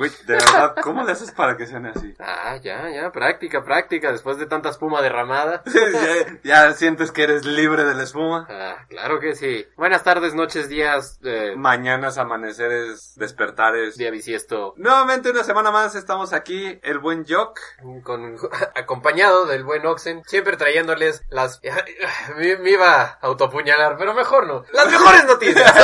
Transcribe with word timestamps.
Güey, 0.00 0.10
de 0.24 0.32
verdad, 0.32 0.76
¿cómo 0.82 1.04
le 1.04 1.12
haces 1.12 1.30
para 1.30 1.58
que 1.58 1.66
suene 1.66 1.90
así? 1.90 2.14
Ah, 2.18 2.56
ya, 2.56 2.88
ya, 2.88 3.12
práctica, 3.12 3.62
práctica, 3.62 4.10
después 4.10 4.38
de 4.38 4.46
tanta 4.46 4.70
espuma 4.70 5.02
derramada. 5.02 5.62
ya, 6.42 6.68
ya 6.68 6.72
sientes 6.72 7.12
que 7.12 7.24
eres 7.24 7.44
libre 7.44 7.84
de 7.84 7.92
la 7.92 8.04
espuma. 8.04 8.46
Ah, 8.48 8.86
claro 8.88 9.20
que 9.20 9.36
sí. 9.36 9.66
Buenas 9.76 10.02
tardes, 10.02 10.32
noches, 10.34 10.70
días, 10.70 11.20
eh, 11.22 11.52
Mañanas, 11.54 12.16
amaneceres, 12.16 13.12
despertares. 13.16 13.98
día 13.98 14.10
bisiesto, 14.10 14.72
Nuevamente 14.78 15.32
una 15.32 15.44
semana 15.44 15.70
más 15.70 15.94
estamos 15.94 16.32
aquí, 16.32 16.80
el 16.82 16.98
buen 16.98 17.26
Jock. 17.28 17.60
con, 18.02 18.38
acompañado 18.74 19.44
del 19.44 19.64
buen 19.64 19.84
Oxen, 19.84 20.22
siempre 20.24 20.56
trayéndoles 20.56 21.24
las... 21.28 21.60
Me, 22.38 22.56
me 22.56 22.70
iba 22.70 23.02
a 23.02 23.18
autopuñalar, 23.20 23.98
pero 23.98 24.14
mejor 24.14 24.46
no. 24.46 24.64
Las 24.72 24.90
mejores 24.90 25.26
noticias. 25.26 25.74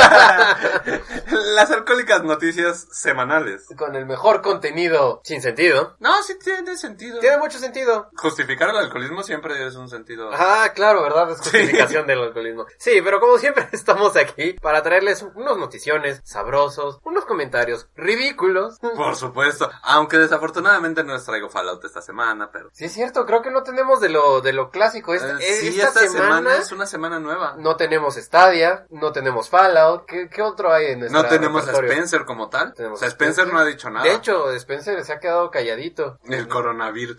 Las 1.53 1.69
alcohólicas 1.69 2.23
noticias 2.23 2.87
semanales. 2.91 3.67
con 3.77 3.95
el 3.95 4.06
mejor 4.07 4.41
contenido 4.41 5.21
sin 5.23 5.41
sentido. 5.41 5.95
No, 5.99 6.21
sí 6.23 6.37
tiene 6.43 6.77
sentido. 6.77 7.19
Tiene 7.19 7.37
mucho 7.37 7.59
sentido. 7.59 8.09
Justificar 8.15 8.69
el 8.69 8.77
alcoholismo 8.77 9.23
siempre 9.23 9.65
es 9.65 9.75
un 9.75 9.89
sentido. 9.89 10.29
Ah, 10.33 10.71
claro, 10.73 11.03
¿verdad? 11.03 11.31
Es 11.31 11.37
justificación 11.39 12.07
del 12.07 12.21
alcoholismo. 12.23 12.65
Sí, 12.77 13.01
pero 13.03 13.19
como 13.19 13.37
siempre 13.37 13.67
estamos 13.73 14.15
aquí 14.15 14.53
para 14.53 14.81
traerles 14.83 15.23
unos 15.35 15.57
noticiones 15.57 16.21
sabrosos, 16.23 16.99
unos 17.03 17.25
comentarios 17.25 17.87
ridículos. 17.95 18.79
Por 18.79 19.15
supuesto. 19.15 19.69
Aunque 19.83 20.17
desafortunadamente 20.17 21.03
no 21.03 21.13
les 21.13 21.23
traigo 21.25 21.49
Fallout 21.49 21.83
esta 21.85 22.01
semana, 22.01 22.49
pero... 22.51 22.69
Sí, 22.73 22.85
es 22.85 22.93
cierto, 22.93 23.25
creo 23.25 23.41
que 23.41 23.51
no 23.51 23.63
tenemos 23.63 23.99
de 23.99 24.09
lo, 24.09 24.41
de 24.41 24.53
lo 24.53 24.69
clásico. 24.69 25.13
Esta, 25.13 25.37
Eh, 25.39 25.57
sí, 25.59 25.67
esta, 25.69 25.87
esta, 25.87 25.99
semana... 26.07 26.37
semana, 26.37 26.55
es 26.57 26.71
una 26.71 26.85
semana 26.85 27.19
nueva. 27.19 27.55
no 27.57 27.75
tenemos 27.75 28.15
Stadia, 28.15 28.85
no 28.89 29.11
tenemos 29.11 29.49
Fallout. 29.49 30.05
¿Qué, 30.05 30.29
qué 30.29 30.41
otro 30.41 30.71
hay 30.73 30.87
en 30.91 30.99
nuestra 30.99 31.21
No 31.21 31.27
tenemos 31.27 31.67
a? 31.67 31.71
Spencer 31.71 32.25
como 32.25 32.49
tal. 32.49 32.73
Tenemos 32.73 32.97
o 32.97 32.99
sea, 32.99 33.09
Spencer. 33.09 33.51
no 33.51 33.59
ha 33.59 33.65
dicho 33.65 33.89
nada. 33.89 33.96
De 34.03 34.13
hecho, 34.13 34.51
Spencer 34.53 35.03
se 35.03 35.13
ha 35.13 35.19
quedado 35.19 35.49
calladito. 35.51 36.19
el 36.29 36.47
coronavirus. 36.47 37.17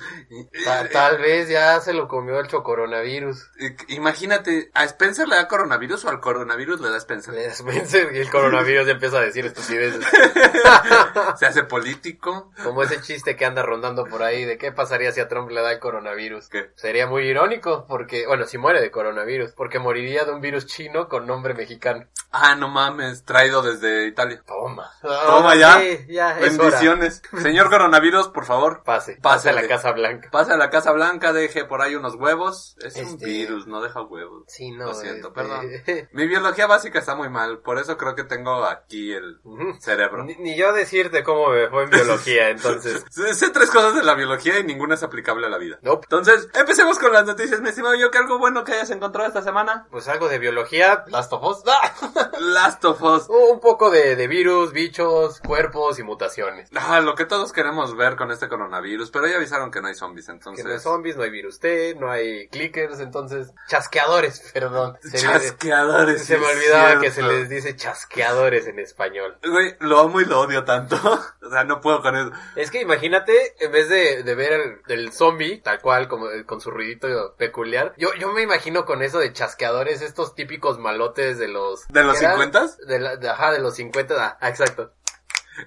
Ta- 0.65 0.89
tal 0.91 1.19
vez 1.19 1.49
ya 1.49 1.81
se 1.81 1.93
lo 1.93 2.09
comió 2.09 2.39
el 2.41 2.49
chocoronavirus. 2.49 3.51
Eh, 3.61 3.77
Imagínate, 3.89 4.71
¿a 4.75 4.85
Spencer 4.85 5.29
le 5.29 5.37
da 5.37 5.49
coronavirus 5.49 6.05
o 6.05 6.09
al 6.11 6.21
coronavirus 6.21 6.81
le 6.81 6.91
da 6.91 6.97
Spencer? 6.99 7.35
Le 7.35 7.47
da 7.47 7.53
Spencer 7.53 8.15
y 8.15 8.19
el 8.19 8.31
coronavirus 8.31 8.87
ya 8.87 8.93
empieza 8.93 9.19
a 9.19 9.23
decir 9.23 9.45
estupideces. 9.47 10.05
Se 11.39 11.47
hace 11.47 11.65
político. 11.65 12.51
Como 12.63 12.83
ese 12.83 13.01
chiste 13.01 13.37
que 13.37 13.45
anda 13.45 13.63
rondando 13.63 14.05
por 14.05 14.23
ahí 14.23 14.45
de 14.45 14.59
qué 14.59 14.73
pasaría 14.73 15.13
si 15.13 15.21
a 15.21 15.29
Trump 15.29 15.51
le 15.51 15.61
da 15.63 15.73
el 15.73 15.79
coronavirus. 15.79 16.49
¿Qué? 16.49 16.71
Sería 16.77 17.07
muy 17.07 17.25
irónico 17.29 17.87
porque, 17.89 18.27
bueno, 18.27 18.45
si 18.47 18.59
muere 18.59 18.81
de 18.81 18.91
coronavirus, 18.91 19.53
porque 19.53 19.79
moriría 19.79 20.25
de 20.25 20.33
un 20.33 20.41
virus 20.41 20.67
chino 20.67 21.09
con 21.09 21.27
nombre 21.27 21.55
mexicano. 21.55 22.07
Ah, 22.31 22.55
no 22.55 22.69
mames, 22.69 23.25
traído 23.25 23.63
desde 23.63 24.07
Italia. 24.07 24.43
Toma. 24.47 24.91
Toma 25.03 25.55
ya. 25.55 25.79
Sí, 25.81 26.07
ya. 26.09 26.39
Bendiciones. 26.71 27.23
Señor 27.43 27.71
coronavirus, 27.71 28.29
por 28.29 28.45
favor. 28.45 28.83
Pase, 28.85 29.19
pase 29.23 29.51
a 29.51 29.53
la 29.53 29.67
Casa 29.67 29.93
Blanca. 29.93 30.29
Pase 30.31 30.53
a 30.53 30.57
la 30.57 30.71
Casa 30.71 30.93
Blanca, 30.93 31.33
deje 31.33 31.65
por 31.65 31.83
ahí 31.83 31.95
unos 31.95 32.15
huevos. 32.15 32.77
Es 32.81 32.97
un 32.97 33.03
Este- 33.03 33.27
virus, 33.27 33.67
no 33.67 33.81
deja 33.81 34.03
huevos. 34.03 34.45
Sí, 34.49 34.71
no. 34.71 34.87
Lo 34.87 34.95
siento, 34.95 35.29
este, 35.29 35.41
perdón. 35.41 36.09
Mi 36.13 36.27
biología 36.27 36.67
básica 36.67 36.99
está 36.99 37.15
muy 37.15 37.29
mal, 37.29 37.59
por 37.61 37.79
eso 37.79 37.97
creo 37.97 38.15
que 38.15 38.25
tengo 38.25 38.65
aquí 38.65 39.13
el 39.13 39.41
cerebro. 39.81 40.25
Ni, 40.25 40.35
ni 40.37 40.57
yo 40.57 40.73
decirte 40.73 41.23
cómo 41.23 41.51
me 41.51 41.69
fue 41.69 41.85
en 41.85 41.91
biología, 41.91 42.49
entonces. 42.51 43.05
Sé, 43.11 43.35
sé 43.35 43.51
tres 43.51 43.71
cosas 43.71 43.95
de 43.95 44.03
la 44.03 44.15
biología 44.15 44.59
y 44.59 44.65
ninguna 44.65 44.95
es 44.95 45.03
aplicable 45.03 45.47
a 45.47 45.51
la 45.51 45.59
vida. 45.59 45.79
Nope. 45.83 46.07
Entonces, 46.07 46.49
empecemos 46.55 46.99
con 46.99 47.13
las 47.13 47.27
noticias, 47.27 47.61
mi 47.61 47.69
estimado 47.69 47.95
yo, 47.95 48.11
que 48.11 48.19
algo 48.19 48.39
bueno 48.39 48.65
que 48.65 48.73
hayas 48.73 48.91
encontrado 48.91 49.29
esta 49.29 49.43
semana. 49.43 49.87
Pues 49.91 50.09
algo 50.09 50.29
de 50.29 50.39
biología, 50.39 51.05
Last 51.09 51.33
of 51.33 51.43
Us. 51.45 51.63
¡Ah! 51.67 52.31
Last 52.41 52.85
of 52.85 53.03
Us. 53.03 53.29
Un 53.29 53.61
poco 53.61 53.91
de, 53.91 54.17
de 54.17 54.27
virus, 54.29 54.73
bichos, 54.73 55.41
cuerpos 55.41 55.99
y 55.99 56.03
mutaciones. 56.03 56.58
Ah, 56.75 57.01
lo 57.01 57.15
que 57.15 57.25
todos 57.25 57.53
queremos 57.53 57.97
ver 57.97 58.17
con 58.17 58.31
este 58.31 58.49
coronavirus, 58.49 59.11
pero 59.11 59.27
ya 59.27 59.37
avisaron 59.37 59.71
que 59.71 59.81
no 59.81 59.89
hay 59.89 59.95
zombies, 59.95 60.27
Que 60.27 60.33
entonces... 60.33 60.65
no 60.65 60.73
hay 60.73 60.79
zombies, 60.79 61.17
no 61.17 61.23
hay 61.23 61.31
virus 61.31 61.61
T, 61.61 61.95
no 61.99 62.11
hay 62.11 62.49
clickers, 62.49 63.01
entonces... 63.01 63.53
Chasqueadores, 63.69 64.51
perdón. 64.55 64.97
Se, 65.03 65.19
Chasqueadores. 65.19 66.25
se 66.25 66.39
me 66.39 66.47
olvidaba 66.47 67.01
que 67.01 67.11
se 67.11 67.23
les 67.23 67.49
dice 67.49 67.77
chasqueadores 67.77 68.67
en 68.67 68.79
español. 68.79 69.39
Güey, 69.47 69.77
lo 69.81 70.01
amo 70.01 70.21
y 70.21 70.25
lo 70.25 70.41
odio 70.41 70.65
tanto. 70.65 70.97
o 71.43 71.51
sea, 71.51 71.65
no 71.65 71.81
puedo 71.81 72.03
con 72.03 72.17
eso. 72.17 72.31
Es 72.57 72.71
que 72.71 72.81
imagínate, 72.81 73.55
en 73.61 73.73
vez 73.73 73.89
de, 73.89 74.23
de 74.23 74.35
ver 74.35 74.53
el, 74.53 74.81
el 74.89 75.13
zombie, 75.13 75.59
tal 75.61 75.81
cual, 75.81 76.09
como 76.09 76.31
eh, 76.31 76.45
con 76.45 76.61
su 76.61 76.71
ruidito 76.71 77.35
peculiar, 77.37 77.95
yo, 77.97 78.15
yo 78.15 78.33
me 78.33 78.43
imagino 78.43 78.85
con 78.85 79.03
eso 79.03 79.19
de 79.19 79.33
chasqueadores, 79.33 80.03
estos 80.03 80.35
típicos 80.35 80.79
malotes 80.79 81.39
de 81.39 81.49
los... 81.49 81.87
¿De 81.89 82.03
los 82.05 82.19
¿qué 82.19 82.25
era? 82.25 82.37
50s? 82.37 82.77
De 82.87 82.99
la, 83.01 83.17
de- 83.17 83.29
ajá, 83.29 83.53
de 83.53 83.61
los 83.61 83.75
50, 83.75 84.39
ah, 84.41 84.49
exacto. 84.49 84.93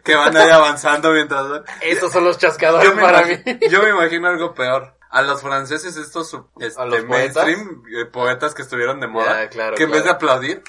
Que 0.03 0.15
van 0.15 0.35
ahí 0.35 0.49
avanzando 0.49 1.11
mientras... 1.11 1.61
Estos 1.81 2.11
son 2.11 2.23
los 2.23 2.37
Yo 2.37 2.95
me, 2.95 3.01
para 3.01 3.25
mí. 3.25 3.35
yo 3.69 3.83
me 3.83 3.89
imagino 3.89 4.27
algo 4.27 4.53
peor. 4.53 4.95
A 5.09 5.21
los 5.21 5.41
franceses 5.41 5.97
estos 5.97 6.37
este, 6.59 6.81
¿A 6.81 6.85
los 6.85 7.05
mainstream 7.05 7.83
eh, 7.93 8.05
poetas 8.05 8.53
que 8.53 8.61
estuvieron 8.61 9.01
de 9.01 9.07
moda, 9.07 9.49
claro, 9.49 9.75
que 9.75 9.83
en 9.83 9.91
vez 9.91 10.05
de 10.05 10.09
aplaudir, 10.09 10.63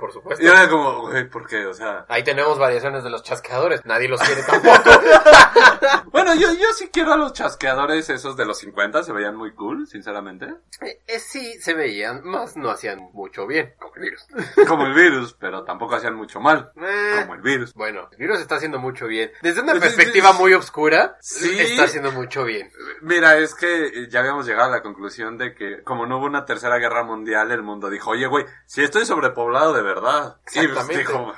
Por 0.00 0.12
supuesto. 0.12 0.42
y 0.42 0.48
era 0.48 0.68
como, 0.68 1.02
güey, 1.02 1.28
¿por 1.28 1.46
qué? 1.46 1.66
O 1.66 1.74
sea, 1.74 2.06
Ahí 2.08 2.24
tenemos 2.24 2.58
variaciones 2.58 3.04
de 3.04 3.10
los 3.10 3.22
chasqueadores. 3.22 3.84
Nadie 3.84 4.08
los 4.08 4.20
quiere 4.22 4.42
tampoco. 4.42 4.80
bueno, 6.12 6.34
yo, 6.34 6.52
yo 6.54 6.72
sí 6.74 6.88
quiero 6.92 7.12
a 7.12 7.16
los 7.16 7.32
chasqueadores 7.34 8.08
esos 8.10 8.36
de 8.36 8.44
los 8.46 8.58
50, 8.58 9.02
se 9.02 9.12
veían 9.12 9.36
muy 9.36 9.52
cool, 9.54 9.86
sinceramente. 9.86 10.46
Eh, 10.80 11.00
eh, 11.06 11.18
sí, 11.18 11.54
se 11.60 11.74
veían, 11.74 12.22
más 12.24 12.56
no 12.56 12.70
hacían 12.70 13.10
mucho 13.12 13.46
bien, 13.46 13.74
como 13.78 13.94
el 13.96 14.00
virus. 14.02 14.26
Como 14.68 14.86
el 14.86 14.94
virus, 14.94 15.34
pero 15.38 15.64
tampoco 15.64 15.96
hacían 15.96 16.14
mucho 16.14 16.40
mal, 16.40 16.70
Eh, 16.76 17.16
como 17.20 17.34
el 17.34 17.42
virus. 17.42 17.74
Bueno, 17.74 18.08
el 18.12 18.18
virus 18.18 18.40
está 18.40 18.54
haciendo 18.56 18.78
mucho 18.78 19.06
bien. 19.06 19.30
Desde 19.42 19.60
una 19.60 19.74
perspectiva 19.74 20.32
muy 20.32 20.54
oscura, 20.54 21.16
Sí. 21.20 21.58
está 21.58 21.84
haciendo 21.84 22.12
mucho 22.12 22.44
bien. 22.44 22.70
Mira, 23.02 23.36
es 23.38 23.54
que 23.54 24.08
ya 24.08 24.20
habíamos 24.20 24.46
llegado 24.46 24.68
a 24.68 24.76
la 24.76 24.82
conclusión 24.82 25.36
de 25.38 25.54
que 25.54 25.82
como 25.82 26.06
no 26.06 26.18
hubo 26.18 26.26
una 26.26 26.44
tercera 26.44 26.78
guerra 26.78 27.02
mundial, 27.04 27.50
el 27.50 27.62
mundo 27.62 27.90
dijo, 27.90 28.10
oye, 28.12 28.26
güey, 28.26 28.44
si 28.66 28.82
estoy 28.82 29.04
sobrepoblado 29.04 29.72
de 29.74 29.82
verdad. 29.94 30.36
Y 30.52 30.66
pues 30.68 30.88
dijo, 30.88 31.32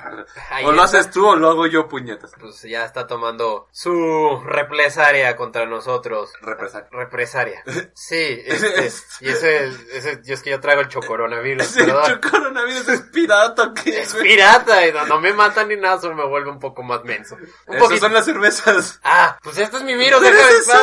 o 0.63 0.71
lo 0.71 0.81
haces 0.83 1.09
tú 1.09 1.27
o 1.27 1.35
lo 1.35 1.49
hago 1.49 1.67
yo, 1.67 1.87
puñetas. 1.87 2.31
Pues 2.39 2.61
ya 2.61 2.85
está 2.85 3.07
tomando 3.07 3.67
su 3.71 4.41
represaria 4.45 5.35
contra 5.35 5.65
nosotros. 5.65 6.31
Represar. 6.41 6.87
Represaria. 6.91 7.63
Sí, 7.95 8.41
este, 8.45 8.91
y 9.21 9.29
ese, 9.29 9.65
ese, 9.91 10.21
yo 10.23 10.33
es 10.33 10.41
que 10.41 10.49
yo 10.49 10.59
traigo 10.59 10.81
el 10.81 10.87
chocoronavirus, 10.87 11.63
Ese 11.63 11.83
¿verdad? 11.83 12.19
coronavirus 12.19 12.87
es 12.89 13.01
pirata, 13.01 13.73
¿qué 13.73 14.01
Es 14.01 14.13
pirata, 14.15 14.85
y 14.87 14.91
no, 14.91 15.05
no 15.05 15.19
me 15.19 15.33
matan 15.33 15.69
ni 15.69 15.75
nada, 15.75 15.99
solo 15.99 16.15
me 16.15 16.25
vuelve 16.25 16.49
un 16.49 16.59
poco 16.59 16.81
más 16.83 17.03
menso. 17.03 17.37
Un 17.67 17.77
Esas 17.77 17.99
son 17.99 18.13
las 18.13 18.25
cervezas. 18.25 18.99
Ah, 19.03 19.37
pues 19.41 19.57
este 19.57 19.77
es 19.77 19.83
mi 19.83 19.95
virus, 19.95 20.21
déjame 20.21 20.51
en 20.51 20.65
paz. 20.65 20.81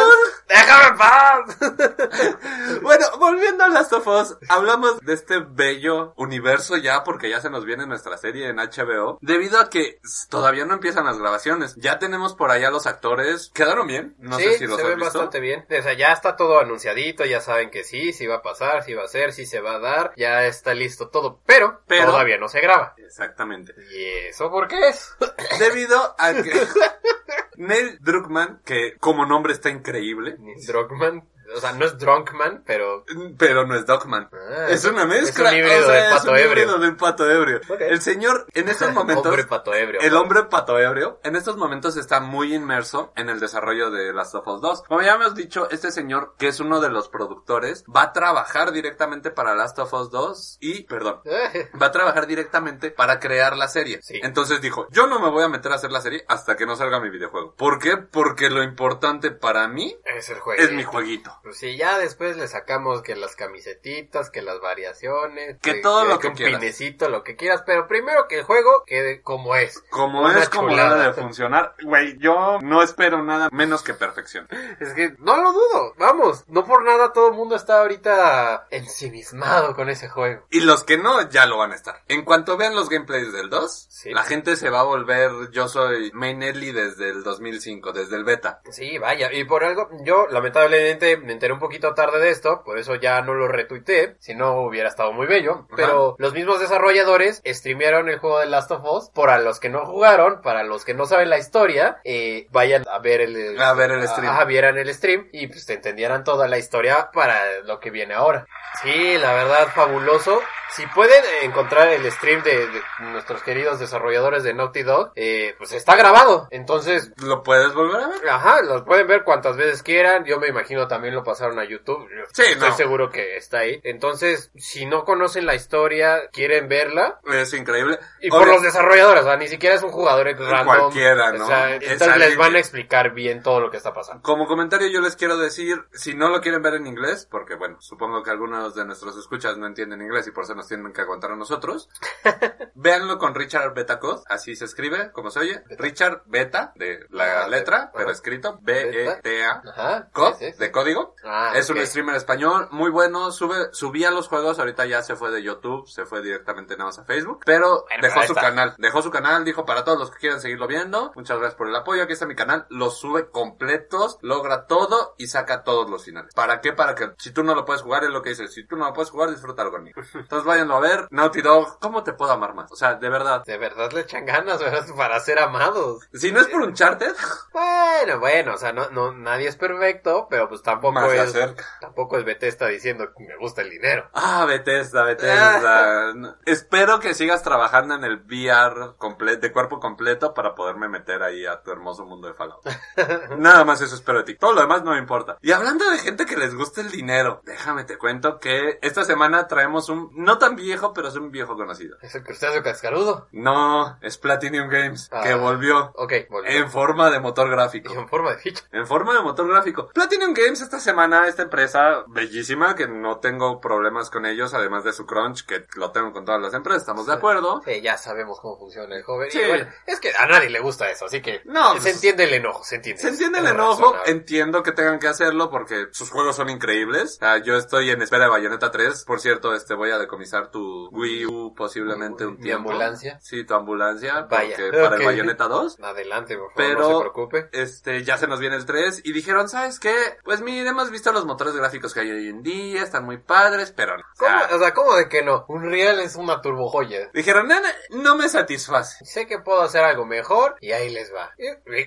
Déjame 0.48 0.86
en 0.88 0.96
paz. 0.96 2.80
Bueno, 2.82 3.06
volviendo 3.18 3.64
a 3.64 3.68
Last 3.68 3.92
of 3.92 4.06
Us, 4.06 4.36
hablamos 4.48 5.00
de 5.00 5.12
este 5.14 5.38
bello 5.40 6.12
universo 6.16 6.76
ya 6.76 7.04
porque 7.04 7.28
ya 7.30 7.40
se 7.40 7.50
nos 7.50 7.59
viene 7.64 7.86
nuestra 7.86 8.16
serie 8.16 8.48
en 8.48 8.56
HBO. 8.56 9.18
Debido 9.20 9.58
a 9.60 9.68
que 9.70 10.00
todavía 10.28 10.64
no 10.64 10.74
empiezan 10.74 11.04
las 11.06 11.18
grabaciones. 11.18 11.74
Ya 11.76 11.98
tenemos 11.98 12.34
por 12.34 12.50
allá 12.50 12.70
los 12.70 12.86
actores. 12.86 13.50
¿Quedaron 13.54 13.86
bien? 13.86 14.14
No 14.18 14.36
sí, 14.38 14.44
sé 14.44 14.58
si 14.58 14.66
los 14.66 14.76
se 14.76 14.82
has 14.82 14.88
ve 14.88 14.94
visto. 14.96 15.04
bastante 15.18 15.40
bien. 15.40 15.66
O 15.70 15.82
sea, 15.82 15.92
ya 15.94 16.12
está 16.12 16.36
todo 16.36 16.60
anunciadito, 16.60 17.24
ya 17.24 17.40
saben 17.40 17.70
que 17.70 17.84
sí, 17.84 18.12
sí 18.12 18.26
va 18.26 18.36
a 18.36 18.42
pasar, 18.42 18.82
sí 18.84 18.94
va 18.94 19.04
a 19.04 19.08
ser, 19.08 19.32
sí 19.32 19.46
se 19.46 19.60
va 19.60 19.76
a 19.76 19.78
dar, 19.78 20.12
ya 20.16 20.46
está 20.46 20.74
listo 20.74 21.08
todo, 21.08 21.40
pero, 21.46 21.80
Pero- 21.86 22.06
todavía 22.06 22.38
no 22.38 22.48
se 22.48 22.60
graba. 22.60 22.94
Exactamente. 22.98 23.74
¿Y 23.92 24.04
eso 24.28 24.50
por 24.50 24.68
qué 24.68 24.88
es? 24.88 25.14
Debido 25.58 26.14
a 26.18 26.32
que 26.34 26.52
Neil 27.56 27.98
Druckmann, 28.00 28.62
que 28.64 28.96
como 28.98 29.26
nombre 29.26 29.52
está 29.52 29.68
increíble, 29.70 30.36
Drunkman, 30.66 31.28
o 31.56 31.60
sea, 31.60 31.72
no 31.72 31.84
es 31.84 31.98
Drunkman, 31.98 32.62
pero... 32.66 33.04
pero 33.38 33.66
no 33.66 33.74
es 33.74 33.86
Dogman. 33.86 34.28
Ah, 34.32 34.66
es 34.68 34.84
una 34.84 35.04
mezcla. 35.04 35.50
Es 35.50 35.54
un 35.54 35.58
híbrido 35.58 35.80
o 35.80 35.86
sea, 35.86 35.92
de 35.94 36.00
es 36.08 36.14
pato 36.14 36.30
un 36.30 36.36
ebrio. 36.36 36.50
híbrido 36.50 36.78
del 36.78 36.96
pato 36.96 37.30
ebrio. 37.30 37.60
El 37.80 38.00
señor, 38.00 38.46
en 38.54 38.68
estos 38.68 38.92
momentos, 38.94 39.26
Hombre 39.26 39.44
pato 39.44 39.74
ebrio. 39.74 40.00
el 40.00 40.14
hombre 40.16 40.44
pato 40.44 40.78
ebrio, 40.78 41.20
en 41.24 41.36
estos 41.36 41.56
momentos 41.56 41.96
está 41.96 42.20
muy 42.20 42.54
inmerso 42.54 43.12
en 43.16 43.28
el 43.28 43.40
desarrollo 43.40 43.90
de 43.90 44.12
Last 44.12 44.34
of 44.34 44.46
Us 44.46 44.60
2. 44.60 44.82
Como 44.88 45.02
ya 45.02 45.14
hemos 45.14 45.34
dicho, 45.34 45.68
este 45.70 45.90
señor, 45.90 46.34
que 46.38 46.48
es 46.48 46.60
uno 46.60 46.80
de 46.80 46.88
los 46.90 47.08
productores, 47.08 47.84
va 47.84 48.02
a 48.02 48.12
trabajar 48.12 48.72
directamente 48.72 49.30
para 49.30 49.54
Last 49.54 49.78
of 49.78 49.92
Us 49.92 50.10
2 50.10 50.58
y, 50.60 50.84
perdón, 50.84 51.20
va 51.80 51.86
a 51.86 51.92
trabajar 51.92 52.26
directamente 52.26 52.90
para 52.90 53.18
crear 53.20 53.56
la 53.56 53.68
serie. 53.68 54.00
Sí. 54.02 54.20
Entonces 54.22 54.60
dijo, 54.60 54.86
yo 54.90 55.06
no 55.06 55.20
me 55.20 55.30
voy 55.30 55.44
a 55.44 55.48
meter 55.48 55.72
a 55.72 55.76
hacer 55.76 55.90
la 55.92 56.00
serie 56.00 56.24
hasta 56.28 56.56
que 56.56 56.66
no 56.66 56.76
salga 56.76 57.00
mi 57.00 57.10
videojuego. 57.10 57.54
¿Por 57.54 57.78
qué? 57.78 57.96
Porque 57.96 58.50
lo 58.50 58.62
importante 58.62 59.30
para 59.30 59.66
mí 59.68 59.96
Es 60.04 60.28
el 60.30 60.38
juego. 60.38 60.62
es 60.62 60.72
mi 60.72 60.84
jueguito. 60.84 61.30
Pues 61.42 61.58
sí, 61.58 61.76
ya 61.76 61.98
después 61.98 62.36
le 62.36 62.48
sacamos 62.48 63.02
que 63.02 63.16
las 63.16 63.36
camisetitas, 63.36 64.30
que 64.30 64.42
las 64.42 64.60
variaciones. 64.60 65.58
Que 65.60 65.74
todo 65.74 66.04
lo 66.04 66.18
que 66.18 66.28
un 66.28 66.34
quieras. 66.34 66.60
pinecito, 66.60 67.08
lo 67.08 67.22
que 67.24 67.36
quieras. 67.36 67.62
Pero 67.66 67.86
primero 67.88 68.26
que 68.28 68.38
el 68.38 68.44
juego 68.44 68.84
quede 68.86 69.22
como 69.22 69.54
es. 69.56 69.82
Como 69.90 70.20
Una 70.22 70.38
es 70.38 70.48
como 70.48 70.74
debe 70.74 70.98
de 71.02 71.12
funcionar, 71.12 71.74
güey, 71.82 72.18
yo 72.18 72.58
no 72.62 72.82
espero 72.82 73.22
nada 73.22 73.48
menos 73.52 73.82
que 73.82 73.94
perfección. 73.94 74.46
Es 74.80 74.92
que 74.94 75.14
no 75.18 75.36
lo 75.42 75.52
dudo. 75.52 75.94
Vamos, 75.98 76.44
no 76.48 76.64
por 76.64 76.84
nada 76.84 77.12
todo 77.12 77.28
el 77.28 77.34
mundo 77.34 77.56
está 77.56 77.80
ahorita 77.80 78.66
ensimismado 78.70 79.74
con 79.74 79.88
ese 79.88 80.08
juego. 80.08 80.44
Y 80.50 80.60
los 80.60 80.84
que 80.84 80.98
no, 80.98 81.28
ya 81.30 81.46
lo 81.46 81.58
van 81.58 81.72
a 81.72 81.76
estar. 81.76 82.02
En 82.08 82.24
cuanto 82.24 82.56
vean 82.56 82.74
los 82.74 82.88
gameplays 82.88 83.32
del 83.32 83.48
2, 83.50 83.86
Sí. 83.90 84.10
la 84.12 84.22
gente 84.24 84.56
se 84.56 84.70
va 84.70 84.80
a 84.80 84.84
volver, 84.84 85.30
yo 85.52 85.68
soy 85.68 86.10
main 86.14 86.42
early 86.42 86.72
desde 86.72 87.10
el 87.10 87.22
2005, 87.22 87.92
desde 87.92 88.16
el 88.16 88.24
beta. 88.24 88.60
Sí, 88.70 88.98
vaya, 88.98 89.32
y 89.32 89.44
por 89.44 89.64
algo, 89.64 89.88
yo 90.04 90.26
lamentablemente 90.30 91.16
me 91.30 91.34
enteré 91.34 91.52
un 91.52 91.60
poquito 91.60 91.94
tarde 91.94 92.18
de 92.18 92.30
esto, 92.30 92.64
por 92.64 92.76
eso 92.76 92.96
ya 92.96 93.22
no 93.22 93.34
lo 93.34 93.46
retuiteé, 93.46 94.16
si 94.18 94.34
no 94.34 94.62
hubiera 94.62 94.88
estado 94.88 95.12
muy 95.12 95.28
bello, 95.28 95.52
Ajá. 95.52 95.76
pero 95.76 96.16
los 96.18 96.32
mismos 96.32 96.58
desarrolladores 96.58 97.40
streamearon 97.46 98.08
el 98.08 98.18
juego 98.18 98.40
de 98.40 98.46
Last 98.46 98.72
of 98.72 98.82
Us, 98.84 99.10
para 99.10 99.38
los 99.38 99.60
que 99.60 99.68
no 99.68 99.86
jugaron, 99.86 100.40
para 100.42 100.64
los 100.64 100.84
que 100.84 100.92
no 100.92 101.06
saben 101.06 101.30
la 101.30 101.38
historia, 101.38 102.00
eh, 102.02 102.48
vayan 102.50 102.82
a 102.90 102.98
ver 102.98 103.20
el, 103.20 103.60
A 103.60 103.74
ver 103.74 103.92
el 103.92 104.08
stream. 104.08 104.28
Ajá, 104.28 104.44
vieran 104.44 104.76
el 104.76 104.92
stream 104.92 105.28
y 105.32 105.46
pues 105.46 105.66
te 105.66 105.74
entendieran 105.74 106.24
toda 106.24 106.48
la 106.48 106.58
historia 106.58 107.10
para 107.12 107.60
lo 107.62 107.78
que 107.78 107.92
viene 107.92 108.14
ahora. 108.14 108.48
Sí, 108.82 109.16
la 109.18 109.32
verdad, 109.32 109.68
fabuloso. 109.72 110.40
Si 110.72 110.86
pueden 110.86 111.24
encontrar 111.42 111.88
el 111.88 112.08
stream 112.12 112.44
de, 112.44 112.68
de 112.68 112.80
nuestros 113.00 113.42
queridos 113.42 113.80
desarrolladores 113.80 114.44
de 114.44 114.54
Naughty 114.54 114.84
Dog, 114.84 115.10
eh, 115.16 115.54
pues 115.58 115.72
está 115.72 115.96
grabado. 115.96 116.46
Entonces, 116.52 117.12
¿Lo 117.16 117.42
puedes 117.42 117.74
volver 117.74 118.00
a 118.02 118.08
ver? 118.08 118.28
Ajá, 118.28 118.62
los 118.62 118.82
pueden 118.82 119.08
ver 119.08 119.24
cuantas 119.24 119.56
veces 119.56 119.82
quieran. 119.82 120.24
Yo 120.24 120.38
me 120.38 120.46
imagino 120.46 120.86
también 120.86 121.14
lo 121.16 121.19
pasaron 121.24 121.58
a 121.58 121.64
YouTube. 121.64 122.08
Yo 122.10 122.24
Sí, 122.32 122.42
Estoy 122.52 122.70
no. 122.70 122.76
seguro 122.76 123.10
que 123.10 123.36
está 123.36 123.58
ahí. 123.60 123.80
Entonces, 123.84 124.50
si 124.56 124.86
no 124.86 125.04
conocen 125.04 125.46
la 125.46 125.54
historia, 125.54 126.28
quieren 126.32 126.68
verla. 126.68 127.20
Es 127.32 127.52
increíble. 127.54 127.98
Y 128.20 128.30
por 128.30 128.46
los 128.46 128.62
desarrolladores, 128.62 129.22
o 129.22 129.26
sea, 129.26 129.36
ni 129.36 129.48
siquiera 129.48 129.74
es 129.76 129.82
un 129.82 129.90
jugador 129.90 130.26
random. 130.26 130.66
Cualquiera, 130.66 131.32
¿no? 131.32 131.44
O 131.44 131.46
sea, 131.48 131.76
Es 131.76 131.90
entonces 131.92 132.16
les 132.18 132.36
van 132.36 132.54
a 132.54 132.58
explicar 132.58 133.12
bien 133.12 133.42
todo 133.42 133.60
lo 133.60 133.70
que 133.70 133.76
está 133.76 133.92
pasando. 133.92 134.22
Como 134.22 134.46
comentario 134.46 134.88
yo 134.88 135.00
les 135.00 135.16
quiero 135.16 135.36
decir, 135.36 135.84
si 135.92 136.14
no 136.14 136.28
lo 136.28 136.40
quieren 136.40 136.62
ver 136.62 136.74
en 136.74 136.86
inglés, 136.86 137.26
porque 137.30 137.54
bueno, 137.56 137.80
supongo 137.80 138.22
que 138.22 138.30
algunos 138.30 138.74
de 138.74 138.84
nuestros 138.84 139.16
escuchas 139.16 139.56
no 139.56 139.66
entienden 139.66 140.02
inglés 140.02 140.26
y 140.26 140.30
por 140.30 140.44
eso 140.44 140.54
nos 140.54 140.68
tienen 140.68 140.92
que 140.92 141.00
aguantar 141.00 141.32
a 141.32 141.36
nosotros, 141.36 141.88
véanlo 142.74 143.18
con 143.18 143.34
Richard 143.34 143.74
Betacod, 143.74 144.22
así 144.28 144.54
se 144.56 144.64
escribe, 144.64 145.10
como 145.12 145.30
se 145.30 145.40
oye, 145.40 145.62
Richard 145.78 146.22
Beta, 146.26 146.72
de 146.76 147.06
la 147.10 147.44
Ah, 147.44 147.48
letra, 147.48 147.90
pero 147.94 148.10
escrito 148.10 148.58
B-E-T-A. 148.62 149.62
Ajá. 149.70 150.08
Cod, 150.12 150.34
de 150.40 150.70
código. 150.70 150.99
Ah, 151.24 151.52
es 151.54 151.68
un 151.70 151.78
streamer 151.86 152.16
español 152.16 152.68
muy 152.70 152.90
bueno, 152.90 153.30
sube, 153.30 153.68
subía 153.72 154.10
los 154.10 154.28
juegos, 154.28 154.58
ahorita 154.58 154.86
ya 154.86 155.02
se 155.02 155.16
fue 155.16 155.30
de 155.30 155.42
YouTube, 155.42 155.86
se 155.88 156.06
fue 156.06 156.22
directamente 156.22 156.74
nada 156.76 156.86
más 156.86 156.98
a 156.98 157.04
Facebook, 157.04 157.40
pero 157.44 157.84
Bueno, 157.88 158.02
dejó 158.02 158.22
su 158.22 158.32
está. 158.32 158.40
canal, 158.40 158.74
dejó 158.78 159.02
su 159.02 159.10
canal, 159.10 159.44
dijo 159.44 159.64
para 159.66 159.84
todos 159.84 159.98
los 159.98 160.10
que 160.10 160.18
quieran 160.18 160.40
seguirlo 160.40 160.66
viendo, 160.66 161.12
muchas 161.14 161.38
gracias 161.38 161.56
por 161.56 161.68
el 161.68 161.76
apoyo, 161.76 162.02
aquí 162.02 162.12
está 162.14 162.26
mi 162.26 162.34
canal, 162.36 162.66
los 162.70 162.98
sube 162.98 163.30
completos, 163.30 164.18
logra 164.22 164.66
todo 164.66 165.14
y 165.18 165.26
saca 165.26 165.62
todos 165.62 165.90
los 165.90 166.04
finales. 166.04 166.32
¿Para 166.34 166.60
qué? 166.60 166.72
Para 166.72 166.94
que 166.94 167.10
si 167.18 167.32
tú 167.32 167.42
no 167.44 167.54
lo 167.54 167.64
puedes 167.64 167.82
jugar, 167.82 168.04
es 168.04 168.10
lo 168.10 168.22
que 168.22 168.30
dice, 168.30 168.48
si 168.48 168.64
tú 168.66 168.76
no 168.76 168.86
lo 168.86 168.92
puedes 168.92 169.10
jugar, 169.10 169.30
disfrútalo 169.30 169.70
conmigo. 169.70 170.00
Entonces 170.14 170.44
váyanlo 170.46 170.76
a 170.76 170.80
ver, 170.80 171.08
Naughty 171.10 171.42
Dog, 171.42 171.78
¿cómo 171.80 172.02
te 172.02 172.12
puedo 172.14 172.32
amar 172.32 172.54
más? 172.54 172.70
O 172.72 172.76
sea, 172.76 172.94
de 172.94 173.08
verdad. 173.08 173.42
De 173.44 173.58
verdad 173.58 173.92
le 173.92 174.00
echan 174.00 174.24
ganas 174.24 174.58
¿verdad? 174.60 174.86
para 174.96 175.20
ser 175.20 175.38
amados. 175.38 176.08
Si 176.14 176.32
no 176.32 176.40
es 176.40 176.46
por 176.48 176.62
un 176.62 176.74
charter, 176.74 177.12
Bueno, 177.52 178.18
bueno, 178.20 178.54
o 178.54 178.58
sea, 178.58 178.72
no, 178.72 178.90
no, 178.90 179.12
nadie 179.12 179.48
es 179.48 179.56
perfecto, 179.56 180.26
pero 180.30 180.48
pues 180.48 180.62
tampoco 180.62 180.89
más 180.92 181.10
se 181.10 181.16
es, 181.16 181.22
acerca. 181.22 181.64
tampoco 181.80 182.18
es 182.18 182.24
Bethesda 182.24 182.66
diciendo 182.66 183.12
que 183.16 183.24
me 183.24 183.36
gusta 183.36 183.62
el 183.62 183.70
dinero. 183.70 184.08
Ah, 184.14 184.44
Bethesda, 184.46 185.04
Bethesda. 185.04 186.14
No, 186.14 186.36
Espero 186.46 187.00
que 187.00 187.14
sigas 187.14 187.42
trabajando 187.42 187.94
en 187.94 188.04
el 188.04 188.18
VR 188.24 188.94
completo, 188.96 189.40
de 189.40 189.52
cuerpo 189.52 189.80
completo 189.80 190.34
para 190.34 190.54
poderme 190.54 190.88
meter 190.88 191.22
ahí 191.22 191.46
a 191.46 191.62
tu 191.62 191.70
hermoso 191.70 192.04
mundo 192.04 192.28
de 192.28 192.34
Fallout. 192.34 192.62
Nada 193.38 193.64
más 193.64 193.80
eso 193.80 193.94
espero 193.94 194.18
de 194.18 194.24
ti. 194.24 194.34
Todo 194.36 194.54
lo 194.54 194.60
demás 194.60 194.82
no 194.82 194.92
me 194.92 194.98
importa. 194.98 195.36
Y 195.40 195.52
hablando 195.52 195.88
de 195.90 195.98
gente 195.98 196.26
que 196.26 196.36
les 196.36 196.54
gusta 196.54 196.80
el 196.80 196.90
dinero, 196.90 197.40
déjame 197.44 197.84
te 197.84 197.96
cuento 197.98 198.38
que 198.38 198.78
esta 198.82 199.04
semana 199.04 199.46
traemos 199.46 199.88
un, 199.88 200.10
no 200.14 200.38
tan 200.38 200.56
viejo, 200.56 200.92
pero 200.92 201.08
es 201.08 201.14
un 201.16 201.30
viejo 201.30 201.56
conocido. 201.56 201.96
¿Es 202.02 202.14
el 202.14 202.22
crustáceo 202.24 202.62
cascarudo? 202.62 203.28
No, 203.32 203.98
es 204.02 204.18
Platinum 204.18 204.68
Games, 204.68 205.08
Ah. 205.12 205.22
que 205.22 205.34
volvió 205.34 205.92
Ok, 205.96 206.12
volvió. 206.28 206.50
en 206.50 206.70
forma 206.70 207.10
de 207.10 207.20
motor 207.20 207.50
gráfico. 207.50 207.92
Y 207.92 207.96
en 207.96 208.08
forma 208.08 208.30
de 208.30 208.38
ficha. 208.38 208.64
En 208.72 208.86
forma 208.86 209.14
de 209.14 209.20
motor 209.22 209.48
gráfico. 209.48 209.88
Platinum 209.94 210.32
Games 210.34 210.60
esta 210.60 210.79
semana, 210.80 211.28
esta 211.28 211.42
empresa 211.42 212.04
bellísima, 212.08 212.74
que 212.74 212.88
no 212.88 213.18
tengo 213.20 213.60
problemas 213.60 214.10
con 214.10 214.26
ellos, 214.26 214.54
además 214.54 214.84
de 214.84 214.92
su 214.92 215.06
crunch, 215.06 215.44
que 215.46 215.66
lo 215.76 215.92
tengo 215.92 216.12
con 216.12 216.24
todas 216.24 216.40
las 216.40 216.54
empresas, 216.54 216.82
estamos 216.82 217.06
de 217.06 217.12
acuerdo. 217.14 217.62
Sí, 217.64 217.80
ya 217.80 217.96
sabemos 217.96 218.40
cómo 218.40 218.58
funciona 218.58 218.96
el 218.96 219.02
joven. 219.02 219.30
Sí. 219.30 219.40
Y 219.40 219.46
bueno, 219.48 219.68
es 219.86 220.00
que 220.00 220.12
a 220.18 220.26
nadie 220.26 220.50
le 220.50 220.60
gusta 220.60 220.90
eso, 220.90 221.06
así 221.06 221.20
que 221.22 221.42
No, 221.44 221.74
se 221.74 221.80
pues- 221.80 221.94
entiende 221.94 222.24
el 222.24 222.34
enojo, 222.34 222.64
se 222.64 222.76
entiende. 222.76 223.02
Se 223.02 223.08
entiende 223.08 223.38
el 223.40 223.46
enojo, 223.46 223.94
entiendo 224.06 224.62
que 224.62 224.72
tengan 224.72 224.98
que 224.98 225.08
hacerlo 225.08 225.50
porque 225.50 225.86
sus 225.92 226.10
juegos 226.10 226.36
son 226.36 226.48
increíbles. 226.50 227.18
Ah, 227.20 227.38
yo 227.38 227.56
estoy 227.56 227.90
en 227.90 228.02
espera 228.02 228.24
de 228.24 228.30
Bayonetta 228.30 228.70
3, 228.70 229.04
por 229.04 229.20
cierto, 229.20 229.54
este 229.54 229.74
voy 229.74 229.90
a 229.90 229.98
decomisar 229.98 230.50
tu 230.50 230.88
Wii 230.90 231.26
U 231.26 231.54
posiblemente 231.54 232.26
un 232.26 232.36
Mi 232.36 232.42
tiempo. 232.42 232.70
ambulancia. 232.70 233.18
Sí, 233.20 233.44
tu 233.44 233.54
ambulancia, 233.54 234.22
Vaya, 234.30 234.56
porque 234.56 234.78
para 234.78 234.96
el. 234.96 235.04
Bayonetta 235.04 235.48
2. 235.48 235.78
Adelante, 235.82 236.36
por 236.36 236.52
favor, 236.52 236.54
Pero- 236.56 236.80
no 236.80 236.88
se 236.96 237.00
preocupe. 237.00 237.48
Este, 237.52 238.04
ya 238.04 238.16
se 238.16 238.26
nos 238.26 238.40
viene 238.40 238.56
el 238.56 238.66
3 238.66 239.00
y 239.04 239.12
dijeron, 239.12 239.48
¿sabes 239.48 239.78
qué? 239.80 239.94
Pues 240.24 240.40
mire, 240.40 240.69
hemos 240.70 240.90
visto 240.90 241.12
los 241.12 241.26
motores 241.26 241.54
gráficos 241.54 241.92
que 241.94 242.00
hay 242.00 242.10
hoy 242.10 242.28
en 242.28 242.42
día, 242.42 242.82
están 242.82 243.04
muy 243.04 243.18
padres, 243.18 243.72
pero 243.76 243.96
no. 243.96 244.02
O 244.02 244.18
¿Cómo? 244.18 244.38
sea, 244.46 244.56
O 244.56 244.58
sea, 244.58 244.74
¿cómo 244.74 244.94
de 244.96 245.08
que 245.08 245.22
no? 245.22 245.44
Un 245.48 245.70
Real 245.70 246.00
es 246.00 246.16
una 246.16 246.40
turbo 246.40 246.68
joya. 246.68 247.10
dijeron, 247.12 247.48
"No, 247.48 247.56
no, 247.90 248.16
me 248.16 248.28
satisface. 248.28 249.04
Sé 249.04 249.26
que 249.26 249.38
puedo 249.38 249.62
hacer 249.62 249.84
algo 249.84 250.04
mejor 250.06 250.56
y 250.60 250.72
ahí 250.72 250.90
les 250.90 251.12
va. 251.14 251.30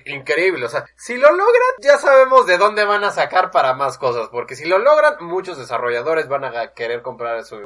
Increíble, 0.06 0.66
o 0.66 0.68
sea, 0.68 0.84
si 0.96 1.16
lo 1.16 1.28
logran, 1.30 1.44
ya 1.80 1.98
sabemos 1.98 2.46
de 2.46 2.58
dónde 2.58 2.84
van 2.84 3.04
a 3.04 3.10
sacar 3.10 3.50
para 3.50 3.74
más 3.74 3.98
cosas, 3.98 4.28
porque 4.30 4.56
si 4.56 4.66
lo 4.66 4.78
logran, 4.78 5.16
muchos 5.20 5.58
desarrolladores 5.58 6.28
van 6.28 6.44
a 6.44 6.72
querer 6.74 7.02
comprar 7.02 7.44
su, 7.44 7.56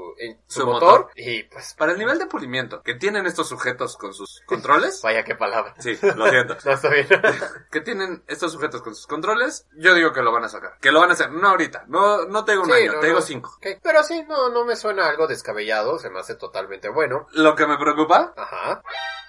su, 0.47 0.61
Su 0.61 0.67
motor, 0.67 1.01
motor. 1.01 1.11
y 1.17 1.43
pues, 1.45 1.75
Para 1.75 1.93
el 1.93 1.99
nivel 1.99 2.19
de 2.19 2.27
pulimiento 2.27 2.83
que 2.83 2.95
tienen 2.95 3.27
estos 3.27 3.49
sujetos 3.49 3.97
con 3.97 4.13
sus 4.15 4.43
controles, 4.47 5.01
vaya 5.03 5.25
qué 5.25 5.35
palabra. 5.35 5.75
sí, 5.79 5.99
lo 6.03 6.29
siento. 6.29 6.57
No 6.65 6.73
está 6.73 6.89
bien. 6.91 7.07
que 7.71 7.81
tienen 7.81 8.23
estos 8.27 8.53
sujetos 8.53 8.83
con 8.83 8.95
sus 8.95 9.07
controles, 9.07 9.67
yo 9.77 9.95
digo 9.95 10.13
que 10.13 10.23
lo 10.23 10.33
van 10.33 10.45
a 10.45 10.49
sacar. 10.49 10.77
Que 10.81 10.93
lo 10.93 11.01
van 11.01 11.08
a 11.11 11.13
hacer, 11.15 11.31
no 11.31 11.49
ahorita, 11.49 11.85
no, 11.89 12.25
no 12.27 12.45
te 12.45 12.53
digo 12.53 12.65
un 12.65 12.71
Sí, 12.71 12.75
año, 12.83 12.93
no, 12.95 13.01
te 13.01 13.07
digo 13.07 13.19
no. 13.21 13.25
cinco. 13.25 13.59
Pero 13.83 14.03
sí, 14.03 14.25
no, 14.29 14.49
no 14.51 14.65
me 14.65 14.77
suena 14.77 15.09
algo 15.09 15.27
descabellado, 15.27 15.99
se 15.99 16.11
me 16.11 16.21
hace 16.21 16.35
totalmente 16.35 16.89
bueno. 16.89 17.27
Lo 17.33 17.55
que 17.55 17.67
me 17.67 17.77
preocupa 17.79 18.33
Ajá, 18.37 18.83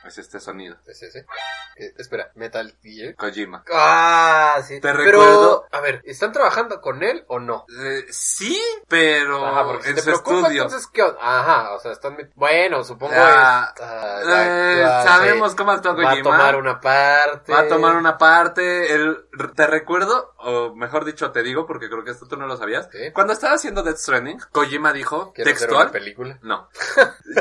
es 0.06 0.18
este 0.18 0.40
sonido. 0.40 0.78
sí, 0.86 1.10
sí. 1.12 1.20
Eh, 1.78 1.94
espera, 1.98 2.30
Metal 2.36 2.74
Gear. 2.84 3.16
Kojima. 3.16 3.64
Ah, 3.72 4.58
sí. 4.68 4.82
Te 4.82 4.92
Pero, 4.94 4.98
recuerdo- 4.98 5.66
a 5.72 5.80
ver, 5.80 6.02
¿están 6.04 6.34
trabajando 6.34 6.82
con 6.82 7.04
él 7.04 7.24
o 7.30 7.40
no? 7.40 7.66
Eh, 7.82 8.06
sí, 8.10 8.62
pero 8.90 9.46
Ajá, 9.46 9.64
porque 9.66 9.84
si 9.84 9.90
en 9.92 9.96
te 9.96 10.02
su 10.02 10.08
preocupa, 10.08 10.38
estudio. 10.40 10.64
entonces, 10.64 10.90
¿qué? 10.94 11.02
Ajá, 11.22 11.74
o 11.76 11.80
sea, 11.80 11.94
están... 11.94 12.18
met- 12.18 12.32
Bueno, 12.36 12.84
supongo 12.84 13.14
Ah, 13.16 13.72
es... 13.76 13.82
ah, 13.82 14.22
Eh, 14.26 14.84
va- 14.84 15.04
sabemos 15.04 15.56
cómo 15.56 15.72
actúa 15.72 15.94
Va 15.94 16.02
a 16.02 16.10
Kojima. 16.10 16.24
tomar 16.24 16.56
una 16.58 16.82
parte. 16.82 17.54
Va 17.54 17.60
a 17.60 17.68
tomar 17.70 17.96
una 17.96 18.18
parte. 18.18 18.94
El, 18.94 19.26
te 19.56 19.66
recuerdo, 19.68 20.34
o 20.40 20.76
mejor 20.76 21.06
dicho, 21.06 21.32
te 21.32 21.44
digo, 21.44 21.66
porque 21.70 21.88
creo 21.88 22.04
que 22.04 22.10
esto 22.10 22.28
tú 22.28 22.36
no 22.36 22.48
lo 22.48 22.58
sabías. 22.58 22.90
Sí. 22.92 23.12
Cuando 23.14 23.34
estaba 23.34 23.54
haciendo 23.54 23.84
Death 23.84 23.98
Stranding, 23.98 24.40
Kojima 24.52 24.92
dijo, 24.92 25.32
¿Quiere 25.34 25.52
hacer 25.52 25.68
textual, 25.68 25.84
una 25.84 25.92
película? 25.92 26.40
No. 26.42 26.68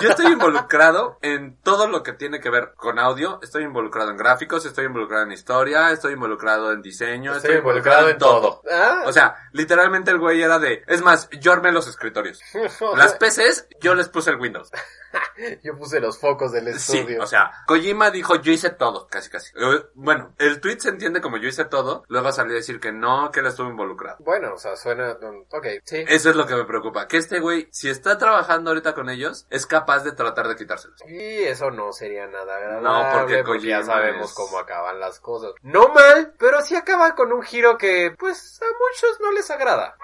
Yo 0.02 0.11
estoy 0.11 0.26
involucrado 0.26 1.18
en 1.23 1.56
todo 1.62 1.88
lo 1.88 2.02
que 2.02 2.12
tiene 2.12 2.38
que 2.38 2.50
ver 2.50 2.75
con 2.76 2.99
audio. 2.99 3.40
Estoy 3.42 3.64
involucrado 3.64 4.11
en 4.11 4.18
gráficos, 4.18 4.66
estoy 4.66 4.85
involucrado 4.85 5.25
en 5.25 5.32
historia, 5.32 5.92
estoy 5.92 6.12
involucrado 6.12 6.73
en 6.73 6.82
diseño, 6.82 7.35
Estoy 7.35 7.56
involucrado 7.56 8.11
en 8.11 8.18
todo. 8.18 8.61
Ah, 8.70 9.04
O 9.06 9.12
sea, 9.14 9.35
literalmente 9.52 10.11
el 10.11 10.18
güey 10.18 10.42
era 10.42 10.58
de, 10.58 10.85
es 10.87 11.00
más, 11.00 11.30
yo 11.40 11.54
armé 11.54 11.73
los 11.73 11.88
escritorios. 11.88 12.42
Las 12.97 13.14
PCs, 13.14 13.68
yo 13.80 13.94
les 13.94 14.11
puse 14.11 14.28
el 14.28 14.37
Windows. 14.37 14.70
Yo 15.62 15.76
puse 15.76 16.00
los 16.00 16.18
focos 16.18 16.52
del 16.52 16.74
Sí, 16.78 16.98
estudio. 16.98 17.22
o 17.22 17.26
sea, 17.26 17.52
Kojima 17.66 18.10
dijo, 18.10 18.36
yo 18.36 18.50
hice 18.52 18.70
todo, 18.70 19.06
casi 19.08 19.30
casi. 19.30 19.52
Eh, 19.56 19.84
Bueno, 19.94 20.34
el 20.38 20.60
tweet 20.60 20.80
se 20.80 20.88
entiende 20.88 21.20
como 21.20 21.36
yo 21.36 21.48
hice 21.48 21.64
todo, 21.64 22.04
luego 22.08 22.32
salió 22.32 22.52
a 22.52 22.56
decir 22.56 22.80
que 22.80 22.90
no, 22.92 23.30
que 23.30 23.40
él 23.40 23.46
estuvo 23.46 23.68
involucrado. 23.70 24.16
Bueno, 24.20 24.54
o 24.54 24.58
sea, 24.58 24.76
suena... 24.76 25.16
um, 25.22 25.44
Ok, 25.52 25.66
sí. 25.84 26.04
Eso 26.08 26.30
es 26.30 26.36
lo 26.36 26.46
que 26.46 26.54
me 26.56 26.64
preocupa, 26.64 27.06
que 27.06 27.16
este 27.18 27.38
güey, 27.40 27.68
si 27.70 27.88
está 27.88 28.18
trabajando 28.18 28.70
ahorita 28.70 28.94
con 28.94 29.08
ellos, 29.08 29.46
es 29.50 29.66
capaz 29.66 30.00
de 30.04 30.12
tratar 30.12 30.48
de 30.48 30.56
quitárselos. 30.56 31.00
Y 31.06 31.44
eso 31.44 31.70
no 31.70 31.92
sería 31.92 32.26
nada 32.26 32.56
agradable. 32.56 32.88
No, 32.88 33.18
porque 33.20 33.36
ya 33.36 33.44
Kojima 33.44 33.82
sabemos 33.84 34.30
es- 34.30 34.34
cómo 34.36 34.58
acaban 34.58 34.98
las 35.00 35.20
cosas. 35.20 35.52
No 35.62 35.88
mal, 35.88 36.34
pero 36.38 36.60
sí 36.62 36.74
acaba 36.74 37.14
con 37.14 37.32
un 37.32 37.42
giro 37.42 37.78
que, 37.78 38.14
pues, 38.18 38.60
a 38.60 38.66
muchos 38.66 39.20
no 39.20 39.32
les 39.32 39.50
agrada. 39.50 39.96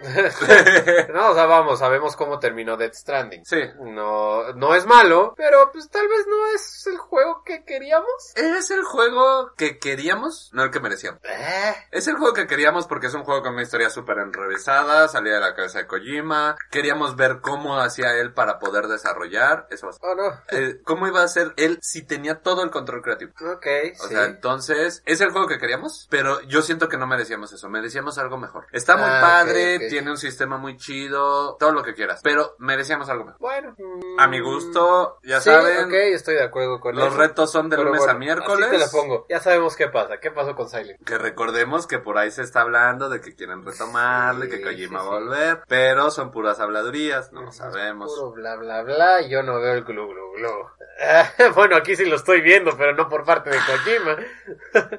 no, 1.12 1.30
o 1.30 1.34
sea, 1.34 1.46
vamos, 1.46 1.78
sabemos 1.78 2.16
cómo 2.16 2.38
terminó 2.38 2.76
Death 2.76 2.94
Stranding. 2.94 3.44
Sí. 3.44 3.60
No, 3.80 4.51
no 4.54 4.74
es 4.74 4.86
malo, 4.86 5.34
pero 5.36 5.70
pues 5.72 5.88
tal 5.90 6.06
vez 6.08 6.26
no 6.28 6.46
es 6.54 6.86
el 6.86 6.98
juego 6.98 7.42
que 7.44 7.64
queríamos. 7.64 8.06
¿Es 8.36 8.70
el 8.70 8.82
juego 8.84 9.52
que 9.56 9.78
queríamos? 9.78 10.50
No 10.52 10.62
el 10.64 10.70
que 10.70 10.80
merecíamos. 10.80 11.20
Eh, 11.24 11.74
Es 11.90 12.06
el 12.08 12.16
juego 12.16 12.34
que 12.34 12.46
queríamos 12.46 12.86
porque 12.86 13.06
es 13.08 13.14
un 13.14 13.24
juego 13.24 13.42
con 13.42 13.54
una 13.54 13.62
historia 13.62 13.90
súper 13.90 14.18
enrevesada, 14.18 15.08
salía 15.08 15.34
de 15.34 15.40
la 15.40 15.54
cabeza 15.54 15.78
de 15.78 15.86
Kojima, 15.86 16.56
queríamos 16.70 17.16
ver 17.16 17.40
cómo 17.40 17.78
hacía 17.78 18.14
él 18.16 18.32
para 18.32 18.58
poder 18.58 18.86
desarrollar, 18.88 19.66
eso 19.70 19.90
oh 20.00 20.14
no. 20.14 20.32
Eh, 20.50 20.80
¿Cómo 20.84 21.06
iba 21.06 21.22
a 21.22 21.28
ser 21.28 21.52
él 21.56 21.78
si 21.82 22.02
tenía 22.02 22.40
todo 22.40 22.62
el 22.62 22.70
control 22.70 23.02
creativo? 23.02 23.32
Ok, 23.52 23.66
O 24.00 24.04
sí. 24.08 24.14
sea, 24.14 24.24
entonces, 24.24 25.02
es 25.06 25.20
el 25.20 25.30
juego 25.30 25.46
que 25.48 25.58
queríamos, 25.58 26.06
pero 26.10 26.40
yo 26.42 26.62
siento 26.62 26.88
que 26.88 26.96
no 26.98 27.06
merecíamos 27.06 27.52
eso, 27.52 27.68
merecíamos 27.68 28.18
algo 28.18 28.38
mejor. 28.38 28.66
Está 28.72 28.96
muy 28.96 29.08
Ah, 29.08 29.20
padre, 29.20 29.88
tiene 29.88 30.10
un 30.10 30.18
sistema 30.18 30.56
muy 30.58 30.76
chido, 30.76 31.56
todo 31.58 31.72
lo 31.72 31.82
que 31.82 31.94
quieras, 31.94 32.20
pero 32.22 32.54
merecíamos 32.58 33.08
algo 33.08 33.24
mejor. 33.24 33.40
Bueno. 33.40 33.74
mm, 33.78 34.18
A 34.20 34.26
mi 34.28 34.40
gusto, 34.42 35.18
ya 35.22 35.40
sí, 35.40 35.50
saben, 35.50 35.86
ok, 35.86 35.92
estoy 35.92 36.34
de 36.34 36.44
acuerdo 36.44 36.80
con 36.80 36.94
los 36.96 37.08
eso. 37.08 37.16
retos 37.16 37.50
son 37.50 37.68
de 37.70 37.76
Pero 37.76 37.88
lunes 37.88 38.00
bueno, 38.00 38.14
a 38.14 38.18
miércoles. 38.18 38.68
Así 38.68 38.76
te 38.76 38.78
la 38.78 38.88
pongo. 38.90 39.26
Ya 39.28 39.40
sabemos 39.40 39.76
qué 39.76 39.88
pasa. 39.88 40.18
¿Qué 40.18 40.30
pasó 40.30 40.54
con 40.54 40.68
Silent? 40.68 41.02
Que 41.04 41.18
recordemos 41.18 41.86
que 41.86 41.98
por 41.98 42.18
ahí 42.18 42.30
se 42.30 42.42
está 42.42 42.62
hablando 42.62 43.08
de 43.08 43.20
que 43.20 43.34
quieren 43.34 43.64
retomarle, 43.64 44.46
Sí, 44.46 44.50
que 44.50 44.62
Kojima 44.62 45.00
sí, 45.00 45.06
va 45.06 45.16
a 45.16 45.18
volver, 45.20 45.62
pero 45.68 46.10
son 46.10 46.30
puras 46.30 46.60
habladurías, 46.60 47.32
no 47.32 47.42
lo 47.42 47.52
sabemos. 47.52 48.12
Puro 48.14 48.32
bla 48.32 48.56
bla 48.56 48.82
bla 48.82 49.22
yo 49.28 49.42
no 49.42 49.60
veo 49.60 49.74
el 49.74 49.84
glu 49.84 50.08
glu 50.08 50.32
glu. 50.36 50.66
bueno, 51.54 51.76
aquí 51.76 51.96
sí 51.96 52.04
lo 52.04 52.16
estoy 52.16 52.40
viendo, 52.42 52.76
pero 52.76 52.94
no 52.94 53.08
por 53.08 53.24
parte 53.24 53.50
de 53.50 53.56
Kojima. 53.56 54.16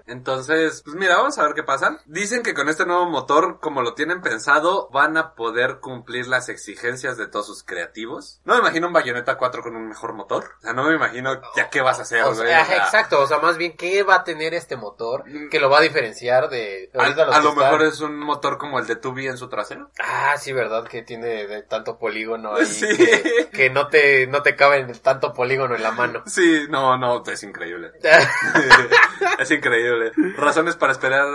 Entonces, 0.08 0.82
pues 0.84 0.96
mira, 0.96 1.18
vamos 1.18 1.38
a 1.38 1.44
ver 1.44 1.54
qué 1.54 1.64
pasa. 1.64 2.00
Dicen 2.06 2.44
que 2.44 2.54
con 2.54 2.70
este 2.70 2.86
nuevo 2.86 3.06
motor, 3.06 3.60
como 3.60 3.82
lo 3.82 3.94
tienen 3.94 4.22
pensado, 4.22 4.90
van 4.92 5.18
a 5.18 5.34
poder 5.36 5.80
cumplir 5.80 6.28
las 6.28 6.50
exigencias 6.50 7.18
de 7.18 7.28
todos 7.28 7.48
sus 7.48 7.64
creativos. 7.64 8.42
No 8.46 8.54
me 8.56 8.60
imagino 8.62 8.88
un 8.88 8.94
Bayonetta 9.34 9.38
4 9.38 9.64
con 9.64 9.76
un 9.76 9.88
mejor 9.90 10.14
motor. 10.14 10.44
O 10.60 10.62
sea, 10.62 10.74
no 10.74 10.84
me 10.84 10.96
imagino 10.96 11.40
ya 11.56 11.70
qué 11.70 11.82
vas 11.82 12.00
a 12.00 12.04
hacer, 12.04 12.24
O 12.24 12.36
sea, 12.36 12.62
exacto, 12.62 13.20
o 13.22 13.28
sea, 13.28 13.40
más 13.40 13.58
bien, 13.58 13.76
¿qué 13.76 14.04
va 14.04 14.16
a 14.16 14.24
tener 14.24 14.54
este 14.54 14.76
motor 14.76 15.24
que 15.50 15.60
lo 15.60 15.70
va 15.70 15.80
a 15.80 15.82
diferenciar 15.82 16.50
de... 16.50 16.90
a, 16.94 17.10
los 17.10 17.18
a 17.18 17.40
lo 17.40 17.50
están- 17.50 17.56
mejor 17.56 17.82
es 17.84 18.00
un 18.02 18.18
motor 18.20 18.58
como 18.58 18.80
el 18.80 18.88
de 18.88 18.96
Tubi 18.96 19.28
en 19.28 19.38
su 19.38 19.50
trasero. 19.50 19.90
Ah, 20.02 20.36
sí, 20.38 20.54
verdad, 20.54 20.86
que 20.88 21.02
tiene 21.04 21.48
de 21.48 21.64
tanto 21.64 21.98
polígono 21.98 22.56
ahí. 22.56 22.66
Sí. 22.66 22.88
Que, 22.98 23.50
que 23.52 23.70
no 23.70 23.88
te, 23.88 24.28
no 24.28 24.42
te 24.42 24.56
cabe 24.56 24.78
en 24.80 24.92
tanto 25.00 25.34
polígono 25.34 25.76
en 25.76 25.84
la 25.84 25.92
mano. 25.92 26.24
Sí, 26.26 26.66
no, 26.70 26.98
no, 26.98 27.24
es 27.26 27.44
increíble. 27.44 27.92
es 29.40 29.52
increíble. 29.52 30.12
Razones 30.38 30.76
para 30.76 30.92
esperar 30.92 31.26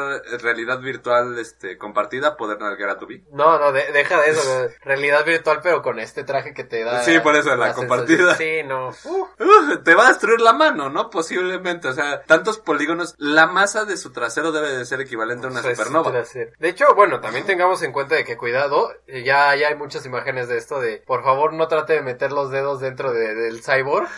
realidad 0.40 0.78
virtual 0.81 1.38
este 1.38 1.76
compartida, 1.78 2.37
poder 2.37 2.59
navegar 2.61 2.90
a 2.90 2.99
Tubi. 2.99 3.25
No, 3.33 3.59
no, 3.59 3.73
de- 3.73 3.90
deja 3.93 4.21
de 4.21 4.31
eso, 4.31 4.69
realidad 4.83 5.25
virtual, 5.25 5.61
pero 5.62 5.83
con 5.83 5.99
este 5.99 6.25
traje 6.25 6.55
que 6.55 6.64
te 6.64 6.85
da. 6.85 7.02
Sí, 7.02 7.19
por 7.21 7.35
eso, 7.37 7.55
la 7.57 7.73
compartida. 7.88 8.35
Sí, 8.37 8.62
no. 8.64 8.90
Uh, 9.04 9.76
te 9.85 9.95
va 9.95 10.07
a 10.07 10.09
destruir 10.09 10.40
la 10.40 10.52
mano, 10.52 10.88
¿no? 10.90 11.11
Posiblemente, 11.11 11.88
o 11.88 11.92
sea, 11.92 12.23
tantos 12.23 12.59
polígonos, 12.59 13.14
la 13.18 13.47
masa 13.47 13.85
de 13.85 13.97
su 13.97 14.11
trasero 14.12 14.52
debe 14.52 14.71
de 14.76 14.85
ser 14.85 15.00
equivalente 15.00 15.47
a 15.47 15.50
una 15.50 15.62
pues, 15.62 15.76
supernova. 15.76 16.11
De 16.59 16.68
hecho, 16.68 16.95
bueno, 16.95 17.21
también 17.21 17.47
tengamos 17.47 17.83
en 17.83 17.92
cuenta 17.92 18.14
de 18.14 18.25
que 18.25 18.37
cuidado, 18.37 18.92
ya, 19.07 19.54
ya 19.57 19.68
hay 19.68 19.75
muchas 19.76 20.04
imágenes 20.07 20.49
de 20.49 20.59
esto 20.59 20.80
de, 20.80 21.02
por 21.07 21.23
favor, 21.25 21.52
no 21.52 21.68
trate 21.68 21.95
de 21.95 22.02
meter 22.02 22.33
los 22.33 22.50
dedos 22.50 22.80
dentro 22.80 23.12
de- 23.12 23.35
del 23.35 23.62
cyborg, 23.62 24.09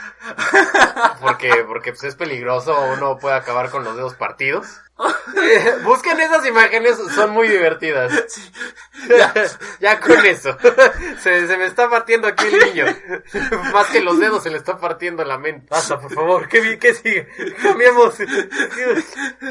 porque, 1.20 1.64
porque 1.66 1.92
pues 1.92 2.04
es 2.04 2.14
peligroso, 2.16 2.76
uno 2.96 3.18
puede 3.18 3.36
acabar 3.36 3.70
con 3.70 3.84
los 3.84 3.96
dedos 3.96 4.14
partidos. 4.14 4.66
Eh, 5.42 5.78
busquen 5.84 6.20
esas 6.20 6.44
imágenes, 6.46 6.98
son 7.14 7.30
muy 7.30 7.48
divertidas. 7.48 8.12
Ya. 9.08 9.32
ya 9.80 9.98
con 9.98 10.26
eso. 10.26 10.58
Se, 11.20 11.46
se 11.46 11.56
me 11.56 11.64
está 11.64 11.88
partiendo 11.88 12.28
aquí 12.28 12.44
el 12.44 12.58
niño. 12.58 12.84
Más 13.72 13.86
que 13.86 14.00
los 14.02 14.18
dedos, 14.18 14.42
se 14.42 14.50
le 14.50 14.58
está 14.58 14.76
partiendo 14.76 15.24
la 15.24 15.38
mente. 15.38 15.68
Basta, 15.70 15.98
por 15.98 16.12
favor. 16.12 16.48
¿Qué, 16.48 16.78
qué 16.78 16.92
sigue? 16.94 17.26
Cambiemos. 17.62 18.14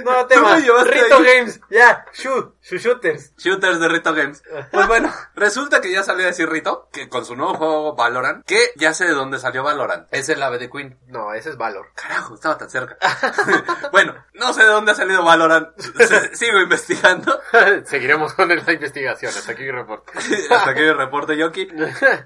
No, 0.05 0.27
tema. 0.27 0.53
me 0.53 0.61
llevaste 0.61 0.91
Rito 0.91 1.15
ahí. 1.17 1.23
Games. 1.23 1.59
Ya. 1.71 2.05
Shoot. 2.13 2.61
Shoot 2.61 2.79
shooters. 2.79 3.35
Shooters 3.37 3.79
de 3.79 3.87
Rito 3.87 4.13
Games. 4.13 4.43
Pues 4.71 4.87
bueno, 4.87 5.11
resulta 5.33 5.81
que 5.81 5.91
ya 5.91 6.03
salió 6.03 6.25
a 6.25 6.27
decir 6.27 6.47
Rito, 6.47 6.87
que 6.91 7.09
con 7.09 7.25
su 7.25 7.35
nuevo 7.35 7.55
juego 7.55 7.95
Valorant, 7.95 8.45
que 8.45 8.71
ya 8.75 8.93
sé 8.93 9.05
de 9.05 9.13
dónde 9.13 9.39
salió 9.39 9.63
Valorant. 9.63 10.07
Es 10.11 10.29
el 10.29 10.43
ave 10.43 10.59
de 10.59 10.69
Queen. 10.69 10.99
No, 11.07 11.33
ese 11.33 11.49
es 11.49 11.57
Valor. 11.57 11.87
Carajo, 11.95 12.35
estaba 12.35 12.55
tan 12.55 12.69
cerca. 12.69 12.97
bueno, 13.91 14.13
no 14.35 14.53
sé 14.53 14.61
de 14.61 14.69
dónde 14.69 14.91
ha 14.91 14.95
salido 14.95 15.23
Valorant. 15.23 15.38
S- 15.77 16.29
Sigo 16.35 16.59
investigando. 16.59 17.39
Seguiremos 17.85 18.33
con 18.33 18.47
la 18.49 18.55
investigación. 18.55 19.31
Hasta 19.35 19.51
aquí 19.53 19.63
mi 19.63 19.71
reporte. 19.71 20.11
Hasta 20.49 20.73
que 20.73 20.93
reporte 20.93 21.37
Yoki. 21.37 21.67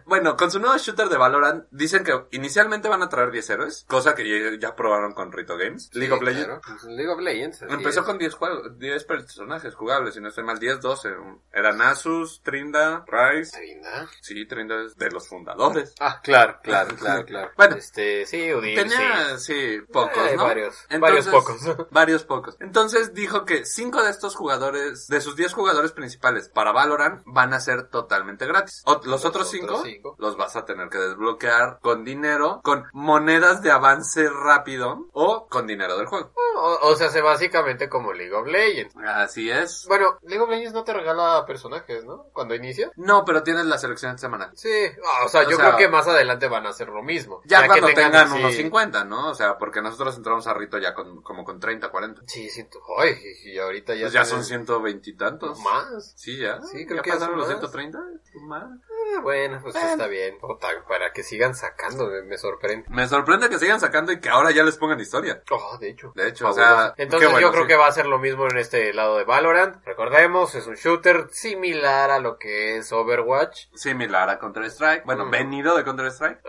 Bueno, 0.05 0.35
con 0.35 0.51
su 0.51 0.59
nuevo 0.59 0.77
shooter 0.77 1.07
de 1.09 1.17
Valorant, 1.17 1.65
dicen 1.71 2.03
que 2.03 2.13
inicialmente 2.31 2.87
van 2.89 3.03
a 3.03 3.09
traer 3.09 3.31
10 3.31 3.49
héroes, 3.51 3.85
cosa 3.87 4.15
que 4.15 4.57
ya, 4.59 4.75
probaron 4.75 5.13
con 5.13 5.31
Rito 5.31 5.57
Games. 5.57 5.89
League 5.93 6.13
of 6.13 6.21
Legends. 6.21 6.45
claro. 6.45 6.61
Pues, 6.65 6.83
League 6.85 7.09
of 7.11 7.19
Legends. 7.19 7.61
Empezó 7.63 7.99
es. 8.01 8.05
con 8.05 8.17
10 8.17 8.33
juegos, 8.35 8.79
10 8.79 9.03
personajes 9.05 9.75
jugables, 9.75 10.13
si 10.15 10.21
no 10.21 10.29
estoy 10.29 10.43
mal, 10.43 10.59
10, 10.59 10.81
12. 10.81 11.09
Eran 11.53 11.81
Asus, 11.81 12.41
Trinda, 12.43 13.05
Rice. 13.07 13.57
Trinda. 13.57 14.07
Sí, 14.21 14.45
Trinda 14.45 14.83
es 14.85 14.95
de 14.97 15.11
los 15.11 15.27
fundadores. 15.27 15.93
Ah, 15.99 16.19
claro, 16.23 16.59
claro, 16.63 16.95
claro, 16.95 17.25
claro. 17.25 17.51
Bueno. 17.57 17.75
Este, 17.75 18.25
sí, 18.25 18.49
Tenía, 18.75 19.37
sí, 19.37 19.79
pocos, 19.91 20.17
Eh, 20.29 20.35
¿no? 20.37 20.43
varios, 20.43 20.75
varios 20.99 21.27
pocos. 21.27 21.61
varios 21.91 22.23
pocos. 22.23 22.55
Entonces 22.59 23.02
dijo 23.11 23.43
que 23.45 23.65
5 23.65 24.03
de 24.03 24.09
estos 24.11 24.35
jugadores, 24.35 25.07
de 25.07 25.19
sus 25.21 25.35
10 25.35 25.53
jugadores 25.53 25.91
principales 25.91 26.49
para 26.49 26.71
Valorant, 26.71 27.21
van 27.25 27.53
a 27.53 27.59
ser 27.59 27.89
totalmente 27.89 28.45
gratis. 28.45 28.81
O- 28.85 28.93
los, 28.95 29.05
Los 29.05 29.25
otros 29.25 29.47
otros 29.47 29.49
5 29.49 29.81
cinco. 29.83 30.15
los 30.19 30.37
vas 30.37 30.55
a 30.55 30.65
tener 30.65 30.89
que 30.89 30.97
desbloquear 30.99 31.79
con 31.81 32.03
dinero, 32.05 32.61
con 32.63 32.85
monedas 32.93 33.61
de 33.61 33.71
avance 33.71 34.29
rápido 34.29 35.07
o 35.13 35.47
con 35.47 35.67
dinero 35.67 35.97
del 35.97 36.05
juego. 36.07 36.31
O, 36.55 36.79
o 36.89 36.95
sea, 36.95 37.07
hace 37.07 37.21
básicamente 37.21 37.89
como 37.89 38.13
League 38.13 38.33
of 38.33 38.47
Legends. 38.47 38.95
Así 39.05 39.49
es. 39.49 39.85
Bueno, 39.87 40.17
League 40.21 40.41
of 40.43 40.49
Legends 40.49 40.73
no 40.73 40.83
te 40.83 40.93
regala 40.93 41.43
personajes, 41.45 42.05
¿no? 42.05 42.27
Cuando 42.33 42.55
inicia. 42.55 42.91
No, 42.95 43.25
pero 43.25 43.43
tienes 43.43 43.65
la 43.65 43.77
selección 43.77 44.17
semanal. 44.17 44.51
Sí, 44.55 44.69
ah, 45.03 45.25
o 45.25 45.29
sea, 45.29 45.41
O 45.41 45.49
yo 45.49 45.57
sea- 45.57 45.65
creo 45.65 45.77
que 45.77 45.87
más 45.89 46.07
adelante 46.07 46.47
van 46.47 46.65
a 46.65 46.69
hacer 46.69 46.89
lo 46.89 47.01
mismo. 47.01 47.41
Ya, 47.45 47.65
cuando 47.67 47.87
tengan, 47.87 48.31
unos 48.31 48.53
50, 48.55 49.03
¿no? 49.03 49.29
O 49.29 49.35
sea, 49.35 49.57
porque 49.57 49.81
nosotros 49.81 50.15
entramos 50.15 50.45
a 50.47 50.53
Rito 50.53 50.77
ya 50.77 50.93
con, 50.93 51.21
como 51.21 51.43
con 51.43 51.59
30, 51.59 51.89
40. 51.89 52.21
Sí, 52.27 52.49
sí, 52.49 52.63
tú- 52.65 52.79
ay, 52.99 53.17
y 53.45 53.57
ahorita 53.57 53.95
ya, 53.95 54.01
Pues 54.03 54.13
ya 54.13 54.25
son 54.25 54.43
120 54.43 55.09
y 55.09 55.15
tantos. 55.15 55.59
más. 55.59 56.13
Sí, 56.15 56.37
ya. 56.37 56.61
Sí, 56.61 56.85
creo 56.85 56.97
¿Ya 56.97 57.01
que 57.03 57.11
pasaron 57.11 57.37
los 57.37 57.47
más. 57.47 57.57
130. 57.59 57.99
Más. 58.41 58.63
Ah, 58.63 59.19
bueno, 59.21 59.59
pues 59.61 59.73
Bueno. 59.73 59.89
está 59.89 60.07
bien. 60.07 60.37
Puta, 60.39 60.67
para 60.87 61.11
que 61.13 61.23
sigan 61.23 61.55
sacando, 61.55 62.07
me, 62.07 62.23
me 62.23 62.37
sorprende. 62.37 62.85
Me 62.89 63.07
sorprende 63.07 63.49
que 63.49 63.59
sigan 63.59 63.79
sacando 63.79 64.11
y 64.11 64.19
que 64.19 64.29
ahora 64.29 64.51
ya 64.51 64.63
les 64.63 64.77
pongan 64.77 64.99
historia. 64.99 65.41
Oh, 65.51 65.77
de 65.79 65.89
hecho. 65.89 66.11
De 66.15 66.27
hecho, 66.29 66.49
o 66.49 66.53
sea, 66.53 66.93
Entonces 66.97 67.29
bueno, 67.29 67.45
yo 67.47 67.51
creo 67.51 67.63
sí. 67.63 67.67
que 67.69 67.75
va 67.75 67.87
a 67.87 67.91
ser 67.91 68.05
lo 68.07 68.17
mismo 68.19 68.47
en 68.49 68.57
este 68.57 68.93
lado 68.93 69.17
de 69.17 69.23
Valorant. 69.23 69.83
Recordemos, 69.85 70.55
es 70.55 70.65
un 70.67 70.75
shooter 70.75 71.27
similar 71.31 72.09
a 72.11 72.19
lo 72.19 72.37
que 72.37 72.77
es 72.77 72.91
Overwatch. 72.91 73.67
Similar 73.75 74.29
a 74.29 74.39
Counter-Strike. 74.39 75.05
Bueno, 75.05 75.25
Mm. 75.25 75.31
venido 75.31 75.77
de 75.77 75.83
Counter-Strike. 75.83 76.39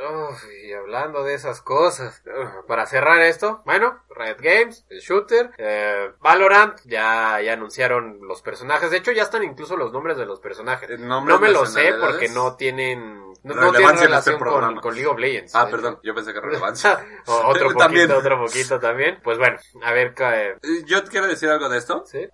Y 0.65 0.73
hablando 0.73 1.23
de 1.25 1.35
esas 1.35 1.61
cosas, 1.63 2.23
uf, 2.27 2.67
para 2.67 2.87
cerrar 2.87 3.21
esto, 3.23 3.63
bueno, 3.67 4.03
Riot 4.11 4.39
Games, 4.41 4.87
el 4.89 5.01
shooter, 5.01 5.51
eh, 5.59 6.13
Valorant, 6.25 6.81
ya, 6.87 7.39
ya 7.43 7.53
anunciaron 7.53 8.19
los 8.23 8.41
personajes, 8.41 8.91
de 8.91 8.97
hecho 8.97 9.13
ya 9.13 9.25
están 9.25 9.45
incluso 9.45 9.77
los 9.77 9.93
nombres 9.93 10.17
de 10.17 10.25
los 10.25 10.41
personajes. 10.41 10.89
Eh, 10.89 10.97
No 10.99 11.21
me 11.21 11.51
lo 11.51 11.67
sé 11.67 11.93
porque 12.01 12.31
no 12.31 12.57
tienen, 12.57 13.21
no, 13.43 13.55
no 13.55 13.71
tienen 13.73 13.91
en 13.91 13.95
este 13.95 14.07
relación 14.07 14.39
con, 14.81 14.95
League 14.95 15.07
of 15.07 15.19
Legends. 15.19 15.55
Ah, 15.55 15.69
perdón, 15.71 16.01
yo 16.03 16.15
pensé 16.15 16.33
que 16.33 16.41
relevancia. 16.41 16.99
Otro 17.27 17.65
poquito, 17.73 17.79
También. 17.79 18.11
otro 18.11 18.39
poquito 18.39 18.81
también. 18.81 19.21
Pues 19.23 19.37
bueno, 19.37 19.59
a 19.83 19.93
ver, 19.93 20.15
cae. 20.15 20.53
Eh, 20.63 20.85
Yo 20.87 21.05
quiero 21.05 21.27
decir 21.27 21.51
algo 21.51 21.69
de 21.69 21.77
esto. 21.77 22.05
¿Sí? 22.07 22.27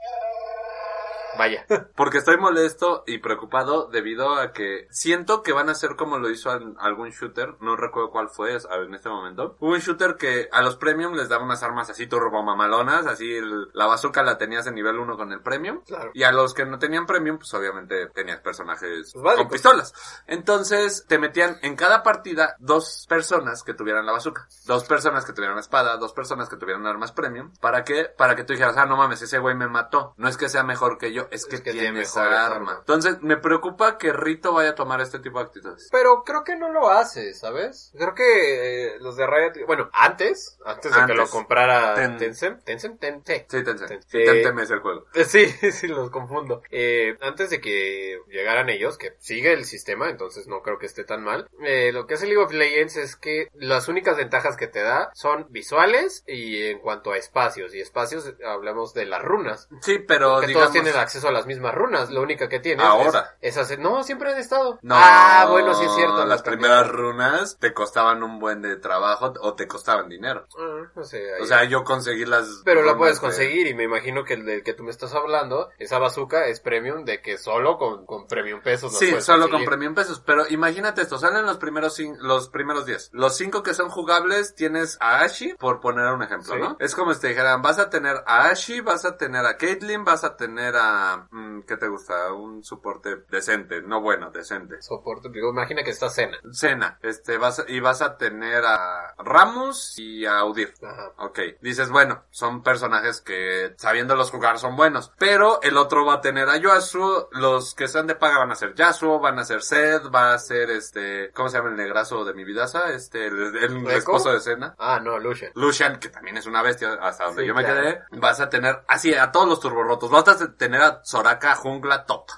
Vaya. 1.38 1.64
Porque 1.96 2.18
estoy 2.18 2.36
molesto 2.38 3.04
y 3.06 3.18
preocupado 3.18 3.88
debido 3.90 4.34
a 4.36 4.52
que 4.52 4.86
siento 4.90 5.42
que 5.42 5.52
van 5.52 5.68
a 5.68 5.74
ser 5.74 5.96
como 5.96 6.18
lo 6.18 6.30
hizo 6.30 6.50
al- 6.50 6.74
algún 6.78 7.10
shooter, 7.10 7.56
no 7.60 7.76
recuerdo 7.76 8.10
cuál 8.10 8.28
fue 8.28 8.50
a 8.70 8.76
ver, 8.76 8.86
en 8.86 8.94
este 8.94 9.08
momento. 9.08 9.56
Hubo 9.60 9.72
un 9.72 9.78
shooter 9.78 10.16
que 10.16 10.48
a 10.52 10.62
los 10.62 10.76
premium 10.76 11.14
les 11.14 11.28
daba 11.28 11.44
unas 11.44 11.62
armas 11.62 11.88
así 11.90 12.06
turbomamalonas, 12.06 13.06
así 13.06 13.36
el- 13.36 13.68
la 13.74 13.86
bazooka 13.86 14.22
la 14.22 14.38
tenías 14.38 14.66
en 14.66 14.74
nivel 14.74 14.98
1 14.98 15.16
con 15.16 15.32
el 15.32 15.40
premium. 15.40 15.80
Claro. 15.86 16.10
Y 16.14 16.22
a 16.24 16.32
los 16.32 16.54
que 16.54 16.64
no 16.66 16.78
tenían 16.78 17.06
premium, 17.06 17.38
pues 17.38 17.52
obviamente 17.54 18.06
tenías 18.08 18.40
personajes 18.40 19.12
Pues 19.14 19.36
con 19.36 19.48
pistolas. 19.48 19.92
Entonces 20.26 21.04
te 21.06 21.18
metían 21.18 21.58
en 21.62 21.76
cada 21.76 22.02
partida 22.02 22.56
dos 22.58 23.06
personas 23.08 23.62
que 23.62 23.74
tuvieran 23.74 24.06
la 24.06 24.12
bazooka, 24.12 24.48
dos 24.66 24.84
personas 24.84 25.24
que 25.24 25.32
tuvieran 25.32 25.56
la 25.56 25.60
espada, 25.60 25.96
dos 25.96 26.12
personas 26.12 26.48
que 26.48 26.56
tuvieran 26.56 26.86
armas 26.86 27.12
premium. 27.12 27.52
¿Para 27.60 27.84
qué? 27.84 28.04
Para 28.16 28.34
que 28.36 28.44
tú 28.44 28.52
dijeras, 28.52 28.76
ah, 28.76 28.86
no 28.86 28.96
mames, 28.96 29.22
ese 29.22 29.38
güey 29.38 29.54
me 29.54 29.68
mató. 29.68 30.14
No 30.16 30.28
es 30.28 30.36
que 30.36 30.48
sea 30.48 30.62
mejor 30.64 30.98
que 30.98 31.12
yo, 31.12 31.19
bello 31.24 31.28
es 31.34 31.46
que, 31.46 31.56
Es 31.56 31.62
que 31.62 31.70
tiene 31.72 31.86
tiene 31.88 32.00
esa 32.02 32.20
mejores 32.22 32.38
arma. 32.40 32.56
armas. 32.56 32.76
Entonces, 32.80 33.22
me 33.22 33.36
preocupa 33.36 33.98
que 33.98 34.12
Rito 34.12 34.52
vaya 34.52 34.70
a 34.70 34.74
tomar 34.74 35.00
este 35.00 35.18
tipo 35.18 35.38
de 35.38 35.44
actitudes. 35.46 35.88
Pero 35.90 36.22
creo 36.24 36.44
que 36.44 36.56
no 36.56 36.70
lo 36.70 36.90
hace, 36.90 37.34
¿sabes? 37.34 37.92
Creo 37.96 38.14
que 38.14 38.86
eh, 38.94 38.98
los 39.00 39.16
de 39.16 39.26
Riot, 39.26 39.66
bueno, 39.66 39.88
antes, 39.92 40.58
antes 40.64 40.90
de 40.90 40.96
que 40.96 41.02
Antes. 41.02 41.16
lo 41.16 41.26
comprara 41.28 41.94
Ten- 41.94 42.16
Tencent, 42.18 42.64
Tencent, 42.64 43.00
Ten- 43.00 43.22
sí. 43.26 43.44
Tencent. 43.48 43.88
Ten- 43.88 44.02
Sí, 44.08 44.18
eh, 44.18 44.42
es 44.62 44.70
el 44.70 44.80
juego. 44.80 45.06
Eh, 45.14 45.24
Sí, 45.30 45.46
sí, 45.72 45.86
los 45.88 46.10
confundo. 46.10 46.62
Eh, 46.70 47.16
antes 47.20 47.50
de 47.50 47.60
que 47.60 48.18
llegaran 48.28 48.68
ellos, 48.68 48.98
que 48.98 49.14
sigue 49.18 49.52
el 49.52 49.64
sistema, 49.64 50.10
entonces 50.10 50.46
no 50.46 50.62
creo 50.62 50.78
que 50.78 50.86
esté 50.86 51.04
tan 51.04 51.22
mal. 51.22 51.48
eh, 51.62 51.92
lo 51.92 52.06
que 52.06 52.14
hace 52.14 52.26
League 52.26 52.42
of 52.42 52.52
Legends 52.52 52.96
es 52.96 53.16
que 53.16 53.48
las 53.54 53.88
únicas 53.88 54.16
ventajas 54.16 54.56
que 54.56 54.66
te 54.66 54.82
da 54.82 55.10
son 55.14 55.46
visuales 55.50 56.24
y 56.26 56.64
en 56.66 56.78
cuanto 56.80 57.12
a 57.12 57.16
espacios. 57.16 57.74
Y 57.74 57.80
espacios, 57.80 58.32
hablamos 58.44 58.92
de 58.94 59.06
las 59.06 59.22
runas. 59.22 59.68
Sí, 59.82 59.98
pero 59.98 60.40
que 60.40 60.48
digamos... 60.48 60.70
todos 60.70 60.72
tienen 60.72 61.00
acceso 61.10 61.28
a 61.28 61.32
las 61.32 61.46
mismas 61.46 61.74
runas. 61.74 62.10
Lo 62.10 62.22
único 62.22 62.48
que 62.48 62.60
tienes 62.60 62.84
Ahora. 62.86 63.34
es, 63.40 63.56
es 63.56 63.56
hacer... 63.58 63.78
No, 63.80 64.02
siempre 64.04 64.32
han 64.32 64.38
estado. 64.38 64.78
No, 64.82 64.94
ah, 64.96 65.46
bueno, 65.50 65.74
sí 65.74 65.84
es 65.84 65.94
cierto. 65.94 66.24
Las 66.24 66.42
primeras 66.42 66.88
runas 66.88 67.56
te 67.58 67.72
costaban 67.74 68.22
un 68.22 68.38
buen 68.38 68.62
de 68.62 68.76
trabajo 68.76 69.32
o 69.40 69.54
te 69.54 69.66
costaban 69.66 70.08
dinero. 70.08 70.46
Ah, 70.58 70.90
no 70.94 71.04
sé, 71.04 71.34
ahí- 71.34 71.42
O 71.42 71.46
sea, 71.46 71.64
yo 71.64 71.82
conseguí 71.84 72.24
las... 72.24 72.62
Pero 72.64 72.82
la 72.82 72.96
puedes 72.96 73.16
de- 73.16 73.20
conseguir 73.20 73.66
y 73.66 73.74
me 73.74 73.84
imagino 73.84 74.24
que 74.24 74.34
el 74.34 74.44
del 74.46 74.62
que 74.62 74.72
tú 74.74 74.82
me 74.84 74.90
estás 74.90 75.14
hablando, 75.14 75.68
esa 75.78 75.98
bazooka 75.98 76.46
es 76.46 76.60
premium 76.60 77.04
de 77.04 77.20
que 77.20 77.38
solo 77.38 77.76
con, 77.78 78.06
con 78.06 78.26
premium 78.26 78.60
pesos. 78.62 78.96
Sí, 78.96 79.08
solo 79.20 79.42
con 79.44 79.50
conseguir. 79.52 79.68
premium 79.68 79.94
pesos. 79.94 80.20
Pero 80.24 80.46
imagínate 80.48 81.02
esto, 81.02 81.18
salen 81.18 81.44
los 81.46 81.58
primeros 81.58 81.98
los 82.20 82.48
primeros 82.48 82.86
10. 82.86 83.10
Los 83.12 83.36
5 83.36 83.62
que 83.62 83.74
son 83.74 83.88
jugables 83.90 84.54
tienes 84.54 84.96
a 85.00 85.20
Ashi, 85.20 85.54
por 85.54 85.80
poner 85.80 86.06
un 86.12 86.22
ejemplo, 86.22 86.54
Sí. 86.54 86.60
¿no? 86.60 86.76
Es 86.78 86.94
como 86.94 87.12
si 87.14 87.20
te 87.20 87.28
dijeran, 87.28 87.62
vas 87.62 87.78
a 87.78 87.90
tener 87.90 88.22
a 88.26 88.48
Ashi, 88.48 88.80
vas 88.80 89.04
a 89.04 89.16
tener 89.16 89.44
a 89.44 89.56
Caitlyn, 89.56 90.04
vas 90.04 90.24
a 90.24 90.36
tener 90.36 90.76
a... 90.76 90.99
mm, 91.30 91.60
¿Qué 91.62 91.76
te 91.76 91.88
gusta? 91.88 92.32
Un 92.32 92.62
soporte 92.64 93.24
decente, 93.30 93.82
no 93.82 94.00
bueno, 94.00 94.30
decente. 94.30 94.80
Soporte, 94.82 95.28
digo, 95.30 95.50
imagina 95.50 95.82
que 95.82 95.90
está 95.90 96.08
cena. 96.10 96.38
Cena, 96.52 96.98
este, 97.02 97.38
vas 97.38 97.60
a- 97.60 97.64
y 97.68 97.80
vas 97.80 98.02
a 98.02 98.16
tener 98.16 98.64
a 98.64 99.14
Ramos 99.18 99.98
y 99.98 100.26
a 100.26 100.44
Udir. 100.44 100.74
Ajá. 100.82 101.12
Ok, 101.18 101.38
dices, 101.60 101.90
bueno, 101.90 102.24
son 102.30 102.62
personajes 102.62 103.20
que 103.20 103.74
sabiéndolos 103.76 104.30
jugar 104.30 104.58
son 104.58 104.76
buenos, 104.76 105.12
pero 105.18 105.60
el 105.62 105.76
otro 105.76 106.04
va 106.04 106.14
a 106.14 106.20
tener 106.20 106.48
a 106.48 106.56
Yasuo, 106.56 107.28
los 107.32 107.74
que 107.74 107.88
sean 107.88 108.06
de 108.06 108.14
paga 108.14 108.38
van 108.38 108.52
a 108.52 108.54
ser 108.56 108.74
Yasuo, 108.74 109.20
van 109.20 109.38
a 109.38 109.44
ser 109.44 109.62
Zed, 109.62 110.02
va 110.14 110.34
a 110.34 110.38
ser 110.38 110.70
este, 110.70 111.30
¿cómo 111.32 111.48
se 111.48 111.58
llama 111.58 111.70
el 111.70 111.76
negrazo 111.76 112.24
de 112.24 112.34
mi 112.34 112.44
vidaza? 112.44 112.90
Este, 112.92 113.26
el, 113.26 113.86
esposo 113.90 114.32
de 114.32 114.40
Cena. 114.40 114.74
Ah, 114.78 115.00
no, 115.02 115.18
Lucian. 115.18 115.52
Lucian, 115.54 115.98
que 115.98 116.08
también 116.08 116.36
es 116.36 116.46
una 116.46 116.62
bestia, 116.62 116.94
hasta 117.00 117.24
donde 117.26 117.42
Sí, 117.42 117.48
yo 117.48 117.54
me 117.54 117.64
claro. 117.64 117.80
quedé, 117.80 118.02
vas 118.18 118.40
a 118.40 118.48
tener, 118.48 118.82
así, 118.88 119.14
a 119.14 119.30
todos 119.32 119.48
los 119.48 119.60
turborotos, 119.60 120.10
vas 120.10 120.26
a 120.28 120.52
tener 120.54 120.80
a 120.82 120.89
Soraka 121.02 121.54
jungla 121.54 122.04
top. 122.04 122.28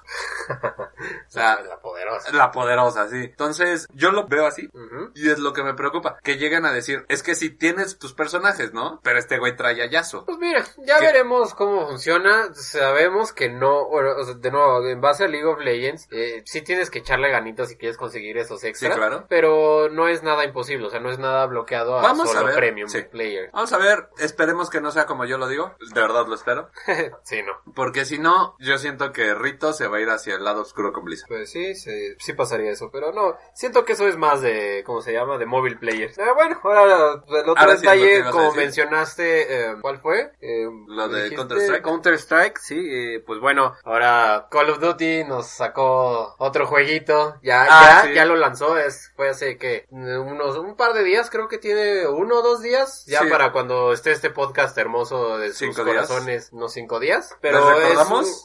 o 0.51 1.31
sea, 1.31 1.61
la 1.63 1.81
poderosa. 1.81 2.33
la 2.33 2.51
poderosa, 2.51 3.09
sí. 3.09 3.25
Entonces, 3.25 3.87
yo 3.95 4.11
lo 4.11 4.27
veo 4.27 4.47
así, 4.47 4.69
y 5.15 5.31
es 5.31 5.39
lo 5.39 5.53
que 5.53 5.63
me 5.63 5.75
preocupa, 5.75 6.19
que 6.23 6.37
lleguen 6.37 6.67
a 6.67 6.73
decir, 6.73 7.05
es 7.09 7.23
que 7.23 7.35
si 7.35 7.51
tienes 7.51 7.99
tus 7.99 8.13
personajes, 8.13 8.73
¿no? 8.73 9.01
Pero 9.03 9.19
este 9.19 9.39
güey 9.39 9.57
trae 9.57 9.83
a 9.83 9.87
Yasuo. 9.87 10.25
Pues 10.25 10.39
mira, 10.39 10.65
ya 10.87 10.99
veremos 11.01 11.55
cómo 11.55 11.87
funciona. 11.87 12.53
Sabemos 12.55 13.33
que 13.33 13.49
no, 13.49 13.89
bueno, 13.89 14.11
o 14.19 14.25
sea, 14.25 14.35
de 14.35 14.51
nuevo, 14.51 14.87
en 14.87 15.01
base 15.01 15.25
a 15.25 15.29
League 15.29 15.47
of 15.47 15.61
Legends, 15.61 16.09
eh, 16.11 16.43
sí 16.45 16.63
tienes 16.63 16.91
que 16.91 17.01
echarle 17.01 17.31
ganitas 17.31 17.69
si 17.69 17.77
quieres 17.77 17.97
conseguir 17.97 18.39
esos 18.39 18.63
extras. 18.65 18.93
Sí, 18.93 18.99
claro. 18.99 19.27
Pero 19.29 19.89
no 19.91 20.09
es 20.09 20.23
nada 20.23 20.45
imposible, 20.45 20.87
o 20.87 20.91
sea, 20.91 21.01
no 21.01 21.11
es 21.11 21.19
nada 21.19 21.47
bloqueado 21.47 21.99
a 21.99 22.03
Vamos 22.03 22.31
a 22.31 22.33
solo 22.33 22.47
ver, 22.47 22.57
premium 22.57 22.89
sí. 22.89 23.03
player. 23.03 23.51
Vamos 23.53 23.73
a 23.73 23.79
ver, 23.79 24.09
esperemos 24.19 24.71
que 24.71 24.81
no 24.81 24.91
sea 24.91 25.07
como 25.07 25.25
yo 25.25 25.39
lo 25.39 25.49
digo, 25.49 25.75
de 25.95 26.01
verdad 26.01 26.27
lo 26.27 26.35
espero, 26.35 26.71
sí, 27.23 27.43
no. 27.43 27.73
porque 27.75 28.05
si 28.05 28.19
no, 28.19 28.42
yo 28.59 28.79
siento 28.79 29.13
que 29.13 29.35
Rito 29.35 29.73
se 29.73 29.87
va 29.89 29.99
a 29.99 30.01
ir 30.01 30.09
hacia 30.11 30.35
el 30.37 30.45
lado 30.45 30.63
oscuro 30.63 30.93
con 30.93 31.05
Blizzard. 31.05 31.29
Pues 31.29 31.51
sí, 31.51 31.75
sí, 31.75 32.15
sí 32.19 32.33
pasaría 32.33 32.71
eso, 32.71 32.91
pero 32.93 33.13
no, 33.13 33.37
siento 33.55 33.85
que 33.85 33.93
eso 33.95 34.07
es 34.07 34.17
más 34.17 34.41
de, 34.41 34.83
¿cómo 34.87 35.01
se 35.03 35.13
llama? 35.13 35.39
De 35.39 35.47
móvil 35.47 35.79
players. 35.79 36.17
Eh, 36.19 36.23
bueno, 36.35 36.59
ahora, 36.63 36.85
el 37.27 37.49
otro 37.49 37.55
Ahora 37.57 37.75
detalle, 37.77 38.25
como 38.31 38.53
mencionaste, 38.55 39.71
eh, 39.71 39.77
¿cuál 39.81 39.99
fue? 40.01 40.33
Eh, 40.41 40.67
Lo 40.87 41.09
de 41.09 41.35
Counter-Strike. 41.35 41.83
Counter-Strike, 41.83 42.59
sí, 42.59 42.79
eh, 42.79 43.23
pues 43.27 43.41
bueno, 43.41 43.75
ahora 43.85 44.49
Call 44.51 44.71
of 44.71 44.81
Duty 44.81 45.25
nos 45.25 45.47
sacó 45.49 46.35
otro 46.39 46.67
jueguito, 46.67 47.37
ya, 47.43 47.67
Ah, 47.69 48.03
ya, 48.03 48.09
sí. 48.09 48.15
ya 48.15 48.25
lo 48.25 48.37
lanzó, 48.37 48.77
es, 48.79 49.13
fue 49.17 49.29
hace 49.31 49.57
que, 49.59 49.87
unos, 49.91 50.57
un 50.59 50.77
par 50.77 50.93
de 50.95 51.05
días, 51.05 51.31
creo 51.31 51.49
que 51.49 51.59
tiene 51.59 52.07
uno 52.07 52.39
o 52.39 52.43
dos 52.43 52.63
días, 52.63 53.05
ya 53.07 53.21
Sí. 53.23 53.29
para 53.31 53.53
cuando 53.53 53.93
esté 53.93 54.13
este 54.13 54.31
podcast 54.31 54.77
hermoso 54.79 55.39
de 55.39 55.49
sus 55.49 55.59
Cinco 55.59 55.85
días. 55.85 56.07
corazones, 56.09 56.53
no 56.53 56.69
cinco 56.69 56.99
días, 57.01 57.37
Pero 57.41 57.59
es 57.81 57.97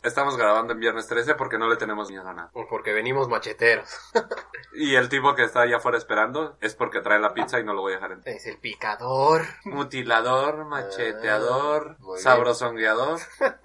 estamos 0.03 0.37
grabando 0.37 0.73
en 0.73 0.79
viernes 0.79 1.07
13 1.07 1.35
porque 1.35 1.57
no 1.57 1.67
le 1.67 1.75
tenemos 1.77 2.09
miedo 2.09 2.27
a 2.27 2.33
nada. 2.33 2.51
porque 2.69 2.93
venimos 2.93 3.27
macheteros. 3.29 3.89
Y 4.79 4.93
el 4.95 5.09
tipo 5.09 5.33
que 5.33 5.43
está 5.43 5.61
allá 5.61 5.77
afuera 5.77 5.97
esperando 5.97 6.55
es 6.61 6.75
porque 6.75 7.01
trae 7.01 7.19
la 7.19 7.33
pizza 7.33 7.59
y 7.59 7.63
no 7.63 7.73
lo 7.73 7.81
voy 7.81 7.93
a 7.93 7.95
dejar 7.95 8.11
entrar. 8.11 8.35
Es 8.35 8.45
el 8.45 8.59
picador. 8.59 9.41
Mutilador, 9.65 10.65
macheteador, 10.65 11.91
Ah, 11.91 11.95
muy 11.99 12.13
bien. 12.15 12.23
sabrosongueador, 12.23 13.19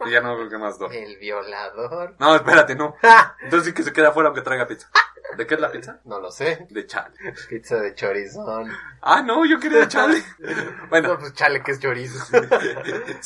y 0.07 0.11
ya 0.11 0.21
no 0.23 0.35
creo 0.37 0.49
que 0.49 0.57
más 0.59 0.79
dos. 0.79 0.91
El 0.93 1.19
violador. 1.19 2.15
No, 2.19 2.35
espérate, 2.35 2.75
no. 2.77 2.95
Entonces 3.43 3.69
sí 3.69 3.75
que 3.75 3.83
se 3.83 3.93
queda 3.93 4.09
afuera 4.09 4.29
aunque 4.29 4.41
traiga 4.43 4.67
pizza. 4.67 4.89
¿De 5.37 5.47
qué 5.47 5.55
es 5.55 5.61
la 5.61 5.71
pizza? 5.71 6.01
No 6.05 6.21
lo 6.21 6.31
sé. 6.31 6.67
De 6.71 6.87
chale. 6.87 7.15
Pizza 7.49 7.77
de 7.77 7.95
chorizón. 7.95 8.71
Ah, 9.01 9.23
no, 9.23 9.45
yo 9.47 9.59
quería 9.59 9.81
de 9.81 9.89
chale. 9.89 10.23
No, 10.39 10.89
Bueno, 10.91 11.19
pues 11.19 11.33
chale 11.35 11.63
que 11.63 11.73
es 11.73 11.81
chorizo. 11.81 12.19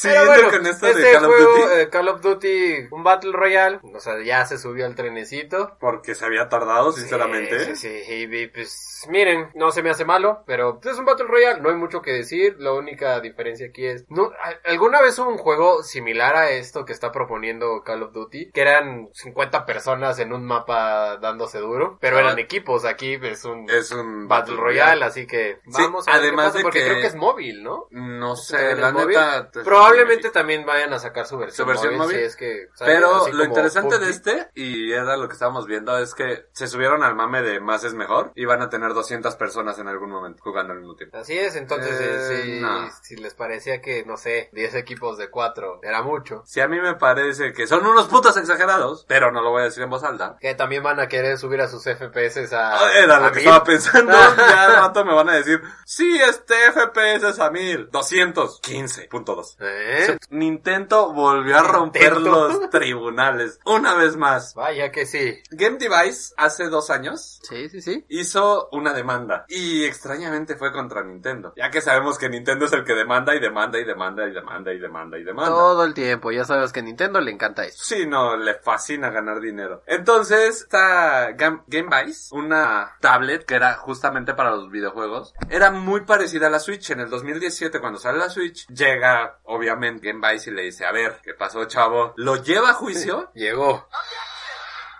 Pero 0.02 0.26
bueno, 0.26 0.50
con 0.50 0.66
esto 0.66 0.86
este 0.86 1.00
de 1.00 1.12
Call 1.12 1.24
of 1.24 1.40
Duty. 1.40 1.62
eh, 1.80 1.88
Call 1.90 2.08
of 2.08 2.20
Duty, 2.20 2.74
un 2.90 3.02
Battle 3.02 3.32
Royale. 3.32 3.80
O 3.82 4.00
sea, 4.00 4.14
ya 4.24 4.44
se 4.46 4.58
subió 4.58 4.86
al 4.86 4.94
trenecito. 4.94 5.76
Porque 5.80 6.14
se 6.14 6.24
había 6.24 6.48
tardado, 6.48 6.92
sinceramente. 6.92 7.58
Sí, 7.60 7.76
sí, 7.76 8.02
sí, 8.04 8.28
y, 8.32 8.46
pues 8.48 9.04
miren, 9.08 9.50
no 9.54 9.70
se 9.70 9.82
me 9.82 9.90
hace 9.90 10.04
malo, 10.04 10.42
pero 10.46 10.80
pues, 10.80 10.94
es 10.94 10.98
un 10.98 11.04
Battle 11.04 11.26
Royale, 11.26 11.60
no 11.60 11.68
hay 11.68 11.76
mucho 11.76 12.00
que 12.02 12.12
decir, 12.12 12.56
la 12.58 12.72
única 12.72 13.20
diferencia 13.20 13.66
aquí 13.68 13.86
es, 13.86 14.04
no, 14.08 14.32
¿alguna 14.64 15.00
vez 15.02 15.18
hubo 15.18 15.28
un 15.28 15.38
juego 15.38 15.82
similar 15.82 16.34
a 16.36 16.50
esto 16.50 16.84
que 16.84 16.92
está 16.92 17.12
proponiendo 17.12 17.82
Call 17.84 18.02
of 18.02 18.12
Duty? 18.12 18.50
Que 18.52 18.60
eran 18.62 19.08
50 19.12 19.66
personas 19.66 20.18
en 20.18 20.32
un 20.32 20.44
mapa 20.44 21.18
dándose 21.18 21.58
duro, 21.58 21.85
pero 22.00 22.16
Ah. 22.16 22.20
eran 22.20 22.38
equipos, 22.38 22.84
aquí 22.84 23.18
es 23.22 23.44
un 23.44 23.68
Es 23.70 23.92
un 23.92 24.28
Battle 24.28 24.56
Royale, 24.56 25.04
así 25.04 25.26
que 25.26 25.60
Sí, 25.66 25.82
vamos 25.82 26.06
a 26.08 26.12
ver 26.12 26.20
qué 26.20 26.26
además 26.28 26.46
pasa, 26.46 26.58
de 26.58 26.62
porque 26.64 26.78
que- 26.80 26.84
creo 26.86 27.00
que 27.00 27.06
es 27.06 27.14
móvil, 27.16 27.62
¿no? 27.62 27.86
No 27.90 28.36
sé, 28.36 28.56
¿También 28.56 28.80
la 28.80 28.92
móvil? 28.92 29.08
neta. 29.16 29.50
te- 29.50 29.60
Probablemente 29.62 30.30
también 30.30 30.64
vayan 30.66 30.92
a 30.92 30.98
sacar 30.98 31.26
su 31.26 31.36
versión, 31.38 31.66
¿Su 31.66 31.68
versión 31.70 31.96
móvil? 31.96 32.16
si 32.18 32.22
es 32.24 32.36
que, 32.36 32.68
¿sabes? 32.74 32.94
Pero 32.94 33.14
Así 33.16 33.32
lo 33.32 33.44
interesante 33.44 33.98
de 33.98 34.10
este, 34.10 34.48
y 34.54 34.92
era 34.92 35.16
lo 35.16 35.28
que 35.28 35.34
estábamos 35.34 35.66
viendo, 35.66 35.96
es 35.98 36.14
que 36.14 36.46
se 36.52 36.66
subieron 36.66 37.02
al 37.02 37.14
mame 37.14 37.42
de 37.42 37.60
más 37.60 37.84
es 37.84 37.94
mejor 37.94 38.32
y 38.34 38.44
van 38.44 38.62
a 38.62 38.68
tener 38.68 38.94
200 38.94 39.36
personas 39.36 39.78
en 39.78 39.88
algún 39.88 40.10
momento 40.10 40.42
jugando 40.42 40.72
al 40.72 40.80
mismo 40.80 40.94
tiempo. 40.96 41.16
Así 41.18 41.36
es, 41.38 41.56
entonces 41.56 41.98
eh, 42.00 42.42
si, 42.44 42.60
no. 42.60 42.88
si 43.02 43.16
les 43.16 43.34
parecía 43.34 43.80
que, 43.80 44.04
no 44.04 44.16
sé, 44.16 44.48
10 44.52 44.74
equipos 44.74 45.18
de 45.18 45.30
4 45.30 45.80
era 45.82 46.02
mucho, 46.02 46.42
Si 46.46 46.60
a 46.60 46.68
mí 46.68 46.80
me 46.80 46.94
parece 46.94 47.52
que 47.52 47.66
son 47.66 47.86
unos 47.86 48.06
putos 48.08 48.36
exagerados, 48.36 49.04
pero 49.08 49.30
no 49.32 49.42
lo 49.42 49.50
voy 49.50 49.62
a 49.62 49.64
decir 49.66 49.82
en 49.82 49.90
voz 49.90 50.02
alta. 50.04 50.36
que 50.40 50.54
también 50.54 50.82
van 50.82 51.00
a 51.00 51.08
querer 51.08 51.38
subir 51.38 51.60
a 51.60 51.68
sus 51.68 51.75
FPS 51.84 52.52
a... 52.52 52.74
Ah, 52.78 52.92
Era 52.96 53.18
lo 53.20 53.26
a 53.26 53.32
que 53.32 53.36
mil. 53.40 53.46
estaba 53.46 53.64
pensando. 53.64 54.12
ya 54.36 54.64
al 54.64 54.72
rato 54.74 55.04
me 55.04 55.14
van 55.14 55.28
a 55.30 55.34
decir, 55.34 55.60
sí, 55.84 56.18
este 56.20 56.54
FPS 56.72 57.24
es 57.28 57.38
a 57.40 57.50
1000, 57.50 57.90
215.2. 57.90 59.56
¿Eh? 59.60 60.18
Nintendo 60.30 61.12
volvió 61.12 61.58
a 61.58 61.62
romper 61.62 62.14
Nintendo. 62.14 62.48
los 62.48 62.70
tribunales 62.70 63.58
una 63.64 63.94
vez 63.94 64.16
más. 64.16 64.54
Vaya 64.54 64.90
que 64.90 65.06
sí. 65.06 65.42
Game 65.50 65.78
Device 65.78 66.34
hace 66.36 66.68
dos 66.68 66.90
años 66.90 67.40
Sí, 67.42 67.68
sí, 67.68 67.80
sí. 67.80 68.04
hizo 68.08 68.68
una 68.72 68.92
demanda 68.92 69.44
y 69.48 69.84
extrañamente 69.84 70.56
fue 70.56 70.72
contra 70.72 71.02
Nintendo, 71.02 71.52
ya 71.56 71.70
que 71.70 71.80
sabemos 71.80 72.18
que 72.18 72.28
Nintendo 72.28 72.66
es 72.66 72.72
el 72.72 72.84
que 72.84 72.94
demanda 72.94 73.34
y 73.34 73.40
demanda 73.40 73.78
y 73.78 73.84
demanda 73.84 74.26
y 74.26 74.32
demanda 74.32 74.72
y 74.72 74.78
demanda 74.78 75.18
y 75.18 75.24
demanda. 75.24 75.50
Todo 75.50 75.84
el 75.84 75.94
tiempo, 75.94 76.30
ya 76.32 76.44
sabes 76.44 76.72
que 76.72 76.80
a 76.80 76.82
Nintendo 76.82 77.20
le 77.20 77.30
encanta 77.30 77.64
eso. 77.64 77.82
Sí, 77.82 78.06
no, 78.06 78.36
le 78.36 78.54
fascina 78.54 79.10
ganar 79.10 79.40
dinero. 79.40 79.82
Entonces, 79.86 80.62
esta 80.62 81.32
Game 81.66 81.88
Vice, 81.90 82.34
una 82.34 82.96
tablet 83.00 83.44
que 83.44 83.54
era 83.54 83.74
justamente 83.74 84.34
para 84.34 84.50
los 84.50 84.70
videojuegos, 84.70 85.34
era 85.50 85.70
muy 85.70 86.02
parecida 86.02 86.46
a 86.46 86.50
la 86.50 86.58
Switch. 86.58 86.90
En 86.90 87.00
el 87.00 87.10
2017, 87.10 87.80
cuando 87.80 87.98
sale 87.98 88.18
la 88.18 88.30
Switch, 88.30 88.66
llega, 88.68 89.38
obviamente, 89.44 90.06
Game 90.06 90.26
Vice 90.26 90.50
y 90.50 90.54
le 90.54 90.62
dice, 90.62 90.86
a 90.86 90.92
ver, 90.92 91.20
¿qué 91.22 91.34
pasó, 91.34 91.64
chavo? 91.66 92.14
Lo 92.16 92.42
lleva 92.42 92.70
a 92.70 92.74
juicio 92.74 93.30
Llegó. 93.34 93.88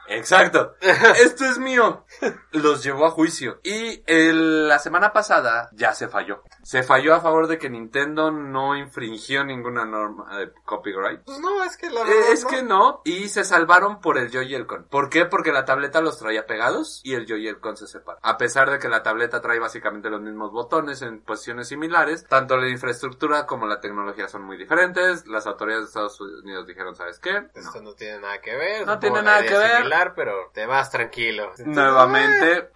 Exacto. 0.09 0.75
Esto 0.81 1.45
es 1.45 1.59
mío. 1.59 2.05
Los 2.53 2.83
llevó 2.83 3.07
a 3.07 3.11
juicio. 3.11 3.61
Y 3.63 4.03
el- 4.07 4.69
la 4.69 4.79
semana 4.79 5.13
pasada 5.13 5.69
ya 5.73 5.93
se 5.95 6.09
falló. 6.09 6.43
Se 6.63 6.83
falló 6.83 7.15
a 7.15 7.21
favor 7.21 7.47
de 7.47 7.59
que 7.59 7.71
Nintendo 7.71 8.31
no 8.31 8.77
infringió 8.77 9.45
ninguna 9.45 9.85
norma 9.85 10.37
de 10.39 10.53
copyright. 10.65 11.23
Pues 11.25 11.39
no, 11.41 11.63
es 11.65 11.77
que 11.77 11.91
la 11.91 12.01
Eh, 12.01 12.05
verdad. 12.05 12.33
es 12.33 12.45
que 12.45 12.63
no, 12.63 13.03
y 13.05 13.29
se 13.29 13.45
salvaron 13.45 14.01
por 14.01 14.19
el 14.19 14.31
Joy 14.31 14.53
y 14.53 14.55
el 14.55 14.67
Con. 14.67 14.85
¿Por 14.85 15.09
qué? 15.11 15.27
Porque 15.27 15.53
la 15.53 15.65
tableta 15.65 16.01
los 16.01 16.19
traía 16.19 16.47
pegados 16.47 17.01
y 17.05 17.15
el 17.15 17.27
Joy 17.27 17.45
y 17.45 17.49
el 17.49 17.61
Con 17.61 17.77
se 17.77 17.87
separan. 17.87 18.21
A 18.23 18.37
pesar 18.37 18.71
de 18.71 18.79
que 18.79 18.89
la 18.89 19.03
tableta 19.03 19.41
trae 19.41 19.59
básicamente 19.59 20.11
los 20.11 20.21
mismos 20.21 20.51
botones 20.53 21.03
en 21.03 21.21
posiciones 21.23 21.69
similares, 21.69 22.27
tanto 22.29 22.57
la 22.57 22.69
infraestructura 22.69 23.47
como 23.47 23.67
la 23.67 23.81
tecnología 23.81 24.29
son 24.29 24.43
muy 24.45 24.57
diferentes. 24.57 25.27
Las 25.27 25.47
autoridades 25.47 25.85
de 25.85 25.89
Estados 25.89 26.21
Unidos 26.21 26.67
dijeron, 26.67 26.95
¿sabes 26.95 27.19
qué? 27.19 27.33
No. 27.33 27.49
Esto 27.55 27.81
no 27.83 27.93
tiene 27.95 28.19
nada 28.21 28.41
que 28.41 28.55
ver. 28.57 28.87
No 28.87 28.99
tiene 28.99 29.23
nada 29.23 29.43
que 29.45 29.57
ver. 29.57 29.77
similar, 29.77 29.96
pero 30.15 30.51
te 30.53 30.67
vas 30.67 30.91
tranquilo. 30.91 31.53
Nuevamente, 31.65 32.71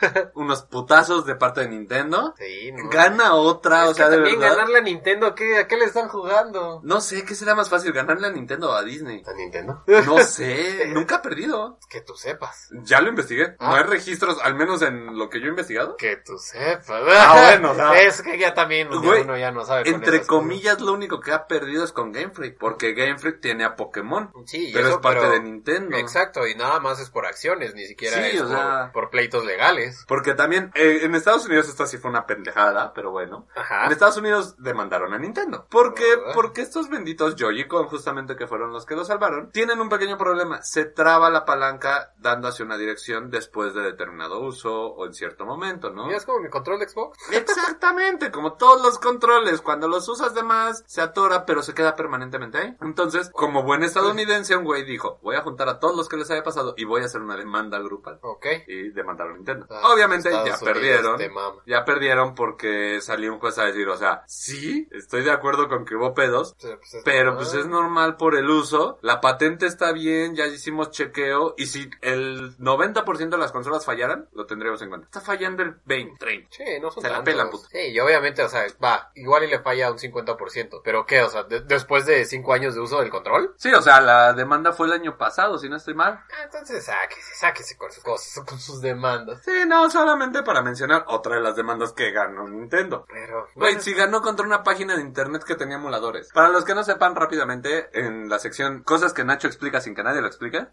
unos 0.34 0.62
putazos 0.62 1.24
de 1.26 1.34
parte 1.36 1.60
de 1.62 1.68
Nintendo. 1.68 2.34
Sí, 2.38 2.72
no. 2.72 2.88
Gana 2.88 3.34
otra, 3.34 3.84
Es 3.84 3.90
o 3.90 3.94
sea, 3.94 4.08
de 4.08 4.16
también 4.16 4.38
verdad. 4.38 4.56
ganarle 4.56 4.78
a 4.78 4.82
Nintendo, 4.82 5.34
¿qué, 5.34 5.58
¿a 5.58 5.66
qué 5.68 5.76
le 5.76 5.84
están 5.86 6.08
jugando? 6.08 6.80
No 6.84 7.00
sé, 7.00 7.24
¿qué 7.24 7.34
será 7.34 7.54
más 7.54 7.68
fácil? 7.68 7.92
¿Ganarle 7.92 8.28
a 8.28 8.30
Nintendo 8.30 8.70
o 8.70 8.72
a 8.74 8.82
Disney? 8.82 9.22
¿A 9.26 9.32
Nintendo? 9.34 9.82
No 9.86 10.18
sé, 10.18 10.86
nunca 10.94 11.16
ha 11.16 11.22
perdido. 11.22 11.78
Que 11.88 12.00
tú 12.00 12.14
sepas. 12.14 12.68
Ya 12.84 13.00
lo 13.00 13.08
investigué. 13.08 13.56
No 13.60 13.74
Ah. 13.74 13.78
hay 13.78 13.82
registros, 13.84 14.38
al 14.42 14.54
menos 14.54 14.82
en 14.82 15.18
lo 15.18 15.28
que 15.28 15.40
yo 15.40 15.46
he 15.46 15.50
investigado. 15.50 15.96
Que 15.96 16.16
tú 16.16 16.38
sepas. 16.38 17.02
Ah, 17.08 17.46
bueno, 17.48 17.70
o 17.72 17.74
sea. 17.74 18.00
Es 18.02 18.22
que 18.22 18.38
ya 18.38 18.54
también 18.54 18.88
Güey, 18.88 19.22
uno 19.22 19.36
ya 19.36 19.50
no 19.50 19.64
sabe. 19.64 19.88
Entre 19.88 20.18
cosas. 20.18 20.26
comillas, 20.26 20.80
lo 20.80 20.92
único 20.92 21.20
que 21.20 21.32
ha 21.32 21.46
perdido 21.46 21.84
es 21.84 21.92
con 21.92 22.12
Game 22.12 22.30
Freak, 22.30 22.56
porque 22.58 22.92
Game 22.94 23.18
Freak 23.18 23.40
tiene 23.40 23.64
a 23.64 23.76
Pokémon, 23.76 24.32
Sí, 24.46 24.70
pero 24.72 24.86
eso, 24.86 24.96
es 24.96 25.02
parte 25.02 25.20
pero- 25.20 25.32
de 25.32 25.40
Nintendo. 25.40 25.96
Exacto, 25.96 26.46
y 26.50 26.54
nada 26.54 26.80
más 26.80 27.00
es 27.00 27.10
por 27.10 27.26
acciones, 27.26 27.74
ni 27.74 27.84
siquiera 27.86 28.16
Sí, 28.16 28.36
es 28.36 28.42
o 28.42 28.46
por, 28.48 28.56
sea- 28.56 28.90
por 28.92 29.10
pleitos 29.10 29.44
legales. 29.44 30.04
Porque 30.08 30.34
también, 30.34 30.70
eh, 30.74 31.00
en 31.02 31.14
Estados 31.14 31.46
Unidos 31.46 31.68
esta 31.68 31.86
sí 31.86 31.98
fue 31.98 32.10
una 32.10 32.26
pendejada, 32.26 32.92
pero 32.94 33.10
bueno. 33.10 33.46
Ajá. 33.54 33.86
En 33.86 33.92
Estados 33.92 34.16
Unidos 34.16 34.54
demandaron 34.58 35.12
a 35.14 35.18
Nintendo. 35.18 35.66
¿Por 35.70 35.94
qué? 35.94 36.04
Ah. 36.26 36.30
Porque 36.34 36.60
estos 36.62 36.88
benditos 36.88 37.34
Joy-Con, 37.36 37.86
justamente 37.88 38.36
que 38.36 38.46
fueron 38.46 38.72
los 38.72 38.86
que 38.86 38.96
lo 38.96 39.04
salvaron, 39.04 39.50
tienen 39.52 39.80
un 39.80 39.88
pequeño 39.88 40.16
problema. 40.18 40.62
Se 40.62 40.84
traba 40.84 41.30
la 41.30 41.44
palanca 41.44 42.12
dando 42.18 42.48
hacia 42.48 42.64
una 42.64 42.76
dirección 42.76 43.30
después 43.30 43.74
de 43.74 43.82
determinado 43.82 44.40
uso 44.40 44.72
o 44.74 45.06
en 45.06 45.14
cierto 45.14 45.44
momento, 45.44 45.90
¿no? 45.90 46.06
Mira, 46.06 46.18
es 46.18 46.24
como 46.26 46.40
mi 46.40 46.48
control 46.48 46.78
de 46.80 46.88
Xbox. 46.88 47.18
Exactamente, 47.32 48.30
como 48.30 48.54
todos 48.54 48.80
los 48.82 48.98
controles, 48.98 49.60
cuando 49.60 49.88
los 49.88 50.08
usas 50.08 50.34
de 50.34 50.42
más, 50.42 50.82
se 50.86 51.00
atora, 51.00 51.44
pero 51.44 51.62
se 51.62 51.74
queda 51.74 51.96
permanentemente 51.96 52.58
ahí. 52.58 52.76
Entonces, 52.80 53.30
como 53.32 53.62
buen 53.62 53.82
estadounidense, 53.82 54.56
un 54.56 54.64
güey 54.64 54.84
dijo, 54.84 55.18
voy 55.22 55.36
a 55.36 55.42
juntar 55.42 55.68
a 55.68 55.78
todos 55.78 55.96
los 55.96 56.08
que 56.08 56.16
les 56.16 56.30
haya 56.30 56.37
pasado 56.42 56.74
y 56.76 56.84
voy 56.84 57.02
a 57.02 57.06
hacer 57.06 57.20
una 57.20 57.36
demanda 57.36 57.78
grupal. 57.78 58.18
Ok. 58.22 58.46
Y 58.66 58.90
demandaron 58.90 59.34
a 59.34 59.36
Nintendo. 59.36 59.66
Ah, 59.70 59.92
Obviamente 59.92 60.30
ya 60.30 60.40
Unidos 60.42 60.60
perdieron. 60.62 61.20
Ya 61.66 61.84
perdieron 61.84 62.34
porque 62.34 63.00
salió 63.00 63.32
un 63.32 63.38
juez 63.40 63.58
a 63.58 63.64
decir, 63.64 63.88
o 63.88 63.96
sea, 63.96 64.22
sí, 64.26 64.88
estoy 64.92 65.22
de 65.22 65.30
acuerdo 65.30 65.68
con 65.68 65.84
que 65.84 65.94
hubo 65.96 66.14
pedos, 66.14 66.54
Sí, 66.58 66.68
pues 66.78 66.94
es 66.94 67.02
pero 67.04 67.26
normal. 67.32 67.36
pues 67.44 67.54
es 67.54 67.66
normal 67.66 68.16
por 68.16 68.36
el 68.36 68.48
uso, 68.50 68.98
la 69.02 69.20
patente 69.20 69.66
está 69.66 69.92
bien, 69.92 70.34
ya 70.36 70.46
hicimos 70.46 70.90
chequeo, 70.90 71.54
y 71.56 71.66
si 71.66 71.88
el 72.02 72.56
90% 72.58 73.28
de 73.30 73.38
las 73.38 73.52
consolas 73.52 73.84
fallaran, 73.84 74.28
lo 74.32 74.46
tendríamos 74.46 74.80
en 74.82 74.88
cuenta. 74.88 75.06
Está 75.06 75.20
fallando 75.20 75.62
el 75.62 75.76
20, 75.84 76.16
30. 76.18 76.48
Sí, 76.50 76.64
no 76.80 76.90
son 76.90 77.02
Se 77.02 77.08
la 77.08 77.16
tantos. 77.16 77.32
pelan, 77.34 77.50
puto. 77.50 77.64
Sí, 77.70 77.78
y 77.78 78.00
obviamente, 78.00 78.42
o 78.42 78.48
sea, 78.48 78.64
va, 78.82 79.10
igual 79.14 79.44
y 79.44 79.48
le 79.48 79.58
falla 79.60 79.90
un 79.90 79.98
50%. 79.98 80.80
¿Pero 80.84 81.06
qué? 81.06 81.22
O 81.22 81.28
sea, 81.30 81.42
de- 81.44 81.60
después 81.60 82.06
de 82.06 82.24
5 82.24 82.52
años 82.52 82.74
de 82.74 82.80
uso 82.80 83.00
del 83.00 83.10
control. 83.10 83.54
Sí, 83.56 83.72
o 83.72 83.82
sea, 83.82 84.00
la 84.00 84.32
demanda 84.32 84.72
fue 84.72 84.86
el 84.86 84.92
año 84.92 85.16
pasado, 85.18 85.58
si 85.58 85.68
no 85.68 85.76
estoy 85.76 85.94
mal. 85.94 86.20
Ah, 86.30 86.44
entonces 86.44 86.84
sáquese, 86.84 87.34
sáquese 87.34 87.76
con 87.76 87.90
sus 87.90 88.02
cosas, 88.04 88.44
con 88.44 88.58
sus 88.60 88.80
demandas. 88.80 89.40
Sí, 89.44 89.64
no, 89.66 89.88
solamente 89.90 90.42
para 90.42 90.62
mencionar 90.62 91.04
otra 91.08 91.36
de 91.36 91.40
las 91.40 91.56
demandas 91.56 91.92
que 91.92 92.10
ganó 92.10 92.46
Nintendo. 92.46 93.06
Pero, 93.08 93.48
Güey, 93.54 93.72
bueno, 93.74 93.80
si 93.80 93.94
ganó 93.94 94.20
contra 94.20 94.44
una 94.46 94.62
página 94.62 94.94
de 94.96 95.02
internet 95.02 95.42
que 95.44 95.54
tenía 95.54 95.76
emuladores. 95.76 96.30
Para 96.32 96.48
los 96.50 96.64
que 96.64 96.74
no 96.74 96.84
sepan 96.84 97.14
rápidamente, 97.14 97.88
en 97.98 98.28
la 98.28 98.38
sección 98.38 98.82
cosas 98.82 99.12
que 99.12 99.24
Nacho 99.24 99.46
explica 99.46 99.80
sin 99.80 99.94
que 99.94 100.02
nadie 100.02 100.20
lo 100.20 100.26
explique. 100.26 100.66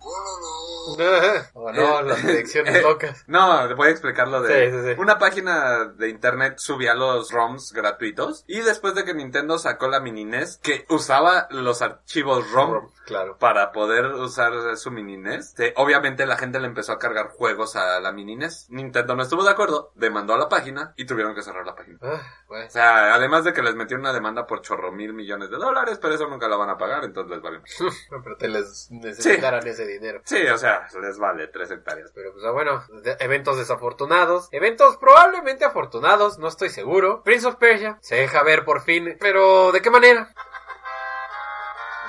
o 1.54 1.72
no, 1.72 2.00
Eh, 2.00 2.04
las 2.04 2.20
predicciones 2.22 2.76
eh, 2.76 2.82
locas. 2.82 3.24
No, 3.28 3.76
voy 3.76 3.88
a 3.88 3.92
explicarlo 3.92 4.42
de... 4.42 4.70
Sí, 4.72 4.78
sí, 4.78 4.94
sí. 4.94 5.02
Una 5.02 5.18
página 5.18 5.86
de 5.86 6.10
internet 6.10 6.56
subía 6.58 6.94
los 6.94 7.32
ROMs 7.32 7.74
gratuitos 7.74 8.44
y 8.48 8.62
después 8.62 8.96
de 8.96 9.04
que 9.04 9.14
Nintendo 9.14 9.58
sacó 9.58 9.88
la 9.88 10.00
mini 10.00 10.26
NES 10.26 10.60
que 10.62 10.86
usaba 10.90 11.48
los 11.52 11.82
archivos 11.82 12.50
ROM 12.52 12.90
Claro. 13.06 13.38
para 13.38 13.72
poder 13.72 14.06
usar 14.06 14.78
su 14.78 14.90
mini 14.90 15.18
NES, 15.18 15.50
este, 15.50 15.74
obviamente 15.78 16.26
la 16.26 16.38
gente 16.38 16.60
le 16.60 16.66
empezó 16.68 16.92
a 16.92 16.98
cargar 17.00 17.30
juegos 17.30 17.76
a 17.76 18.00
la 18.00 18.12
mini 18.12 18.36
NES. 18.36 18.68
Nintendo 18.70 19.16
no 19.16 19.22
estuvo 19.24 19.44
de 19.44 19.52
acuerdo, 19.52 19.92
demandó 19.96 20.34
a 20.34 20.38
la 20.40 20.50
página 20.50 20.94
y 20.98 21.06
tuvieron 21.06 21.36
que 21.36 21.44
cerrar 21.44 21.66
la 21.66 21.76
página. 21.76 22.00
Ah, 22.02 22.22
bueno. 22.48 22.66
O 22.66 22.70
sea, 22.70 23.14
además 23.14 23.44
de 23.44 23.54
que 23.54 23.62
les 23.62 23.76
metió 23.76 23.98
una 23.98 24.12
demanda 24.12 24.48
por 24.48 24.62
chorro 24.62 24.92
mil 24.92 25.14
millones 25.14 25.50
de 25.52 25.58
dólares, 25.58 26.00
pero 26.02 26.16
eso 26.16 26.28
nunca 26.28 26.48
la 26.48 26.58
van 26.58 26.70
a 26.70 26.78
pagar, 26.78 27.04
entonces 27.04 27.32
les 27.32 27.42
vale. 27.42 27.62
Pero 28.24 28.38
te 28.38 28.48
les 28.48 28.90
necesitaran 28.92 29.66
ese 29.68 29.86
dinero. 29.86 30.22
Sí, 30.26 30.46
o 30.48 30.58
sea, 30.58 30.75
les 31.02 31.18
vale 31.18 31.48
tres 31.48 31.72
hectáreas. 31.72 32.12
Pero 32.14 32.32
pues 32.34 32.44
bueno, 32.54 32.84
de- 33.04 33.18
eventos 33.20 33.58
desafortunados, 33.58 34.48
eventos 34.52 34.98
probablemente 34.98 35.66
afortunados, 35.66 36.38
no 36.40 36.48
estoy 36.48 36.70
seguro. 36.70 37.22
Prince 37.24 37.48
of 37.48 37.56
Persia 37.56 37.98
se 38.02 38.16
deja 38.16 38.44
ver 38.44 38.66
por 38.66 38.82
fin, 38.82 39.18
pero 39.20 39.72
¿de 39.72 39.82
qué 39.82 39.90
manera? 39.90 40.34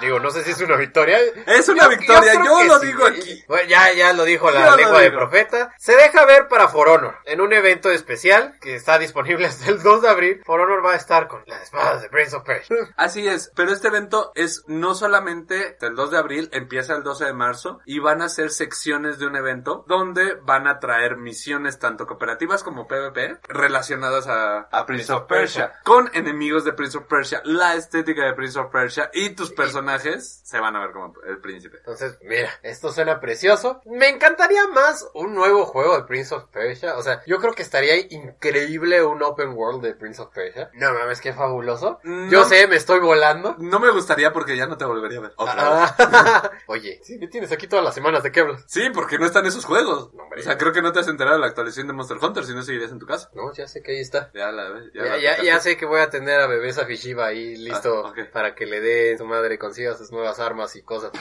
Digo, 0.01 0.21
no 0.21 0.31
sé 0.31 0.45
si 0.45 0.51
es 0.51 0.61
una 0.61 0.77
victoria. 0.77 1.19
Es 1.47 1.69
una 1.69 1.89
victoria, 1.89 2.35
yo 2.35 2.65
lo 2.65 2.79
sí. 2.79 2.87
digo 2.87 3.07
aquí. 3.07 3.45
Bueno, 3.49 3.69
ya, 3.69 3.93
ya 3.93 4.13
lo 4.13 4.25
dijo 4.25 4.51
la 4.51 4.71
Yo 4.71 4.77
lengua 4.77 5.01
de 5.01 5.11
profeta. 5.11 5.75
Se 5.79 5.97
deja 5.97 6.27
ver 6.27 6.49
para 6.49 6.69
For 6.69 6.89
Honor 6.89 7.17
en 7.25 7.41
un 7.41 7.53
evento 7.53 7.91
especial 7.91 8.59
que 8.61 8.75
está 8.75 8.99
disponible 8.99 9.47
hasta 9.47 9.71
el 9.71 9.83
2 9.83 10.03
de 10.03 10.09
abril. 10.09 10.43
For 10.45 10.61
Honor 10.61 10.85
va 10.85 10.93
a 10.93 10.97
estar 10.97 11.29
con 11.29 11.43
las 11.47 11.63
espadas 11.63 12.03
de 12.03 12.11
Prince 12.11 12.37
of 12.37 12.45
Persia. 12.45 12.77
Así 12.97 13.27
es, 13.27 13.51
pero 13.55 13.73
este 13.73 13.89
evento 13.89 14.33
es 14.35 14.65
no 14.67 14.95
solamente 14.95 15.77
el 15.81 15.95
2 15.95 16.11
de 16.11 16.19
abril, 16.19 16.49
empieza 16.53 16.95
el 16.95 17.03
12 17.03 17.25
de 17.25 17.33
marzo 17.33 17.81
y 17.87 17.99
van 17.99 18.21
a 18.21 18.29
ser 18.29 18.51
secciones 18.51 19.19
de 19.19 19.27
un 19.27 19.37
evento 19.37 19.85
donde 19.89 20.35
van 20.43 20.67
a 20.67 20.79
traer 20.79 21.17
misiones 21.17 21.79
tanto 21.79 22.07
cooperativas 22.07 22.63
como 22.63 22.87
PvP 22.87 23.39
relacionadas 23.49 24.27
a, 24.27 24.69
a 24.71 24.87
Prince 24.87 25.13
of 25.13 25.25
Persia, 25.25 25.73
con 25.85 26.11
enemigos 26.13 26.65
de 26.65 26.73
Prince 26.73 26.99
of 26.99 27.05
Persia, 27.05 27.41
la 27.45 27.75
estética 27.75 28.25
de 28.25 28.35
Prince 28.35 28.59
of 28.59 28.71
Persia 28.71 29.11
y 29.13 29.31
tus 29.31 29.53
personajes 29.53 29.86
se 29.99 30.59
van 30.59 30.77
a 30.77 30.81
ver 30.81 30.93
como 30.93 31.15
el 31.27 31.39
príncipe. 31.39 31.79
Entonces, 31.79 32.19
mira, 32.23 32.51
esto 32.63 32.93
suena 32.93 33.21
precioso. 33.21 33.81
Me 33.87 34.09
encantaría 34.09 34.67
más 34.69 35.09
un 35.15 35.35
nuevo 35.35 35.65
juego 35.67 35.97
de 35.97 36.05
Prince 36.05 36.35
of 36.35 36.45
Persia. 36.47 36.97
O 36.97 37.03
sea, 37.03 37.23
yo 37.27 37.39
creo 37.39 37.53
que 37.55 37.63
estaría 37.63 37.97
increíble 37.97 39.03
un 39.03 39.23
open 39.23 39.51
world 39.51 39.83
de 39.83 39.95
Prince 39.95 40.21
of 40.23 40.33
Persia. 40.33 40.71
No 40.75 40.93
mames, 40.93 41.21
qué 41.21 41.33
fabuloso. 41.33 41.99
No. 42.03 42.31
Yo 42.31 42.45
sé, 42.45 42.67
me 42.67 42.77
estoy 42.77 43.01
volando. 43.01 43.57
No 43.59 43.81
me 43.81 43.91
gustaría 43.91 44.33
porque 44.33 44.57
ya 44.57 44.67
no 44.67 44.77
te 44.77 44.85
volvería 44.85 45.19
a 45.19 45.23
ver. 45.23 45.33
Otra 45.37 45.55
vez. 45.55 45.93
Ah, 45.99 46.51
Oye, 46.67 47.01
sí, 47.03 47.19
¿qué 47.19 47.29
tienes 47.29 47.53
aquí 47.53 47.67
todas 47.67 47.85
las 47.85 47.95
semanas 47.95 48.23
de 48.23 48.33
qué 48.33 48.41
hablas? 48.41 48.65
Sí, 48.67 48.91
porque 48.93 49.19
no 49.19 49.27
están 49.27 49.47
esos 49.47 49.65
juegos. 49.65 50.13
No. 50.15 50.25
O 50.25 50.43
sea, 50.43 50.59
creo 50.59 50.73
que 50.73 50.83
no 50.83 50.93
te 50.93 51.01
has 51.01 51.09
enterado 51.09 51.37
de 51.37 51.41
la 51.41 51.47
actualización 51.49 51.87
de 51.87 51.93
Monster 51.93 52.19
Hunter, 52.21 52.45
si 52.45 52.55
no 52.55 52.63
seguirías 52.63 52.91
en 52.93 52.99
tu 52.99 53.07
casa. 53.07 53.31
No, 53.35 53.53
ya 53.53 53.67
sé 53.67 53.83
que 53.83 53.93
ahí 53.93 54.01
está. 54.01 54.31
Ya 54.35 54.51
la 54.53 54.69
ves. 54.71 54.91
Ya, 54.95 55.03
la 55.03 55.43
ya, 55.43 55.61
sé 55.61 55.77
que 55.77 55.87
voy 55.87 56.01
a 56.01 56.11
tener 56.11 56.41
a 56.41 56.47
bebés 56.47 56.79
a 56.79 56.87
Fishiba 56.87 57.27
ahí 57.27 57.57
listo 57.57 58.07
Ah, 58.07 58.15
para 58.33 58.55
que 58.55 58.67
le 58.67 58.81
dé 58.81 59.17
su 59.17 59.25
madre 59.25 59.55
y 59.55 59.59
consiga 59.77 59.95
sus 59.95 60.11
nuevas 60.11 60.41
armas 60.41 60.75
y 60.75 60.83
cosas. 60.83 61.13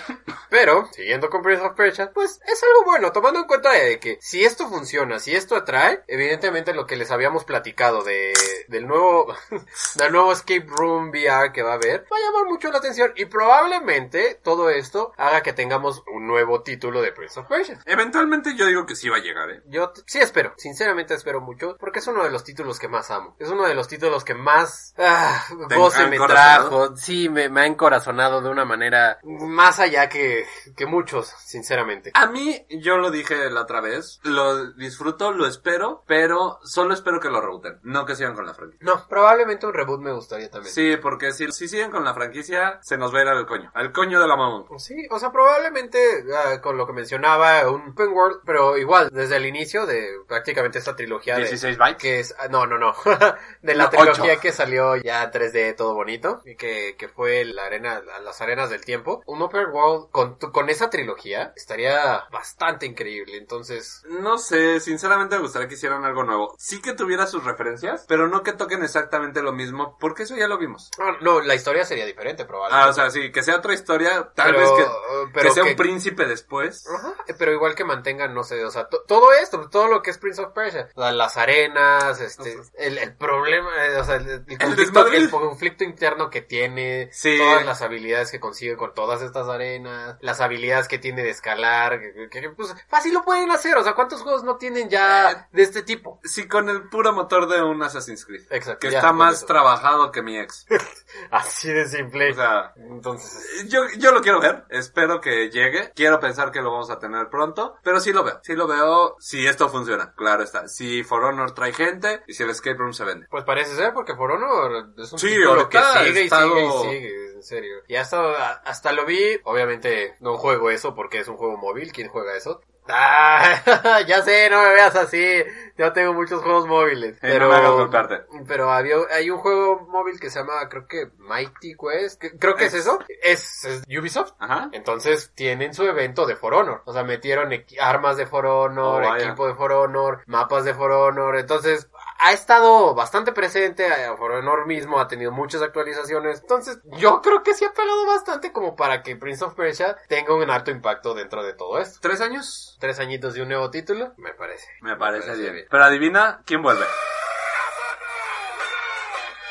Pero, 0.49 0.87
siguiendo 0.93 1.29
con 1.29 1.41
Prince 1.41 1.61
of 1.61 1.75
Persia, 1.75 2.11
pues 2.13 2.39
es 2.47 2.63
algo 2.63 2.85
bueno, 2.85 3.11
tomando 3.11 3.41
en 3.41 3.47
cuenta 3.47 3.71
de 3.73 3.99
que 3.99 4.17
si 4.21 4.45
esto 4.45 4.69
funciona, 4.69 5.19
si 5.19 5.35
esto 5.35 5.57
atrae, 5.57 6.03
evidentemente 6.07 6.73
lo 6.73 6.85
que 6.85 6.95
les 6.95 7.11
habíamos 7.11 7.43
platicado 7.43 8.03
de 8.03 8.33
del 8.69 8.87
nuevo 8.87 9.35
del 9.95 10.11
nuevo 10.11 10.31
escape 10.31 10.65
room 10.67 11.09
VR 11.09 11.51
que 11.51 11.63
va 11.63 11.71
a 11.71 11.75
haber, 11.75 12.05
va 12.11 12.17
a 12.17 12.25
llamar 12.25 12.45
mucho 12.49 12.71
la 12.71 12.77
atención 12.77 13.11
y 13.17 13.25
probablemente 13.25 14.39
todo 14.41 14.69
esto 14.69 15.11
haga 15.17 15.43
que 15.43 15.51
tengamos 15.51 16.03
un 16.07 16.25
nuevo 16.25 16.63
título 16.63 17.01
de 17.01 17.11
Prince 17.11 17.39
of 17.39 17.47
Persia. 17.47 17.81
Eventualmente 17.85 18.55
yo 18.55 18.67
digo 18.67 18.85
que 18.85 18.95
sí 18.95 19.09
va 19.09 19.17
a 19.17 19.21
llegar, 19.21 19.49
¿eh? 19.51 19.61
Yo 19.65 19.91
sí 20.05 20.19
espero, 20.19 20.53
sinceramente 20.55 21.13
espero 21.13 21.41
mucho, 21.41 21.75
porque 21.77 21.99
es 21.99 22.07
uno 22.07 22.23
de 22.23 22.31
los 22.31 22.45
títulos 22.45 22.79
que 22.79 22.87
más 22.87 23.11
amo. 23.11 23.35
Es 23.39 23.49
uno 23.49 23.67
de 23.67 23.75
los 23.75 23.89
títulos 23.89 24.23
que 24.23 24.33
más 24.33 24.93
ah, 24.97 25.43
¿Te 25.67 25.75
goce 25.75 26.07
me 26.07 26.17
trajo. 26.17 26.95
Sí, 26.95 27.27
me, 27.27 27.49
me 27.49 27.61
ha 27.61 27.65
encorazonado 27.65 28.44
de 28.45 28.51
una 28.51 28.65
manera 28.65 29.19
más 29.23 29.79
allá 29.79 30.09
que, 30.09 30.45
que 30.75 30.85
muchos, 30.85 31.27
sinceramente. 31.45 32.11
A 32.13 32.27
mí, 32.27 32.65
yo 32.69 32.97
lo 32.97 33.11
dije 33.11 33.49
la 33.49 33.61
otra 33.61 33.81
vez, 33.81 34.19
lo 34.23 34.71
disfruto, 34.73 35.31
lo 35.31 35.45
espero, 35.47 36.03
pero 36.07 36.59
solo 36.63 36.93
espero 36.93 37.19
que 37.19 37.29
lo 37.29 37.41
rebooten, 37.41 37.79
no 37.83 38.05
que 38.05 38.15
sigan 38.15 38.35
con 38.35 38.45
la 38.45 38.53
franquicia. 38.53 38.85
No, 38.85 39.07
probablemente 39.07 39.65
un 39.65 39.73
reboot 39.73 40.01
me 40.01 40.11
gustaría 40.13 40.49
también. 40.49 40.73
Sí, 40.73 40.97
porque 40.97 41.31
si, 41.31 41.51
si 41.51 41.67
siguen 41.67 41.91
con 41.91 42.03
la 42.03 42.13
franquicia, 42.13 42.79
se 42.81 42.97
nos 42.97 43.13
va 43.13 43.19
a 43.19 43.21
ir 43.23 43.27
al 43.29 43.45
coño, 43.45 43.71
al 43.73 43.91
coño 43.91 44.19
de 44.21 44.27
la 44.27 44.35
mamón. 44.35 44.65
Sí, 44.79 45.07
o 45.09 45.19
sea, 45.19 45.31
probablemente 45.31 45.99
ah, 46.35 46.61
con 46.61 46.77
lo 46.77 46.85
que 46.87 46.93
mencionaba, 46.93 47.69
un 47.69 47.89
open 47.91 48.09
world, 48.13 48.41
pero 48.45 48.77
igual, 48.77 49.09
desde 49.11 49.37
el 49.37 49.45
inicio 49.45 49.85
de 49.85 50.07
prácticamente 50.27 50.79
esta 50.79 50.95
trilogía 50.95 51.35
de... 51.35 51.41
16 51.41 51.77
bytes. 51.77 52.01
que 52.01 52.19
es, 52.19 52.35
ah, 52.39 52.47
no, 52.49 52.65
no, 52.65 52.77
no, 52.77 52.93
de 53.61 53.75
la 53.75 53.85
No, 53.85 53.89
trilogía 53.89 54.33
ocho. 54.33 54.41
que 54.41 54.51
salió 54.51 54.95
ya 54.95 55.31
3D 55.31 55.75
todo 55.75 55.93
bonito 55.93 56.41
y 56.45 56.55
que, 56.55 56.95
que 56.97 57.07
fue 57.07 57.45
la 57.45 57.65
arena, 57.65 58.01
las 58.35 58.41
arenas 58.41 58.69
del 58.69 58.83
tiempo, 58.83 59.23
un 59.27 59.41
open 59.41 59.67
world 59.71 60.09
con, 60.11 60.35
con 60.35 60.69
esa 60.69 60.89
trilogía 60.89 61.53
estaría 61.55 62.25
bastante 62.31 62.85
increíble. 62.85 63.37
Entonces, 63.37 64.03
No 64.09 64.37
sé, 64.37 64.79
sinceramente 64.81 65.35
me 65.37 65.41
gustaría 65.43 65.67
que 65.69 65.75
hicieran 65.75 66.03
algo 66.03 66.23
nuevo. 66.23 66.53
Sí 66.59 66.81
que 66.81 66.91
tuviera 66.93 67.27
sus 67.27 67.45
referencias, 67.45 68.05
pero 68.09 68.27
no 68.27 68.43
que 68.43 68.51
toquen 68.51 68.83
exactamente 68.83 69.41
lo 69.41 69.53
mismo, 69.53 69.97
porque 69.99 70.23
eso 70.23 70.35
ya 70.35 70.47
lo 70.49 70.57
vimos. 70.57 70.89
no, 70.99 71.17
no, 71.21 71.39
la 71.41 71.55
historia 71.55 71.85
sería 71.85 72.05
diferente 72.05 72.43
probablemente. 72.45 72.87
Ah, 72.87 72.89
o 72.89 72.93
sea, 72.93 73.09
sí, 73.09 73.31
que 73.31 73.41
sea 73.43 73.55
otra 73.55 73.73
historia, 73.73 74.31
tal 74.35 74.53
Pero- 74.53 74.59
vez 74.59 74.69
que, 74.71 74.91
pero 75.33 75.49
que 75.49 75.53
sea 75.53 75.63
que- 75.63 75.69
un 75.71 75.75
príncipe 75.77 76.25
después. 76.25 76.85
Ajá, 76.89 77.13
pero 77.39 77.53
igual 77.53 77.73
que 77.75 77.85
mantengan, 77.85 78.33
no 78.33 78.43
sé, 78.43 78.65
o 78.65 78.71
sea, 78.71 78.89
to- 78.89 79.03
todo 79.07 79.31
esto, 79.33 79.69
todo 79.69 79.87
lo 79.87 80.01
que 80.01 80.11
es 80.11 80.17
Prince 80.17 80.41
of 80.41 80.51
Persia, 80.53 80.89
la- 80.95 81.11
las 81.13 81.37
arenas, 81.37 82.19
este, 82.19 82.57
el, 82.77 82.97
el 82.97 83.15
problema, 83.15 83.69
eh, 83.85 83.95
o 83.97 84.03
sea, 84.03 84.15
el, 84.15 84.29
el 84.29 84.57
conflicto, 84.57 84.75
desmadre. 84.75 85.17
el 85.17 85.29
conflicto 85.29 85.83
interno 85.85 86.29
que 86.29 86.41
tiene, 86.41 87.09
Sí. 87.13 87.37
todas 87.37 87.65
las 87.65 87.81
habilidades 87.81 88.24
que 88.31 88.39
consigue 88.39 88.75
con 88.77 88.93
todas 88.93 89.21
estas 89.21 89.47
arenas, 89.47 90.17
las 90.21 90.41
habilidades 90.41 90.87
que 90.87 90.97
tiene 90.99 91.23
de 91.23 91.29
escalar, 91.29 91.99
que, 91.99 92.13
que- 92.29 92.29
que, 92.41 92.49
pues 92.49 92.73
fácil 92.87 93.13
lo 93.13 93.23
pueden 93.23 93.51
hacer, 93.51 93.77
o 93.77 93.83
sea, 93.83 93.93
¿cuántos 93.93 94.21
juegos 94.21 94.43
no 94.43 94.57
tienen 94.57 94.87
Eh. 94.87 94.89
ya 94.91 95.47
de 95.51 95.63
este 95.63 95.83
tipo? 95.83 96.19
Sí, 96.23 96.47
con 96.47 96.69
el 96.69 96.89
puro 96.89 97.13
motor 97.13 97.47
de 97.47 97.61
un 97.61 97.81
Assassin's 97.83 98.25
Creed. 98.25 98.43
Exacto. 98.49 98.79
Que 98.79 98.91
ya, 98.91 98.99
está 98.99 99.13
más 99.13 99.35
eso. 99.37 99.45
trabajado 99.45 100.11
que 100.11 100.21
mi 100.21 100.37
ex. 100.37 100.65
Así 101.31 101.71
de 101.71 101.87
simple. 101.87 102.31
O 102.31 102.35
sea, 102.35 102.73
Entonces, 102.77 103.67
yo, 103.69 103.81
yo 103.97 104.11
lo 104.11 104.21
quiero 104.21 104.39
ver. 104.39 104.65
Espero 104.69 105.21
que 105.21 105.49
llegue. 105.49 105.91
Quiero 105.95 106.19
pensar 106.19 106.51
que 106.51 106.61
lo 106.61 106.71
vamos 106.71 106.89
a 106.89 106.99
tener 106.99 107.29
pronto. 107.29 107.75
Pero 107.83 107.99
sí 107.99 108.11
lo 108.13 108.23
veo. 108.23 108.39
Sí 108.43 108.53
lo 108.53 108.67
veo 108.67 109.15
si 109.19 109.45
esto 109.47 109.69
funciona. 109.69 110.13
Claro 110.15 110.43
está. 110.43 110.67
Si 110.67 111.03
For 111.03 111.23
Honor 111.23 111.53
trae 111.53 111.73
gente 111.73 112.23
y 112.27 112.33
si 112.33 112.43
el 112.43 112.49
Escape 112.49 112.77
Room 112.77 112.93
se 112.93 113.03
vende. 113.05 113.27
Pues 113.29 113.43
parece 113.43 113.75
ser, 113.75 113.93
porque 113.93 114.15
For 114.15 114.31
Honor 114.31 114.89
es 114.97 115.11
un 115.13 115.19
Sí, 115.19 115.27
título 115.27 115.69
que 115.69 115.77
sigue 115.79 116.23
y 116.25 116.29
sigue 116.29 116.65
y 116.65 116.71
sigue, 116.81 117.34
en 117.35 117.43
serio. 117.43 117.77
Y 117.87 117.95
hasta, 117.95 118.53
hasta 118.65 118.91
lo 118.93 119.05
vi, 119.05 119.39
obviamente 119.43 120.15
no 120.19 120.37
juego 120.37 120.69
eso 120.71 120.95
porque 120.95 121.19
es 121.19 121.27
un 121.27 121.37
juego 121.37 121.57
móvil, 121.57 121.91
¿quién 121.91 122.07
juega 122.09 122.35
eso? 122.35 122.61
Ah, 122.87 124.01
ya 124.07 124.21
sé, 124.21 124.47
no 124.49 124.61
me 124.61 124.69
veas 124.69 124.95
así, 124.95 125.43
yo 125.75 125.91
tengo 125.91 126.13
muchos 126.13 126.43
juegos 126.43 126.67
móviles. 126.67 127.15
Eh, 127.17 127.19
pero, 127.21 127.47
no 127.51 127.89
me 127.89 128.45
pero 128.47 128.71
había, 128.71 128.97
hay 129.11 129.31
un 129.31 129.39
juego 129.39 129.87
móvil 129.89 130.19
que 130.19 130.29
se 130.29 130.37
llama, 130.37 130.69
creo 130.69 130.87
que 130.87 131.07
Mighty 131.17 131.75
Quest, 131.75 132.21
que- 132.21 132.37
creo 132.37 132.55
que 132.55 132.65
es, 132.65 132.75
Es- 132.75 132.81
eso, 132.81 132.99
es, 133.23 133.65
es 133.65 133.83
Ubisoft. 133.99 134.33
Ajá. 134.37 134.69
Entonces 134.71 135.31
tienen 135.33 135.73
su 135.73 135.83
evento 135.85 136.27
de 136.27 136.35
For 136.35 136.53
Honor. 136.53 136.83
O 136.85 136.93
sea, 136.93 137.03
metieron 137.03 137.51
armas 137.79 138.17
de 138.17 138.27
For 138.27 138.45
Honor, 138.45 139.03
Oh, 139.03 139.15
equipo 139.15 139.47
de 139.47 139.55
For 139.55 139.71
Honor, 139.71 140.21
mapas 140.27 140.63
de 140.63 140.75
For 140.75 140.91
Honor. 140.91 141.37
Entonces 141.37 141.89
ha 142.19 142.33
estado 142.33 142.93
bastante 142.95 143.31
presente. 143.31 143.85
eh, 143.87 144.15
For 144.17 144.31
Honor 144.31 144.65
mismo 144.65 144.99
ha 144.99 145.07
tenido 145.07 145.31
muchas 145.31 145.61
actualizaciones. 145.61 146.41
Entonces 146.41 146.79
yo 146.97 147.21
creo 147.21 147.43
que 147.43 147.53
sí 147.53 147.65
ha 147.65 147.73
pegado 147.73 148.05
bastante 148.05 148.51
como 148.51 148.75
para 148.75 149.03
que 149.03 149.15
Prince 149.15 149.43
of 149.43 149.55
Persia 149.55 149.97
tenga 150.07 150.33
un 150.35 150.49
alto 150.49 150.71
impacto 150.71 151.13
dentro 151.13 151.43
de 151.43 151.53
todo 151.53 151.79
esto. 151.79 151.99
¿Tres 152.01 152.21
años? 152.21 152.77
Tres 152.79 152.99
añitos 152.99 153.33
de 153.33 153.41
un 153.41 153.49
nuevo 153.49 153.69
título, 153.69 154.13
me 154.17 154.33
parece. 154.33 154.67
Me 154.81 154.95
parece, 154.95 155.27
parece 155.27 155.41
bien. 155.41 155.53
bien. 155.53 155.67
Pero 155.69 155.83
adivina 155.83 156.41
quién 156.45 156.61
vuelve. 156.61 156.85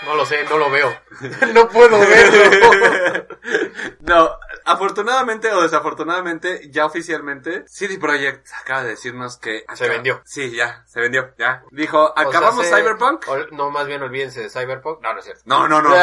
No 0.05 0.15
lo 0.17 0.27
sé, 0.27 0.45
no 0.45 0.59
lo 0.59 0.71
veo. 0.71 0.95
no 1.55 1.69
puedo 1.69 1.99
verlo. 1.99 3.27
no, 4.01 4.31
afortunadamente 4.65 5.51
o 5.53 5.63
desafortunadamente, 5.63 6.69
ya 6.71 6.87
oficialmente, 6.87 7.65
CD 7.67 7.99
Projekt 7.99 8.47
acaba 8.61 8.83
de 8.83 8.91
decirnos 8.91 9.39
que... 9.39 9.65
Se 9.75 9.89
vendió. 9.89 10.21
Sí, 10.25 10.55
ya, 10.55 10.83
se 10.87 11.01
vendió, 11.01 11.35
ya. 11.39 11.63
Dijo, 11.71 12.05
O 12.11 12.15
sea, 12.17 12.29
acabamos 12.29 12.67
se- 12.67 12.75
Cyberpunk. 12.75 13.25
No, 13.53 13.71
más 13.71 13.87
bien 13.87 14.03
olvídense 14.03 14.41
de 14.43 14.51
Cyberpunk. 14.51 15.01
No, 15.03 15.13
no 15.13 15.19
es 15.19 15.25
cierto. 15.25 15.43
No, 15.47 15.69
no, 15.69 15.81
no. 15.83 15.91
No, 15.91 15.97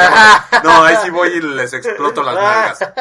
no, 0.64 0.84
ahí 0.84 0.96
sí 1.04 1.10
voy 1.10 1.30
y 1.30 1.42
les 1.42 1.74
exploto 1.74 2.24
las 2.24 2.36
nalgas. 2.36 2.80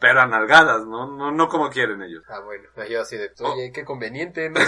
Pero 0.00 0.22
a 0.22 0.26
nalgadas, 0.26 0.86
¿no? 0.86 1.06
No, 1.06 1.30
no 1.30 1.48
como 1.50 1.68
quieren 1.68 2.00
ellos. 2.02 2.24
Ah, 2.30 2.40
bueno. 2.40 2.64
Yo 2.88 3.02
así 3.02 3.18
de, 3.18 3.30
Oh. 3.40 3.52
oye, 3.52 3.70
qué 3.70 3.84
conveniente, 3.84 4.48
¿no? 4.48 4.58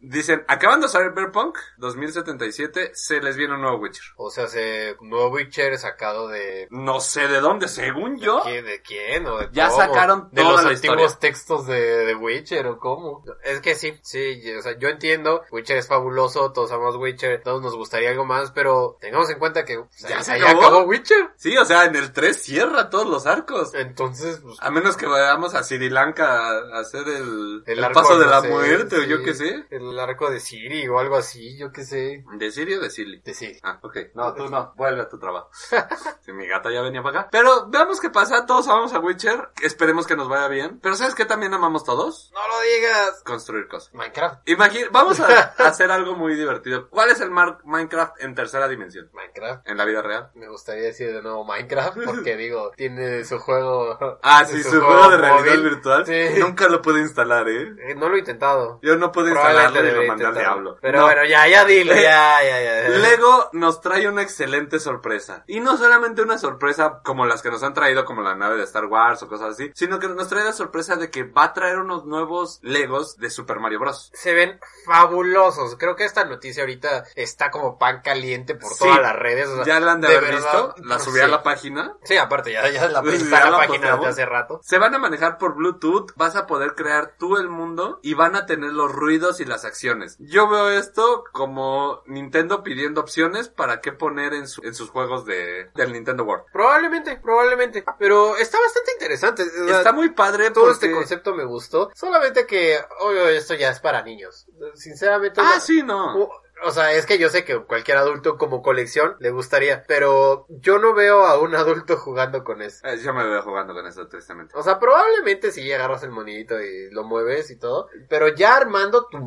Dicen, 0.00 0.42
acabando 0.48 0.88
Cyberpunk 0.88 1.58
2077, 1.76 2.92
se 2.94 3.20
les 3.20 3.36
viene 3.36 3.54
un 3.54 3.60
nuevo 3.60 3.76
Witcher. 3.78 4.04
O 4.16 4.30
sea, 4.30 4.46
se 4.46 4.93
nuevo 5.00 5.28
Witcher 5.30 5.76
sacado 5.78 6.28
de 6.28 6.68
No 6.70 7.00
sé 7.00 7.28
de 7.28 7.40
dónde, 7.40 7.68
según 7.68 8.18
yo. 8.18 8.40
¿quién, 8.44 8.64
de 8.64 8.82
quién 8.82 9.26
o 9.26 9.38
de 9.38 9.48
Ya 9.52 9.68
cómo? 9.68 9.78
sacaron 9.80 10.28
de 10.32 10.42
toda 10.42 10.52
los 10.54 10.64
la 10.64 10.70
antiguos 10.70 11.02
historia. 11.02 11.18
textos 11.20 11.66
de, 11.66 11.80
de 12.06 12.14
Witcher 12.14 12.66
o 12.66 12.78
cómo. 12.78 13.24
Es 13.44 13.60
que 13.60 13.74
sí, 13.74 13.94
sí, 14.02 14.40
o 14.58 14.62
sea, 14.62 14.78
yo 14.78 14.88
entiendo, 14.88 15.42
Witcher 15.50 15.76
es 15.78 15.86
fabuloso, 15.88 16.52
todos 16.52 16.70
amamos 16.72 16.96
Witcher, 16.96 17.42
todos 17.42 17.62
nos 17.62 17.74
gustaría 17.76 18.10
algo 18.10 18.24
más, 18.24 18.50
pero 18.52 18.96
tengamos 19.00 19.28
en 19.30 19.38
cuenta 19.38 19.64
que 19.64 19.78
o 19.78 19.88
sea, 19.90 20.10
¿Ya 20.10 20.22
se 20.22 20.32
acabó? 20.32 20.60
acabó 20.60 20.82
Witcher. 20.84 21.30
Sí, 21.36 21.56
o 21.56 21.64
sea, 21.64 21.84
en 21.84 21.96
el 21.96 22.12
3 22.12 22.36
cierra 22.42 22.90
todos 22.90 23.06
los 23.06 23.26
arcos. 23.26 23.74
Entonces, 23.74 24.38
pues, 24.42 24.56
A 24.60 24.70
menos 24.70 24.96
que 24.96 25.06
vayamos 25.06 25.54
a 25.54 25.62
Sri 25.62 25.90
Lanka 25.90 26.48
a 26.48 26.80
hacer 26.80 27.06
el, 27.08 27.62
el, 27.66 27.84
arco, 27.84 28.00
paso 28.00 28.18
de 28.18 28.24
no 28.26 28.30
la 28.30 28.40
sé, 28.40 28.48
muerte 28.48 28.96
o 28.98 29.02
yo 29.04 29.22
qué 29.22 29.34
sé. 29.34 29.66
El 29.70 29.98
arco 29.98 30.30
de 30.30 30.40
Siri 30.40 30.86
o 30.88 30.98
algo 30.98 31.16
así, 31.16 31.56
yo 31.58 31.72
qué 31.72 31.84
sé. 31.84 32.24
¿De 32.38 32.50
Siri 32.50 32.74
o 32.74 32.80
de 32.80 32.90
Silly? 32.90 33.20
De 33.24 33.34
Siri. 33.34 33.58
Ah, 33.62 33.78
ok. 33.82 33.96
No, 34.14 34.34
tú 34.34 34.48
no. 34.48 34.73
Vuelve 34.74 35.02
a 35.02 35.08
tu 35.08 35.18
trabajo. 35.18 35.50
Si 36.24 36.32
mi 36.32 36.46
gata 36.46 36.70
ya 36.72 36.80
venía 36.80 37.02
para 37.02 37.20
acá. 37.20 37.28
Pero 37.30 37.66
veamos 37.68 38.00
qué 38.00 38.08
pasa. 38.08 38.46
Todos 38.46 38.66
amamos 38.68 38.94
a 38.94 38.98
Witcher. 38.98 39.50
Esperemos 39.62 40.06
que 40.06 40.16
nos 40.16 40.26
vaya 40.26 40.48
bien. 40.48 40.80
Pero 40.82 40.96
¿sabes 40.96 41.14
qué 41.14 41.26
también 41.26 41.52
amamos 41.52 41.84
todos? 41.84 42.30
No 42.32 42.40
lo 42.48 42.60
digas. 42.62 43.22
Construir 43.26 43.68
cosas. 43.68 43.92
Minecraft. 43.92 44.48
Imagina, 44.48 44.86
vamos 44.90 45.20
a 45.20 45.26
hacer 45.58 45.90
algo 45.90 46.14
muy 46.16 46.34
divertido. 46.34 46.88
¿Cuál 46.88 47.10
es 47.10 47.20
el 47.20 47.30
mar- 47.30 47.58
Minecraft 47.64 48.22
en 48.22 48.34
tercera 48.34 48.68
dimensión? 48.68 49.10
Minecraft. 49.12 49.68
En 49.68 49.76
la 49.76 49.84
vida 49.84 50.00
real. 50.00 50.30
Me 50.34 50.48
gustaría 50.48 50.84
decir 50.84 51.12
de 51.12 51.20
nuevo 51.20 51.44
Minecraft 51.44 51.98
porque 52.06 52.36
digo, 52.38 52.70
tiene 52.74 53.22
su 53.24 53.38
juego. 53.38 53.98
Ah, 54.22 54.46
sí, 54.46 54.62
su, 54.62 54.80
juego 54.80 55.10
de 55.10 55.16
realidad 55.18 55.56
móvil. 55.56 55.62
virtual. 55.62 56.06
Sí. 56.06 56.40
Nunca 56.40 56.68
lo 56.68 56.80
pude 56.80 57.00
instalar, 57.02 57.46
¿eh? 57.50 57.74
Eh, 57.86 57.94
no 57.96 58.08
lo 58.08 58.16
he 58.16 58.20
intentado. 58.20 58.78
Yo 58.82 58.96
no 58.96 59.12
pude 59.12 59.30
instalarlo 59.30 59.84
y 59.86 59.92
lo 59.92 60.04
mandé 60.06 60.24
al 60.24 60.34
diablo. 60.34 60.78
Pero 60.80 61.00
No. 61.00 61.04
bueno, 61.04 61.22
ya, 61.26 61.46
ya 61.48 61.66
dilo, 61.66 61.92
ya, 61.94 62.42
ya, 62.42 62.60
ya. 62.62 62.82
ya. 62.84 62.88
Lego 62.88 63.50
nos 63.52 63.82
trae 63.82 64.08
una 64.08 64.22
excelente 64.22 64.63
sorpresa. 64.80 65.44
Y 65.46 65.60
no 65.60 65.76
solamente 65.76 66.22
una 66.22 66.38
sorpresa 66.38 67.00
como 67.04 67.26
las 67.26 67.42
que 67.42 67.50
nos 67.50 67.62
han 67.62 67.74
traído, 67.74 68.04
como 68.04 68.22
la 68.22 68.34
nave 68.34 68.56
de 68.56 68.64
Star 68.64 68.86
Wars 68.86 69.22
o 69.22 69.28
cosas 69.28 69.50
así, 69.52 69.70
sino 69.74 69.98
que 69.98 70.08
nos 70.08 70.28
trae 70.28 70.44
la 70.44 70.52
sorpresa 70.52 70.96
de 70.96 71.10
que 71.10 71.24
va 71.24 71.44
a 71.44 71.52
traer 71.52 71.78
unos 71.78 72.04
nuevos 72.04 72.58
Legos 72.62 73.16
de 73.18 73.30
Super 73.30 73.60
Mario 73.60 73.80
Bros. 73.80 74.10
Se 74.14 74.32
ven 74.34 74.58
fabulosos. 74.84 75.76
Creo 75.78 75.96
que 75.96 76.04
esta 76.04 76.24
noticia 76.24 76.62
ahorita 76.62 77.04
está 77.14 77.50
como 77.50 77.78
pan 77.78 78.00
caliente 78.02 78.54
por 78.54 78.72
Sí. 78.72 78.84
todas 78.84 79.00
las 79.00 79.16
redes. 79.16 79.48
o 79.48 79.56
sea, 79.56 79.64
Ya 79.64 79.80
la 79.80 79.92
han 79.92 80.00
de, 80.00 80.08
de 80.08 80.16
haber 80.16 80.34
verdad, 80.34 80.52
visto, 80.74 80.74
la 80.84 80.98
subí 80.98 81.20
a 81.20 81.24
sí. 81.26 81.30
la 81.30 81.42
página. 81.42 81.96
Sí, 82.04 82.16
aparte, 82.16 82.52
ya, 82.52 82.68
ya 82.70 82.88
la, 82.88 83.02
Sí, 83.04 83.08
está 83.16 83.38
ya 83.38 83.44
la 83.46 83.50
la 83.50 83.58
página 83.58 83.92
desde 83.96 84.06
hace 84.08 84.26
rato. 84.26 84.60
Se 84.62 84.78
van 84.78 84.94
a 84.94 84.98
manejar 84.98 85.38
por 85.38 85.54
Bluetooth, 85.54 86.12
vas 86.16 86.36
a 86.36 86.46
poder 86.46 86.74
crear 86.74 87.14
tú 87.18 87.36
el 87.36 87.48
mundo 87.48 88.00
y 88.02 88.14
van 88.14 88.36
a 88.36 88.46
tener 88.46 88.72
los 88.72 88.92
ruidos 88.92 89.40
y 89.40 89.44
las 89.44 89.64
acciones. 89.64 90.16
Yo 90.18 90.48
veo 90.48 90.70
esto 90.70 91.24
como 91.32 92.02
Nintendo 92.06 92.62
pidiendo 92.62 93.00
opciones 93.00 93.48
para 93.48 93.80
qué 93.80 93.92
poner 93.92 94.32
en, 94.34 94.48
su- 94.48 94.53
en 94.62 94.74
sus 94.74 94.90
juegos 94.90 95.24
de, 95.24 95.70
del 95.74 95.92
Nintendo 95.92 96.24
World. 96.24 96.44
Probablemente, 96.52 97.16
probablemente. 97.16 97.84
Pero 97.98 98.36
está 98.36 98.58
bastante 98.60 98.92
interesante. 98.92 99.42
o 99.42 99.68
sea, 99.68 99.78
Está 99.78 99.92
muy 99.92 100.10
padre 100.10 100.50
todo 100.50 100.64
porque... 100.64 100.86
este 100.86 100.92
concepto 100.92 101.34
me 101.34 101.44
gustó. 101.44 101.90
Solamente 101.94 102.46
que, 102.46 102.78
obvio, 103.00 103.28
esto 103.28 103.54
ya 103.54 103.70
es 103.70 103.80
para 103.80 104.02
niños. 104.02 104.46
Sinceramente. 104.74 105.40
Ah, 105.42 105.52
no- 105.56 105.60
sí, 105.60 105.82
no. 105.82 106.30
O, 106.62 106.70
sea, 106.70 106.92
es 106.92 107.04
que 107.04 107.18
yo 107.18 107.28
sé 107.28 107.44
que 107.44 107.58
cualquier 107.64 107.96
adulto 107.98 108.38
como 108.38 108.62
colección 108.62 109.16
le 109.18 109.30
gustaría, 109.30 109.82
pero 109.86 110.46
yo 110.48 110.78
no 110.78 110.94
veo 110.94 111.26
a 111.26 111.38
un 111.38 111.54
adulto 111.54 111.96
jugando 111.96 112.42
con 112.44 112.62
eso. 112.62 112.86
Eh, 112.86 112.98
yo 113.02 113.12
me 113.12 113.24
veo 113.26 113.42
jugando 113.42 113.74
con 113.74 113.86
eso, 113.86 114.06
tristemente. 114.06 114.54
O 114.56 114.62
sea, 114.62 114.78
probablemente 114.78 115.50
si 115.52 115.70
agarras 115.72 116.02
el 116.04 116.10
monito 116.10 116.60
y 116.60 116.90
lo 116.90 117.04
mueves 117.04 117.50
y 117.50 117.58
todo, 117.58 117.88
pero 118.08 118.28
ya 118.28 118.56
armando 118.56 119.06
tu... 119.06 119.18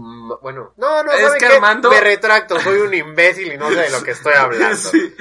Bueno, 0.41 0.73
no, 0.77 1.03
no, 1.03 1.11
Es 1.11 1.21
¿saben 1.21 1.39
que 1.39 1.47
qué? 1.47 1.53
Armando- 1.55 1.89
Me 1.91 2.01
retracto, 2.01 2.59
soy 2.59 2.79
un 2.79 2.93
imbécil 2.93 3.51
y 3.53 3.57
no 3.57 3.69
sé 3.69 3.75
de 3.81 3.89
lo 3.91 4.01
que 4.03 4.11
estoy 4.11 4.33
hablando. 4.37 4.75
Sí. 4.77 5.15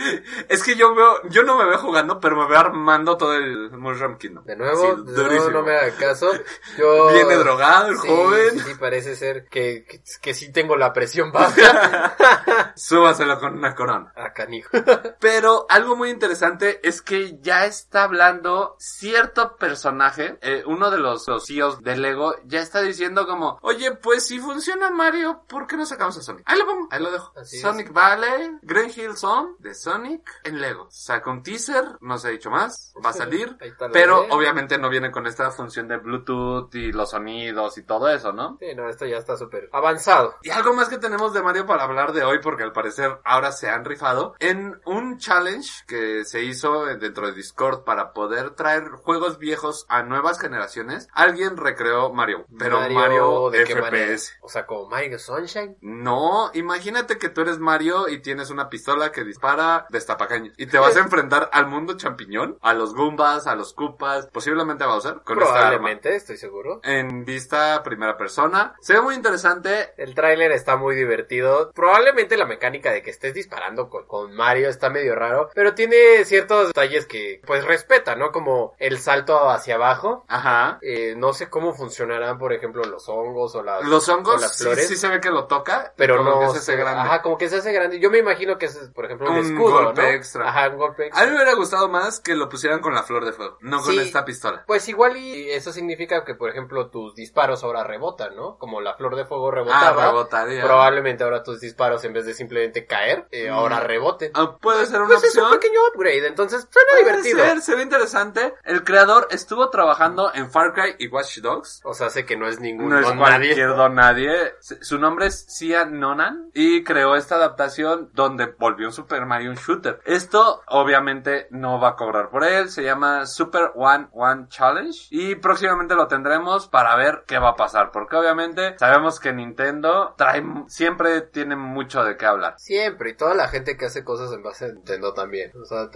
Es 0.49 0.62
que 0.62 0.75
yo 0.77 0.95
veo, 0.95 1.21
yo 1.29 1.42
no 1.42 1.57
me 1.59 1.64
veo 1.66 1.79
jugando, 1.79 2.19
pero 2.21 2.37
me 2.37 2.49
veo 2.49 2.59
armando 2.59 3.16
todo 3.16 3.35
el 3.35 3.71
Mushroom 3.73 4.16
Kingdom. 4.16 4.45
De 4.45 4.57
nuevo, 4.57 4.81
Sí, 4.83 4.88
de 4.88 4.95
nuevo 5.12 5.23
durísimo. 5.23 5.51
no 5.51 5.62
me 5.62 5.77
haga 5.77 5.90
caso. 5.97 6.31
Yo... 6.79 7.09
Viene 7.12 7.35
drogado 7.35 7.88
el 7.88 7.99
Sí, 7.99 8.09
joven. 8.09 8.51
Sí, 8.53 8.61
sí, 8.61 8.75
parece 8.79 9.16
ser 9.16 9.47
que, 9.49 9.85
que, 9.87 10.01
que 10.23 10.35
sí 10.35 10.51
tengo 10.53 10.77
la 10.77 10.92
presión 10.92 11.31
baja. 11.33 11.96
Súbaselo 12.77 13.39
con 13.39 13.57
una 13.57 13.75
corona. 13.75 14.13
Ah, 14.17 14.33
canijo. 14.33 14.71
Pero 15.21 15.67
algo 15.69 15.97
muy 15.97 16.11
interesante 16.11 16.81
es 16.87 17.03
que 17.03 17.39
ya 17.41 17.65
está 17.65 18.05
hablando 18.05 18.77
cierto 18.79 19.57
personaje, 19.57 20.39
eh, 20.43 20.63
uno 20.67 20.91
de 20.91 20.99
los, 20.99 21.27
los 21.29 21.47
CEOs 21.47 21.83
de 21.83 21.97
Lego, 21.97 22.35
ya 22.45 22.61
está 22.61 22.83
diciendo 22.83 23.27
como, 23.27 23.59
oye, 23.63 23.93
pues 23.93 24.27
si 24.27 24.39
funciona 24.39 24.91
Mario, 24.91 25.45
¿por 25.49 25.67
qué 25.67 25.77
no 25.77 25.87
sacamos 25.87 26.17
a 26.19 26.23
Sonic? 26.23 26.43
Ahí 26.47 26.59
lo 26.59 26.67
pongo, 26.67 26.89
ahí 26.91 27.03
lo 27.03 27.11
dejo. 27.11 27.33
Así 27.37 27.57
es. 27.57 27.63
Sonic 27.63 27.93
Valley, 27.93 28.59
Green 28.63 28.91
Hill 28.95 29.17
Zone 29.17 29.55
de 29.59 29.75
Sonic 29.75 30.41
en 30.45 30.61
Lego. 30.61 30.87
Saca 30.91 31.31
un 31.31 31.43
teaser, 31.43 31.85
no 32.01 32.19
se 32.19 32.29
ha 32.29 32.31
dicho 32.31 32.51
más, 32.51 32.95
va 33.05 33.11
a 33.11 33.13
salir. 33.13 33.57
Pero 33.93 34.27
obviamente 34.31 34.79
no 34.79 34.89
viene 34.89 35.11
con 35.11 35.27
esta 35.27 35.51
función 35.51 35.89
de 35.89 35.99
Bluetooth 35.99 36.75
y 36.75 36.93
los 36.93 37.11
sonidos 37.11 37.79
y 37.79 37.83
todo 37.83 38.09
eso, 38.09 38.33
¿no? 38.33 38.57
Sí, 38.61 38.75
no, 38.75 38.89
esto 38.89 39.07
ya 39.07 39.19
está 39.19 39.37
súper 39.37 39.69
avanzado. 39.73 40.37
Y 40.43 40.51
algo 40.51 40.73
más 40.75 40.89
que 40.89 40.99
tenemos 40.99 41.33
de 41.33 41.43
Mario 41.43 41.67
para 41.67 41.86
hablar 41.87 42.12
de 42.12 42.25
hoy, 42.25 42.40
porque 42.42 42.62
al 42.62 42.72
parecer 42.72 43.18
ahora 43.25 43.53
se 43.53 43.68
han 43.68 43.85
rifado. 43.85 44.35
En 44.38 44.81
un 44.85 45.18
challenge 45.18 45.85
que 45.87 46.25
se 46.25 46.42
hizo 46.42 46.87
dentro 46.87 47.27
de 47.27 47.33
Discord 47.33 47.85
para 47.85 48.12
poder 48.12 48.51
traer 48.51 48.88
juegos 48.90 49.38
viejos 49.38 49.87
a 49.88 50.03
nuevas 50.03 50.40
generaciones. 50.40 51.09
Alguien 51.12 51.57
recreó 51.57 52.12
Mario, 52.12 52.46
pero 52.59 52.81
Mario, 52.90 53.51
¿de 53.51 53.64
qué 53.64 53.75
manera? 53.75 54.07
FPS. 54.07 54.38
O 54.42 54.49
sea, 54.49 54.66
como 54.66 54.88
Mario 54.88 55.18
Sunshine. 55.18 55.77
No, 55.81 56.51
imagínate 56.55 57.18
que 57.18 57.29
tú 57.29 57.42
eres 57.42 57.59
Mario 57.59 58.09
y 58.09 58.20
tienes 58.20 58.51
una 58.51 58.68
pistola 58.68 59.12
que 59.12 59.25
dispara 59.25 59.87
destapacaños 59.90 60.55
y 60.57 60.66
te 60.66 60.79
vas 60.79 60.96
a 60.96 61.01
enfrentar 61.07 61.51
al 61.53 61.66
mundo 61.66 61.96
champiñón, 61.96 62.59
a 62.62 62.75
los 62.75 62.94
Goombas, 62.94 63.46
a 63.46 63.55
los 63.55 63.72
Koopas, 63.72 64.29
posiblemente 64.29 64.85
a 64.85 64.88
Bowser 64.88 65.20
con 65.25 65.38
esta 65.38 65.51
arma. 65.51 65.68
Probablemente, 65.68 66.16
estoy 66.16 66.37
seguro. 66.37 66.81
En 66.83 67.25
vista 67.25 67.83
primera 67.83 68.16
persona. 68.16 68.75
Se 68.81 68.94
ve 68.94 69.01
muy 69.01 69.14
interesante. 69.14 69.94
El 69.96 70.14
tráiler 70.14 70.53
está 70.53 70.77
muy 70.77 70.96
divertido. 70.96 71.70
Probablemente 71.77 72.37
la 72.37 72.47
mecánica 72.47 72.91
de 72.91 73.03
que 73.03 73.11
estés 73.11 73.35
disparando 73.35 73.89
con, 73.91 74.07
con 74.07 74.35
Mario 74.35 74.69
está 74.69 74.91
medio 74.91 75.15
raro, 75.15 75.51
pero 75.55 75.75
tiene 75.75 76.25
ciertos 76.25 76.69
detalles 76.69 77.07
que 77.07 77.41
pues 77.47 77.65
respeta, 77.65 78.17
¿no? 78.17 78.33
Como 78.33 78.75
el 78.79 78.99
salto 78.99 79.51
hacia 79.51 79.75
abajo. 79.77 80.25
Ajá. 80.27 80.79
Eh, 80.81 81.15
no 81.17 81.33
sé 81.35 81.51
cómo 81.51 81.75
funcionarán, 81.75 82.39
por 82.39 82.53
ejemplo, 82.55 82.83
los 82.85 83.09
hongos 83.09 83.55
o 83.55 83.62
las, 83.62 83.85
Los 83.85 84.09
o 84.09 84.15
hongos 84.15 84.41
las 84.41 84.57
sí, 84.57 84.65
flores. 84.65 84.89
sí 84.89 84.97
se 84.97 85.09
ve 85.09 85.21
que 85.21 85.31
lo 85.31 85.47
toca, 85.47 85.93
pero 85.97 86.17
como 86.17 86.31
no 86.31 86.41
que 86.41 86.47
se 86.47 86.53
hace 86.59 86.73
se- 86.73 86.77
grande. 86.77 87.01
Ajá, 87.03 87.23
como 87.23 87.37
que 87.39 87.49
se 87.49 87.57
hace 87.57 87.73
grande. 87.73 88.01
Yo 88.01 88.11
me 88.11 88.19
imagino 88.19 88.57
que 88.59 88.67
es, 88.67 88.77
por 88.95 89.05
ejemplo, 89.05 89.31
un, 89.31 89.37
Un 89.39 89.45
escudo, 89.45 89.85
golpe 89.85 90.03
¿no? 90.03 90.09
extra. 90.09 90.49
Ajá, 90.49 90.69
un 90.71 90.79
golpe 90.79 91.03
A 91.05 91.07
extra. 91.09 91.25
mí 91.27 91.31
me 91.33 91.37
hubiera 91.37 91.55
gustado 91.55 91.89
más 91.89 92.21
que 92.21 92.35
lo 92.35 92.49
pusieran 92.49 92.81
con 92.81 92.95
la 92.95 93.03
flor 93.03 93.25
de 93.27 93.33
fuego, 93.33 93.59
no 93.61 93.83
con 93.83 93.99
esta 94.01 94.25
pistola. 94.25 94.65
Pues 94.67 94.89
igual 94.89 95.17
y 95.19 95.51
eso 95.51 95.73
significa 95.73 96.25
que, 96.25 96.35
por 96.35 96.49
ejemplo, 96.51 96.89
tus 96.89 97.15
disparos 97.15 97.62
ahora 97.65 97.85
rebotan, 97.85 98.35
¿no? 98.35 98.57
Como 98.59 98.81
la 98.81 98.95
flor 98.95 99.15
de 99.17 99.25
fuego 99.27 99.49
Ah, 99.49 99.55
rebotaba. 99.55 100.07
rebotaría. 100.07 100.62
Probablemente 100.62 101.23
ahora 101.25 101.43
tus 101.43 101.61
disparos, 101.66 102.05
en 102.05 102.12
vez 102.12 102.24
de 102.26 102.35
simplemente 102.35 102.87
caer, 102.87 103.26
eh, 103.31 103.50
Mm. 103.50 103.55
ahora 103.55 103.81
reboten. 103.81 104.31
Ah, 104.35 104.57
puede 104.61 104.87
ser 104.87 105.00
una 105.00 105.09
Pues 105.09 105.24
es 105.24 105.29
opción. 105.31 105.46
un 105.46 105.52
pequeño 105.59 105.81
upgrade, 105.94 106.26
entonces 106.26 106.66
suena 106.70 106.88
Puede 106.92 107.05
divertido. 107.05 107.44
ser, 107.44 107.61
se 107.61 107.74
ve 107.76 107.83
interesante. 107.83 108.55
El 108.64 108.85
creador 108.85 109.29
estuvo 109.31 109.68
trabajando 109.70 110.33
en 110.35 110.50
Far 110.50 110.72
Cry 110.72 110.94
y 110.98 111.09
Watch 111.09 111.38
Dogs. 111.38 111.81
O 111.85 111.94
sea, 111.94 112.11
sé 112.11 112.24
que 112.24 112.37
no 112.37 112.46
es 112.48 112.61
ningún 112.61 112.88
No 112.88 112.98
es 112.98 113.07
don 113.07 113.18
cualquier 113.18 113.57
nadie. 113.68 113.76
don 113.76 113.94
nadie. 113.94 114.55
Su 114.61 114.98
nombre 114.98 115.26
es 115.26 115.44
Sia 115.48 115.85
Nonan 115.85 116.50
y 116.55 116.85
creó 116.85 117.16
esta 117.16 117.37
adaptación 117.37 118.11
donde 118.14 118.46
volvió 118.59 118.87
un 118.87 118.92
Super 118.92 119.26
Mario 119.26 119.50
un 119.50 119.57
shooter. 119.57 120.00
Esto 120.05 120.62
obviamente 120.68 121.46
no 121.50 121.81
va 121.81 121.90
a 121.90 121.96
cobrar 121.96 122.31
por 122.31 122.44
él. 122.44 122.68
Se 122.70 122.83
llama 122.83 123.26
Super 123.26 123.72
One 123.74 124.09
One 124.12 124.46
Challenge 124.48 125.09
y 125.11 125.35
próximamente 125.37 125.94
lo 125.94 126.07
tendremos 126.07 126.68
para 126.68 126.94
ver 126.96 127.24
qué 127.26 127.38
va 127.38 127.50
a 127.50 127.57
pasar. 127.57 127.90
Porque 127.92 128.16
obviamente 128.16 128.76
sabemos 128.79 129.18
que 129.20 129.33
Nintendo 129.33 130.14
trae 130.16 130.42
siempre 130.68 131.22
tiene 131.22 131.56
mucho 131.57 132.05
de 132.05 132.16
qué 132.16 132.27
hablar. 132.27 132.55
Siempre, 132.59 133.11
y 133.11 133.14
toda 133.14 133.35
la 133.35 133.49
gente 133.49 133.77
que 133.77 133.87
hace 133.87 134.05
cosas 134.05 134.33
en 134.33 134.42
base 134.42 134.66
a 134.66 134.69
Nintendo 134.69 135.12
también. 135.14 135.53
O 135.61 135.64
sea, 135.64 135.88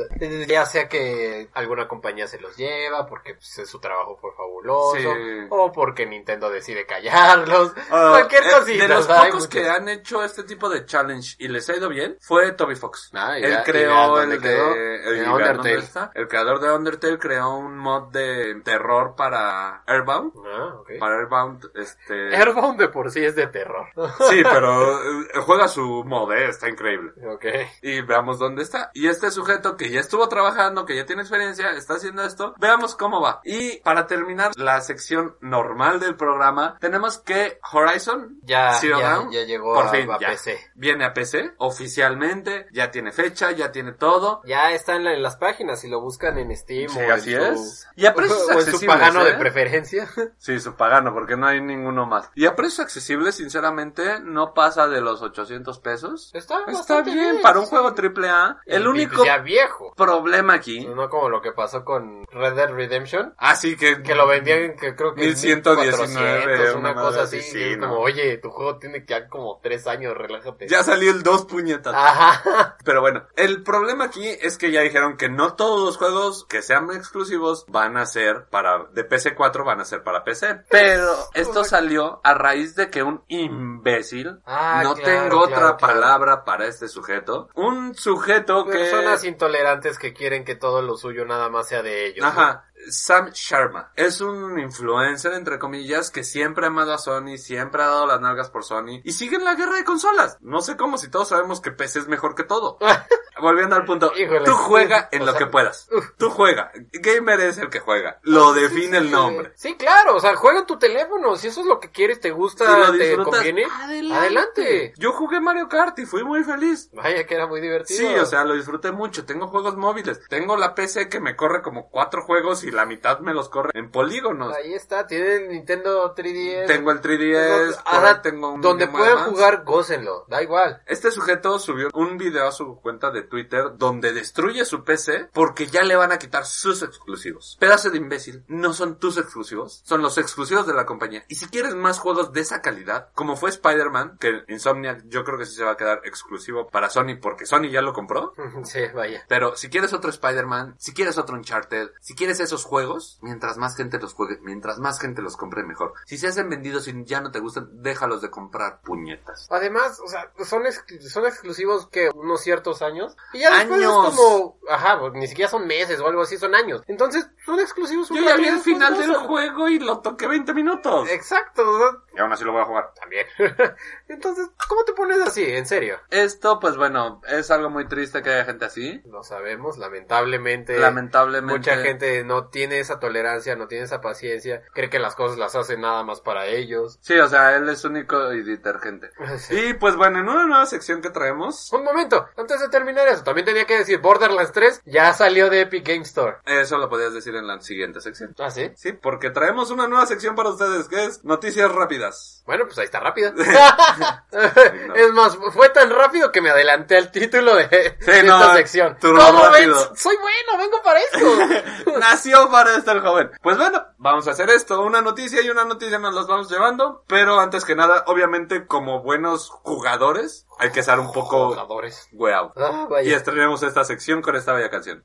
ya 0.46 0.66
sea 0.66 0.88
que 0.88 1.48
alguna 1.54 1.86
compañía 1.88 2.26
se 2.26 2.40
los 2.40 2.56
lleva 2.56 3.06
porque 3.06 3.34
pues, 3.34 3.58
es 3.58 3.68
su 3.68 3.80
trabajo 3.80 4.16
fue 4.20 4.30
fabuloso, 4.36 4.96
Sí. 4.96 5.46
o 5.50 5.72
porque 5.72 6.06
Nintendo 6.06 6.50
decide 6.50 6.86
callarlos, 6.86 7.72
Ah, 7.90 8.08
cualquier 8.10 8.44
eh, 8.44 8.50
cosita. 8.58 8.82
De 8.82 8.88
los 8.88 9.06
pocos 9.06 9.48
que 9.48 9.68
han 9.68 9.88
hecho 9.88 10.22
este 10.24 10.42
tipo 10.44 10.68
de 10.68 10.84
challenge 10.84 11.36
y 11.38 11.48
les 11.48 11.68
ha 11.70 11.76
ido 11.76 11.88
bien, 11.88 12.16
fue 12.20 12.52
Toby 12.52 12.76
Fox. 12.76 13.10
Ah, 13.14 13.36
Él 13.38 13.50
ya- 13.50 13.64
creó 13.64 14.20
el 14.20 14.40
de 14.40 14.94
el, 15.20 15.28
Undertale. 15.28 15.82
El 16.14 16.28
creador 16.28 16.60
de 16.60 16.72
Undertale 16.72 17.18
creó 17.18 17.56
un 17.56 17.76
mod 17.78 18.10
de 18.12 18.60
terror 18.64 19.14
para 19.16 19.82
Airbound. 19.86 20.32
Ah. 20.46 20.74
Para 20.98 21.16
Airbound, 21.16 21.70
este... 21.74 22.36
Airbound 22.36 22.78
de 22.78 22.88
por 22.88 23.10
sí 23.10 23.24
es 23.24 23.34
de 23.36 23.46
terror. 23.46 23.86
Sí, 24.30 24.42
pero 24.42 24.98
juega 25.50 25.68
su 25.68 26.04
mod, 26.04 26.32
eh, 26.32 26.48
está 26.48 26.68
increíble. 26.68 27.12
ok. 27.32 27.44
Y 27.82 28.00
veamos 28.02 28.38
dónde 28.38 28.62
está. 28.62 28.90
Y 28.94 29.08
este 29.08 29.30
sujeto 29.30 29.76
que 29.76 29.90
ya 29.90 30.00
estuvo 30.00 30.28
trabajando, 30.28 30.84
que 30.86 30.94
ya 30.96 31.04
tiene 31.06 31.22
experiencia, 31.22 31.70
está 31.72 31.94
haciendo 31.94 32.22
esto. 32.22 32.54
Veamos 32.58 32.94
cómo 32.94 33.20
va. 33.20 33.40
Y 33.44 33.78
para 33.80 34.06
terminar 34.06 34.52
la 34.56 34.80
sección 34.80 35.36
normal 35.40 35.98
del 36.00 36.16
programa, 36.16 36.76
tenemos 36.80 37.18
que 37.18 37.58
Horizon 37.72 38.38
Ya, 38.42 38.74
Zero 38.74 38.98
ya, 39.00 39.26
ya 39.30 39.44
llegó 39.44 39.74
por 39.74 39.86
a, 39.86 39.88
fin, 39.90 40.10
a 40.10 40.18
ya. 40.18 40.28
PC. 40.28 40.58
Viene 40.74 41.04
a 41.04 41.12
PC 41.12 41.54
oficialmente, 41.58 42.66
ya 42.72 42.90
tiene 42.90 43.12
fecha, 43.12 43.50
ya 43.50 43.72
tiene 43.72 43.92
todo. 43.92 44.42
Ya 44.44 44.70
está 44.72 44.94
en, 44.96 45.04
la- 45.04 45.14
en 45.14 45.22
las 45.22 45.36
páginas, 45.36 45.80
si 45.80 45.88
lo 45.88 46.00
buscan 46.00 46.38
en 46.38 46.56
Steam 46.56 46.88
Sí, 46.88 46.98
o 46.98 47.02
en 47.02 47.10
así 47.10 47.32
su- 47.34 47.38
es. 47.42 47.88
Y 47.96 48.06
a 48.06 48.14
precios 48.14 48.38
o 48.48 48.52
en 48.52 48.52
su 48.52 48.58
accesibles, 48.60 48.96
pagano 48.96 49.22
¿eh? 49.26 49.32
de 49.32 49.38
preferencia. 49.38 50.08
Sí, 50.38 50.60
su 50.60 50.74
pagano, 50.76 51.12
porque 51.12 51.36
no 51.36 51.46
hay 51.46 51.60
ninguno 51.60 52.06
más. 52.06 52.30
Y 52.34 52.46
a 52.46 52.54
precio 52.54 52.82
accesible, 52.84 53.32
sinceramente, 53.32 54.20
no 54.20 54.54
pasa 54.54 54.86
de 54.88 55.00
los 55.00 55.22
800 55.40 55.78
pesos. 55.80 56.30
Está, 56.34 56.60
Está 56.68 57.02
bien, 57.02 57.40
para 57.42 57.58
un 57.58 57.64
sí. 57.64 57.70
juego 57.70 57.94
triple 57.94 58.28
A. 58.28 58.60
El 58.66 58.86
único 58.86 59.16
pues 59.16 59.26
ya 59.26 59.38
viejo. 59.38 59.92
problema 59.96 60.54
aquí. 60.54 60.86
No 60.86 61.08
como 61.08 61.28
lo 61.28 61.40
que 61.40 61.52
pasó 61.52 61.84
con 61.84 62.26
Red 62.30 62.54
Dead 62.54 62.70
Redemption. 62.70 63.34
Así 63.38 63.76
que... 63.76 64.02
Que 64.02 64.14
lo 64.14 64.26
vendían, 64.26 64.76
que 64.76 64.94
creo 64.94 65.14
que 65.14 65.22
en 65.22 65.28
1119, 65.30 66.46
1400, 66.46 66.74
una 66.76 66.90
una 66.92 67.02
cosa 67.02 67.22
así. 67.22 67.40
sí, 67.40 67.76
como, 67.78 67.98
oye, 67.98 68.38
tu 68.38 68.50
juego 68.50 68.78
tiene 68.78 69.04
ya 69.06 69.28
como 69.28 69.60
tres 69.62 69.86
años, 69.86 70.16
relájate. 70.16 70.68
Ya 70.68 70.82
salió 70.82 71.10
el 71.10 71.22
dos 71.22 71.44
puñetas. 71.46 71.94
Ajá. 71.94 72.76
Pero 72.84 73.00
bueno, 73.00 73.24
el 73.36 73.62
problema 73.62 74.04
aquí 74.04 74.26
es 74.26 74.58
que 74.58 74.70
ya 74.70 74.80
dijeron 74.82 75.16
que 75.16 75.28
no 75.28 75.54
todos 75.54 75.80
los 75.84 75.96
juegos 75.96 76.44
que 76.48 76.62
sean 76.62 76.90
exclusivos 76.90 77.64
van 77.68 77.96
a 77.96 78.06
ser 78.06 78.46
para 78.50 78.84
de 78.92 79.08
PC4 79.08 79.64
van 79.64 79.80
a 79.80 79.84
ser 79.84 80.02
para 80.02 80.24
PC. 80.24 80.62
Pero 80.70 81.12
esto 81.34 81.64
salió 81.64 82.20
a 82.24 82.34
raíz 82.34 82.74
de 82.74 82.90
que 82.90 83.02
un 83.02 83.22
imbécil, 83.28 84.40
Ah, 84.44 84.80
no 84.82 84.94
claro, 84.94 85.10
claro, 85.30 85.44
otra 85.44 85.76
claro. 85.76 85.78
palabra 85.78 86.44
para 86.44 86.66
este 86.66 86.88
sujeto, 86.88 87.48
un 87.54 87.94
sujeto 87.94 88.64
que 88.66 88.78
Personas 88.78 89.24
intolerantes 89.24 89.98
que 89.98 90.12
quieren 90.12 90.44
que 90.44 90.54
todo 90.54 90.82
lo 90.82 90.96
suyo 90.96 91.24
nada 91.24 91.48
más 91.48 91.68
sea 91.68 91.82
de 91.82 92.06
ellos. 92.06 92.34
¿no? 92.34 92.62
Sam 92.88 93.30
Sharma 93.32 93.92
es 93.96 94.20
un 94.20 94.58
influencer, 94.58 95.32
entre 95.32 95.58
comillas, 95.58 96.10
que 96.10 96.24
siempre 96.24 96.64
ha 96.64 96.68
amado 96.68 96.92
a 96.92 96.98
Sony, 96.98 97.36
siempre 97.36 97.82
ha 97.82 97.86
dado 97.86 98.06
las 98.06 98.20
nalgas 98.20 98.50
por 98.50 98.64
Sony 98.64 99.00
y 99.04 99.12
sigue 99.12 99.36
en 99.36 99.44
la 99.44 99.54
guerra 99.54 99.76
de 99.76 99.84
consolas. 99.84 100.38
No 100.40 100.60
sé 100.60 100.76
cómo 100.76 100.98
si 100.98 101.08
todos 101.08 101.28
sabemos 101.28 101.60
que 101.60 101.70
PC 101.70 102.00
es 102.00 102.08
mejor 102.08 102.34
que 102.34 102.44
todo. 102.44 102.78
Volviendo 103.40 103.74
al 103.74 103.86
punto, 103.86 104.12
Híjole. 104.14 104.44
tú 104.44 104.52
juega 104.52 105.08
en 105.12 105.24
lo 105.24 105.32
sea, 105.32 105.38
que 105.38 105.46
puedas. 105.46 105.88
Tú 106.18 106.28
juega. 106.28 106.72
Gamer 106.92 107.40
es 107.40 107.56
el 107.56 107.70
que 107.70 107.80
juega. 107.80 108.18
Lo 108.22 108.52
define 108.52 108.98
el 108.98 109.10
nombre. 109.10 109.52
Sí, 109.56 109.76
claro, 109.76 110.16
o 110.16 110.20
sea, 110.20 110.36
juega 110.36 110.60
en 110.60 110.66
tu 110.66 110.78
teléfono, 110.78 111.36
si 111.36 111.48
eso 111.48 111.60
es 111.62 111.66
lo 111.66 111.80
que 111.80 111.90
quieres, 111.90 112.20
te 112.20 112.32
gusta, 112.32 112.92
te 112.92 113.16
conviene, 113.16 113.64
adelante. 114.12 114.92
Yo 114.98 115.12
jugué 115.12 115.40
Mario 115.40 115.68
Kart 115.68 115.98
y 115.98 116.06
fui 116.06 116.22
muy 116.22 116.44
feliz. 116.44 116.90
Vaya 116.92 117.26
que 117.26 117.34
era 117.34 117.46
muy 117.46 117.60
divertido. 117.60 117.98
Sí, 117.98 118.18
o 118.18 118.26
sea, 118.26 118.44
lo 118.44 118.54
disfruté 118.54 118.92
mucho. 118.92 119.24
Tengo 119.24 119.48
juegos 119.48 119.76
móviles. 119.76 120.20
Tengo 120.28 120.56
la 120.56 120.74
PC 120.74 121.08
que 121.08 121.20
me 121.20 121.36
corre 121.36 121.62
como 121.62 121.88
cuatro 121.88 122.22
juegos 122.22 122.62
y 122.64 122.69
la 122.70 122.86
mitad 122.86 123.20
me 123.20 123.34
los 123.34 123.48
corre 123.48 123.70
en 123.74 123.90
polígonos. 123.90 124.54
Ahí 124.54 124.74
está, 124.74 125.06
tienen 125.06 125.48
Nintendo 125.48 126.14
3DS. 126.14 126.66
Tengo 126.66 126.90
el 126.90 127.00
3DS, 127.00 127.82
por 127.82 127.94
Ajá, 127.94 128.10
ahí 128.10 128.16
tengo 128.22 128.52
un 128.52 128.60
donde 128.60 128.84
Advance. 128.84 129.30
jugar, 129.30 129.64
gócenlo, 129.64 130.24
da 130.28 130.42
igual. 130.42 130.82
Este 130.86 131.10
sujeto 131.10 131.58
subió 131.58 131.88
un 131.94 132.18
video 132.18 132.48
a 132.48 132.52
su 132.52 132.76
cuenta 132.80 133.10
de 133.10 133.22
Twitter 133.22 133.72
donde 133.76 134.12
destruye 134.12 134.64
su 134.64 134.84
PC 134.84 135.28
porque 135.32 135.66
ya 135.66 135.82
le 135.82 135.96
van 135.96 136.12
a 136.12 136.18
quitar 136.18 136.46
sus 136.46 136.82
exclusivos. 136.82 137.56
Pedazo 137.60 137.90
de 137.90 137.98
imbécil, 137.98 138.44
no 138.48 138.72
son 138.72 138.98
tus 138.98 139.16
exclusivos, 139.18 139.82
son 139.84 140.02
los 140.02 140.18
exclusivos 140.18 140.66
de 140.66 140.74
la 140.74 140.86
compañía. 140.86 141.24
Y 141.28 141.36
si 141.36 141.46
quieres 141.46 141.74
más 141.74 141.98
juegos 141.98 142.32
de 142.32 142.40
esa 142.40 142.60
calidad, 142.62 143.08
como 143.14 143.36
fue 143.36 143.50
Spider-Man, 143.50 144.18
que 144.18 144.44
Insomniac 144.48 145.02
yo 145.06 145.24
creo 145.24 145.38
que 145.38 145.46
sí 145.46 145.54
se 145.54 145.64
va 145.64 145.72
a 145.72 145.76
quedar 145.76 146.00
exclusivo 146.04 146.68
para 146.68 146.90
Sony 146.90 147.16
porque 147.20 147.46
Sony 147.46 147.68
ya 147.70 147.82
lo 147.82 147.92
compró. 147.92 148.34
sí, 148.64 148.80
vaya. 148.94 149.24
Pero 149.28 149.56
si 149.56 149.68
quieres 149.68 149.92
otro 149.92 150.10
Spider-Man, 150.10 150.74
si 150.78 150.92
quieres 150.92 151.18
otro 151.18 151.36
Uncharted, 151.36 151.90
si 152.00 152.14
quieres 152.14 152.40
esos 152.40 152.59
juegos, 152.64 153.18
mientras 153.22 153.56
más 153.56 153.76
gente 153.76 153.98
los 153.98 154.14
juegue, 154.14 154.38
mientras 154.42 154.78
más 154.78 155.00
gente 155.00 155.22
los 155.22 155.36
compre 155.36 155.62
mejor. 155.64 155.94
Si 156.06 156.18
se 156.18 156.28
hacen 156.28 156.48
vendidos 156.48 156.88
y 156.88 157.04
ya 157.04 157.20
no 157.20 157.30
te 157.30 157.40
gustan, 157.40 157.68
déjalos 157.82 158.20
de 158.22 158.30
comprar 158.30 158.80
puñetas. 158.82 159.46
Además, 159.50 160.00
o 160.04 160.08
sea, 160.08 160.30
son, 160.44 160.66
ex- 160.66 160.84
son 161.12 161.26
exclusivos 161.26 161.88
que 161.88 162.10
unos 162.14 162.40
ciertos 162.42 162.82
años. 162.82 163.16
Y 163.32 163.40
ya 163.40 163.50
después 163.58 163.80
Años. 163.80 164.08
es 164.08 164.16
como, 164.16 164.58
ajá, 164.68 164.98
pues, 165.00 165.12
ni 165.14 165.26
siquiera 165.26 165.50
son 165.50 165.66
meses 165.66 166.00
o 166.00 166.06
algo 166.06 166.22
así, 166.22 166.36
son 166.38 166.54
años. 166.54 166.82
Entonces, 166.86 167.28
son 167.44 167.58
exclusivos. 167.60 168.10
un 168.10 168.18
Yo 168.18 168.24
ya 168.24 168.36
vi 168.36 168.46
el 168.48 168.60
final 168.60 168.96
del 168.98 169.14
juego 169.14 169.68
y 169.68 169.78
lo 169.78 170.00
toqué 170.00 170.26
20 170.26 170.54
minutos. 170.54 171.08
Exacto, 171.10 171.68
o 171.68 171.78
sea, 171.78 171.88
Y 172.16 172.20
aún 172.20 172.32
así 172.32 172.44
lo 172.44 172.52
voy 172.52 172.62
a 172.62 172.64
jugar. 172.66 172.92
también. 172.98 173.26
Entonces, 174.08 174.48
¿cómo 174.68 174.84
te 174.84 174.92
pones 174.92 175.20
así? 175.20 175.44
En 175.44 175.66
serio. 175.66 175.98
Esto, 176.10 176.58
pues 176.60 176.76
bueno, 176.76 177.20
es 177.28 177.50
algo 177.50 177.70
muy 177.70 177.86
triste 177.86 178.22
que 178.22 178.30
haya 178.30 178.44
gente 178.44 178.64
así. 178.64 179.00
Lo 179.06 179.22
sabemos, 179.22 179.78
lamentablemente. 179.78 180.78
Lamentablemente. 180.78 181.58
Mucha 181.58 181.76
gente 181.82 182.24
no 182.24 182.48
tiene 182.50 182.80
esa 182.80 183.00
tolerancia, 183.00 183.56
no 183.56 183.66
tiene 183.66 183.84
esa 183.84 184.00
paciencia, 184.00 184.62
cree 184.72 184.90
que 184.90 184.98
las 184.98 185.14
cosas 185.14 185.38
las 185.38 185.54
hacen 185.56 185.80
nada 185.80 186.02
más 186.02 186.20
para 186.20 186.46
ellos. 186.46 186.98
Sí, 187.00 187.18
o 187.18 187.28
sea, 187.28 187.56
él 187.56 187.68
es 187.68 187.84
único 187.84 188.32
y 188.32 188.42
detergente. 188.42 189.10
Sí. 189.40 189.56
Y 189.58 189.74
pues 189.74 189.96
bueno, 189.96 190.18
en 190.18 190.28
una 190.28 190.44
nueva 190.44 190.66
sección 190.66 191.00
que 191.00 191.08
traemos. 191.08 191.72
Un 191.72 191.84
momento, 191.84 192.28
antes 192.36 192.60
de 192.60 192.68
terminar 192.68 193.08
eso. 193.08 193.22
También 193.22 193.46
tenía 193.46 193.64
que 193.64 193.78
decir 193.78 193.98
Borderlands 194.00 194.52
3 194.52 194.82
ya 194.84 195.12
salió 195.14 195.48
de 195.48 195.62
Epic 195.62 195.86
Game 195.86 196.02
Store. 196.02 196.38
Eso 196.44 196.76
lo 196.78 196.88
podías 196.88 197.14
decir 197.14 197.34
en 197.36 197.46
la 197.46 197.60
siguiente 197.60 198.00
sección. 198.00 198.34
¿Ah, 198.38 198.50
sí? 198.50 198.70
Sí, 198.76 198.92
porque 198.92 199.30
traemos 199.30 199.70
una 199.70 199.86
nueva 199.86 200.04
sección 200.06 200.34
para 200.34 200.50
ustedes 200.50 200.88
que 200.88 201.04
es 201.04 201.24
noticias 201.24 201.70
rápidas. 201.72 202.42
Bueno, 202.44 202.64
pues 202.66 202.78
ahí 202.78 202.84
está 202.84 203.00
rápida. 203.00 203.32
es 204.94 205.12
más, 205.12 205.36
fue 205.52 205.68
tan 205.70 205.90
rápido 205.90 206.32
que 206.32 206.40
me 206.40 206.50
adelanté 206.50 206.96
al 206.96 207.10
título 207.10 207.54
de, 207.54 207.68
de 207.68 207.94
esta 208.04 208.54
sección. 208.56 208.96
¿Cómo 209.00 209.18
rápido. 209.18 209.74
ven? 209.74 209.96
Soy 209.96 210.16
bueno, 210.16 210.58
vengo 210.58 210.82
para 210.82 211.00
esto. 211.00 211.98
Nació 211.98 212.39
para 212.48 212.76
esto 212.76 212.92
el 212.92 213.00
joven. 213.00 213.30
Pues 213.42 213.58
bueno, 213.58 213.84
vamos 213.98 214.28
a 214.28 214.30
hacer 214.30 214.48
esto. 214.50 214.80
Una 214.82 215.02
noticia 215.02 215.42
y 215.42 215.50
una 215.50 215.64
noticia 215.64 215.98
nos 215.98 216.14
las 216.14 216.26
vamos 216.26 216.48
llevando. 216.50 217.04
Pero 217.08 217.40
antes 217.40 217.64
que 217.64 217.74
nada, 217.74 218.04
obviamente, 218.06 218.66
como 218.66 219.02
buenos 219.02 219.50
jugadores, 219.50 220.46
hay 220.58 220.70
que 220.70 220.80
estar 220.80 221.00
un 221.00 221.12
poco 221.12 221.48
Jugadores. 221.48 222.08
weao. 222.12 222.52
Ah, 222.56 222.86
Y 223.02 223.12
estrenemos 223.12 223.62
esta 223.62 223.84
sección 223.84 224.22
con 224.22 224.36
esta 224.36 224.52
bella 224.52 224.70
canción. 224.70 225.04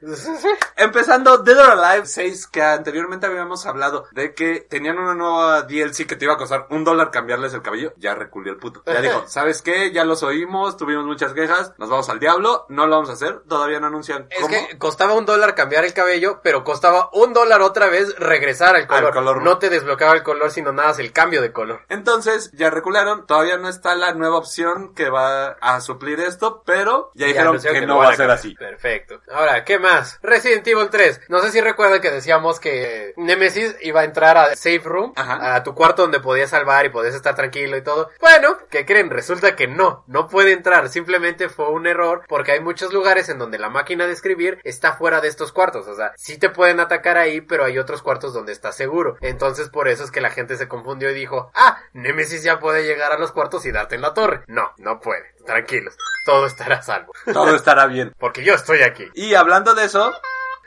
Empezando 0.76 1.38
Dead 1.38 1.58
or 1.58 1.70
Alive 1.78 2.06
6, 2.06 2.46
que 2.48 2.62
anteriormente 2.62 3.26
habíamos 3.26 3.66
hablado 3.66 4.06
de 4.12 4.34
que 4.34 4.60
tenían 4.60 4.98
una 4.98 5.14
nueva 5.14 5.62
DLC 5.62 6.06
que 6.06 6.16
te 6.16 6.24
iba 6.24 6.34
a 6.34 6.38
costar 6.38 6.66
un 6.70 6.84
dólar 6.84 7.10
cambiarles 7.10 7.54
el 7.54 7.62
cabello. 7.62 7.92
Ya 7.96 8.14
reculió 8.14 8.52
el 8.52 8.58
puto. 8.58 8.82
Ya 8.86 9.00
dijo, 9.00 9.24
¿sabes 9.28 9.62
qué? 9.62 9.92
Ya 9.92 10.04
los 10.04 10.22
oímos, 10.22 10.76
tuvimos 10.76 11.04
muchas 11.04 11.32
quejas, 11.32 11.72
nos 11.78 11.88
vamos 11.88 12.08
al 12.08 12.20
diablo, 12.20 12.66
no 12.68 12.86
lo 12.86 12.96
vamos 12.96 13.10
a 13.10 13.14
hacer, 13.14 13.40
todavía 13.48 13.80
no 13.80 13.88
anuncian 13.88 14.26
Es 14.30 14.40
cómo. 14.40 14.48
que 14.48 14.78
costaba 14.78 15.14
un 15.14 15.26
dólar 15.26 15.54
cambiar 15.54 15.84
el 15.84 15.92
cabello, 15.92 16.40
pero 16.42 16.64
costaba 16.64 17.10
un 17.12 17.32
dólar 17.32 17.62
otra 17.62 17.88
vez 17.88 18.14
regresar 18.18 18.76
al 18.76 18.86
color. 18.86 19.12
color. 19.12 19.42
No 19.42 19.58
te 19.58 19.70
desbloqueaba 19.70 20.14
el 20.14 20.22
color, 20.22 20.50
sino 20.50 20.72
nada 20.72 20.88
más 20.88 20.98
el 20.98 21.12
cambio 21.12 21.42
de 21.42 21.52
color. 21.52 21.84
Entonces, 21.88 22.50
ya 22.52 22.70
recularon, 22.70 23.26
todavía 23.26 23.56
no 23.56 23.68
está 23.68 23.94
la 23.94 24.12
nueva 24.14 24.36
opción 24.36 24.94
que 24.94 25.10
va 25.10 25.56
a 25.60 25.80
suplir 25.80 26.20
esto, 26.20 26.62
pero 26.64 27.10
ya 27.14 27.26
dijeron 27.26 27.60
que, 27.60 27.80
lo 27.80 27.86
no 27.86 27.98
va 27.98 28.10
a 28.10 28.16
ser 28.16 28.30
así. 28.30 28.54
Perfecto. 28.54 29.20
Ahora, 29.32 29.64
¿qué 29.64 29.78
más? 29.78 29.87
Resident 30.22 30.66
Evil 30.66 30.88
3. 30.90 31.22
No 31.28 31.40
sé 31.40 31.50
si 31.50 31.60
recuerdan 31.60 32.00
que 32.00 32.10
decíamos 32.10 32.60
que 32.60 33.14
Nemesis 33.16 33.76
iba 33.80 34.00
a 34.00 34.04
entrar 34.04 34.36
a 34.36 34.56
Safe 34.56 34.80
Room, 34.84 35.12
Ajá. 35.16 35.54
a 35.54 35.62
tu 35.62 35.74
cuarto 35.74 36.02
donde 36.02 36.20
podías 36.20 36.50
salvar 36.50 36.86
y 36.86 36.90
podías 36.90 37.14
estar 37.14 37.34
tranquilo 37.34 37.76
y 37.76 37.82
todo. 37.82 38.10
Bueno, 38.20 38.56
¿qué 38.70 38.84
creen? 38.84 39.10
Resulta 39.10 39.56
que 39.56 39.66
no, 39.66 40.04
no 40.06 40.28
puede 40.28 40.52
entrar. 40.52 40.88
Simplemente 40.88 41.48
fue 41.48 41.68
un 41.70 41.86
error 41.86 42.22
porque 42.28 42.52
hay 42.52 42.60
muchos 42.60 42.92
lugares 42.92 43.28
en 43.28 43.38
donde 43.38 43.58
la 43.58 43.68
máquina 43.70 44.06
de 44.06 44.12
escribir 44.12 44.60
está 44.64 44.92
fuera 44.92 45.20
de 45.20 45.28
estos 45.28 45.52
cuartos. 45.52 45.86
O 45.88 45.94
sea, 45.94 46.12
sí 46.16 46.38
te 46.38 46.50
pueden 46.50 46.80
atacar 46.80 47.16
ahí, 47.16 47.40
pero 47.40 47.64
hay 47.64 47.78
otros 47.78 48.02
cuartos 48.02 48.32
donde 48.32 48.52
está 48.52 48.72
seguro. 48.72 49.16
Entonces 49.20 49.68
por 49.70 49.88
eso 49.88 50.04
es 50.04 50.10
que 50.10 50.20
la 50.20 50.30
gente 50.30 50.56
se 50.56 50.68
confundió 50.68 51.10
y 51.10 51.14
dijo, 51.14 51.50
ah, 51.54 51.78
Nemesis 51.92 52.42
ya 52.42 52.58
puede 52.60 52.84
llegar 52.84 53.12
a 53.12 53.18
los 53.18 53.32
cuartos 53.32 53.64
y 53.66 53.72
darte 53.72 53.94
en 53.94 54.02
la 54.02 54.14
torre. 54.14 54.42
No, 54.46 54.72
no 54.78 55.00
puede. 55.00 55.34
Tranquilos, 55.48 55.96
todo 56.26 56.44
estará 56.44 56.76
a 56.76 56.82
salvo. 56.82 57.14
Todo 57.32 57.56
estará 57.56 57.86
bien. 57.86 58.14
Porque 58.18 58.44
yo 58.44 58.52
estoy 58.52 58.82
aquí. 58.82 59.08
Y 59.14 59.32
hablando 59.32 59.74
de 59.74 59.86
eso, 59.86 60.12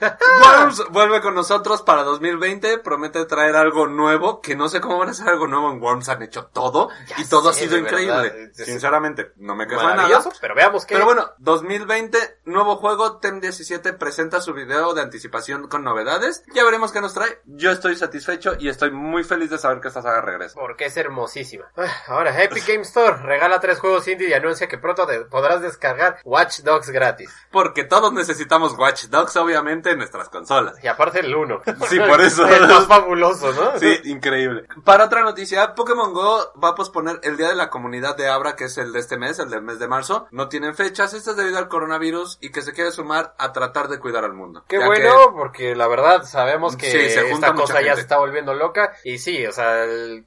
Worms 0.01 0.83
vuelve 0.89 1.21
con 1.21 1.35
nosotros 1.35 1.81
para 1.81 2.03
2020, 2.03 2.79
promete 2.79 3.25
traer 3.25 3.55
algo 3.55 3.87
nuevo, 3.87 4.41
que 4.41 4.55
no 4.55 4.69
sé 4.69 4.81
cómo 4.81 4.97
van 4.97 5.09
a 5.09 5.11
hacer 5.11 5.27
algo 5.29 5.47
nuevo 5.47 5.71
en 5.71 5.81
Worms, 5.81 6.09
han 6.09 6.21
hecho 6.23 6.45
todo 6.47 6.89
Ya 7.07 7.21
y 7.21 7.25
todo 7.25 7.49
ha 7.49 7.53
sido 7.53 7.77
increíble. 7.77 8.29
verdad, 8.29 8.51
Sinceramente, 8.53 9.33
no 9.37 9.55
me 9.55 9.67
quejo 9.67 9.83
nada. 9.83 10.07
Pero 10.39 10.55
veamos 10.55 10.85
qué. 10.85 10.95
Pero 10.95 11.05
bueno, 11.05 11.31
2020, 11.39 12.39
nuevo 12.45 12.75
juego, 12.77 13.19
TEM17 13.21 13.97
presenta 13.97 14.41
su 14.41 14.53
video 14.53 14.93
de 14.93 15.01
anticipación 15.01 15.67
con 15.67 15.83
novedades. 15.83 16.43
Ya 16.53 16.63
veremos 16.63 16.91
qué 16.91 17.01
nos 17.01 17.13
trae. 17.13 17.41
Yo 17.45 17.71
estoy 17.71 17.95
satisfecho 17.95 18.55
y 18.59 18.69
estoy 18.69 18.91
muy 18.91 19.23
feliz 19.23 19.49
de 19.49 19.57
saber 19.57 19.81
que 19.81 19.87
esta 19.87 20.01
saga 20.01 20.21
regresa. 20.21 20.55
Porque 20.59 20.85
es 20.85 20.97
hermosísima. 20.97 21.65
Ah, 21.77 21.87
Ahora, 22.07 22.41
Epic 22.43 22.65
Game 22.67 22.81
Store 22.81 23.17
regala 23.17 23.59
tres 23.59 23.79
juegos 23.79 24.07
indie 24.07 24.29
y 24.29 24.33
anuncia 24.33 24.67
que 24.67 24.77
pronto 24.77 25.05
te 25.05 25.21
podrás 25.25 25.61
descargar 25.61 26.19
Watch 26.23 26.59
Dogs 26.61 26.89
gratis. 26.89 27.31
Porque 27.51 27.83
todos 27.83 28.13
necesitamos 28.13 28.77
Watch 28.77 29.05
Dogs, 29.05 29.35
obviamente, 29.37 29.90
en 29.91 29.99
nuestras 29.99 30.29
consolas. 30.29 30.75
Y 30.83 30.87
aparte 30.87 31.19
el 31.19 31.33
1. 31.35 31.61
Sí, 31.89 31.99
por 31.99 32.21
eso. 32.21 32.45
es 32.47 32.61
más 32.61 32.87
fabuloso, 32.87 33.51
¿no? 33.53 33.79
Sí, 33.79 33.99
increíble. 34.05 34.65
Para 34.83 35.05
otra 35.05 35.21
noticia, 35.23 35.75
Pokémon 35.75 36.13
Go 36.13 36.53
va 36.61 36.69
a 36.69 36.75
posponer 36.75 37.19
el 37.23 37.37
día 37.37 37.49
de 37.49 37.55
la 37.55 37.69
comunidad 37.69 38.15
de 38.15 38.27
Abra, 38.29 38.55
que 38.55 38.65
es 38.65 38.77
el 38.77 38.91
de 38.93 38.99
este 38.99 39.17
mes, 39.17 39.39
el 39.39 39.49
del 39.49 39.61
mes 39.61 39.79
de 39.79 39.87
marzo. 39.87 40.27
No 40.31 40.49
tienen 40.49 40.75
fechas, 40.75 41.13
esto 41.13 41.31
es 41.31 41.37
debido 41.37 41.57
al 41.57 41.67
coronavirus 41.67 42.37
y 42.41 42.51
que 42.51 42.61
se 42.61 42.73
quiere 42.73 42.91
sumar 42.91 43.33
a 43.37 43.51
tratar 43.53 43.87
de 43.87 43.99
cuidar 43.99 44.23
al 44.23 44.33
mundo. 44.33 44.63
Qué 44.67 44.79
Ya 44.79 44.85
bueno, 44.85 45.33
porque 45.35 45.75
la 45.75 45.87
verdad 45.87 46.23
sabemos 46.23 46.75
que 46.75 46.91
Sí, 46.91 47.09
se 47.09 47.21
junta 47.31 47.47
esta 47.47 47.53
cosa 47.53 47.81
ya 47.81 47.95
se 47.95 48.01
está 48.01 48.17
volviendo 48.17 48.53
loca. 48.53 48.93
Y 49.03 49.17
sí, 49.17 49.45
o 49.45 49.51
sea, 49.51 49.83
el- 49.83 50.25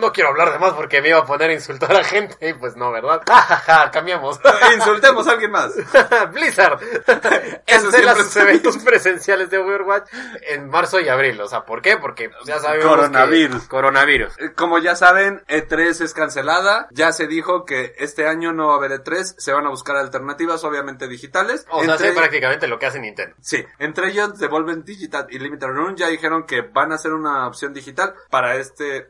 no 0.00 0.12
quiero 0.12 0.30
hablar 0.30 0.52
de 0.52 0.58
más 0.58 0.72
porque 0.72 1.00
me 1.00 1.08
iba 1.08 1.18
a 1.18 1.24
poner 1.24 1.50
a 1.50 1.52
insultar 1.54 1.94
a 1.94 2.04
gente. 2.04 2.36
Y 2.48 2.54
pues 2.54 2.76
no, 2.76 2.90
¿verdad? 2.90 3.22
Cambiamos. 3.92 4.38
que 4.38 4.74
insultemos 4.74 5.26
a 5.28 5.32
alguien 5.32 5.50
más. 5.50 5.72
Blizzard 6.32 6.78
Eso 7.66 7.90
cancela 7.90 8.14
sus 8.14 8.36
eventos 8.36 8.78
presenciales 8.78 9.50
de 9.50 9.58
Overwatch 9.58 10.08
en 10.48 10.68
marzo 10.68 11.00
y 11.00 11.08
abril. 11.08 11.40
O 11.40 11.48
sea, 11.48 11.64
¿por 11.64 11.82
qué? 11.82 11.96
Porque 11.96 12.30
ya 12.44 12.58
sabemos 12.58 12.84
que- 12.84 12.88
Coronavirus. 12.90 13.68
Coronavirus. 13.68 14.38
Eh, 14.38 14.52
Como 14.54 14.78
ya 14.78 14.96
saben, 14.96 15.42
E3 15.48 16.00
es 16.02 16.14
cancelada. 16.14 16.88
Ya 16.90 17.12
se 17.12 17.26
dijo 17.26 17.64
que 17.64 17.94
este 17.98 18.26
año 18.26 18.52
no 18.52 18.68
va 18.68 18.74
a 18.74 18.76
haber 18.76 18.92
E3. 19.02 19.34
Se 19.38 19.52
van 19.52 19.66
a 19.66 19.70
buscar 19.70 19.96
alternativas, 19.96 20.64
obviamente 20.64 21.08
digitales. 21.08 21.66
O 21.70 21.82
sea, 21.82 21.94
hace 21.94 22.12
prácticamente 22.12 22.66
lo 22.68 22.78
que 22.78 22.86
hace 22.86 23.00
Nintendo. 23.00 23.34
Sí, 23.40 23.64
entre 23.78 24.08
ellos 24.08 24.38
Devolven 24.38 24.84
Digital 24.84 25.26
y 25.30 25.38
Limited 25.38 25.66
Run 25.68 25.96
ya 25.96 26.08
dijeron 26.08 26.44
que 26.46 26.62
van 26.62 26.92
a 26.92 26.96
hacer 26.96 27.12
una 27.12 27.46
opción 27.46 27.72
digital 27.72 28.14
para 28.30 28.56
este 28.56 29.08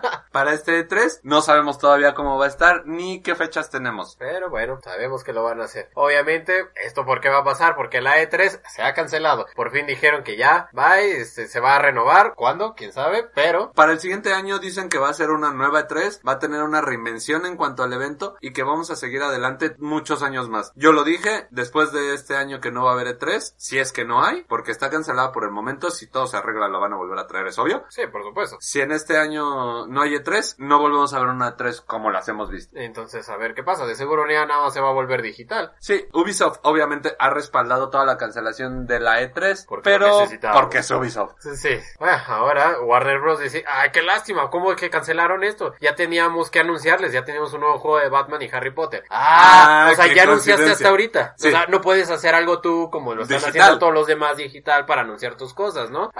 para 0.32 0.52
este 0.52 0.86
E3. 0.86 1.20
No 1.22 1.42
sabemos 1.42 1.78
todavía 1.78 2.14
cómo 2.14 2.38
va 2.38 2.46
a 2.46 2.48
estar 2.48 2.86
ni 2.86 3.22
qué 3.22 3.34
fechas 3.34 3.70
tenemos. 3.70 4.16
Pero 4.18 4.50
bueno, 4.50 4.80
sabemos 4.82 5.24
que 5.24 5.32
lo 5.32 5.42
van 5.42 5.60
a 5.60 5.64
hacer. 5.64 5.90
Obviamente, 5.94 6.68
¿esto 6.84 7.04
por 7.04 7.20
qué 7.20 7.28
va 7.28 7.38
a 7.38 7.44
pasar? 7.44 7.74
Porque 7.74 8.00
la 8.00 8.18
E3 8.18 8.60
se 8.68 8.82
ha 8.82 8.94
cancelado. 8.94 9.46
Por 9.54 9.70
fin 9.70 9.86
dijeron 9.86 10.22
que 10.24 10.36
ya 10.36 10.68
va, 10.76 11.00
este, 11.00 11.48
se 11.48 11.60
va 11.60 11.76
a 11.76 11.78
renovar. 11.80 12.34
¿Cuándo? 12.34 12.74
¿Quién 12.74 12.92
sabe? 12.92 13.28
Pero... 13.34 13.72
Para 13.72 13.92
el 13.92 14.00
siguiente 14.00 14.32
año 14.32 14.58
dicen 14.58 14.88
que 14.88 14.98
va 14.98 15.08
a 15.08 15.14
ser 15.14 15.30
una 15.30 15.52
nueva 15.52 15.86
E3, 15.86 16.26
va 16.26 16.32
a 16.32 16.38
tener 16.38 16.62
una 16.62 16.80
reinvención 16.80 17.46
en 17.46 17.56
cuanto 17.56 17.82
al 17.82 17.92
evento 17.92 18.36
y 18.40 18.52
que 18.52 18.62
vamos 18.62 18.90
a 18.90 18.96
seguir 18.96 19.22
adelante 19.22 19.74
muchos 19.78 20.22
años 20.22 20.48
más. 20.48 20.72
Yo 20.74 20.92
lo 20.92 21.04
dije, 21.04 21.46
después 21.50 21.92
de 21.92 22.14
este 22.14 22.36
año 22.36 22.60
que 22.60 22.70
no 22.70 22.84
va 22.84 22.90
a 22.90 22.94
haber 22.94 23.18
E3, 23.18 23.54
si 23.56 23.78
es 23.78 23.92
que 23.92 24.04
no 24.04 24.24
hay, 24.24 24.44
porque 24.44 24.70
está 24.70 24.90
cancelada 24.90 25.32
por 25.32 25.44
el 25.44 25.50
momento, 25.50 25.90
si 25.90 26.06
todo 26.06 26.26
se 26.26 26.36
arregla 26.36 26.68
lo 26.68 26.80
van 26.80 26.92
a 26.92 26.96
volver 26.96 27.18
a 27.18 27.26
traer, 27.26 27.46
es 27.48 27.58
obvio. 27.58 27.84
Sí, 27.88 28.02
por 28.06 28.22
supuesto. 28.22 28.56
Si 28.60 28.80
en 28.80 28.92
este 28.92 29.18
año 29.18 29.86
no 29.90 30.02
hay 30.02 30.14
E3, 30.14 30.56
no 30.58 30.78
volvemos 30.78 31.12
a 31.14 31.18
ver 31.18 31.28
una 31.28 31.56
E3 31.56 31.84
como 31.84 32.10
las 32.10 32.28
hemos 32.28 32.50
visto. 32.50 32.76
Entonces, 32.78 33.28
a 33.28 33.36
ver 33.36 33.54
qué 33.54 33.62
pasa. 33.62 33.84
De 33.86 33.94
seguro 33.94 34.24
ya 34.30 34.46
nada 34.46 34.62
más 34.64 34.72
se 34.74 34.80
va 34.80 34.88
a 34.88 34.92
volver 34.92 35.22
digital. 35.22 35.72
Sí, 35.78 36.06
Ubisoft 36.12 36.58
obviamente 36.62 37.14
ha 37.18 37.30
respaldado 37.30 37.90
toda 37.90 38.04
la 38.04 38.16
cancelación 38.16 38.86
de 38.86 39.00
la 39.00 39.20
E3, 39.20 39.66
Porque 39.68 39.90
pero 39.90 40.22
porque 40.54 40.78
es 40.78 40.90
Ubisoft. 40.90 41.34
Sí, 41.40 41.56
sí. 41.56 41.80
Bueno, 41.98 42.18
ahora 42.28 42.80
Warner 42.80 43.20
Bros. 43.20 43.40
dice, 43.40 43.64
ay, 43.68 43.90
qué 43.92 44.02
lástima, 44.02 44.48
¿cómo 44.50 44.74
que 44.76 44.88
cancelaron 44.90 45.44
esto? 45.44 45.74
Ya 45.80 45.94
teníamos 45.94 46.50
que 46.50 46.60
anunciarles, 46.60 47.12
ya 47.12 47.24
teníamos 47.24 47.52
un 47.52 47.60
nuevo 47.60 47.78
juego 47.78 47.98
de 47.98 48.08
Batman 48.08 48.42
y 48.42 48.48
Harry 48.52 48.70
Potter. 48.70 49.04
Ah, 49.10 49.88
Ah, 49.88 49.90
o 49.92 49.96
sea, 49.96 50.06
ya 50.14 50.22
anunciaste 50.24 50.70
hasta 50.70 50.88
ahorita. 50.88 51.34
Sí. 51.36 51.48
O 51.48 51.50
sea, 51.50 51.66
no 51.66 51.80
puedes 51.80 52.10
hacer 52.10 52.34
algo 52.34 52.60
tú 52.60 52.88
como 52.90 53.14
lo 53.14 53.22
están 53.22 53.38
Digital. 53.38 53.60
haciendo 53.62 53.78
todos 53.78 53.92
los 53.94 54.06
demás 54.06 54.36
digital 54.36 54.86
para 54.86 55.02
anunciar 55.02 55.34
tus 55.36 55.52
cosas, 55.54 55.90
¿no? 55.90 56.10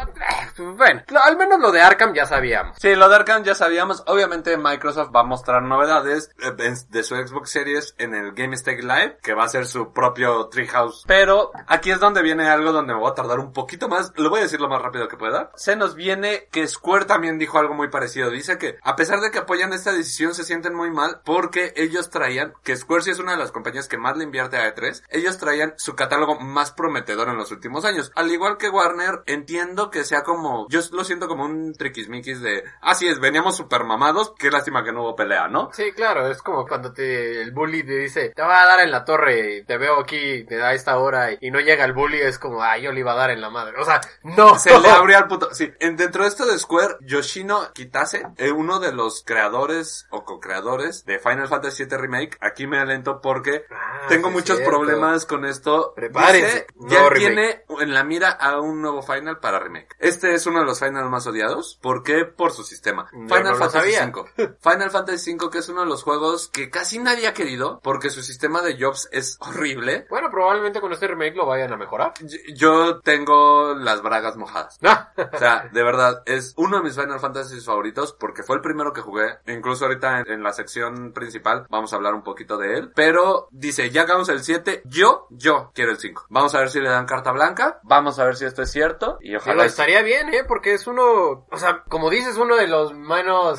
Bueno, 0.56 1.02
al 1.24 1.36
menos 1.36 1.60
lo 1.60 1.70
de 1.72 1.80
Arkham 1.80 2.12
ya 2.14 2.26
sabíamos. 2.26 2.76
Sí, 2.80 2.94
lo 2.94 3.08
de 3.08 3.16
Arkham 3.16 3.42
ya 3.44 3.54
sabíamos. 3.60 4.02
Obviamente 4.06 4.56
Microsoft 4.56 5.10
va 5.14 5.20
a 5.20 5.24
mostrar 5.24 5.62
novedades 5.62 6.30
eh, 6.42 6.74
de 6.88 7.02
su 7.02 7.14
Xbox 7.14 7.50
Series 7.50 7.94
en 7.98 8.14
el 8.14 8.32
GameStake 8.32 8.82
Live, 8.82 9.18
que 9.22 9.34
va 9.34 9.44
a 9.44 9.48
ser 9.48 9.66
su 9.66 9.92
propio 9.92 10.48
Treehouse. 10.48 11.04
Pero 11.06 11.52
aquí 11.66 11.90
es 11.90 12.00
donde 12.00 12.22
viene 12.22 12.48
algo 12.48 12.72
donde 12.72 12.94
me 12.94 13.00
voy 13.00 13.10
a 13.10 13.14
tardar 13.14 13.38
un 13.38 13.52
poquito 13.52 13.88
más. 13.88 14.12
Lo 14.16 14.30
voy 14.30 14.40
a 14.40 14.44
decir 14.44 14.60
lo 14.60 14.68
más 14.68 14.82
rápido 14.82 15.08
que 15.08 15.16
pueda. 15.16 15.50
Se 15.54 15.76
nos 15.76 15.94
viene 15.94 16.48
que 16.50 16.66
Square 16.66 17.04
también 17.04 17.38
dijo 17.38 17.58
algo 17.58 17.74
muy 17.74 17.88
parecido. 17.88 18.30
Dice 18.30 18.58
que 18.58 18.78
a 18.82 18.96
pesar 18.96 19.20
de 19.20 19.30
que 19.30 19.38
apoyan 19.38 19.72
esta 19.72 19.92
decisión 19.92 20.34
se 20.34 20.44
sienten 20.44 20.74
muy 20.74 20.90
mal 20.90 21.20
porque 21.24 21.72
ellos 21.76 22.10
traían, 22.10 22.54
que 22.64 22.76
Square 22.76 23.04
sí 23.04 23.10
es 23.10 23.18
una 23.18 23.32
de 23.32 23.38
las 23.38 23.52
compañías 23.52 23.88
que 23.88 23.98
más 23.98 24.16
le 24.16 24.24
invierte 24.24 24.56
a 24.56 24.74
E3, 24.74 25.02
ellos 25.10 25.38
traían 25.38 25.74
su 25.76 25.94
catálogo 25.94 26.40
más 26.40 26.72
prometedor 26.72 27.28
en 27.28 27.36
los 27.36 27.52
últimos 27.52 27.84
años. 27.84 28.10
Al 28.14 28.30
igual 28.30 28.56
que 28.56 28.70
Warner, 28.70 29.22
entiendo 29.26 29.90
que 29.90 30.04
sea 30.04 30.22
como, 30.22 30.66
yo 30.68 30.80
lo 30.92 31.04
siento 31.04 31.28
como 31.28 31.44
un 31.44 31.74
triquismiquis 31.74 32.40
de, 32.40 32.64
así 32.80 33.06
es, 33.06 33.20
veníamos 33.20 33.49
super 33.52 33.84
mamados, 33.84 34.32
qué 34.38 34.50
lástima 34.50 34.84
que 34.84 34.92
no 34.92 35.02
hubo 35.02 35.16
pelea, 35.16 35.48
¿no? 35.48 35.70
Sí, 35.72 35.92
claro, 35.92 36.28
es 36.30 36.42
como 36.42 36.66
cuando 36.66 36.92
te, 36.92 37.42
el 37.42 37.52
bully 37.52 37.82
te 37.84 37.96
dice, 37.98 38.32
te 38.34 38.42
va 38.42 38.62
a 38.62 38.66
dar 38.66 38.80
en 38.80 38.90
la 38.90 39.04
torre, 39.04 39.64
te 39.66 39.78
veo 39.78 40.00
aquí, 40.00 40.44
te 40.44 40.56
da 40.56 40.72
esta 40.72 40.98
hora, 40.98 41.28
y, 41.38 41.50
no 41.50 41.60
llega 41.60 41.84
el 41.84 41.92
bully, 41.92 42.20
es 42.20 42.38
como, 42.38 42.62
ah, 42.62 42.78
yo 42.78 42.92
le 42.92 43.00
iba 43.00 43.12
a 43.12 43.16
dar 43.16 43.30
en 43.30 43.40
la 43.40 43.50
madre. 43.50 43.76
O 43.78 43.84
sea, 43.84 44.00
no. 44.22 44.58
Se 44.58 44.78
le 44.78 44.88
abrió 44.90 45.18
al 45.18 45.26
puto. 45.28 45.48
Sí, 45.52 45.72
en- 45.80 45.96
dentro 45.96 46.22
de 46.22 46.28
esto 46.28 46.46
de 46.46 46.58
Square, 46.58 46.96
Yoshino 47.00 47.72
Kitase, 47.72 48.22
eh, 48.36 48.50
uno 48.52 48.78
de 48.80 48.92
los 48.92 49.22
creadores 49.24 50.06
o 50.10 50.24
co-creadores 50.24 51.04
de 51.04 51.18
Final 51.18 51.48
Fantasy 51.48 51.84
VII 51.84 51.96
Remake, 51.96 52.36
aquí 52.40 52.66
me 52.66 52.78
alento 52.78 53.20
porque 53.20 53.64
Ah, 53.70 54.06
tengo 54.08 54.30
muchos 54.30 54.56
cierto. 54.58 54.70
problemas 54.76 55.26
con 55.26 55.44
esto. 55.44 55.92
Prepárense. 55.94 56.66
Dice, 56.74 56.94
ya 56.94 57.08
remake. 57.08 57.18
tiene 57.18 57.64
en 57.80 57.94
la 57.94 58.04
mira 58.04 58.30
a 58.30 58.60
un 58.60 58.80
nuevo 58.82 59.02
Final 59.02 59.38
para 59.38 59.58
remake. 59.58 59.94
Este 59.98 60.34
es 60.34 60.46
uno 60.46 60.60
de 60.60 60.66
los 60.66 60.78
Final 60.78 61.08
más 61.10 61.26
odiados. 61.26 61.78
¿Por 61.82 62.02
qué? 62.02 62.24
Por 62.24 62.52
su 62.52 62.62
sistema. 62.62 63.08
Final 63.42 63.58
no 63.58 63.58
Fantasy. 63.70 63.94
V. 64.36 64.56
Final 64.60 64.90
Fantasy 64.90 65.34
V 65.34 65.50
que 65.50 65.58
es 65.58 65.68
uno 65.68 65.80
de 65.82 65.86
los 65.86 66.02
juegos 66.02 66.48
que 66.48 66.70
casi 66.70 66.98
nadie 66.98 67.26
ha 67.28 67.34
querido 67.34 67.80
porque 67.82 68.10
su 68.10 68.22
sistema 68.22 68.62
de 68.62 68.76
jobs 68.80 69.08
es 69.12 69.36
horrible. 69.40 70.06
Bueno, 70.10 70.28
probablemente 70.30 70.80
con 70.80 70.92
este 70.92 71.06
remake 71.08 71.36
lo 71.36 71.46
vayan 71.46 71.72
a 71.72 71.76
mejorar. 71.76 72.12
Yo 72.54 73.00
tengo 73.00 73.74
las 73.74 74.02
bragas 74.02 74.36
mojadas. 74.36 74.78
Ah, 74.82 75.12
O 75.32 75.38
sea, 75.38 75.68
de 75.72 75.82
verdad, 75.82 76.22
es 76.26 76.54
uno 76.56 76.78
de 76.78 76.82
mis 76.82 76.94
Final 76.94 77.20
Fantasy 77.20 77.60
favoritos 77.60 78.12
porque 78.18 78.42
fue 78.42 78.56
el 78.56 78.62
primero 78.62 78.92
que 78.92 79.00
jugué. 79.00 79.38
Incluso 79.46 79.84
ahorita 79.86 80.20
en, 80.20 80.30
en 80.30 80.42
la 80.42 80.52
sección 80.52 81.12
principal 81.12 81.66
vamos 81.68 81.92
a 81.92 81.96
hablar 81.96 82.14
un 82.14 82.22
poquito 82.22 82.56
de 82.58 82.76
él. 82.78 82.92
Pero 82.94 83.48
dice, 83.50 83.90
ya 83.90 84.02
hagamos 84.02 84.28
el 84.28 84.42
7. 84.42 84.82
Yo, 84.84 85.26
yo 85.30 85.70
quiero 85.74 85.92
el 85.92 85.98
5. 85.98 86.26
Vamos 86.28 86.54
a 86.54 86.58
ver 86.60 86.70
si 86.70 86.80
le 86.80 86.88
dan 86.88 87.06
carta 87.06 87.32
blanca. 87.32 87.80
Vamos 87.82 88.18
a 88.18 88.24
ver 88.24 88.36
si 88.36 88.44
esto 88.44 88.62
es 88.62 88.70
cierto. 88.70 89.18
Y 89.20 89.34
ojalá... 89.36 89.64
estaría 89.64 90.02
bien, 90.02 90.32
¿eh? 90.34 90.44
Porque 90.46 90.74
es 90.74 90.86
uno, 90.86 91.46
o 91.50 91.56
sea, 91.58 91.82
como 91.88 92.10
dices, 92.10 92.36
uno 92.36 92.56
de 92.56 92.66
los 92.66 92.92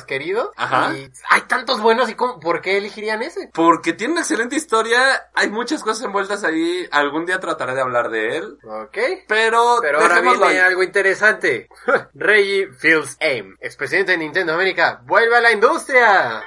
queridos. 0.06 0.50
Ajá. 0.56 0.94
Y 0.94 1.10
hay 1.30 1.42
tantos 1.42 1.80
buenos 1.80 2.08
y 2.10 2.14
cómo, 2.14 2.40
¿por 2.40 2.60
qué 2.60 2.78
elegirían 2.78 3.22
ese? 3.22 3.50
Porque 3.52 3.92
tiene 3.92 4.12
una 4.12 4.22
excelente 4.22 4.56
historia. 4.56 5.30
Hay 5.34 5.50
muchas 5.50 5.82
cosas 5.82 6.04
envueltas 6.04 6.44
ahí. 6.44 6.88
Algún 6.90 7.26
día 7.26 7.40
trataré 7.40 7.74
de 7.74 7.80
hablar 7.80 8.10
de 8.10 8.36
él. 8.36 8.58
Ok. 8.64 8.98
Pero, 9.28 9.78
Pero 9.80 10.00
ahora 10.00 10.20
viene 10.20 10.60
algo 10.60 10.82
interesante. 10.82 11.68
Reggie 12.14 12.72
Fields 12.72 13.16
Aim, 13.20 13.56
expresidente 13.60 14.12
de 14.12 14.18
Nintendo 14.18 14.54
América, 14.54 15.00
vuelve 15.04 15.36
a 15.36 15.40
la 15.40 15.52
industria. 15.52 16.42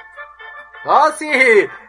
¡Oh, 0.88 1.10
sí! 1.18 1.28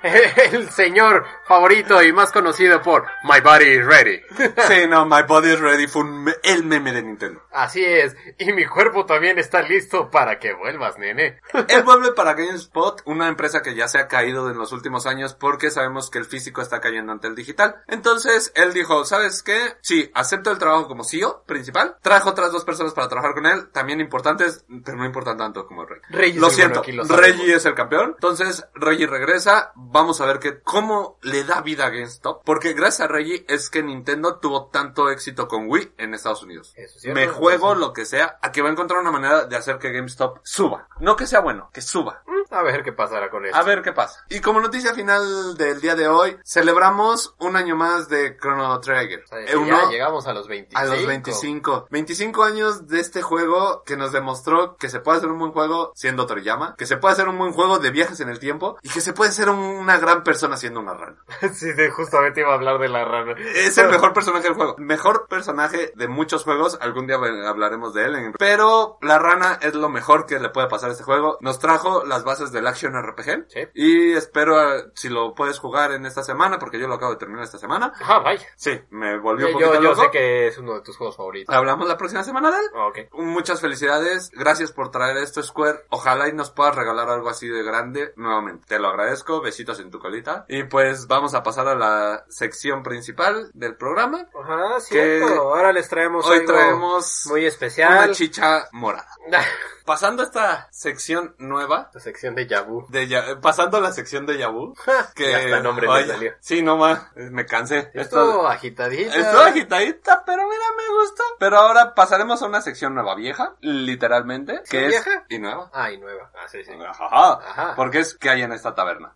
El 0.52 0.70
señor 0.70 1.26
favorito 1.46 2.02
y 2.02 2.12
más 2.12 2.32
conocido 2.32 2.82
por 2.82 3.06
My 3.24 3.42
Body 3.42 3.66
is 3.66 3.86
Ready. 3.86 4.22
Sí, 4.68 4.88
no, 4.90 5.06
My 5.06 5.24
Body 5.28 5.52
is 5.52 5.60
Ready 5.60 5.88
fue 5.88 6.04
un 6.04 6.34
el 6.44 6.64
meme 6.64 6.92
de 6.92 7.02
Nintendo. 7.02 7.42
Así 7.52 7.84
es, 7.84 8.16
y 8.38 8.52
mi 8.54 8.66
cuerpo 8.66 9.06
también 9.06 9.40
está 9.40 9.62
listo 9.62 10.10
para 10.10 10.40
que 10.40 10.54
vuelvas, 10.54 10.98
nene. 10.98 11.40
Él 11.68 11.84
vuelve 11.84 12.12
para 12.12 12.34
GameSpot, 12.34 13.02
una 13.06 13.28
empresa 13.28 13.62
que 13.62 13.76
ya 13.76 13.88
se 13.88 14.00
ha 14.00 14.08
caído 14.08 14.50
en 14.50 14.58
los 14.58 14.72
últimos 14.72 15.06
años 15.06 15.34
porque 15.34 15.72
sabemos 15.72 16.10
que 16.10 16.20
el 16.20 16.26
físico 16.26 16.62
está 16.62 16.80
cayendo 16.80 17.12
ante 17.12 17.28
el 17.28 17.36
digital. 17.36 17.76
Entonces, 17.88 18.52
él 18.56 18.74
dijo, 18.74 19.06
¿sabes 19.06 19.44
qué? 19.44 19.76
Sí, 19.82 20.12
acepto 20.14 20.52
el 20.52 20.58
trabajo 20.58 20.88
como 20.88 21.04
CEO 21.04 21.44
principal. 21.46 21.98
Trajo 22.02 22.30
otras 22.30 22.52
dos 22.52 22.66
personas 22.66 22.94
para 22.94 23.08
trabajar 23.08 23.34
con 23.34 23.46
él, 23.46 23.70
también 23.72 24.00
importantes, 24.00 24.66
pero 24.84 24.98
no 24.98 25.06
importan 25.06 25.38
tanto 25.38 25.66
como 25.66 25.86
Reggie. 25.86 26.04
Reggie 26.10 26.40
lo 26.40 26.50
siento. 26.50 26.84
Reggie 26.84 27.56
es 27.56 27.66
el 27.66 27.74
campeón. 27.74 28.12
Entonces, 28.16 28.68
Reggie 28.74 29.08
regresa. 29.08 29.72
Vamos 29.98 30.22
a 30.22 30.28
ver 30.28 30.38
que, 30.38 30.62
cómo 30.62 31.18
le 31.24 31.44
da 31.44 31.62
vida 31.62 31.88
a 31.88 31.90
GameStop. 31.90 32.44
Porque 32.46 32.74
gracias 32.74 33.02
a 33.02 33.08
Reggie 33.08 33.44
es 33.48 33.72
que 33.72 33.82
Nintendo 33.82 34.36
tuvo 34.38 34.68
tanto 34.68 35.10
éxito 35.10 35.48
con 35.48 35.68
Wii 35.68 35.94
en 35.98 36.14
Estados 36.14 36.44
Unidos. 36.44 36.74
Eso 36.76 36.96
es 36.98 37.02
cierto, 37.02 37.20
Me 37.20 37.28
juego 37.28 37.74
lo 37.74 37.94
que 37.94 38.06
sea 38.06 38.38
a 38.42 38.52
que 38.52 38.62
va 38.62 38.70
a 38.70 38.74
encontrar 38.74 39.00
una 39.02 39.12
manera 39.12 39.46
de 39.46 39.56
hacer 39.56 39.80
que 39.80 39.92
GameStop 39.92 40.38
suba. 40.44 40.88
No 41.00 41.16
que 41.16 41.26
sea 41.26 41.40
bueno, 41.40 41.72
que 41.74 41.82
suba. 41.82 42.22
Mm, 42.28 42.38
A 42.54 42.62
ver 42.62 42.84
qué 42.84 42.94
pasará 42.94 43.30
con 43.32 43.46
esto. 43.46 43.58
A 43.58 43.64
ver 43.64 43.82
qué 43.82 43.92
pasa. 43.92 44.24
Y 44.30 44.40
como 44.40 44.62
noticia 44.62 44.94
final 44.94 45.58
del 45.58 45.82
día 45.82 45.96
de 45.96 46.08
hoy, 46.08 46.38
celebramos 46.46 47.34
un 47.40 47.56
año 47.56 47.76
más 47.76 48.08
de 48.08 48.38
Chrono 48.38 48.80
Trigger. 48.80 49.24
O 49.24 49.28
sea, 49.28 49.40
Eh, 49.40 49.66
ya 49.68 49.90
llegamos 49.90 50.28
a 50.28 50.34
los 50.34 50.48
25. 50.48 50.80
a 50.80 50.86
los 50.86 51.06
25. 51.06 51.88
25 51.90 52.44
años 52.44 52.88
de 52.88 53.00
este 53.00 53.22
juego 53.22 53.84
que 53.84 53.98
nos 53.98 54.12
demostró 54.12 54.78
que 54.78 54.90
se 54.90 55.00
puede 55.00 55.18
hacer 55.18 55.30
un 55.30 55.40
buen 55.40 55.52
juego 55.52 55.92
siendo 55.96 56.26
Toriyama, 56.26 56.76
que 56.78 56.86
se 56.86 56.98
puede 56.98 57.14
hacer 57.14 57.28
un 57.28 57.38
buen 57.38 57.52
juego 57.52 57.80
de 57.80 57.90
viajes 57.92 58.20
en 58.20 58.30
el 58.30 58.40
tiempo 58.40 58.78
y 58.82 58.90
que 58.90 59.02
se 59.02 59.14
puede 59.14 59.32
ser 59.32 59.50
una 59.80 59.98
gran 59.98 60.24
persona 60.24 60.58
siendo 60.58 60.80
una 60.80 60.94
rana. 60.94 61.18
sí, 61.54 61.72
de- 61.74 61.90
justamente 61.90 62.42
iba 62.42 62.52
a 62.52 62.56
hablar 62.56 62.80
de 62.80 62.90
la 62.90 63.06
rana. 63.06 63.36
Es 63.56 63.78
el 63.78 63.90
mejor 63.90 64.14
personaje 64.14 64.44
del 64.44 64.54
juego. 64.54 64.76
Mejor 64.78 65.28
personaje 65.28 65.92
de 65.96 66.08
muchos 66.08 66.44
juegos. 66.44 66.78
Algún 66.82 67.08
día 67.08 67.18
hablaremos 67.48 67.94
de 67.94 68.06
él. 68.06 68.16
en- 68.16 68.34
Pero 68.34 68.98
la 69.02 69.20
rana 69.20 69.60
es 69.62 69.74
lo 69.76 69.90
mejor 69.90 70.26
que 70.26 70.40
le 70.40 70.50
puede 70.50 70.68
pasar 70.68 70.90
a 70.90 70.94
este 70.94 71.04
juego. 71.04 71.38
Nos 71.42 71.60
trajo 71.60 72.04
las 72.06 72.24
bases 72.24 72.52
del 72.52 72.68
Action 72.68 72.94
RPG. 72.94 73.46
Sí. 73.50 73.60
Y 73.74 74.14
espero 74.14 74.76
eh, 74.78 74.86
si 74.96 75.10
lo 75.10 75.34
puedes 75.34 75.60
jugar 75.60 75.92
en 75.92 76.06
esta 76.06 76.24
semana, 76.24 76.60
porque 76.60 76.80
yo 76.80 76.88
lo 76.88 76.96
acabo 76.96 77.12
de 77.14 77.18
terminar 77.20 77.44
esta 77.44 77.58
semana. 77.58 77.94
Ah, 78.02 78.20
vaya. 78.20 78.46
Sí, 78.56 78.80
me 78.90 79.18
volvió 79.20 79.48
un 79.48 79.54
poquito 79.54 79.74
yo, 79.76 79.82
yo 79.82 79.90
loco. 79.90 80.02
sé 80.04 80.10
que 80.12 80.48
es 80.48 80.58
uno 80.58 80.76
de 80.76 80.82
tus 80.82 80.98
juegos 80.98 81.16
favoritos. 81.18 81.54
Hablamos 81.56 81.88
la 81.88 81.98
próxima 81.98 82.24
semana 82.24 82.52
de 82.52 82.58
él. 82.58 82.66
Ah, 82.76 82.88
ok. 82.88 82.98
Muchas 83.14 83.62
felicidades, 83.62 84.32
gracias 84.32 84.72
por 84.72 84.92
traer 84.92 85.18
esto 85.18 85.42
Square. 85.44 85.86
Ojalá 85.90 86.28
y 86.30 86.34
nos 86.34 86.52
puedas 86.52 86.76
regalar 86.76 87.10
algo 87.10 87.30
así 87.30 87.48
de 87.48 87.64
grande 87.64 88.14
nuevamente. 88.16 88.66
Te 88.68 88.80
lo 88.80 88.88
agradezco, 88.90 89.42
besitos 89.42 89.67
en 89.80 89.92
tu 89.92 90.00
colita. 90.00 90.46
Y 90.48 90.64
pues 90.64 91.08
vamos 91.08 91.34
a 91.34 91.44
pasar 91.44 91.68
a 91.68 91.76
la 91.76 92.24
sección 92.30 92.84
principal 92.84 93.50
del 93.54 93.76
programa. 93.76 94.26
Ajá, 94.42 94.80
cierto. 94.80 95.28
Que 95.28 95.34
Ahora 95.36 95.72
les 95.74 95.88
traemos 95.90 96.26
Hoy 96.26 96.40
algo 96.40 96.54
traemos 96.54 97.24
muy 97.30 97.42
una 97.42 97.48
especial. 97.50 98.12
chicha 98.14 98.68
morada. 98.72 99.08
Pasando 99.86 100.22
a 100.22 100.26
esta 100.26 100.68
sección 100.70 101.34
nueva, 101.38 101.90
La 101.94 102.02
sección 102.02 102.36
de 102.36 102.46
Yabu. 102.46 102.86
de 102.90 103.08
Ya- 103.08 103.40
pasando 103.42 103.78
a 103.78 103.80
la 103.80 103.94
sección 103.94 104.26
de 104.26 104.38
Yabu, 104.38 104.74
que 105.16 105.34
hasta 105.34 105.62
nombre 105.62 105.88
vaya, 105.88 106.08
salió. 106.16 106.34
Sí, 106.42 106.62
no 106.62 106.76
más, 106.76 107.08
me 107.16 107.46
cansé. 107.46 107.90
Esto 107.94 108.46
agitadita. 108.48 109.16
Estuvo 109.16 109.42
agitadita, 109.44 110.24
pero 110.26 110.44
mira, 110.44 110.64
me 110.76 110.94
gustó. 111.00 111.24
Pero 111.40 111.58
ahora 111.60 111.96
pasaremos 111.96 112.42
a 112.42 112.48
una 112.48 112.60
sección 112.60 112.96
nueva 112.96 113.16
vieja, 113.16 113.56
literalmente, 113.62 114.62
que 114.70 114.84
es 114.88 114.90
vieja? 114.90 115.26
y 115.30 115.40
nueva. 115.40 115.70
Ah, 115.74 115.90
y 115.90 115.98
nueva. 116.00 116.32
Ah, 116.36 116.48
sí, 116.50 116.64
sí. 116.66 116.74
Ajá. 116.86 117.40
Ajá. 117.40 117.74
Porque 117.78 118.00
es 118.00 118.16
que 118.18 118.30
hay 118.30 118.42
en 118.42 118.52
esta 118.52 118.76
taberna. 118.76 119.16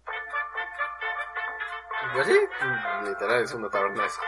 Pues 2.13 2.27
sí, 2.27 2.39
literal 3.05 3.43
es 3.43 3.53
una 3.53 3.69
taberna 3.69 4.05
eso. 4.05 4.19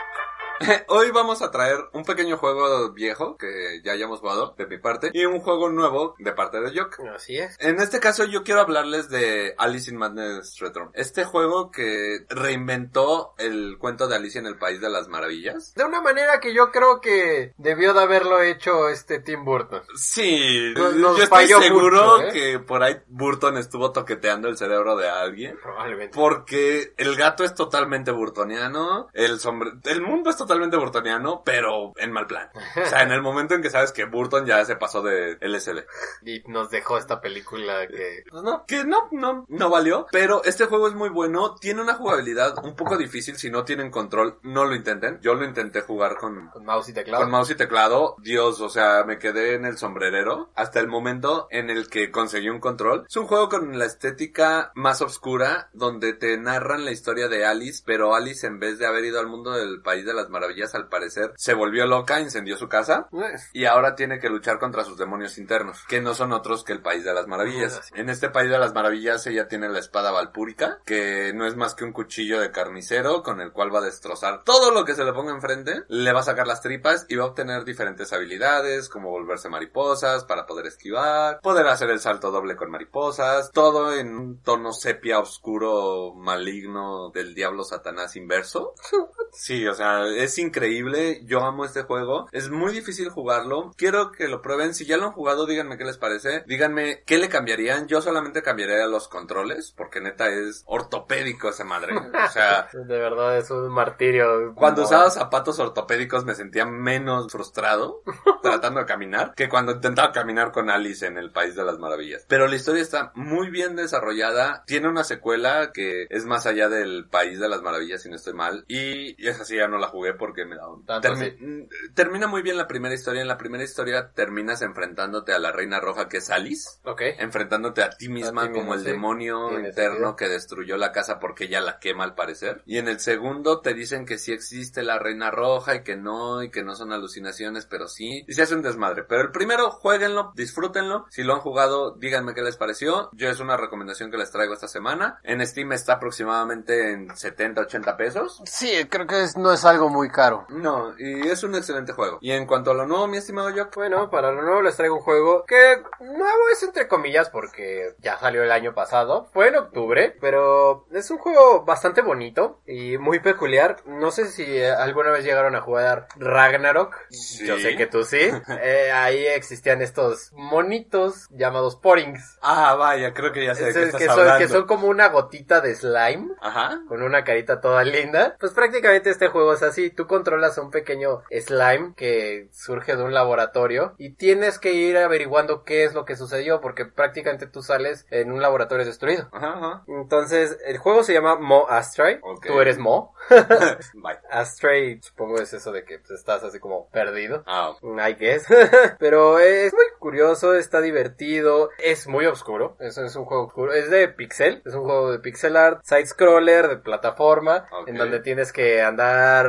Hoy 0.88 1.10
vamos 1.10 1.42
a 1.42 1.50
traer 1.50 1.76
un 1.92 2.04
pequeño 2.04 2.36
juego 2.36 2.90
viejo 2.92 3.36
que 3.36 3.80
ya 3.84 3.92
hayamos 3.92 4.20
jugado 4.20 4.54
de 4.56 4.66
mi 4.66 4.78
parte 4.78 5.10
y 5.12 5.24
un 5.24 5.40
juego 5.40 5.68
nuevo 5.70 6.14
de 6.18 6.32
parte 6.32 6.60
de 6.60 6.78
Jock. 6.78 7.00
Así 7.14 7.36
es. 7.38 7.56
En 7.60 7.80
este 7.80 8.00
caso 8.00 8.24
yo 8.24 8.42
quiero 8.44 8.60
hablarles 8.60 9.08
de 9.10 9.54
Alice 9.58 9.90
in 9.90 9.96
Madness 9.98 10.58
Return. 10.60 10.90
Este 10.94 11.24
juego 11.24 11.70
que 11.70 12.24
reinventó 12.28 13.34
el 13.38 13.76
cuento 13.78 14.08
de 14.08 14.16
Alicia 14.16 14.40
en 14.40 14.46
el 14.46 14.56
País 14.56 14.80
de 14.80 14.88
las 14.90 15.08
Maravillas. 15.08 15.74
De 15.74 15.84
una 15.84 16.00
manera 16.00 16.40
que 16.40 16.54
yo 16.54 16.70
creo 16.70 17.00
que 17.00 17.52
debió 17.58 17.92
de 17.94 18.00
haberlo 18.02 18.40
hecho 18.42 18.88
este 18.88 19.18
Tim 19.20 19.44
Burton. 19.44 19.82
Sí, 19.96 20.72
Nos- 20.76 20.94
nos 20.94 21.16
yo 21.18 21.24
estoy 21.24 21.46
seguro 21.46 22.16
mucho, 22.18 22.22
¿eh? 22.28 22.32
que 22.32 22.58
por 22.58 22.82
ahí 22.82 22.96
Burton 23.08 23.58
estuvo 23.58 23.92
toqueteando 23.92 24.48
el 24.48 24.56
cerebro 24.56 24.96
de 24.96 25.08
alguien. 25.08 25.58
Probablemente. 25.62 26.16
Porque 26.16 26.94
el 26.96 27.16
gato 27.16 27.44
es 27.44 27.54
totalmente 27.54 28.10
burtoniano, 28.12 29.08
el 29.12 29.38
sombre... 29.40 29.72
el 29.84 30.00
mundo 30.00 30.30
es 30.30 30.36
totalmente 30.36 30.53
burtoniano, 30.60 31.42
pero 31.44 31.92
en 31.96 32.12
mal 32.12 32.26
plan. 32.26 32.50
O 32.54 32.86
sea, 32.86 33.02
en 33.02 33.12
el 33.12 33.22
momento 33.22 33.54
en 33.54 33.62
que 33.62 33.70
sabes 33.70 33.92
que 33.92 34.04
Burton 34.04 34.46
ya 34.46 34.64
se 34.64 34.76
pasó 34.76 35.02
de 35.02 35.38
LSD. 35.40 35.84
Y 36.24 36.42
nos 36.48 36.70
dejó 36.70 36.98
esta 36.98 37.20
película 37.20 37.86
que... 37.86 38.24
Pues 38.30 38.42
no, 38.42 38.64
que 38.66 38.84
no, 38.84 39.08
no, 39.12 39.44
no 39.48 39.70
valió. 39.70 40.06
Pero 40.10 40.42
este 40.44 40.66
juego 40.66 40.88
es 40.88 40.94
muy 40.94 41.08
bueno, 41.08 41.54
tiene 41.56 41.82
una 41.82 41.94
jugabilidad 41.94 42.54
un 42.64 42.74
poco 42.74 42.96
difícil, 42.96 43.36
si 43.36 43.50
no 43.50 43.64
tienen 43.64 43.90
control, 43.90 44.38
no 44.42 44.64
lo 44.64 44.74
intenten. 44.74 45.20
Yo 45.20 45.34
lo 45.34 45.44
intenté 45.44 45.80
jugar 45.82 46.16
con, 46.16 46.48
Con 46.48 46.64
mouse 46.64 46.88
y 46.88 46.92
teclado. 46.92 47.22
con 47.22 47.30
mouse 47.30 47.50
y 47.50 47.54
teclado, 47.54 48.16
Dios, 48.18 48.60
o 48.60 48.68
sea, 48.68 49.04
me 49.04 49.18
quedé 49.18 49.54
en 49.54 49.64
el 49.64 49.78
sombrerero 49.78 50.50
hasta 50.54 50.80
el 50.80 50.88
momento 50.88 51.46
en 51.50 51.70
el 51.70 51.88
que 51.88 52.10
conseguí 52.10 52.48
un 52.48 52.60
control. 52.60 53.06
Es 53.08 53.16
un 53.16 53.26
juego 53.26 53.48
con 53.48 53.78
la 53.78 53.84
estética 53.84 54.72
más 54.74 55.02
oscura, 55.02 55.70
donde 55.72 56.12
te 56.12 56.36
narran 56.38 56.84
la 56.84 56.92
historia 56.92 57.28
de 57.28 57.44
Alice, 57.44 57.82
pero 57.84 58.14
Alice 58.14 58.46
en 58.46 58.58
vez 58.58 58.78
de 58.78 58.86
haber 58.86 59.04
ido 59.04 59.20
al 59.20 59.28
mundo 59.28 59.52
del 59.52 59.82
País 59.82 60.04
de 60.04 60.14
las 60.14 60.28
Maravillas, 60.34 60.74
al 60.74 60.88
parecer, 60.88 61.32
se 61.36 61.54
volvió 61.54 61.86
loca, 61.86 62.20
incendió 62.20 62.56
su 62.56 62.68
casa. 62.68 63.08
Eh, 63.12 63.36
Y 63.52 63.64
ahora 63.64 63.94
tiene 63.94 64.18
que 64.18 64.28
luchar 64.28 64.58
contra 64.58 64.84
sus 64.84 64.98
demonios 64.98 65.38
internos, 65.38 65.84
que 65.88 66.00
no 66.00 66.12
son 66.14 66.32
otros 66.32 66.64
que 66.64 66.72
el 66.72 66.82
País 66.82 67.04
de 67.04 67.14
las 67.14 67.26
Maravillas. 67.26 67.80
En 67.94 68.08
este 68.10 68.28
País 68.28 68.50
de 68.50 68.58
las 68.58 68.74
Maravillas 68.74 69.26
ella 69.26 69.48
tiene 69.48 69.68
la 69.68 69.78
espada 69.78 70.10
valpúrica, 70.10 70.80
que 70.84 71.32
no 71.34 71.46
es 71.46 71.56
más 71.56 71.74
que 71.74 71.84
un 71.84 71.92
cuchillo 71.92 72.40
de 72.40 72.50
carnicero 72.50 73.22
con 73.22 73.40
el 73.40 73.52
cual 73.52 73.74
va 73.74 73.78
a 73.78 73.82
destrozar 73.82 74.42
todo 74.44 74.70
lo 74.72 74.84
que 74.84 74.94
se 74.94 75.04
le 75.04 75.12
ponga 75.12 75.32
enfrente, 75.32 75.84
le 75.88 76.12
va 76.12 76.20
a 76.20 76.24
sacar 76.24 76.46
las 76.46 76.60
tripas 76.60 77.06
y 77.08 77.16
va 77.16 77.24
a 77.24 77.28
obtener 77.28 77.64
diferentes 77.64 78.12
habilidades, 78.12 78.88
como 78.88 79.10
volverse 79.10 79.48
mariposas 79.48 80.24
para 80.24 80.46
poder 80.46 80.66
esquivar, 80.66 81.40
poder 81.40 81.66
hacer 81.68 81.90
el 81.90 82.00
salto 82.00 82.30
doble 82.30 82.56
con 82.56 82.70
mariposas, 82.70 83.50
todo 83.52 83.94
en 83.94 84.14
un 84.14 84.42
tono 84.42 84.72
sepia 84.72 85.18
oscuro 85.20 86.12
maligno 86.14 87.10
del 87.10 87.34
diablo 87.34 87.64
satanás 87.64 88.16
inverso. 88.16 88.74
Sí, 89.36 89.66
o 89.66 89.74
sea, 89.74 90.06
es 90.24 90.38
increíble. 90.38 91.20
Yo 91.24 91.40
amo 91.44 91.64
este 91.64 91.82
juego. 91.82 92.28
Es 92.32 92.50
muy 92.50 92.72
difícil 92.72 93.08
jugarlo. 93.10 93.72
Quiero 93.76 94.12
que 94.12 94.28
lo 94.28 94.42
prueben. 94.42 94.74
Si 94.74 94.84
ya 94.86 94.96
lo 94.96 95.06
han 95.06 95.12
jugado, 95.12 95.46
díganme 95.46 95.78
qué 95.78 95.84
les 95.84 95.98
parece. 95.98 96.42
Díganme 96.46 97.02
qué 97.06 97.18
le 97.18 97.28
cambiarían. 97.28 97.86
Yo 97.86 98.00
solamente 98.02 98.42
cambiaría 98.42 98.86
los 98.86 99.08
controles, 99.08 99.72
porque 99.76 100.00
neta 100.00 100.28
es 100.28 100.62
ortopédico 100.66 101.48
esa 101.48 101.64
madre. 101.64 101.94
O 102.24 102.30
sea, 102.34 102.68
De 102.72 102.98
verdad 102.98 103.36
es 103.38 103.50
un 103.50 103.68
martirio. 103.68 104.54
cuando 104.54 104.82
Como- 104.82 104.88
usaba 104.96 105.10
zapatos 105.10 105.58
ortopédicos 105.58 106.24
me 106.24 106.34
sentía 106.34 106.64
menos 106.64 107.30
frustrado 107.30 108.02
tratando 108.42 108.80
de 108.80 108.86
caminar 108.86 109.34
que 109.34 109.48
cuando 109.48 109.72
intentaba 109.72 110.10
caminar 110.12 110.50
con 110.52 110.70
Alice 110.70 111.06
en 111.06 111.16
el 111.18 111.30
País 111.30 111.54
de 111.54 111.64
las 111.64 111.78
Maravillas. 111.78 112.24
Pero 112.28 112.46
la 112.48 112.56
historia 112.56 112.82
está 112.82 113.12
muy 113.14 113.50
bien 113.50 113.76
desarrollada. 113.76 114.64
Tiene 114.66 114.88
una 114.88 115.04
secuela 115.04 115.70
que 115.72 116.06
es 116.10 116.24
más 116.26 116.46
allá 116.46 116.68
del 116.68 117.06
País 117.08 117.38
de 117.38 117.48
las 117.48 117.62
Maravillas, 117.62 118.02
si 118.02 118.08
no 118.08 118.16
estoy 118.16 118.34
mal. 118.34 118.64
Y 118.68 119.26
esa 119.28 119.44
sí 119.44 119.56
ya 119.56 119.68
no 119.68 119.78
la 119.78 119.88
jugué 119.88 120.13
porque 120.14 120.44
me 120.44 120.56
da 120.56 120.68
un... 120.68 120.84
Tanto 120.84 121.08
Termi- 121.08 121.36
mm, 121.38 121.94
Termina 121.94 122.26
muy 122.26 122.42
bien 122.42 122.56
la 122.56 122.66
primera 122.66 122.94
historia. 122.94 123.22
En 123.22 123.28
la 123.28 123.38
primera 123.38 123.64
historia 123.64 124.10
terminas 124.12 124.62
enfrentándote 124.62 125.32
a 125.32 125.38
la 125.38 125.52
Reina 125.52 125.80
Roja 125.80 126.08
que 126.08 126.18
es 126.18 126.30
Alice. 126.30 126.78
Ok. 126.84 127.02
Enfrentándote 127.18 127.82
a 127.82 127.90
ti 127.90 128.08
misma 128.08 128.42
A 128.42 128.44
ti 128.46 128.50
mismo, 128.50 128.62
como 128.64 128.74
el 128.74 128.80
sí. 128.80 128.86
demonio 128.86 129.58
interno 129.58 130.16
que 130.16 130.28
destruyó 130.28 130.76
la 130.76 130.92
casa 130.92 131.18
porque 131.18 131.44
ella 131.44 131.60
la 131.60 131.78
quema 131.78 132.04
al 132.04 132.14
parecer. 132.14 132.62
Y 132.66 132.78
en 132.78 132.88
el 132.88 133.00
segundo 133.00 133.60
te 133.60 133.74
dicen 133.74 134.06
que 134.06 134.18
sí 134.18 134.32
existe 134.32 134.82
la 134.82 134.98
Reina 134.98 135.30
Roja 135.30 135.74
y 135.76 135.82
que 135.82 135.96
no, 135.96 136.42
y 136.42 136.50
que 136.50 136.62
no 136.62 136.74
son 136.74 136.92
alucinaciones, 136.92 137.66
pero 137.66 137.88
sí. 137.88 138.24
Y 138.26 138.32
se 138.34 138.42
hace 138.42 138.54
un 138.54 138.62
desmadre. 138.62 139.04
Pero 139.04 139.22
el 139.22 139.30
primero, 139.30 139.70
jueguenlo, 139.70 140.32
disfrútenlo. 140.34 141.06
Si 141.10 141.22
lo 141.22 141.34
han 141.34 141.40
jugado, 141.40 141.92
díganme 141.96 142.34
qué 142.34 142.42
les 142.42 142.56
pareció. 142.56 143.10
Yo 143.12 143.28
es 143.28 143.40
una 143.40 143.56
recomendación 143.56 144.10
que 144.10 144.16
les 144.18 144.30
traigo 144.30 144.54
esta 144.54 144.68
semana. 144.68 145.18
En 145.22 145.44
Steam 145.46 145.72
está 145.72 145.94
aproximadamente 145.94 146.92
en 146.92 147.14
70, 147.16 147.62
80 147.62 147.96
pesos. 147.96 148.40
Sí, 148.46 148.70
creo 148.88 149.06
que 149.06 149.22
es- 149.22 149.36
no 149.36 149.52
es 149.52 149.64
algo 149.64 149.88
muy 149.88 150.03
caro. 150.10 150.46
No, 150.48 150.94
y 150.98 151.28
es 151.28 151.42
un 151.42 151.54
excelente 151.54 151.92
juego. 151.92 152.18
Y 152.20 152.32
en 152.32 152.46
cuanto 152.46 152.70
a 152.70 152.74
lo 152.74 152.86
nuevo, 152.86 153.06
mi 153.06 153.16
estimado 153.18 153.50
Jock, 153.54 153.74
Bueno, 153.76 154.10
para 154.10 154.32
lo 154.32 154.42
nuevo 154.42 154.62
les 154.62 154.76
traigo 154.76 154.96
un 154.96 155.02
juego 155.02 155.44
que 155.46 155.82
nuevo 156.00 156.48
es 156.52 156.62
entre 156.62 156.88
comillas 156.88 157.30
porque 157.30 157.94
ya 157.98 158.18
salió 158.18 158.42
el 158.42 158.52
año 158.52 158.74
pasado. 158.74 159.26
Fue 159.32 159.48
en 159.48 159.56
octubre, 159.56 160.16
pero 160.20 160.86
es 160.92 161.10
un 161.10 161.18
juego 161.18 161.64
bastante 161.64 162.02
bonito 162.02 162.60
y 162.66 162.98
muy 162.98 163.20
peculiar. 163.20 163.76
No 163.86 164.10
sé 164.10 164.26
si 164.26 164.62
alguna 164.62 165.10
vez 165.10 165.24
llegaron 165.24 165.54
a 165.56 165.60
jugar 165.60 166.06
Ragnarok. 166.16 166.94
Sí. 167.10 167.46
Yo 167.46 167.58
sé 167.58 167.76
que 167.76 167.86
tú 167.86 168.04
sí. 168.04 168.20
Eh, 168.66 168.90
ahí 168.92 169.26
existían 169.26 169.82
estos 169.82 170.30
monitos 170.32 171.26
llamados 171.30 171.76
Porings. 171.76 172.38
Ah, 172.40 172.74
vaya, 172.76 173.12
creo 173.12 173.32
que 173.32 173.44
ya 173.44 173.54
sé 173.54 173.64
de 173.66 173.72
qué 173.72 173.78
Es- 173.80 173.86
estás 173.86 174.00
que, 174.00 174.06
son, 174.08 174.20
hablando. 174.20 174.38
que 174.38 174.48
son 174.48 174.66
como 174.66 174.86
una 174.88 175.08
gotita 175.08 175.60
de 175.60 175.74
slime 175.74 176.28
Ajá. 176.40 176.80
con 176.88 177.02
una 177.02 177.24
carita 177.24 177.60
toda 177.60 177.82
linda. 177.84 178.36
Pues 178.40 178.52
prácticamente 178.52 179.10
este 179.10 179.28
juego 179.28 179.52
es 179.54 179.62
así. 179.62 179.90
Tú 179.96 180.06
controlas 180.06 180.58
a 180.58 180.62
un 180.62 180.70
pequeño 180.70 181.22
slime 181.30 181.94
que 181.96 182.48
surge 182.52 182.96
de 182.96 183.02
un 183.02 183.14
laboratorio 183.14 183.94
y 183.98 184.14
tienes 184.14 184.58
que 184.58 184.72
ir 184.72 184.96
averiguando 184.96 185.64
qué 185.64 185.84
es 185.84 185.94
lo 185.94 186.04
que 186.04 186.16
sucedió 186.16 186.60
porque 186.60 186.84
prácticamente 186.84 187.46
tú 187.46 187.62
sales 187.62 188.06
en 188.10 188.32
un 188.32 188.42
laboratorio 188.42 188.84
destruido. 188.84 189.28
Ajá, 189.32 189.54
ajá. 189.56 189.84
Entonces, 189.86 190.58
el 190.66 190.78
juego 190.78 191.02
se 191.02 191.12
llama 191.12 191.36
Mo 191.36 191.66
Astray. 191.68 192.20
Tú 192.46 192.60
eres 192.60 192.78
Mo. 192.78 193.14
Astray, 194.30 195.00
supongo 195.00 195.38
es 195.38 195.52
eso 195.52 195.72
de 195.72 195.84
que 195.84 195.98
pues, 195.98 196.10
estás 196.12 196.42
así 196.44 196.58
como 196.58 196.88
perdido. 196.90 197.42
Ah, 197.46 197.70
ok. 197.70 197.82
I 197.98 198.14
guess. 198.14 198.46
Pero 198.98 199.38
es 199.38 199.72
muy 199.72 199.84
curioso, 199.98 200.54
está 200.54 200.80
divertido, 200.80 201.70
es 201.78 202.06
muy 202.06 202.26
oscuro. 202.26 202.76
Es, 202.80 202.98
es 202.98 203.16
un 203.16 203.24
juego 203.24 203.46
oscuro. 203.46 203.72
Es 203.72 203.90
de 203.90 204.08
pixel, 204.08 204.62
es 204.64 204.74
un 204.74 204.84
juego 204.84 205.12
de 205.12 205.18
pixel 205.18 205.56
art, 205.56 205.80
side 205.84 206.06
scroller, 206.06 206.68
de 206.68 206.76
plataforma, 206.76 207.66
en 207.86 207.96
donde 207.96 208.20
tienes 208.20 208.52
que 208.52 208.82
andar 208.82 209.46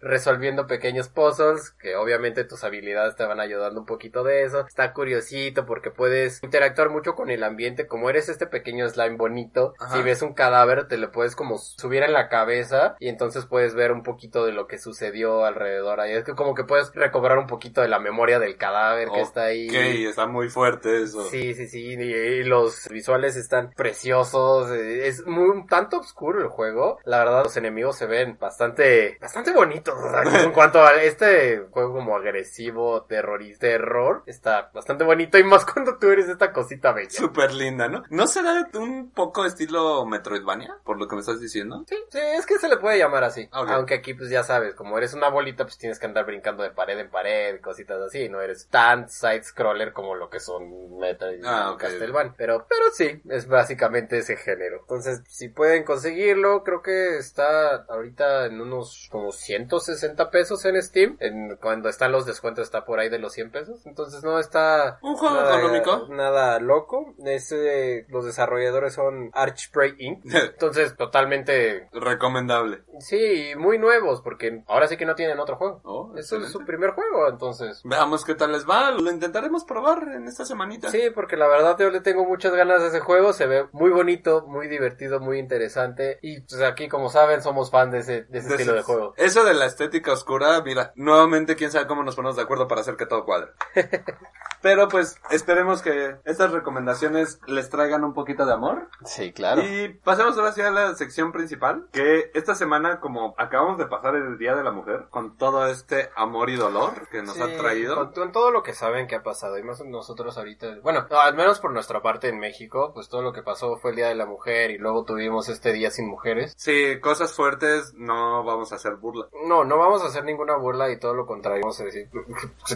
resolviendo 0.00 0.66
pequeños 0.66 1.08
puzzles, 1.08 1.70
que 1.72 1.96
obviamente 1.96 2.44
tus 2.44 2.64
habilidades 2.64 3.16
te 3.16 3.24
van 3.24 3.40
ayudando 3.40 3.80
un 3.80 3.86
poquito 3.86 4.22
de 4.22 4.44
eso. 4.44 4.66
Está 4.66 4.92
curiosito 4.92 5.66
porque 5.66 5.90
puedes 5.90 6.42
interactuar 6.42 6.90
mucho 6.90 7.14
con 7.14 7.30
el 7.30 7.44
ambiente, 7.44 7.86
como 7.86 8.10
eres 8.10 8.28
este 8.28 8.46
pequeño 8.46 8.88
slime 8.88 9.16
bonito. 9.16 9.74
Ajá. 9.78 9.96
Si 9.96 10.02
ves 10.02 10.22
un 10.22 10.34
cadáver, 10.34 10.88
te 10.88 10.96
lo 10.96 11.10
puedes 11.10 11.36
como 11.36 11.58
subir 11.58 12.02
en 12.02 12.12
la 12.12 12.28
cabeza 12.28 12.96
y 12.98 13.08
entonces 13.08 13.46
puedes 13.46 13.74
ver 13.74 13.92
un 13.92 14.02
poquito 14.02 14.44
de 14.46 14.52
lo 14.52 14.66
que 14.66 14.78
sucedió 14.78 15.44
alrededor 15.44 16.00
ahí. 16.00 16.12
Es 16.12 16.24
que 16.24 16.34
como 16.34 16.54
que 16.54 16.64
puedes 16.64 16.92
recobrar 16.94 17.38
un 17.38 17.46
poquito 17.46 17.80
de 17.80 17.88
la 17.88 17.98
memoria 17.98 18.38
del 18.38 18.56
cadáver 18.56 19.08
que 19.10 19.20
está 19.20 19.44
ahí. 19.44 19.68
Ok, 19.68 19.74
está 20.08 20.26
muy 20.26 20.48
fuerte 20.48 21.02
eso. 21.02 21.24
Sí, 21.24 21.54
sí, 21.54 21.68
sí, 21.68 21.94
y, 21.94 22.02
y 22.02 22.44
los 22.44 22.88
visuales 22.88 23.36
están 23.36 23.70
preciosos, 23.76 24.70
eh, 24.70 25.06
es 25.06 25.26
muy 25.26 25.48
un 25.48 25.66
tanto 25.66 25.98
oscuro 25.98 26.40
el 26.40 26.48
juego, 26.48 26.98
la 27.04 27.18
verdad 27.18 27.44
los 27.44 27.56
enemigos 27.56 27.96
se 27.96 28.06
ven 28.06 28.36
bastante, 28.38 29.18
bastante 29.20 29.52
bonitos, 29.52 29.73
o 29.86 30.10
sea, 30.10 30.42
en 30.42 30.52
cuanto 30.52 30.84
a 30.84 30.94
este 31.02 31.66
juego 31.70 31.94
como 31.94 32.16
agresivo, 32.16 33.02
terrorista, 33.04 33.66
terror, 33.66 34.22
está 34.26 34.70
bastante 34.74 35.04
bonito 35.04 35.38
y 35.38 35.44
más 35.44 35.64
cuando 35.64 35.98
tú 35.98 36.08
eres 36.10 36.28
esta 36.28 36.52
cosita 36.52 36.92
bella. 36.92 37.10
Súper 37.10 37.52
linda, 37.52 37.88
¿no? 37.88 38.02
¿No 38.10 38.26
será 38.26 38.68
un 38.74 39.10
poco 39.10 39.44
estilo 39.44 40.04
Metroidvania? 40.06 40.76
Por 40.84 40.98
lo 40.98 41.08
que 41.08 41.14
me 41.16 41.20
estás 41.20 41.40
diciendo. 41.40 41.84
Sí, 41.88 41.96
sí, 42.10 42.18
es 42.18 42.46
que 42.46 42.58
se 42.58 42.68
le 42.68 42.76
puede 42.76 42.98
llamar 42.98 43.24
así. 43.24 43.48
Aunque 43.52 43.94
aquí, 43.94 44.14
pues 44.14 44.30
ya 44.30 44.42
sabes, 44.42 44.74
como 44.74 44.98
eres 44.98 45.14
una 45.14 45.28
bolita, 45.28 45.64
pues 45.64 45.78
tienes 45.78 45.98
que 45.98 46.06
andar 46.06 46.26
brincando 46.26 46.62
de 46.62 46.70
pared 46.70 46.98
en 46.98 47.10
pared, 47.10 47.60
cositas 47.60 48.00
así. 48.00 48.28
No 48.28 48.40
eres 48.40 48.68
tan 48.68 49.08
side-scroller 49.08 49.92
como 49.92 50.14
lo 50.14 50.28
que 50.30 50.40
son 50.40 50.98
Metroid 50.98 51.38
y 51.38 51.42
Ah, 51.44 51.70
ok. 51.72 51.80
Castlevania. 51.80 52.34
Pero, 52.36 52.66
pero 52.68 52.90
sí, 52.92 53.20
es 53.28 53.46
básicamente 53.48 54.18
ese 54.18 54.36
género. 54.36 54.78
Entonces, 54.80 55.22
si 55.28 55.48
pueden 55.48 55.84
conseguirlo, 55.84 56.62
creo 56.64 56.82
que 56.82 57.16
está 57.18 57.84
ahorita 57.88 58.46
en 58.46 58.60
unos 58.60 59.08
como 59.10 59.32
160 59.68 60.30
pesos 60.30 60.64
en 60.64 60.80
Steam. 60.82 61.16
En, 61.20 61.56
cuando 61.56 61.88
están 61.88 62.12
los 62.12 62.26
descuentos 62.26 62.64
está 62.64 62.84
por 62.84 62.98
ahí 63.00 63.08
de 63.08 63.18
los 63.18 63.32
100 63.32 63.50
pesos. 63.50 63.86
Entonces 63.86 64.22
no 64.22 64.38
está... 64.38 64.98
Un 65.02 65.16
juego 65.16 65.34
nada- 65.36 65.58
económico. 65.58 66.06
Nada 66.10 66.60
loco. 66.60 67.14
Es, 67.24 67.50
eh, 67.52 68.06
los 68.08 68.24
desarrolladores 68.24 68.94
son 68.94 69.30
Archprey 69.32 69.94
Inc. 69.98 70.24
Entonces, 70.34 70.96
totalmente 70.96 71.88
Recomendable. 71.92 72.82
Sí, 73.00 73.50
y 73.50 73.56
muy 73.56 73.78
nuevos, 73.78 74.20
porque 74.22 74.62
ahora 74.66 74.86
sí 74.88 74.96
que 74.96 75.06
no 75.06 75.14
tienen 75.14 75.38
otro 75.40 75.56
juego. 75.56 75.80
Oh, 75.84 76.12
Este 76.16 76.36
es 76.38 76.50
su 76.50 76.64
primer 76.64 76.90
juego, 76.90 77.28
entonces. 77.28 77.80
Veamos 77.84 78.24
qué 78.24 78.34
tal 78.34 78.52
les 78.52 78.68
va. 78.68 78.90
Lo 78.90 79.10
intentaremos 79.10 79.64
probar 79.64 80.02
en 80.14 80.26
esta 80.26 80.44
semanita. 80.44 80.90
Sí, 80.90 81.10
porque 81.14 81.36
la 81.36 81.46
verdad 81.48 81.76
yo 81.78 81.90
le 81.90 82.00
tengo 82.00 82.24
muchas 82.24 82.54
ganas 82.54 82.82
a 82.82 82.86
ese 82.88 83.00
juego, 83.00 83.32
se 83.32 83.46
ve 83.46 83.66
muy 83.72 83.90
bonito, 83.90 84.44
muy 84.46 84.68
divertido, 84.68 85.20
muy 85.20 85.38
interesante. 85.38 86.18
Y 86.22 86.40
pues 86.40 86.60
aquí, 86.62 86.88
como 86.88 87.08
saben, 87.10 87.42
somos 87.42 87.70
fan 87.70 87.90
de 87.90 87.98
ese, 87.98 88.22
de 88.24 88.38
ese 88.38 88.48
De 88.48 88.54
estilo 88.54 88.74
de 88.74 88.82
juego. 88.82 89.14
Eso 89.16 89.43
de 89.44 89.54
la 89.54 89.66
estética 89.66 90.12
oscura, 90.12 90.60
mira, 90.62 90.92
nuevamente 90.96 91.56
quién 91.56 91.70
sabe 91.70 91.86
cómo 91.86 92.02
nos 92.02 92.16
ponemos 92.16 92.36
de 92.36 92.42
acuerdo 92.42 92.68
para 92.68 92.80
hacer 92.80 92.96
que 92.96 93.06
todo 93.06 93.24
cuadre. 93.24 93.52
Pero 94.62 94.88
pues 94.88 95.20
esperemos 95.30 95.82
que 95.82 96.16
estas 96.24 96.50
recomendaciones 96.50 97.38
les 97.46 97.68
traigan 97.68 98.02
un 98.02 98.14
poquito 98.14 98.46
de 98.46 98.54
amor. 98.54 98.88
Sí, 99.04 99.32
claro. 99.32 99.62
Y 99.62 99.88
pasemos 100.02 100.38
ahora 100.38 100.52
sí 100.52 100.62
a 100.62 100.70
la 100.70 100.94
sección 100.94 101.32
principal, 101.32 101.86
que 101.92 102.30
esta 102.32 102.54
semana 102.54 102.98
como 103.00 103.34
acabamos 103.36 103.76
de 103.76 103.86
pasar 103.86 104.16
el 104.16 104.38
Día 104.38 104.54
de 104.54 104.64
la 104.64 104.72
Mujer, 104.72 105.08
con 105.10 105.36
todo 105.36 105.66
este 105.66 106.10
amor 106.16 106.48
y 106.48 106.56
dolor 106.56 107.08
que 107.10 107.22
nos 107.22 107.38
ha 107.40 107.46
traído. 107.58 107.96
Con, 107.96 108.12
con 108.12 108.32
todo 108.32 108.50
lo 108.50 108.62
que 108.62 108.72
saben 108.72 109.06
que 109.06 109.16
ha 109.16 109.22
pasado, 109.22 109.58
y 109.58 109.62
más 109.62 109.84
nosotros 109.84 110.38
ahorita, 110.38 110.78
bueno, 110.82 111.06
no, 111.10 111.20
al 111.20 111.34
menos 111.34 111.60
por 111.60 111.70
nuestra 111.70 112.00
parte 112.00 112.28
en 112.28 112.38
México, 112.38 112.92
pues 112.94 113.10
todo 113.10 113.20
lo 113.20 113.34
que 113.34 113.42
pasó 113.42 113.76
fue 113.76 113.90
el 113.90 113.96
Día 113.96 114.08
de 114.08 114.14
la 114.14 114.24
Mujer 114.24 114.70
y 114.70 114.78
luego 114.78 115.04
tuvimos 115.04 115.48
este 115.50 115.74
Día 115.74 115.90
sin 115.90 116.08
Mujeres. 116.08 116.54
Sí, 116.56 117.00
cosas 117.00 117.34
fuertes, 117.34 117.92
no 117.94 118.44
vamos 118.44 118.72
a 118.72 118.76
hacer 118.76 118.96
burla. 118.96 119.28
No, 119.46 119.64
no 119.64 119.78
vamos 119.78 120.02
a 120.02 120.06
hacer 120.06 120.24
ninguna 120.24 120.56
burla 120.56 120.90
y 120.90 120.98
todo 120.98 121.14
lo 121.14 121.26
contrario. 121.26 121.62
Vamos 121.62 121.80
a 121.80 121.84
decir 121.84 122.08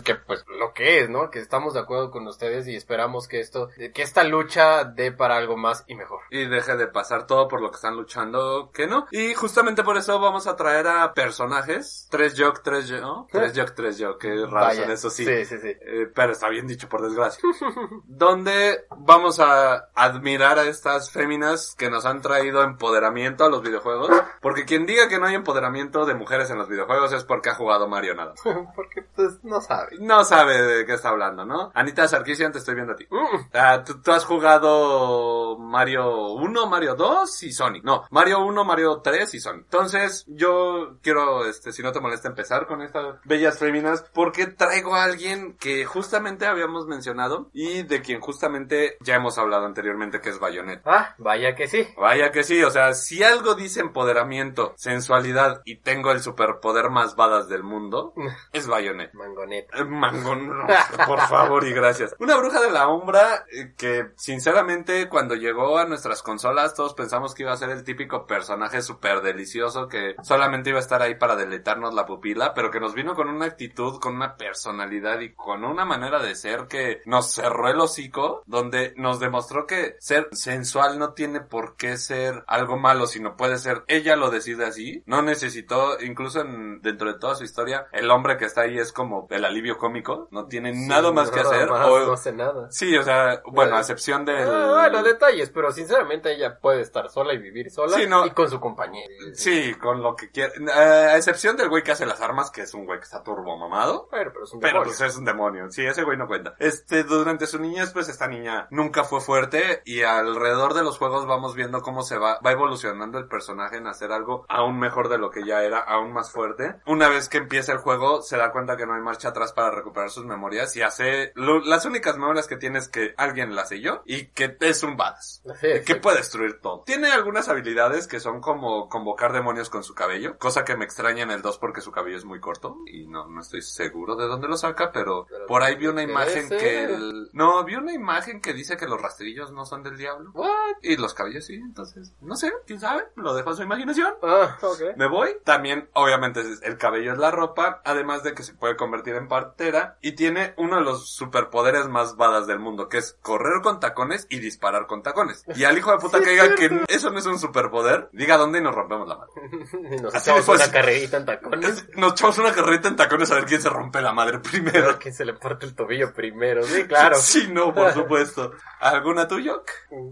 que 0.05 0.15
pues 0.17 0.45
lo 0.59 0.73
que 0.73 1.01
es, 1.01 1.09
¿no? 1.09 1.31
Que 1.31 1.39
estamos 1.39 1.75
de 1.75 1.81
acuerdo 1.81 2.11
con 2.11 2.27
ustedes 2.27 2.67
y 2.67 2.77
esperamos 2.77 3.29
que 3.29 3.41
esto, 3.41 3.69
que 3.77 4.03
esta 4.03 4.25
lucha 4.25 4.85
dé 4.85 5.13
para 5.13 5.37
algo 5.37 5.57
más 5.57 5.85
y 5.87 5.95
mejor. 5.95 6.21
Y 6.31 6.47
deje 6.47 6.77
de 6.77 6.89
pasar 6.89 7.27
todo 7.27 7.49
por 7.49 7.61
lo 7.61 7.71
que 7.71 7.77
están 7.77 7.97
luchando, 7.97 8.71
que 8.73 8.87
no. 8.87 9.07
Y 9.11 9.35
justamente 9.35 9.83
por 9.83 9.97
eso 9.97 10.19
vamos 10.21 10.47
a 10.47 10.57
traer 10.57 10.87
a 10.89 11.15
personajes. 11.15 12.09
Tres 12.11 12.35
Jock, 12.37 12.63
tres 12.63 12.89
yo. 12.89 13.27
Tres 13.31 13.53
Jock, 13.57 13.75
tres 13.75 13.99
yo. 13.99 14.19
Qué 14.19 14.35
raro 14.45 14.67
Vaya. 14.67 14.83
son 14.83 14.91
eso 14.91 15.11
sí. 15.11 15.25
Sí, 15.25 15.45
sí, 15.45 15.59
sí. 15.59 15.69
Eh, 15.69 16.11
pero 16.15 16.33
está 16.33 16.49
bien 16.49 16.67
dicho, 16.67 16.89
por 16.89 17.03
desgracia. 17.03 17.43
donde 18.05 18.87
vamos 18.97 19.41
a 19.41 19.89
admirar 19.95 20.59
a 20.59 20.65
estas 20.65 21.11
féminas 21.11 21.75
que 21.77 21.91
nos 21.91 22.05
han 22.05 22.21
traído 22.21 22.63
empoderamiento 22.63 23.45
a 23.45 23.49
los 23.49 23.63
videojuegos. 23.63 24.11
Porque 24.41 24.65
quien 24.65 24.87
diga 24.87 25.09
que 25.09 25.19
no 25.19 25.27
hay 25.27 25.35
empoderamiento 25.35 26.05
de 26.05 26.15
mujeres 26.15 26.48
en 26.51 26.59
los 26.59 26.69
videojuegos 26.69 27.13
es 27.13 27.25
porque 27.25 27.51
ha 27.51 27.55
jugado 27.55 27.89
Mario 27.89 28.15
nada. 28.15 28.35
Porque 28.75 29.03
pues 29.15 29.43
no 29.43 29.61
sabe. 29.61 29.97
No 30.01 30.25
sabe 30.25 30.63
de 30.63 30.87
qué 30.87 30.95
está 30.95 31.09
hablando, 31.09 31.45
¿no? 31.45 31.71
Anita 31.75 32.07
Sarkisian, 32.07 32.53
te 32.53 32.59
estoy 32.59 32.75
viendo 32.75 32.93
a 32.93 32.97
ti. 32.97 33.07
Mm, 33.11 33.85
¿tú, 33.85 34.01
tú 34.03 34.13
has 34.13 34.25
jugado 34.25 35.59
Mario 35.59 36.33
1, 36.33 36.67
Mario 36.67 36.95
2 36.95 37.43
y 37.43 37.53
Sonic. 37.53 37.85
No, 37.85 38.05
Mario 38.11 38.45
1, 38.45 38.65
Mario 38.65 39.01
3 39.03 39.35
y 39.35 39.41
Sonic. 39.41 39.65
Entonces, 39.65 40.25
yo 40.29 40.99
quiero, 41.03 41.47
este, 41.47 41.73
si 41.73 41.83
no 41.83 41.93
te 41.93 42.01
molesta, 42.01 42.29
empezar 42.29 42.67
con 42.67 42.83
estas 42.83 43.17
bellas 43.25 43.59
féminas 43.59 44.05
porque 44.13 44.47
traigo 44.47 44.95
a 44.95 45.05
alguien 45.05 45.57
que 45.59 45.85
justamente 45.85 46.47
habíamos 46.47 46.87
mencionado 46.87 47.51
y 47.53 47.83
de 47.83 48.01
quien 48.03 48.21
justamente 48.21 48.97
ya 49.01 49.17
hemos 49.17 49.39
hablado 49.39 49.67
anteriormente, 49.67 50.21
que 50.21 50.31
es 50.31 50.39
Bayonetta. 50.39 50.83
Ah, 50.87 51.15
vaya 51.19 51.55
que 51.55 51.69
sí. 51.69 51.87
Vaya 51.97 52.31
que 52.31 52.45
sí, 52.45 52.63
o 52.63 52.71
sea, 52.71 52.95
si 52.95 53.23
algo 53.23 53.55
dice 53.55 53.81
empoderamiento, 53.81 54.75
sensualidad 54.77 55.63
y 55.65 55.77
tengo 55.77 56.13
el 56.13 56.21
superpoder 56.39 56.89
más 56.91 57.17
badass 57.17 57.49
del 57.49 57.65
mundo, 57.65 58.15
es 58.53 58.67
Bayonetta. 58.67 59.17
Mangonet. 59.19 59.69
Mangonet. 59.73 59.75
Eh, 59.75 59.85
Mangon, 59.85 60.67
por 61.07 61.21
favor 61.23 61.67
y 61.67 61.73
gracias. 61.73 62.15
Una 62.21 62.37
bruja 62.37 62.61
de 62.61 62.71
la 62.71 62.89
umbra 62.89 63.45
eh, 63.51 63.75
que 63.77 64.13
sinceramente 64.17 65.09
cuando 65.09 65.35
llegó 65.35 65.79
a 65.79 65.85
nuestras 65.85 66.23
consolas 66.23 66.75
todos 66.75 66.95
pensamos 66.95 67.35
que 67.35 67.43
iba 67.43 67.53
a 67.53 67.57
ser 67.57 67.71
el 67.71 67.85
típico 67.85 68.27
personaje 68.27 68.83
súper 68.83 69.21
delicioso 69.21 69.89
que 69.89 70.15
solamente 70.23 70.71
iba 70.71 70.79
a 70.79 70.83
estar 70.83 71.03
ahí 71.03 71.17
para 71.17 71.37
deleitarnos 71.37 71.95
la 71.95 72.07
pupila, 72.07 72.55
pero 72.55 72.71
que 72.71 72.81
nos 72.81 72.95
vino 72.95 73.15
con 73.15 73.29
una 73.29 73.47
actitud, 73.47 73.99
con 73.99 74.15
una 74.15 74.37
personalidad 74.37 75.21
y 75.21 75.33
con 75.35 75.65
una 75.65 75.85
manera 75.85 76.23
de 76.23 76.35
ser 76.35 76.67
que 76.69 77.01
nos 77.05 77.35
cerró 77.35 77.69
el 77.69 77.81
hocico, 77.81 78.43
donde 78.47 78.95
nos 78.97 79.19
demostró 79.19 79.67
que 79.67 79.97
ser 79.99 80.29
sensual 80.33 80.99
no 80.99 81.15
tiene 81.15 81.41
por 81.41 81.77
qué 81.77 81.97
ser 81.97 82.45
algo 82.47 82.77
malo, 82.77 83.07
sino 83.07 83.37
puede 83.37 83.59
ser 83.59 83.85
ella 83.89 84.17
lo 84.17 84.31
decide 84.31 84.67
así. 84.67 85.03
No 85.07 85.23
necesitó, 85.23 86.01
incluso 86.01 86.28
en, 86.37 86.81
dentro 86.83 87.13
de 87.13 87.19
toda 87.19 87.35
su 87.35 87.45
historia, 87.45 87.87
el 87.93 88.11
hombre 88.11 88.37
que 88.37 88.45
está 88.45 88.63
ahí 88.63 88.79
es 88.79 88.93
como 88.93 89.27
el 89.31 89.45
alivio 89.45 89.79
cómico, 89.79 90.29
no 90.31 90.47
tiene 90.47 90.73
nada 90.75 91.13
más 91.13 91.31
que 91.31 91.41
hacer. 91.41 91.69
más, 91.69 91.87
o- 91.87 92.07
no 92.07 92.13
hace 92.13 92.33
nada. 92.33 92.71
Sí, 92.71 92.97
o 92.97 93.03
sea, 93.03 93.43
bueno, 93.47 93.75
a 93.75 93.79
Eh, 93.79 93.81
excepción 93.81 94.25
del... 94.25 94.49
Ah, 94.49 94.89
bueno, 94.91 95.03
detalles, 95.03 95.51
pero 95.51 95.71
sinceramente 95.73 96.33
ella 96.35 96.59
puede 96.61 96.81
estar 96.81 97.09
sola 97.11 97.33
y 97.35 97.39
vivir 97.39 97.71
sola 97.71 97.97
Sí, 97.97 98.07
no. 98.07 98.27
y 98.27 98.31
con 98.31 98.49
su 98.51 98.61
compañero. 98.61 99.09
Sí, 99.35 99.75
con 99.75 100.03
lo 100.03 100.15
que 100.17 100.31
quiera. 100.31 100.53
Eh, 100.57 100.71
a 101.11 101.17
excepción 101.17 101.57
del 101.57 101.69
güey 101.69 101.83
que 101.83 101.93
hace 101.93 102.07
las 102.07 102.21
armas, 102.21 102.51
que 102.51 102.63
es 102.63 102.75
un 102.75 102.85
güey 102.87 102.99
que 102.99 103.05
está 103.05 103.23
turbo 103.23 103.57
mamado. 103.57 104.09
Pero, 104.11 104.33
pero 104.33 104.45
es 104.45 104.53
un 104.53 104.61
Pero 104.61 104.73
demonio. 104.81 104.95
pues 104.97 105.11
es 105.11 105.17
un 105.17 105.25
demonio. 105.25 105.71
Sí, 105.71 105.85
ese 105.87 106.03
güey 106.05 106.17
no 106.19 106.27
cuenta. 106.27 106.55
Este, 106.59 107.05
durante 107.05 107.47
su 107.47 107.59
niñez, 107.59 107.93
pues 107.93 108.09
esta 108.09 108.27
niña 108.29 108.67
nunca 108.71 109.05
fue 109.05 109.21
fuerte 109.21 109.83
y 109.85 110.03
alrededor 110.03 110.75
de 110.75 110.83
los 110.83 110.99
juegos 110.99 111.27
vamos 111.27 111.55
viendo 111.55 111.81
cómo 111.83 112.03
se 112.03 112.19
va, 112.19 112.39
va 112.45 112.53
evolucionando 112.53 113.19
el 113.19 113.29
personaje 113.29 113.77
en 113.77 113.87
hacer 113.87 114.13
algo 114.13 114.45
aún 114.49 114.79
mejor 114.79 115.09
de 115.09 115.19
lo 115.19 115.31
que 115.31 115.45
ya 115.47 115.63
era, 115.63 115.79
aún 115.79 116.13
más 116.13 116.18
fuerte. 116.33 116.77
Una 116.87 117.09
vez 117.09 117.29
que 117.29 117.39
empieza 117.39 117.73
el 117.73 117.79
juego, 117.79 118.23
se 118.23 118.37
da 118.37 118.53
cuenta 118.53 118.77
que 118.77 118.87
no 118.87 118.95
hay 118.95 119.01
marcha 119.03 119.29
atrás 119.29 119.53
para 119.53 119.71
recuperar 119.71 120.11
sus 120.11 120.25
memorias 120.25 120.75
y 120.77 120.83
hace, 120.83 121.33
lo- 121.35 121.61
las 121.61 121.85
únicas 121.85 122.17
memorias 122.17 122.47
que 122.47 122.57
tiene 122.57 122.79
es 122.79 122.89
que 122.89 123.15
alguien 123.17 123.55
las 123.55 123.69
selló 123.69 124.03
y 124.05 124.27
que 124.29 124.57
es 124.61 124.83
un 124.83 124.97
badass. 124.97 125.43
Sí, 125.61 125.69
Que 125.87 125.97
puede 125.97 126.19
destruir 126.19 126.61
todo. 126.61 126.83
Tiene 126.85 127.11
algunas 127.11 127.49
habilidades 127.49 128.07
que 128.09 128.21
son 128.21 128.41
como 128.41 128.89
convocar 128.89 129.33
demonios 129.33 129.71
con 129.71 129.83
su 129.85 129.95
cabello, 129.95 130.39
cosa 130.39 130.65
que 130.65 130.77
me 130.77 130.85
extraña 130.85 131.23
en 131.23 131.31
el 131.31 131.43
2 131.43 131.59
porque 131.59 131.81
su 131.81 131.93
cabello 131.93 132.17
es 132.17 132.25
muy 132.25 132.41
corto 132.41 132.77
y 132.87 133.07
no, 133.07 133.27
no 133.29 133.41
estoy 133.41 133.63
seguro 133.63 134.17
de 134.17 134.27
dónde 134.27 134.49
lo 134.49 134.57
saca, 134.57 134.91
pero, 134.93 135.27
Pero 135.29 135.47
por 135.47 135.63
ahí 135.63 135.77
vi 135.77 135.87
una 135.87 136.03
imagen 136.03 136.49
que 136.49 136.85
el... 136.85 137.31
No, 137.33 137.63
vi 137.65 137.77
una 137.77 137.93
imagen 137.93 138.41
que 138.41 138.53
dice 138.55 138.77
que 138.77 138.87
los 138.87 139.01
rastrillos 139.01 139.53
no 139.53 139.65
son 139.67 139.83
del 139.83 139.97
diablo. 139.97 140.31
What? 140.35 140.49
Y 140.83 140.97
los 140.97 141.15
cabellos 141.15 141.45
sí, 141.47 141.55
entonces, 141.55 142.13
no 142.21 142.37
sé, 142.37 142.53
quién 142.67 142.81
sabe, 142.81 143.05
lo 143.17 143.35
dejo 143.35 143.51
a 143.51 143.55
su 143.57 143.63
imaginación. 143.63 144.15
Ah, 144.23 144.57
ok. 144.63 144.97
Me 144.97 145.09
voy. 145.09 145.37
También, 145.45 145.89
obviamente, 145.95 146.08
es- 146.13 146.63
el 146.63 146.79
cabello 146.79 147.13
es 147.13 147.19
la 147.19 147.31
ropa, 147.31 147.81
además 147.85 148.23
de 148.23 148.35
que 148.35 148.43
se 148.43 148.55
puede 148.55 148.77
convertir 148.77 149.15
en 149.15 149.29
partera 149.29 149.97
y 150.01 150.13
tiene 150.13 150.55
uno 150.57 150.77
de 150.77 150.83
los 150.83 151.09
superpoderes 151.11 151.87
más 151.89 152.17
badas 152.17 152.47
del 152.47 152.59
mundo, 152.59 152.89
que 152.89 152.99
es 152.99 153.17
correr 153.23 153.63
con 153.63 153.81
tacones 153.81 154.27
y 154.31 154.39
disparar 154.41 154.87
con 154.87 155.03
tacones. 155.03 155.45
Y 155.55 155.65
al 155.65 155.77
hijo 155.79 155.91
de 155.93 155.99
puta 155.99 156.19
Sí, 156.19 156.25
que 156.25 156.37
es 156.37 156.43
diga 156.43 156.55
que 156.87 156.95
eso 156.95 157.11
no 157.11 157.19
es 157.19 157.27
un 157.27 157.39
superpoder, 157.39 158.09
diga 158.13 158.37
dónde 158.37 158.59
y 158.59 158.63
nos 158.63 158.75
rompemos 158.75 159.09
la. 159.09 159.19
Y 159.99 160.01
nos 160.01 160.15
Así 160.15 160.31
echamos 160.31 160.47
después- 160.47 160.61
una 160.63 160.73
carrerita 160.73 161.17
en 161.19 161.25
tacones. 161.27 161.87
Nos 161.97 162.13
echamos 162.13 162.39
una 162.39 162.53
carreta 162.53 162.89
en 162.89 162.97
tacones 162.97 163.31
a 163.31 163.35
ver 163.37 163.45
quién 163.45 163.61
se 163.63 163.69
rompe 163.69 164.01
la 164.01 164.13
madre 164.13 164.39
primero. 164.39 164.91
A 164.91 164.99
quien 164.99 165.13
se 165.15 165.25
le 165.25 165.35
parte 165.35 165.67
el 165.67 165.75
tobillo 165.75 166.13
primero. 166.13 166.63
Sí, 166.63 166.85
claro. 166.87 167.17
Sí, 167.29 167.49
no, 167.51 167.75
por 167.75 167.93
supuesto. 167.93 168.53
¿Alguna 168.81 169.27
tuya? 169.29 169.55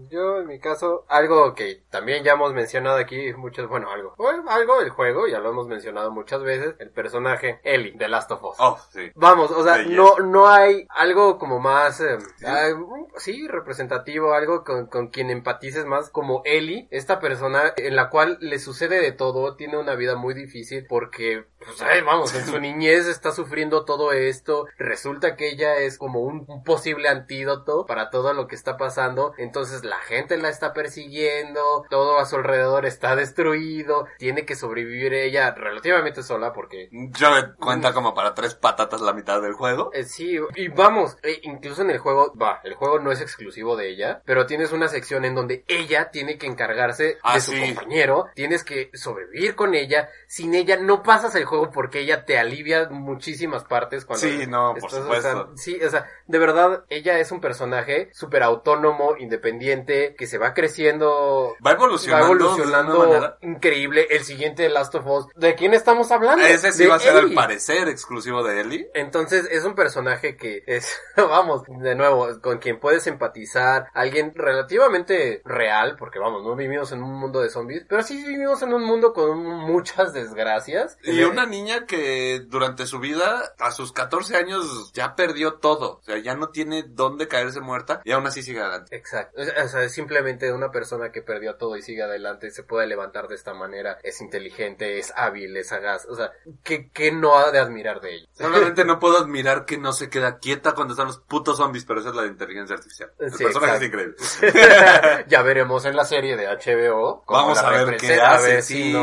Yo, 0.09 0.39
en 0.39 0.47
mi 0.47 0.59
caso, 0.59 1.05
algo 1.09 1.53
que 1.55 1.83
también 1.89 2.23
ya 2.23 2.33
hemos 2.33 2.53
mencionado 2.53 2.97
aquí 2.97 3.33
muchas, 3.33 3.67
bueno, 3.67 3.89
algo, 3.91 4.13
bueno, 4.17 4.43
algo 4.49 4.79
del 4.79 4.89
juego, 4.89 5.27
ya 5.27 5.39
lo 5.39 5.49
hemos 5.51 5.67
mencionado 5.67 5.86
muchas 6.11 6.41
veces, 6.43 6.75
el 6.79 6.89
personaje 6.91 7.59
Ellie 7.63 7.93
de 7.95 8.07
Last 8.07 8.31
of 8.31 8.43
Us. 8.43 8.55
Oh, 8.59 8.77
sí. 8.91 9.11
Vamos, 9.15 9.51
o 9.51 9.63
sea, 9.63 9.83
no, 9.83 10.17
no 10.19 10.47
hay 10.47 10.87
algo 10.89 11.37
como 11.37 11.59
más, 11.59 12.01
eh, 12.01 12.17
ah, 12.45 12.69
sí, 13.17 13.47
representativo, 13.47 14.33
algo 14.33 14.63
con, 14.63 14.87
con 14.87 15.07
quien 15.07 15.29
empatices 15.29 15.85
más 15.85 16.09
como 16.09 16.41
Ellie, 16.45 16.87
esta 16.91 17.19
persona 17.19 17.73
en 17.77 17.95
la 17.95 18.09
cual 18.09 18.37
le 18.41 18.59
sucede 18.59 19.01
de 19.01 19.11
todo, 19.11 19.55
tiene 19.55 19.77
una 19.77 19.95
vida 19.95 20.15
muy 20.15 20.33
difícil 20.33 20.85
porque, 20.87 21.45
pues, 21.59 21.81
ay, 21.81 22.01
vamos, 22.01 22.33
en 22.35 22.45
su 22.45 22.59
niñez 22.59 23.07
está 23.07 23.31
sufriendo 23.31 23.85
todo 23.85 24.11
esto, 24.11 24.65
resulta 24.77 25.35
que 25.35 25.49
ella 25.49 25.77
es 25.77 25.97
como 25.97 26.21
un, 26.21 26.45
un 26.47 26.63
posible 26.63 27.09
antídoto 27.09 27.85
para 27.85 28.09
todo 28.09 28.33
lo 28.33 28.47
que 28.47 28.55
está 28.55 28.77
pasando, 28.77 29.33
entonces 29.37 29.83
la 29.83 29.97
gente 29.97 30.37
la 30.37 30.49
está 30.49 30.73
persiguiendo, 30.73 31.85
todo 31.89 32.19
a 32.19 32.25
su 32.25 32.35
alrededor 32.35 32.85
está 32.85 33.15
destruido, 33.15 34.07
tiene 34.17 34.45
que 34.45 34.55
sobrevivir 34.55 35.13
ella 35.13 35.47
relativamente 35.77 36.23
sola 36.23 36.53
porque 36.53 36.89
Yo 36.91 37.31
me 37.31 37.53
cuenta 37.55 37.93
como 37.93 38.13
para 38.13 38.33
tres 38.33 38.55
patatas 38.55 39.01
la 39.01 39.13
mitad 39.13 39.41
del 39.41 39.53
juego. 39.53 39.91
eh, 39.93 40.03
sí, 40.03 40.37
y 40.55 40.67
vamos, 40.69 41.17
eh, 41.23 41.39
incluso 41.43 41.81
en 41.81 41.89
el 41.91 41.99
juego, 41.99 42.33
va, 42.35 42.59
el 42.63 42.73
juego 42.75 42.99
no 42.99 43.11
es 43.11 43.21
exclusivo 43.21 43.75
de 43.75 43.89
ella, 43.89 44.21
pero 44.25 44.45
tienes 44.45 44.71
una 44.71 44.87
sección 44.87 45.25
en 45.25 45.35
donde 45.35 45.63
ella 45.67 46.09
tiene 46.11 46.37
que 46.37 46.47
encargarse 46.47 47.17
Ah, 47.23 47.35
de 47.35 47.41
su 47.41 47.51
sí. 47.51 47.59
compañero, 47.75 48.27
tienes 48.35 48.63
que 48.63 48.89
sobrevivir 48.93 49.55
con 49.55 49.75
ella, 49.75 50.09
sin 50.27 50.53
ella 50.53 50.77
no 50.77 51.03
pasas 51.03 51.35
el 51.35 51.45
juego 51.45 51.69
porque 51.71 51.99
ella 51.99 52.25
te 52.25 52.37
alivia 52.37 52.89
muchísimas 52.89 53.63
partes 53.63 54.05
cuando 54.05 54.25
Sí, 54.27 54.45
no, 54.47 54.73
por 54.79 54.89
estás, 54.89 54.93
o 54.99 55.01
supuesto. 55.03 55.31
sea, 55.31 55.47
sí, 55.55 55.79
o 55.83 55.89
sea, 55.89 56.05
de 56.27 56.39
verdad, 56.39 56.83
ella 56.89 57.19
es 57.19 57.31
un 57.31 57.41
personaje 57.41 58.09
súper 58.13 58.43
autónomo, 58.43 59.15
independiente, 59.17 60.15
que 60.17 60.27
se 60.27 60.37
va 60.37 60.53
creciendo 60.53 61.55
Va 61.65 61.71
va 61.71 61.71
evolucionando, 61.73 62.27
de 62.27 62.31
evolucionando 62.33 62.99
una 62.99 63.07
manera. 63.07 63.37
increíble. 63.41 64.07
El 64.09 64.23
siguiente 64.23 64.67
Last 64.69 64.95
of 64.95 65.05
Us, 65.07 65.27
¿de 65.35 65.55
quién 65.57 65.73
estamos 65.73 66.11
hablando? 66.11 66.45
Ese 66.45 66.71
sí 66.71 66.83
De 66.83 66.89
va 66.89 66.95
a 66.95 66.99
ser 66.99 67.15
al 67.17 67.25
Ellie. 67.25 67.35
parecer 67.35 67.89
exclusivo 67.89 68.43
de 68.43 68.61
Ellie. 68.61 68.89
Entonces 68.93 69.47
es 69.51 69.65
un 69.65 69.75
personaje 69.75 70.37
que 70.37 70.63
es, 70.65 70.97
vamos, 71.17 71.63
de 71.67 71.95
nuevo, 71.95 72.39
con 72.41 72.59
quien 72.59 72.79
puedes 72.79 73.07
empatizar, 73.07 73.87
alguien 73.93 74.33
relativamente 74.35 75.41
real, 75.43 75.95
porque 75.97 76.19
vamos, 76.19 76.43
no 76.43 76.55
vivimos 76.55 76.91
en 76.91 77.03
un 77.03 77.19
mundo 77.19 77.41
de 77.41 77.49
zombies, 77.49 77.85
pero 77.89 78.03
sí 78.03 78.23
vivimos 78.25 78.61
en 78.61 78.73
un 78.73 78.83
mundo 78.83 79.13
con 79.13 79.43
muchas 79.43 80.13
desgracias. 80.13 80.97
Y 81.03 81.23
una 81.23 81.45
niña 81.45 81.85
que 81.85 82.41
durante 82.47 82.85
su 82.85 82.99
vida, 82.99 83.53
a 83.59 83.71
sus 83.71 83.91
14 83.91 84.37
años, 84.37 84.91
ya 84.93 85.15
perdió 85.15 85.55
todo. 85.55 85.97
O 85.97 86.03
sea, 86.03 86.17
ya 86.19 86.35
no 86.35 86.49
tiene 86.49 86.83
dónde 86.87 87.27
caerse 87.27 87.59
muerta 87.59 88.01
y 88.03 88.11
aún 88.11 88.27
así 88.27 88.43
sigue 88.43 88.61
adelante. 88.61 88.95
Exacto. 88.95 89.41
O 89.41 89.67
sea, 89.67 89.83
es 89.83 89.91
simplemente 89.91 90.51
una 90.53 90.71
persona 90.71 91.11
que 91.11 91.21
perdió 91.21 91.55
todo 91.55 91.75
y 91.75 91.81
sigue 91.81 92.03
adelante, 92.03 92.51
se 92.51 92.63
puede 92.63 92.87
levantar 92.87 93.27
de 93.27 93.35
esta 93.35 93.53
manera, 93.53 93.97
es 94.03 94.21
inteligente, 94.21 94.99
es 94.99 95.11
hábil, 95.15 95.46
es 95.55 95.67
sagaz. 95.69 96.05
O 96.09 96.15
sea, 96.15 96.31
¿qué, 96.63 96.89
qué 96.91 97.11
no 97.11 97.37
ha 97.37 97.51
de 97.51 97.59
admirar 97.59 98.01
de 98.01 98.15
ella? 98.15 98.27
Solamente 98.33 98.83
no 98.83 98.99
puedo 98.99 99.17
admirar 99.19 99.65
que 99.65 99.77
no 99.77 99.93
se 99.93 100.09
queda 100.09 100.39
quieta 100.39 100.73
cuando 100.73 100.93
están 100.93 101.07
los 101.07 101.19
putos 101.19 101.57
zombies, 101.57 101.85
pero 101.85 101.99
esa 101.99 102.09
es 102.09 102.15
la 102.15 102.25
inteligencia 102.25 102.75
artificial. 102.75 103.11
El 103.19 103.31
Sí, 103.33 103.43
personaje 103.43 103.85
exacto. 103.85 104.35
es 104.41 104.43
increíble. 104.43 105.25
ya 105.27 105.41
veremos 105.43 105.85
en 105.85 105.95
la 105.95 106.03
serie 106.05 106.35
de 106.35 106.47
HBO. 106.47 107.23
cómo 107.25 107.39
Vamos 107.41 107.61
la 107.61 107.67
a 107.69 107.83
ver 107.85 107.97
qué 107.97 108.19
a 108.19 108.33
hace, 108.33 108.61
sí. 108.61 108.73
si 108.91 108.93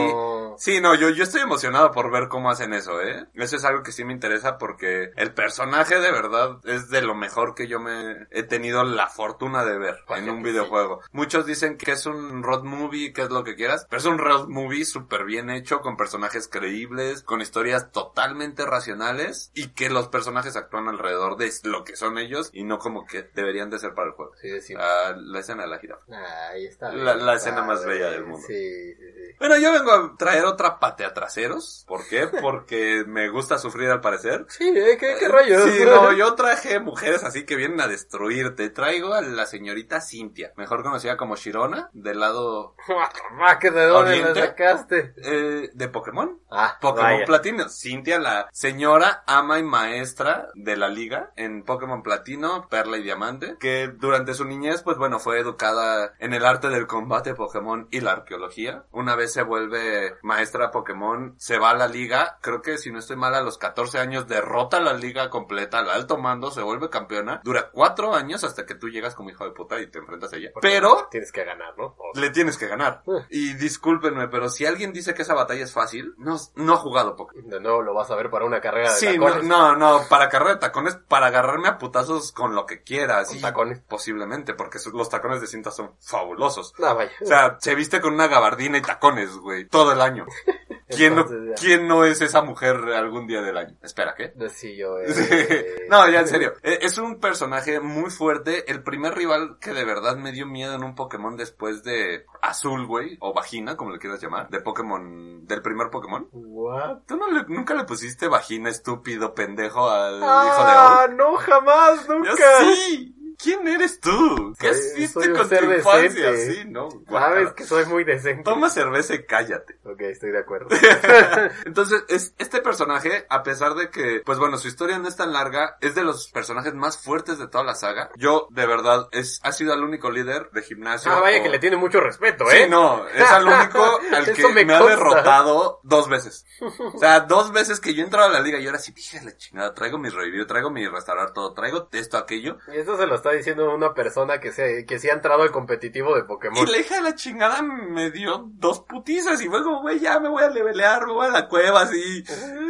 Sí, 0.59 0.81
no, 0.81 0.95
yo, 0.95 1.11
yo 1.11 1.23
estoy 1.25 1.41
emocionado 1.43 1.91
por 1.91 2.11
ver 2.11 2.29
cómo 2.29 2.51
hacen 2.51 2.73
eso, 2.75 3.01
¿eh? 3.03 3.27
Eso 3.35 3.57
es 3.57 3.65
algo 3.65 3.83
que 3.83 3.93
sí 3.93 4.05
me 4.05 4.13
interesa 4.13 4.59
porque 4.59 5.11
el 5.17 5.33
personaje 5.35 5.99
de 5.99 6.11
verdad 6.13 6.59
es 6.65 6.89
de 6.91 7.03
lo 7.03 7.15
mejor 7.15 7.55
que 7.55 7.67
yo 7.67 7.81
me 7.81 8.27
he 8.31 8.43
tenido 8.43 8.85
la 8.85 9.09
fortuna 9.09 9.65
de 9.65 9.79
ver 9.79 9.97
en 10.17 10.31
un 10.31 10.43
videojuego. 10.43 11.01
Muchos 11.13 11.47
dicen 11.47 11.77
que 11.77 11.93
es 11.93 12.07
un 12.07 12.43
road 12.43 12.63
movie, 12.65 13.13
que 13.13 13.23
es 13.23 13.31
lo 13.31 13.45
que 13.45 13.55
quieras, 13.57 13.87
pero 13.89 14.01
es 14.01 14.07
un 14.07 14.19
road 14.19 14.49
movie 14.49 14.85
súper 14.85 15.25
bien 15.25 15.51
hecho, 15.51 15.81
con 15.81 15.97
personajes 15.97 16.49
creíbles, 16.49 17.23
con 17.23 17.41
historias 17.41 17.91
totalmente 17.93 18.65
racionales 18.65 19.51
y 19.55 19.69
que 19.69 19.91
los 19.91 20.09
personajes 20.09 20.57
actúan 20.57 20.89
alrededor 20.89 21.37
de 21.37 21.51
lo 21.65 21.85
que 21.85 21.97
son 21.97 22.19
ellos 22.19 22.51
y 22.53 22.65
no 22.65 22.79
como 22.79 23.07
que 23.07 23.23
deberían 23.35 23.71
de 23.71 23.79
ser 23.79 23.95
para 23.95 24.09
el 24.09 24.15
juego. 24.15 24.33
Sí, 24.41 24.49
decir. 24.49 24.77
Ah, 24.81 25.15
la 25.17 25.41
escena 25.41 25.63
de 25.65 25.69
la 25.69 25.79
jirafa. 25.79 26.05
Ahí 26.51 26.67
está. 26.67 26.93
La- 26.93 27.15
la 27.15 27.35
escena 27.35 27.63
más 27.63 27.85
bella 27.85 28.11
del 28.11 28.25
mundo. 28.25 28.47
Sí, 28.47 28.95
sí, 28.95 29.05
sí. 29.15 29.35
Bueno, 29.39 29.57
yo 29.59 29.73
vengo 29.73 29.91
a 29.93 30.17
traer 30.17 30.44
otra 30.45 30.79
patea 30.79 31.13
traseros. 31.15 31.85
¿Por 31.87 32.07
qué? 32.09 32.29
Porque 32.41 33.05
me 33.07 33.29
gusta 33.29 33.59
sufrir 33.59 33.91
al 33.91 34.01
parecer. 34.01 34.47
Sí, 34.49 34.69
¿eh? 34.69 34.97
¿Qué, 34.99 35.17
qué 35.19 35.29
rayos? 35.29 35.63
Sí, 35.71 35.85
no, 35.85 36.13
yo 36.13 36.35
traje 36.35 36.81
mujeres 36.81 37.25
así 37.25 37.45
que 37.45 37.57
vienen 37.57 37.81
a 37.81 37.89
destruirte. 37.89 38.71
Traigo 38.71 39.15
a 39.15 39.21
la 39.23 39.47
señorita 39.47 40.01
Cintia, 40.01 40.53
mejor 40.57 40.83
conocida 40.83 41.17
como 41.17 41.37
Shirona, 41.37 41.91
del 41.93 42.21
lado 42.21 42.75
Ah, 43.47 43.59
que 43.59 43.71
¿De 43.71 43.87
dónde 43.87 44.19
la 44.21 44.35
sacaste? 44.35 45.15
eh, 45.17 45.71
de 45.73 45.89
Pokémon. 45.89 46.39
Ah, 46.51 46.79
Pokémon 46.81 47.13
vaya. 47.13 47.25
Platino. 47.25 47.69
Cintia, 47.69 48.19
la 48.19 48.49
señora 48.53 49.25
ama 49.27 49.59
y 49.59 49.63
maestra 49.63 50.49
de 50.55 50.77
la 50.77 50.89
liga 50.89 51.33
en 51.37 51.65
Pokémon 51.65 52.03
Platino, 52.03 52.69
Perla 52.69 52.99
y 52.99 53.03
Diamante, 53.03 53.57
que 53.59 53.89
durante 53.89 54.35
su 54.35 54.45
niñez, 54.45 54.83
pues 54.83 54.97
bueno, 54.97 55.19
fue 55.19 55.39
educada 55.41 56.15
en 56.19 56.33
el 56.35 56.45
arte 56.45 56.69
del 56.69 56.87
combate 56.87 57.35
Pokémon 57.35 57.89
y 57.91 58.01
la 58.01 58.13
arqueología. 58.13 58.85
Una 58.93 59.17
vez 59.17 59.33
se 59.33 59.43
vuelve 59.43 60.17
maestra 60.35 60.70
Pokémon 60.70 61.35
se 61.39 61.59
va 61.59 61.70
a 61.70 61.74
la 61.74 61.87
liga, 61.89 62.39
creo 62.41 62.61
que 62.62 62.78
si 62.78 62.91
no 62.91 62.99
estoy 62.99 63.16
mal 63.16 63.35
a 63.35 63.41
los 63.43 63.59
14 63.59 63.99
años 63.99 64.26
derrota 64.26 64.80
la 64.80 64.93
liga 64.93 65.30
completa, 65.30 65.78
al 65.78 65.91
alto 65.91 66.18
mando, 66.18 66.51
se 66.51 66.62
vuelve 66.62 66.91
campeona, 66.91 67.41
dura 67.45 67.70
cuatro 67.72 68.14
años 68.14 68.43
hasta 68.45 68.66
que 68.66 68.74
tú 68.74 68.89
llegas 68.89 69.14
como 69.14 69.30
hijo 69.30 69.45
de 69.45 69.53
puta 69.53 69.80
y 69.80 69.87
te 69.91 69.99
enfrentas 69.99 70.32
a 70.32 70.37
ella. 70.37 70.51
Pero 70.61 71.09
Tienes 71.11 71.30
que 71.32 71.45
ganar, 71.45 71.76
¿no? 71.78 71.95
O- 71.99 72.12
le 72.14 72.30
tienes 72.30 72.57
que 72.59 72.66
ganar. 72.66 73.03
Eh. 73.07 73.26
Y 73.30 73.55
discúlpenme, 73.55 74.28
pero 74.28 74.49
si 74.49 74.66
alguien 74.66 74.93
dice 74.93 75.14
que 75.14 75.22
esa 75.22 75.35
batalla 75.35 75.62
es 75.64 75.72
fácil, 75.72 76.14
no, 76.18 76.37
no 76.57 76.74
ha 76.74 76.76
jugado 76.76 77.16
Pokémon. 77.16 77.49
De 77.49 77.61
nuevo 77.61 77.82
lo 77.82 77.95
vas 77.95 78.11
a 78.11 78.16
ver 78.16 78.30
para 78.30 78.45
una 78.45 78.61
carrera 78.61 78.93
de 78.93 78.99
Sí, 78.99 79.18
no, 79.18 79.26
tacones. 79.26 79.45
no, 79.49 79.76
no, 79.76 80.01
para 80.09 80.28
carrera 80.28 80.55
de 80.55 80.61
tacones, 80.61 80.97
para 81.09 81.26
agarrarme 81.26 81.68
a 81.68 81.78
putazos 81.78 82.32
con 82.32 82.55
lo 82.55 82.66
que 82.66 82.82
quieras. 82.82 83.28
Con 83.28 83.37
y 83.37 83.41
tacones. 83.41 83.80
Posiblemente, 83.89 84.55
porque 84.55 84.78
los 84.93 85.09
tacones 85.09 85.41
de 85.41 85.47
cinta 85.47 85.70
son 85.70 85.95
fabulosos. 86.01 86.72
Ah, 86.82 86.93
vaya. 86.95 87.12
O 87.22 87.26
sea, 87.26 87.57
se 87.61 87.74
viste 87.74 88.01
con 88.01 88.14
una 88.14 88.26
gabardina 88.26 88.78
y 88.78 88.82
tacones, 88.82 89.37
güey, 89.37 89.66
todo 89.68 89.93
el 89.93 90.01
año. 90.01 90.24
¿Quién 90.89 91.14
no, 91.16 91.22
Entonces, 91.22 91.49
ya. 91.49 91.55
¿Quién 91.66 91.89
no 91.89 92.05
es 92.05 92.20
esa 92.20 92.43
mujer 92.43 92.77
algún 92.95 93.27
día 93.27 93.41
del 93.43 93.57
año? 93.57 93.75
Espera, 93.83 94.14
¿qué? 94.16 94.33
Sí, 94.51 94.77
yo, 94.77 94.99
eh, 95.01 95.87
no, 95.89 96.09
ya 96.09 96.20
en 96.20 96.29
serio. 96.29 96.53
Eh, 96.62 96.79
Es 96.83 96.99
un 96.99 97.18
personaje 97.20 97.81
muy 97.81 98.11
fuerte. 98.11 98.70
El 98.70 98.83
primer 98.83 99.14
rival 99.14 99.57
que 99.61 99.72
de 99.72 99.85
verdad 99.85 100.16
me 100.16 100.31
dio 100.31 100.47
miedo 100.47 100.75
en 100.75 100.85
un 100.85 100.95
Pokémon 100.95 101.37
después 101.37 101.83
de 101.83 102.27
Azul, 102.43 102.87
güey, 102.87 103.16
o 103.20 103.33
Vagina, 103.33 103.77
como 103.77 103.91
le 103.93 103.99
quieras 103.99 104.20
llamar, 104.22 104.49
de 104.51 104.61
Pokémon, 104.61 105.47
del 105.47 105.62
primer 105.62 105.89
Pokémon. 105.91 106.29
What? 106.33 106.99
¿Tú 107.09 107.16
no 107.16 107.31
le- 107.31 107.47
nunca 107.49 107.75
le 107.75 107.85
pusiste 107.85 108.29
vagina 108.29 108.68
estúpido 108.70 109.35
pendejo 109.35 109.89
al 109.91 110.20
Ah, 110.22 111.07
hijo 111.07 111.11
de 111.11 111.16
no, 111.16 111.35
jamás, 111.37 112.09
nunca. 112.09 112.31
Yo 112.31 112.37
sí. 112.75 113.14
¿Quién 113.37 113.66
eres 113.68 114.01
tú? 114.01 114.55
¿Qué 114.59 114.72
Soy- 114.74 114.85
hiciste 115.03 115.24
soy 115.24 115.32
con 115.32 115.49
tu 115.49 115.55
infancia? 115.55 116.30
decente. 116.32 116.53
Sí, 116.55 116.64
no. 116.68 116.89
Sabes 117.11 117.53
que 117.53 117.64
soy 117.64 117.85
muy 117.87 118.05
decente. 118.05 118.43
Toma 118.45 118.70
cerveza 118.70 119.14
y 119.14 119.24
cállate. 119.24 119.78
Ok, 119.85 120.01
estoy 120.03 120.30
de 120.32 120.39
acuerdo. 120.39 120.68
Entonces, 121.64 122.05
es, 122.09 122.35
este 122.39 122.61
personaje, 122.61 123.26
a 123.28 123.43
pesar 123.43 123.74
de 123.74 123.91
que, 123.91 124.22
pues 124.24 124.39
bueno, 124.39 124.57
su 124.59 124.68
historia 124.68 124.99
no 124.99 125.09
es 125.09 125.16
tan 125.16 125.32
larga, 125.32 125.76
es 125.80 125.95
de 125.95 126.03
los 126.05 126.28
personajes 126.30 126.74
más 126.74 126.99
fuertes 126.99 127.39
de 127.39 127.49
toda 127.49 127.64
la 127.64 127.74
saga. 127.74 128.11
Yo, 128.16 128.47
de 128.51 128.66
verdad, 128.66 129.09
es, 129.12 129.41
ha 129.43 129.53
sido 129.53 129.74
el 129.74 129.82
único 129.82 130.11
líder 130.11 130.51
de 130.53 130.62
gimnasio. 130.62 131.11
ah, 131.12 131.20
vaya 131.20 131.41
o- 131.41 131.43
que 131.43 131.49
le 131.49 131.59
tiene 131.59 131.76
mucho 131.76 132.01
respeto, 132.01 132.45
Sí, 132.51 132.57
¿eh? 132.59 132.68
no, 132.68 133.07
es 133.09 133.22
al 133.30 133.47
único 133.47 134.01
al 134.12 134.32
que 134.32 134.49
me, 134.53 134.64
me 134.64 134.74
ha 134.74 134.82
derrotado 134.82 135.80
dos 135.82 136.09
veces. 136.09 136.47
O 136.61 136.99
sea, 136.99 137.20
dos 137.20 137.53
veces 137.53 137.80
que 137.80 137.95
yo 137.95 138.03
he 138.03 138.05
entrado 138.05 138.28
a 138.28 138.32
la 138.32 138.41
liga 138.41 138.59
y 138.59 138.66
ahora 138.66 138.78
sí, 138.78 138.93
dije 138.93 139.20
la 139.24 139.37
chingada, 139.37 139.74
traigo 139.74 139.99
mi 139.99 140.09
review, 140.09 140.47
traigo 140.47 140.70
mi 140.70 140.87
restaurar 140.87 141.32
todo, 141.32 141.53
traigo 141.55 141.89
esto, 141.93 142.16
aquello. 142.16 142.59
Y 142.72 142.78
esto 142.78 142.97
se 142.97 143.07
lo 143.07 143.14
está 143.25 143.37
diciendo 143.37 143.75
una 143.75 143.95
persona 143.95 144.39
que 144.39 144.53
se, 144.53 144.85
que 144.85 144.99
sí 144.99 145.09
ha 145.09 145.14
entrado 145.14 145.43
al 145.43 145.51
competitivo 145.51 146.14
de 146.14 146.20
Y 146.20 146.25
Pokémon. 146.25 146.70
la 146.70 146.79
hija 146.79 146.97
de 146.97 147.01
la 147.03 147.14
chingada 147.14 147.62
me 147.62 148.11
dio 148.11 148.45
dos 148.55 148.81
putizas 148.81 149.41
y 149.41 149.49
fue 149.49 149.62
como, 149.62 149.81
güey, 149.81 149.99
ya 149.99 150.20
me 150.20 150.29
voy 150.29 150.43
a 150.43 150.51
levelear, 150.51 151.07
me 151.07 151.12
voy 151.14 151.27
a 151.27 151.31
la 151.31 151.49
cueva 151.49 151.83
así. 151.83 152.22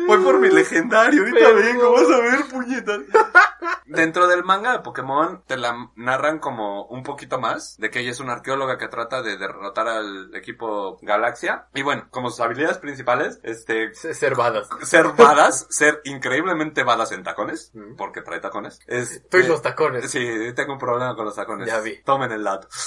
Voy 0.06 0.18
por 0.22 0.38
mi 0.38 0.48
legendario, 0.50 1.22
ahorita 1.22 1.50
vengo, 1.52 1.92
vas 1.92 2.08
a 2.10 2.18
ver, 2.20 2.44
puñetas. 2.50 3.00
Dentro 3.86 4.26
del 4.28 4.44
manga 4.44 4.72
de 4.72 4.78
Pokémon 4.80 5.42
te 5.46 5.56
la 5.56 5.90
narran 5.96 6.38
como 6.38 6.86
un 6.86 7.02
poquito 7.02 7.38
más, 7.38 7.76
de 7.78 7.90
que 7.90 8.00
ella 8.00 8.10
es 8.12 8.20
una 8.20 8.32
arqueóloga 8.34 8.78
que 8.78 8.88
trata 8.88 9.22
de 9.22 9.36
derrotar 9.36 9.88
al 9.88 10.34
equipo 10.34 10.98
Galaxia. 11.02 11.66
Y 11.74 11.82
bueno, 11.82 12.06
como 12.10 12.30
sus 12.30 12.40
habilidades 12.40 12.78
principales, 12.78 13.40
este, 13.42 13.92
Se- 13.94 14.14
Ser 14.14 14.34
badas. 14.36 14.68
ser 14.82 15.08
badas, 15.16 15.66
ser 15.70 16.00
increíblemente 16.04 16.82
badas 16.84 17.12
en 17.12 17.22
tacones, 17.24 17.72
porque 17.96 18.22
trae 18.22 18.40
tacones. 18.40 18.80
Es, 18.86 19.22
Tú 19.28 19.38
y 19.38 19.42
eh, 19.42 19.48
los 19.48 19.62
tacones. 19.62 20.10
Sí, 20.10 20.43
tengo 20.52 20.74
un 20.74 20.78
problema 20.78 21.14
con 21.14 21.24
los 21.24 21.34
tacones. 21.34 21.66
Ya 21.66 21.80
vi. 21.80 22.02
Tomen 22.02 22.32
el 22.32 22.44
dato. 22.44 22.68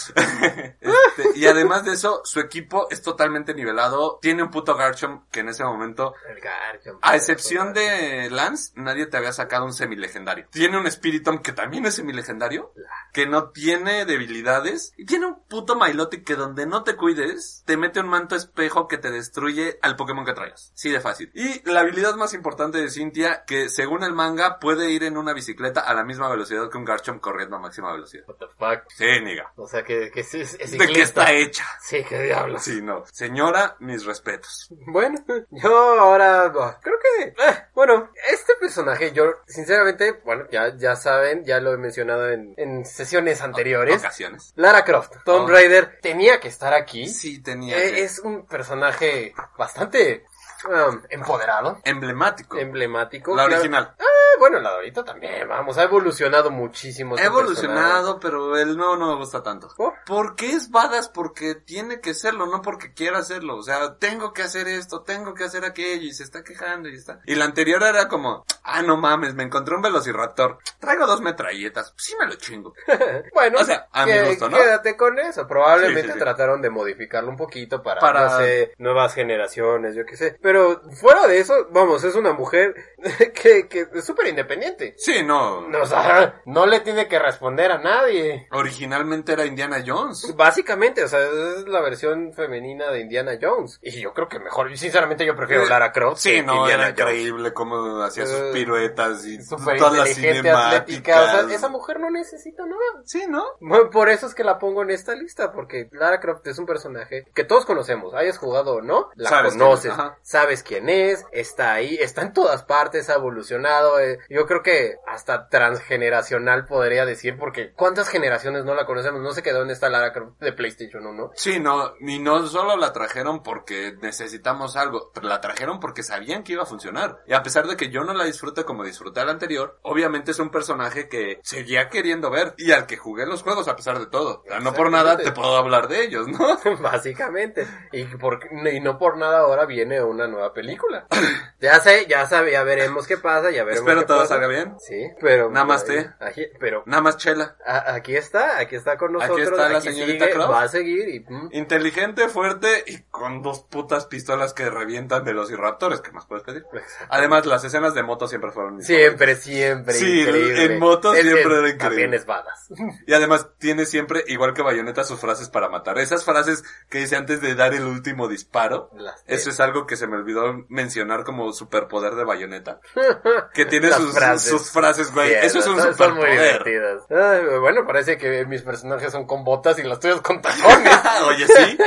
Este, 0.79 1.39
y 1.39 1.45
además 1.47 1.83
de 1.85 1.93
eso, 1.93 2.21
su 2.23 2.39
equipo 2.39 2.87
es 2.89 3.01
totalmente 3.01 3.53
nivelado. 3.53 4.19
Tiene 4.21 4.43
un 4.43 4.51
puto 4.51 4.75
Garchomp 4.75 5.29
que 5.31 5.41
en 5.41 5.49
ese 5.49 5.63
momento, 5.63 6.13
El 6.29 6.39
Garchomp. 6.39 6.99
a 7.01 7.15
excepción 7.15 7.73
de 7.73 8.29
Lance, 8.29 8.71
nadie 8.75 9.05
te 9.07 9.17
había 9.17 9.33
sacado 9.33 9.65
un 9.65 9.73
semilegendario. 9.73 10.47
Tiene 10.51 10.77
un 10.77 10.89
Spiritomb 10.89 11.41
que 11.41 11.53
también 11.53 11.85
es 11.85 11.95
semilegendario, 11.95 12.71
que 13.13 13.25
no 13.25 13.49
tiene 13.49 14.05
debilidades. 14.05 14.93
Y 14.97 15.05
tiene 15.05 15.25
un 15.27 15.43
puto 15.43 15.75
Milotic 15.75 16.23
que 16.23 16.35
donde 16.35 16.65
no 16.65 16.83
te 16.83 16.95
cuides, 16.95 17.63
te 17.65 17.77
mete 17.77 17.99
un 17.99 18.09
manto 18.09 18.35
espejo 18.35 18.87
que 18.87 18.97
te 18.97 19.11
destruye 19.11 19.79
al 19.81 19.95
Pokémon 19.95 20.25
que 20.25 20.33
traigas. 20.33 20.71
Sí 20.75 20.89
de 20.89 20.99
fácil. 20.99 21.31
Y 21.33 21.67
la 21.69 21.81
habilidad 21.81 22.15
más 22.15 22.33
importante 22.33 22.79
de 22.79 22.89
Cynthia, 22.89 23.43
que 23.45 23.69
según 23.69 24.03
el 24.03 24.13
manga, 24.13 24.59
puede 24.59 24.91
ir 24.91 25.03
en 25.03 25.17
una 25.17 25.33
bicicleta 25.33 25.81
a 25.81 25.93
la 25.93 26.03
misma 26.03 26.29
velocidad 26.29 26.69
que 26.69 26.77
un 26.77 26.85
Garchomp 26.85 27.21
corriendo 27.21 27.46
a 27.55 27.59
máxima 27.59 27.91
velocidad. 27.93 28.25
What 28.27 28.35
the 28.37 28.47
fuck. 28.57 28.89
Sí, 28.95 29.05
niga. 29.21 29.51
O 29.55 29.67
sea 29.67 29.83
que, 29.83 30.11
que 30.11 30.21
es, 30.21 30.33
es 30.35 30.71
¿De 30.71 30.87
qué 30.87 31.01
está 31.01 31.31
hecha? 31.31 31.63
Sí, 31.81 32.03
qué 32.07 32.21
diablos. 32.23 32.63
Sí, 32.63 32.81
no. 32.81 33.05
Señora, 33.11 33.75
mis 33.79 34.05
respetos. 34.05 34.67
Bueno, 34.87 35.17
yo 35.51 35.99
ahora 35.99 36.49
bah, 36.49 36.79
creo 36.81 36.95
que, 36.99 37.23
eh, 37.29 37.65
bueno, 37.73 38.11
este 38.31 38.53
personaje 38.59 39.11
yo, 39.13 39.25
sinceramente, 39.47 40.13
bueno, 40.25 40.45
ya, 40.51 40.75
ya 40.75 40.95
saben, 40.95 41.45
ya 41.45 41.59
lo 41.59 41.73
he 41.73 41.77
mencionado 41.77 42.29
en, 42.29 42.53
en 42.57 42.85
sesiones 42.85 43.41
anteriores. 43.41 43.99
Ocasiones. 43.99 44.53
Lara 44.55 44.83
Croft, 44.83 45.13
Tomb 45.23 45.45
Oh. 45.47 45.49
Raider, 45.49 45.99
tenía 46.01 46.39
que 46.39 46.47
estar 46.47 46.73
aquí. 46.73 47.07
Sí, 47.07 47.41
tenía. 47.41 47.77
Eh, 47.77 47.91
que- 47.93 48.03
es 48.03 48.19
un 48.19 48.45
personaje 48.45 49.33
bastante 49.57 50.25
um, 50.65 51.01
empoderado, 51.09 51.79
Emblemático. 51.83 52.57
emblemático. 52.57 53.35
la 53.35 53.43
claro. 53.45 53.59
original. 53.61 53.95
Ah, 53.99 54.03
bueno, 54.39 54.59
la 54.59 54.69
de 54.69 54.75
ahorita 54.75 55.03
también, 55.03 55.47
vamos, 55.47 55.77
ha 55.77 55.83
evolucionado 55.83 56.51
muchísimo. 56.51 57.15
Ha 57.17 57.23
evolucionado, 57.23 58.19
pero 58.19 58.55
el 58.57 58.77
nuevo 58.77 58.95
no 58.97 59.07
me 59.09 59.15
gusta 59.15 59.41
tanto. 59.43 59.69
¿Por? 59.75 59.93
Porque 60.05 60.51
es 60.51 60.69
badass 60.69 61.09
porque 61.09 61.55
tiene 61.55 62.01
que 62.01 62.13
serlo, 62.13 62.45
no 62.45 62.61
porque 62.61 62.93
quiera 62.93 63.17
hacerlo. 63.19 63.57
O 63.57 63.63
sea, 63.63 63.95
tengo 63.97 64.33
que 64.33 64.43
hacer 64.43 64.67
esto, 64.67 65.01
tengo 65.01 65.33
que 65.33 65.43
hacer 65.45 65.65
aquello 65.65 66.03
y 66.03 66.13
se 66.13 66.23
está 66.23 66.43
quejando 66.43 66.87
y 66.89 66.95
está. 66.95 67.19
Y 67.25 67.35
la 67.35 67.45
anterior 67.45 67.81
era 67.83 68.07
como, 68.07 68.45
ah, 68.63 68.81
no 68.83 68.97
mames, 68.97 69.33
me 69.33 69.43
encontré 69.43 69.75
un 69.75 69.81
velociraptor. 69.81 70.59
Traigo 70.79 71.07
dos 71.07 71.21
metralletas. 71.21 71.93
Sí 71.97 72.13
me 72.19 72.27
lo 72.27 72.35
chingo. 72.35 72.73
Bueno, 73.33 73.59
O 73.59 73.63
sea, 73.63 73.87
a 73.91 74.05
mi 74.05 74.11
que- 74.13 74.23
gusto, 74.23 74.49
¿no? 74.49 74.57
quédate 74.57 74.95
con 74.97 75.17
eso. 75.19 75.47
Probablemente 75.47 76.01
Sí, 76.01 76.07
sí, 76.07 76.13
sí. 76.13 76.19
trataron 76.19 76.61
de 76.61 76.69
modificarlo 76.69 77.29
un 77.29 77.37
poquito 77.37 77.81
para, 77.83 77.99
Para- 78.01 78.23
no 78.29 78.37
sé, 78.39 78.73
nuevas 78.77 79.13
generaciones, 79.13 79.95
yo 79.95 80.05
qué 80.05 80.15
sé. 80.17 80.37
Pero 80.47 80.79
fuera 80.93 81.27
de 81.27 81.39
eso, 81.39 81.67
vamos, 81.71 82.05
es 82.05 82.15
una 82.15 82.31
mujer 82.31 82.73
que, 83.33 83.67
que 83.67 83.85
es 83.93 84.05
súper 84.05 84.27
independiente. 84.27 84.93
Sí, 84.97 85.21
no. 85.21 85.67
No, 85.67 85.81
o 85.81 85.85
sea, 85.85 86.41
no 86.45 86.65
le 86.65 86.79
tiene 86.79 87.09
que 87.09 87.19
responder 87.19 87.69
a 87.69 87.79
nadie. 87.79 88.47
Originalmente 88.53 89.33
era 89.33 89.45
Indiana 89.45 89.83
Jones. 89.85 90.33
Básicamente, 90.37 91.03
o 91.03 91.07
sea, 91.09 91.19
es 91.19 91.67
la 91.67 91.81
versión 91.81 92.31
femenina 92.33 92.89
de 92.91 93.01
Indiana 93.01 93.37
Jones. 93.41 93.77
Y 93.81 93.99
yo 93.99 94.13
creo 94.13 94.29
que 94.29 94.39
mejor, 94.39 94.73
sinceramente 94.77 95.25
yo 95.25 95.35
prefiero 95.35 95.65
Lara 95.65 95.91
Croft. 95.91 96.21
Sí, 96.21 96.35
que 96.35 96.43
no, 96.43 96.61
Indiana 96.61 96.83
era 96.83 96.91
increíble 96.91 97.51
cómo 97.51 98.01
hacía 98.01 98.25
sus 98.25 98.39
Eh, 98.39 98.51
piruetas 98.53 99.25
y 99.25 99.45
todas 99.49 99.97
las 99.97 100.09
inteligente, 100.11 100.49
atlética. 100.49 101.11
O 101.11 101.15
sea, 101.15 101.25
cinemáticas. 101.31 101.57
esa 101.57 101.67
mujer 101.67 101.99
no 101.99 102.09
necesita 102.09 102.65
nada. 102.65 103.03
Sí, 103.03 103.25
¿no? 103.27 103.43
Bueno, 103.59 103.89
Por 103.89 104.07
eso 104.07 104.27
es 104.27 104.33
que 104.33 104.45
la 104.45 104.59
pongo 104.59 104.81
en 104.83 104.91
esta 104.91 105.13
lista, 105.13 105.51
porque 105.51 105.89
Lara 105.91 106.21
Croft 106.21 106.47
es 106.47 106.57
un 106.57 106.65
personaje 106.65 107.25
que 107.35 107.43
todos 107.43 107.65
conocemos, 107.65 108.13
hayas 108.13 108.37
jugado 108.37 108.75
o 108.75 108.81
no, 108.81 109.09
la 109.15 109.27
Sabes 109.29 109.51
conoces. 109.51 109.91
Sabes 110.37 110.61
quién 110.61 110.87
es, 110.87 111.25
está 111.31 111.73
ahí, 111.73 111.97
está 111.99 112.21
en 112.21 112.31
todas 112.31 112.61
partes, 112.61 113.09
ha 113.09 113.15
evolucionado, 113.15 113.99
eh, 113.99 114.19
yo 114.29 114.45
creo 114.45 114.61
que 114.61 114.97
hasta 115.07 115.49
transgeneracional 115.49 116.65
podría 116.65 117.07
decir, 117.07 117.39
porque 117.39 117.73
¿cuántas 117.73 118.07
generaciones 118.07 118.63
no 118.63 118.75
la 118.75 118.85
conocemos? 118.85 119.19
No 119.23 119.31
sé 119.31 119.41
qué 119.41 119.51
dónde 119.51 119.73
está 119.73 119.89
Lara 119.89 120.13
Croft 120.13 120.39
de 120.39 120.53
PlayStation 120.53 121.07
1, 121.07 121.31
Sí, 121.33 121.59
no, 121.59 121.95
y 122.01 122.19
no 122.19 122.45
solo 122.45 122.77
la 122.77 122.93
trajeron 122.93 123.41
porque 123.41 123.95
necesitamos 123.99 124.75
algo, 124.75 125.09
pero 125.11 125.27
la 125.27 125.41
trajeron 125.41 125.79
porque 125.79 126.03
sabían 126.03 126.43
que 126.43 126.53
iba 126.53 126.61
a 126.61 126.67
funcionar. 126.67 127.23
Y 127.25 127.33
a 127.33 127.41
pesar 127.41 127.65
de 127.65 127.75
que 127.75 127.89
yo 127.89 128.03
no 128.03 128.13
la 128.13 128.25
disfrute 128.25 128.63
como 128.63 128.83
disfruté 128.83 129.25
la 129.25 129.31
anterior, 129.31 129.79
obviamente 129.81 130.29
es 130.29 130.39
un 130.39 130.51
personaje 130.51 131.09
que 131.09 131.39
seguía 131.41 131.89
queriendo 131.89 132.29
ver 132.29 132.53
y 132.57 132.73
al 132.73 132.85
que 132.85 132.97
jugué 132.97 133.25
los 133.25 133.41
juegos 133.41 133.67
a 133.67 133.75
pesar 133.75 133.97
de 133.97 134.05
todo. 134.05 134.43
O 134.45 134.47
sea, 134.47 134.59
no 134.59 134.73
por 134.73 134.91
nada 134.91 135.17
te 135.17 135.31
puedo 135.31 135.57
hablar 135.57 135.87
de 135.87 136.03
ellos, 136.03 136.27
¿no? 136.27 136.59
Básicamente. 136.79 137.65
Y, 137.91 138.05
por, 138.05 138.39
y 138.71 138.79
no 138.81 138.99
por 138.99 139.17
nada 139.17 139.39
ahora 139.39 139.65
viene 139.65 140.03
una 140.03 140.26
nueva 140.27 140.53
película. 140.53 141.07
ya 141.59 141.79
sé, 141.79 142.05
ya 142.07 142.25
sabe, 142.27 142.51
ya 142.51 142.63
veremos 142.63 143.07
qué 143.07 143.17
pasa, 143.17 143.51
ya 143.51 143.63
veremos 143.63 143.79
Espero 143.87 144.01
qué 144.01 144.05
todo 144.07 144.17
pasa. 144.19 144.29
salga 144.35 144.47
bien. 144.47 144.75
Sí, 144.79 145.09
pero... 145.21 145.49
Namaste. 145.49 146.11
Aquí- 146.19 146.47
pero 146.59 146.83
Nada 146.85 147.01
más 147.01 147.17
chela. 147.17 147.55
A- 147.65 147.93
aquí 147.95 148.15
está, 148.15 148.59
aquí 148.59 148.75
está 148.75 148.97
con 148.97 149.09
Aquí 149.15 149.27
nosotros. 149.27 149.49
está 149.51 149.69
la 149.69 149.77
aquí 149.79 149.89
señorita 149.89 150.25
sigue. 150.25 150.37
Va 150.37 150.61
a 150.63 150.67
seguir 150.67 151.09
y... 151.09 151.19
mm, 151.21 151.49
Inteligente, 151.51 152.29
fuerte 152.29 152.83
y 152.87 153.01
con 153.09 153.41
dos 153.41 153.61
putas 153.63 154.05
pistolas 154.05 154.53
que 154.53 154.69
revientan 154.69 155.23
velociraptores. 155.23 156.01
¿Qué 156.01 156.11
más 156.11 156.25
puedes 156.25 156.43
pedir? 156.43 156.65
Además, 157.09 157.45
las 157.45 157.63
escenas 157.63 157.93
de 157.93 158.03
moto 158.03 158.27
siempre 158.27 158.51
fueron 158.51 158.81
Siempre, 158.81 159.35
siempre. 159.35 159.93
Sí, 159.93 160.21
increíble. 160.21 160.63
en 160.65 160.79
moto 160.79 161.13
Es 161.13 161.21
siempre 161.21 161.43
era 161.43 161.69
increíble. 161.69 161.77
También 161.77 162.13
es 162.13 162.25
badas. 162.25 162.67
Y 163.05 163.13
además 163.13 163.47
tiene 163.57 163.85
siempre, 163.85 164.23
igual 164.27 164.53
que 164.53 164.61
Bayonetta, 164.61 165.03
sus 165.03 165.19
frases 165.19 165.49
para 165.49 165.69
matar. 165.69 165.97
Esas 165.97 166.23
frases 166.25 166.63
que 166.89 166.99
dice 166.99 167.15
antes 167.15 167.41
de 167.41 167.55
dar 167.55 167.73
el 167.73 167.83
último 167.83 168.27
disparo. 168.27 168.89
Las- 168.95 169.23
Eso 169.27 169.49
es 169.49 169.59
algo 169.59 169.85
que 169.87 169.95
se 169.95 170.07
me 170.07 170.16
olvidó 170.17 170.65
mencionar 170.69 171.23
como 171.23 171.51
superpoder 171.53 172.15
de 172.15 172.23
Bayonetta. 172.25 172.79
Que 173.53 173.65
tiene 173.65 173.89
Las 173.89 173.99
sus 174.01 174.13
frases. 174.13 174.49
sus 174.51 174.71
frases, 174.71 175.13
güey. 175.13 175.33
Eso 175.33 175.59
es 175.59 175.67
un 175.67 175.73
muy 175.73 175.81
superpoder. 175.83 176.63
divertidas. 176.63 177.03
Ay, 177.09 177.59
bueno, 177.59 177.85
parece 177.87 178.17
que 178.17 178.45
mis 178.45 178.61
personajes 178.61 179.11
son 179.11 179.25
con 179.25 179.43
botas 179.43 179.79
y 179.79 179.83
los 179.83 179.99
tuyos 179.99 180.21
con 180.21 180.41
tacones. 180.41 180.93
Oye, 181.27 181.47
sí. 181.47 181.77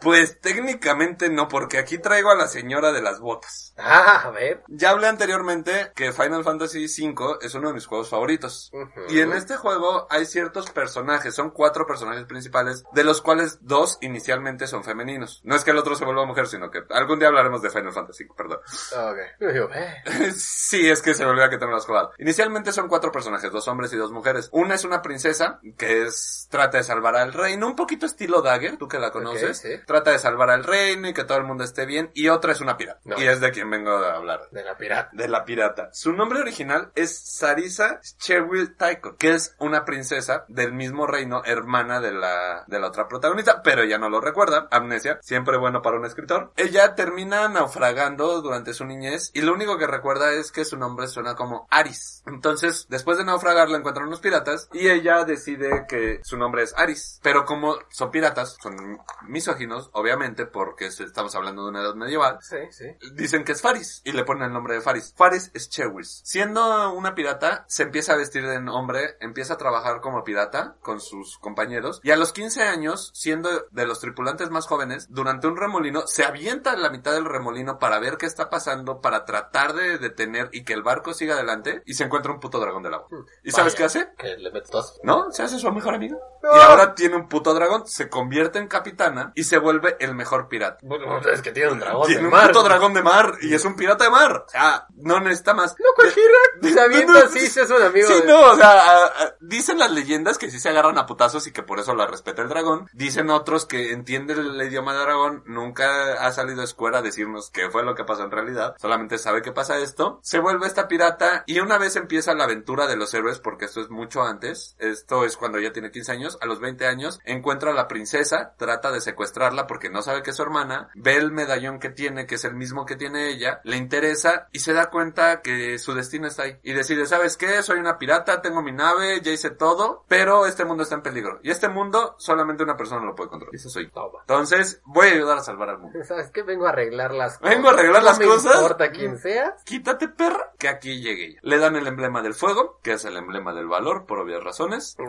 Pues 0.00 0.40
técnicamente 0.40 1.28
no, 1.30 1.48
porque 1.48 1.78
aquí 1.78 1.98
traigo 1.98 2.30
a 2.30 2.34
la 2.36 2.46
señora 2.46 2.92
de 2.92 3.02
las 3.02 3.20
botas. 3.20 3.74
ah, 3.78 4.22
a 4.26 4.30
ver. 4.30 4.62
Ya 4.68 4.90
hablé 4.90 5.06
anteriormente 5.08 5.92
que 5.94 6.12
Final 6.12 6.44
Fantasy 6.44 6.84
V 6.86 7.38
es 7.42 7.54
uno 7.54 7.68
de 7.68 7.74
mis 7.74 7.86
juegos 7.86 8.08
favoritos. 8.10 8.70
Ujú. 8.72 8.90
Y 9.08 9.20
en 9.20 9.32
este 9.32 9.56
juego 9.56 10.06
hay 10.10 10.26
ciertos 10.26 10.70
personajes, 10.70 11.34
son 11.34 11.50
cuatro 11.50 11.86
personajes 11.86 12.24
principales, 12.26 12.84
de 12.92 13.04
los 13.04 13.22
cuales 13.22 13.58
dos 13.62 13.98
inicialmente 14.00 14.66
son 14.66 14.84
femeninos. 14.84 15.40
No 15.44 15.56
es 15.56 15.64
que 15.64 15.70
el 15.70 15.78
otro 15.78 15.94
se 15.96 16.04
vuelva 16.04 16.24
mujer, 16.26 16.46
sino 16.46 16.70
que 16.70 16.82
algún 16.90 17.18
día 17.18 17.28
hablaremos 17.28 17.57
de 17.62 17.70
Final 17.70 17.92
Fantasy, 17.92 18.24
perdón. 18.36 18.58
Ok. 18.92 19.18
Yo, 19.54 19.68
eh. 19.72 20.32
sí, 20.36 20.88
es 20.88 21.02
que 21.02 21.14
se 21.14 21.24
me 21.24 21.30
olvida 21.30 21.50
que 21.50 21.58
tengo 21.58 21.72
las 21.72 21.86
jugado. 21.86 22.12
Inicialmente 22.18 22.72
son 22.72 22.88
cuatro 22.88 23.12
personajes, 23.12 23.50
dos 23.50 23.68
hombres 23.68 23.92
y 23.92 23.96
dos 23.96 24.12
mujeres. 24.12 24.48
Una 24.52 24.74
es 24.74 24.84
una 24.84 25.02
princesa, 25.02 25.60
que 25.76 26.02
es, 26.02 26.48
trata 26.50 26.78
de 26.78 26.84
salvar 26.84 27.16
al 27.16 27.32
reino, 27.32 27.66
un 27.66 27.76
poquito 27.76 28.06
estilo 28.06 28.42
Dagger, 28.42 28.76
tú 28.76 28.88
que 28.88 28.98
la 28.98 29.10
conoces. 29.10 29.58
sí. 29.58 29.68
Trata 29.86 30.10
de 30.10 30.18
salvar 30.18 30.50
al 30.50 30.64
reino 30.64 31.08
y 31.08 31.14
que 31.14 31.24
todo 31.24 31.38
el 31.38 31.44
mundo 31.44 31.64
esté 31.64 31.86
bien. 31.86 32.10
Y 32.14 32.28
otra 32.28 32.52
es 32.52 32.60
una 32.60 32.76
pirata. 32.76 33.00
No. 33.04 33.18
Y 33.20 33.26
es 33.26 33.40
de 33.40 33.50
quien 33.50 33.70
vengo 33.70 33.90
a 33.90 34.16
hablar. 34.16 34.48
De 34.50 34.62
la 34.64 34.76
pirata. 34.76 35.10
De 35.12 35.28
la 35.28 35.44
pirata. 35.44 35.90
Su 35.92 36.12
nombre 36.12 36.40
original 36.40 36.92
es 36.94 37.18
Sarisa 37.18 38.00
Cherwell 38.18 38.76
Taiko, 38.76 39.16
que 39.16 39.34
es 39.34 39.54
una 39.58 39.84
princesa 39.84 40.44
del 40.48 40.72
mismo 40.72 41.06
reino, 41.06 41.42
hermana 41.44 42.00
de 42.00 42.12
la, 42.12 42.64
de 42.66 42.78
la 42.78 42.88
otra 42.88 43.08
protagonista, 43.08 43.62
pero 43.62 43.82
ella 43.82 43.98
no 43.98 44.08
lo 44.08 44.20
recuerda. 44.20 44.68
Amnesia, 44.70 45.18
siempre 45.22 45.56
bueno 45.56 45.82
para 45.82 45.98
un 45.98 46.04
escritor. 46.04 46.52
Ella 46.56 46.94
termina 46.94 47.47
naufragando 47.48 48.40
durante 48.42 48.74
su 48.74 48.84
niñez 48.84 49.30
y 49.34 49.42
lo 49.42 49.52
único 49.54 49.78
que 49.78 49.86
recuerda 49.86 50.32
es 50.32 50.52
que 50.52 50.64
su 50.64 50.76
nombre 50.76 51.08
suena 51.08 51.34
como 51.34 51.66
Aris. 51.70 52.22
Entonces, 52.26 52.86
después 52.88 53.18
de 53.18 53.24
naufragar, 53.24 53.68
la 53.68 53.78
encuentran 53.78 54.06
unos 54.06 54.20
piratas 54.20 54.68
y 54.72 54.88
ella 54.88 55.24
decide 55.24 55.86
que 55.88 56.20
su 56.22 56.36
nombre 56.36 56.62
es 56.62 56.74
Aris. 56.76 57.20
Pero 57.22 57.44
como 57.44 57.76
son 57.88 58.10
piratas, 58.10 58.56
son 58.60 58.98
misóginos, 59.26 59.90
obviamente, 59.92 60.46
porque 60.46 60.86
estamos 60.86 61.34
hablando 61.34 61.64
de 61.64 61.70
una 61.70 61.82
edad 61.82 61.94
medieval, 61.94 62.38
Sí, 62.40 62.56
sí. 62.70 62.86
Dicen 63.12 63.44
que 63.44 63.52
es 63.52 63.62
Faris 63.62 64.00
y 64.04 64.12
le 64.12 64.24
ponen 64.24 64.44
el 64.44 64.52
nombre 64.52 64.74
de 64.74 64.80
Faris. 64.80 65.14
Faris 65.16 65.50
es 65.54 65.68
Chewis. 65.68 66.20
Siendo 66.24 66.92
una 66.92 67.14
pirata, 67.14 67.64
se 67.68 67.84
empieza 67.84 68.12
a 68.12 68.16
vestir 68.16 68.46
de 68.46 68.58
hombre, 68.70 69.16
empieza 69.20 69.54
a 69.54 69.58
trabajar 69.58 70.00
como 70.00 70.24
pirata 70.24 70.76
con 70.82 71.00
sus 71.00 71.38
compañeros 71.38 72.00
y 72.02 72.10
a 72.10 72.16
los 72.16 72.32
15 72.32 72.62
años, 72.62 73.10
siendo 73.14 73.66
de 73.70 73.86
los 73.86 74.00
tripulantes 74.00 74.50
más 74.50 74.66
jóvenes, 74.66 75.06
durante 75.10 75.46
un 75.46 75.56
remolino, 75.56 76.06
se 76.06 76.24
avienta 76.24 76.72
en 76.74 76.82
la 76.82 76.90
mitad 76.90 77.12
del 77.12 77.24
remolino 77.24 77.37
para 77.78 77.98
ver 77.98 78.16
qué 78.16 78.26
está 78.26 78.50
pasando, 78.50 79.00
para 79.00 79.24
tratar 79.24 79.72
de 79.74 79.98
detener 79.98 80.48
y 80.52 80.64
que 80.64 80.72
el 80.74 80.82
barco 80.82 81.14
siga 81.14 81.34
adelante 81.34 81.82
y 81.86 81.94
se 81.94 82.04
encuentra 82.04 82.32
un 82.32 82.40
puto 82.40 82.58
dragón 82.60 82.82
del 82.82 82.94
agua. 82.94 83.08
¿Y 83.42 83.50
sabes 83.50 83.74
qué 83.74 83.84
hace? 83.84 84.08
Que 84.18 84.36
le 84.36 84.50
metes 84.50 84.70
dos. 84.70 84.98
¿No? 85.02 85.30
Se 85.30 85.42
hace 85.42 85.58
su 85.58 85.70
mejor 85.72 85.94
amiga. 85.94 86.16
No. 86.42 86.56
Y 86.56 86.60
ahora 86.60 86.94
tiene 86.94 87.16
un 87.16 87.28
puto 87.28 87.52
dragón, 87.54 87.86
se 87.86 88.08
convierte 88.08 88.58
en 88.58 88.68
capitana 88.68 89.32
y 89.34 89.44
se 89.44 89.58
vuelve 89.58 89.96
el 90.00 90.14
mejor 90.14 90.48
pirata. 90.48 90.78
Bueno, 90.82 91.18
es 91.32 91.42
que 91.42 91.50
tiene 91.52 91.72
un 91.72 91.80
dragón 91.80 92.06
Tiene 92.06 92.22
de 92.22 92.26
un 92.28 92.32
mar. 92.32 92.46
puto 92.48 92.62
dragón 92.62 92.94
de 92.94 93.02
mar 93.02 93.34
y 93.40 93.54
es 93.54 93.64
un 93.64 93.74
pirata 93.76 94.04
de 94.04 94.10
mar. 94.10 94.44
O 94.46 94.48
sea, 94.48 94.86
no 94.94 95.18
necesita 95.20 95.54
más. 95.54 95.74
No 95.78 95.86
cualquiera. 95.96 96.28
Se 96.62 96.80
avienta 96.80 97.12
No, 97.12 97.18
no, 97.20 97.24
así, 97.26 97.38
es 97.46 97.70
un 97.70 97.82
amigo. 97.82 98.08
Sí, 98.08 98.14
de- 98.20 98.26
no, 98.26 98.40
o 98.52 98.54
sea, 98.56 98.70
a- 98.70 99.06
a- 99.06 99.34
dicen 99.40 99.78
las 99.78 99.90
leyendas 99.90 100.38
que 100.38 100.50
sí 100.50 100.60
se 100.60 100.68
agarran 100.68 100.98
a 100.98 101.06
putazos 101.06 101.46
y 101.46 101.52
que 101.52 101.62
por 101.62 101.78
eso 101.80 101.94
la 101.94 102.06
respeta 102.06 102.42
el 102.42 102.48
dragón. 102.48 102.88
Dicen 102.92 103.30
otros 103.30 103.66
que 103.66 103.92
entienden 103.92 104.38
el 104.38 104.62
idioma 104.62 104.92
de 104.94 105.00
dragón, 105.00 105.42
nunca 105.46 106.14
ha 106.24 106.32
salido 106.32 106.60
a 106.60 106.64
escuela 106.64 106.98
a 106.98 107.02
decirnos 107.18 107.50
qué 107.50 107.68
fue 107.70 107.82
lo 107.82 107.94
que 107.94 108.04
pasó 108.04 108.24
en 108.24 108.30
realidad, 108.30 108.76
solamente 108.78 109.18
sabe 109.18 109.42
que 109.42 109.52
pasa 109.52 109.78
esto. 109.78 110.20
Se 110.22 110.38
vuelve 110.38 110.66
esta 110.66 110.86
pirata 110.86 111.42
y 111.46 111.58
una 111.60 111.78
vez 111.78 111.96
empieza 111.96 112.34
la 112.34 112.44
aventura 112.44 112.86
de 112.86 112.96
los 112.96 113.12
héroes, 113.12 113.40
porque 113.40 113.64
esto 113.64 113.80
es 113.80 113.90
mucho 113.90 114.22
antes, 114.22 114.76
esto 114.78 115.24
es 115.24 115.36
cuando 115.36 115.58
ella 115.58 115.72
tiene 115.72 115.90
15 115.90 116.12
años, 116.12 116.38
a 116.40 116.46
los 116.46 116.60
20 116.60 116.86
años 116.86 117.18
encuentra 117.24 117.72
a 117.72 117.74
la 117.74 117.88
princesa, 117.88 118.54
trata 118.56 118.92
de 118.92 119.00
secuestrarla 119.00 119.66
porque 119.66 119.90
no 119.90 120.02
sabe 120.02 120.22
que 120.22 120.30
es 120.30 120.36
su 120.36 120.42
hermana, 120.42 120.90
ve 120.94 121.16
el 121.16 121.32
medallón 121.32 121.80
que 121.80 121.90
tiene, 121.90 122.26
que 122.26 122.36
es 122.36 122.44
el 122.44 122.54
mismo 122.54 122.86
que 122.86 122.96
tiene 122.96 123.28
ella, 123.28 123.60
le 123.64 123.76
interesa 123.76 124.48
y 124.52 124.60
se 124.60 124.72
da 124.72 124.90
cuenta 124.90 125.42
que 125.42 125.78
su 125.78 125.94
destino 125.94 126.28
está 126.28 126.44
ahí. 126.44 126.58
Y 126.62 126.72
decide, 126.72 127.06
¿sabes 127.06 127.36
qué? 127.36 127.62
Soy 127.62 127.78
una 127.80 127.98
pirata, 127.98 128.40
tengo 128.40 128.62
mi 128.62 128.72
nave, 128.72 129.20
ya 129.22 129.32
hice 129.32 129.50
todo, 129.50 130.04
pero 130.08 130.46
este 130.46 130.64
mundo 130.64 130.84
está 130.84 130.94
en 130.94 131.02
peligro. 131.02 131.40
Y 131.42 131.50
este 131.50 131.68
mundo 131.68 132.14
solamente 132.18 132.62
una 132.62 132.76
persona 132.76 133.04
lo 133.04 133.14
puede 133.14 133.30
controlar. 133.30 133.54
Y 133.54 133.56
ese 133.56 133.68
soy 133.68 133.86
yo. 133.86 133.90
Toma. 133.90 134.20
Entonces, 134.20 134.80
voy 134.84 135.08
a 135.08 135.12
ayudar 135.12 135.38
a 135.38 135.42
salvar 135.42 135.70
al 135.70 135.78
mundo. 135.78 135.98
¿Sabes 136.04 136.30
qué? 136.30 136.42
Vengo 136.42 136.66
a 136.66 136.70
arreglar 136.70 137.07
las 137.14 137.38
cosas. 137.38 137.54
Vengo 137.54 137.68
a 137.68 137.72
arreglar 137.72 138.02
No 138.02 138.08
las 138.08 138.18
me 138.18 138.26
cosas. 138.26 138.54
importa 138.56 138.90
quién 138.90 139.18
sea. 139.18 139.54
Quítate, 139.64 140.08
perra, 140.08 140.52
que 140.58 140.68
aquí 140.68 141.00
llegue 141.00 141.26
ella. 141.30 141.40
Le 141.42 141.58
dan 141.58 141.76
el 141.76 141.86
emblema 141.86 142.22
del 142.22 142.34
fuego, 142.34 142.78
que 142.82 142.92
es 142.92 143.04
el 143.04 143.16
emblema 143.16 143.52
del 143.54 143.66
valor, 143.66 144.06
por 144.06 144.18
obvias 144.18 144.42
razones. 144.42 144.96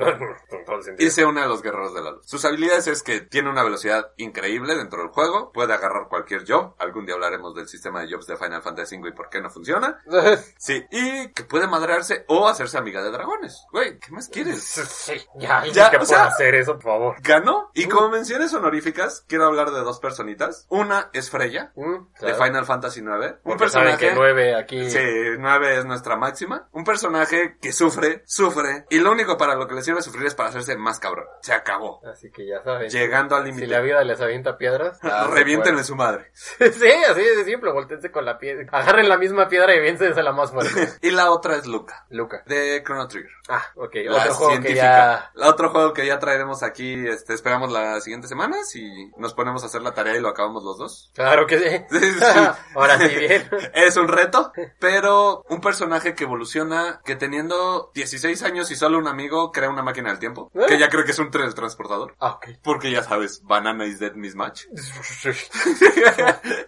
Y 0.97 1.09
se 1.09 1.25
une 1.25 1.41
a 1.41 1.47
los 1.47 1.61
guerreros 1.61 1.93
de 1.93 2.01
la 2.01 2.11
luz. 2.11 2.25
Sus 2.25 2.43
habilidades 2.45 2.87
es 2.87 3.03
que 3.03 3.21
tiene 3.21 3.49
una 3.49 3.63
velocidad 3.63 4.11
increíble 4.17 4.75
dentro 4.75 4.99
del 4.99 5.09
juego, 5.09 5.51
puede 5.51 5.73
agarrar 5.73 6.07
cualquier 6.09 6.45
job. 6.49 6.75
Algún 6.79 7.05
día 7.05 7.15
hablaremos 7.15 7.55
del 7.55 7.67
sistema 7.67 8.01
de 8.01 8.11
jobs 8.11 8.27
de 8.27 8.37
Final 8.37 8.61
Fantasy 8.61 8.97
V 8.97 9.09
y 9.09 9.13
por 9.13 9.29
qué 9.29 9.41
no 9.41 9.49
funciona. 9.49 9.99
Sí. 10.57 10.85
Y 10.91 11.29
que 11.33 11.43
puede 11.43 11.67
madrearse 11.67 12.25
o 12.27 12.47
hacerse 12.47 12.77
amiga 12.77 13.01
de 13.01 13.11
dragones. 13.11 13.65
Güey, 13.71 13.97
¿qué 13.99 14.11
más 14.11 14.27
quieres? 14.29 14.63
Sí, 14.63 15.13
ya, 15.35 15.65
Ya, 15.65 15.71
ya, 15.71 15.89
que 15.91 15.97
o 15.97 16.05
sea- 16.05 16.25
hacer 16.25 16.55
eso, 16.55 16.73
por 16.73 16.83
favor. 16.83 17.15
Ganó. 17.21 17.69
Y 17.73 17.87
como 17.87 18.09
menciones 18.09 18.53
honoríficas, 18.53 19.23
quiero 19.27 19.45
hablar 19.45 19.71
de 19.71 19.79
dos 19.81 19.99
personitas. 19.99 20.65
Una 20.69 21.09
es 21.13 21.29
Freya, 21.29 21.71
Mm, 21.75 21.88
de. 22.19 22.33
Final 22.35 22.65
Fantasy 22.65 22.99
IX. 23.01 23.35
Un 23.43 23.57
personaje... 23.57 23.97
que 23.97 24.13
nueve 24.13 24.55
aquí. 24.55 24.89
Sí, 24.89 24.99
9 25.37 25.77
es 25.79 25.85
nuestra 25.85 26.15
máxima. 26.15 26.67
Un 26.71 26.83
personaje 26.83 27.57
que 27.61 27.71
sufre, 27.71 28.23
sufre, 28.25 28.85
y 28.89 28.99
lo 28.99 29.11
único 29.11 29.37
para 29.37 29.55
lo 29.55 29.67
que 29.67 29.75
le 29.75 29.81
sirve 29.81 30.01
sufrir 30.01 30.25
es 30.27 30.35
para 30.35 30.49
hacerse 30.49 30.75
más 30.77 30.99
cabrón. 30.99 31.25
Se 31.41 31.53
acabó. 31.53 32.01
Así 32.05 32.31
que 32.31 32.47
ya 32.47 32.61
saben. 32.63 32.89
Llegando 32.89 33.35
al 33.35 33.43
Si 33.43 33.49
límite. 33.51 33.67
la 33.67 33.79
vida 33.81 34.03
les 34.03 34.19
avienta 34.21 34.57
piedras. 34.57 34.99
Reviéntenle 35.31 35.83
su 35.83 35.95
madre. 35.95 36.31
sí, 36.33 36.89
así 37.09 37.21
de 37.21 37.43
simple. 37.45 37.71
Voltense 37.71 38.11
con 38.11 38.25
la 38.25 38.37
piedra. 38.37 38.65
Agarren 38.71 39.07
la 39.09 39.17
misma 39.17 39.47
piedra 39.47 39.75
y 39.75 39.79
viénsense 39.81 40.21
la 40.23 40.31
más 40.33 40.51
fuerte. 40.51 40.89
Y 41.01 41.11
la 41.11 41.31
otra 41.31 41.55
es 41.55 41.65
Luca, 41.65 42.05
Luca. 42.09 42.43
de 42.45 42.83
Chrono 42.83 43.07
Trigger. 43.07 43.31
Ah, 43.47 43.63
ok. 43.75 43.95
La 44.05 44.17
Otro 44.17 44.33
juego 44.33 44.49
que 44.49 44.57
científica. 44.57 44.83
ya. 44.83 45.31
La 45.33 45.49
otro 45.49 45.69
juego 45.69 45.93
que 45.93 46.05
ya 46.05 46.19
traeremos 46.19 46.61
aquí, 46.63 47.07
este, 47.07 47.33
esperamos 47.33 47.71
las 47.71 48.03
siguientes 48.03 48.29
semanas 48.29 48.75
y 48.75 49.11
nos 49.17 49.33
ponemos 49.33 49.63
a 49.63 49.67
hacer 49.67 49.81
la 49.81 49.93
tarea 49.93 50.15
y 50.15 50.19
lo 50.21 50.29
acabamos 50.29 50.63
los 50.63 50.77
dos. 50.77 51.11
Claro 51.15 51.47
que 51.47 51.57
sí. 51.59 51.78
Sí, 51.89 51.99
sí. 51.99 52.19
Ahora 52.75 52.97
sí, 52.97 53.15
bien. 53.15 53.49
Es 53.73 53.97
un 53.97 54.07
reto, 54.07 54.51
pero 54.79 55.43
un 55.49 55.61
personaje 55.61 56.15
que 56.15 56.23
evoluciona, 56.23 57.01
que 57.03 57.15
teniendo 57.15 57.91
16 57.93 58.41
años 58.43 58.71
y 58.71 58.75
solo 58.75 58.97
un 58.97 59.07
amigo 59.07 59.51
crea 59.51 59.69
una 59.69 59.83
máquina 59.83 60.09
del 60.09 60.19
tiempo, 60.19 60.51
¿Eh? 60.53 60.65
que 60.67 60.77
ya 60.77 60.89
creo 60.89 61.03
que 61.05 61.11
es 61.11 61.19
un 61.19 61.31
teletransportador. 61.31 62.15
Ah, 62.19 62.33
ok. 62.33 62.47
Porque 62.63 62.91
ya 62.91 63.03
sabes, 63.03 63.41
Banana 63.43 63.85
is 63.85 63.99
Dead 63.99 64.13
Mismatch. 64.13 64.65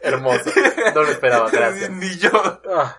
Hermoso. 0.01 0.51
No 0.95 1.03
lo 1.03 1.09
esperaba, 1.09 1.49
gracias. 1.49 1.89
Ni 1.91 2.17
yo. 2.17 2.31
Ah. 2.69 2.97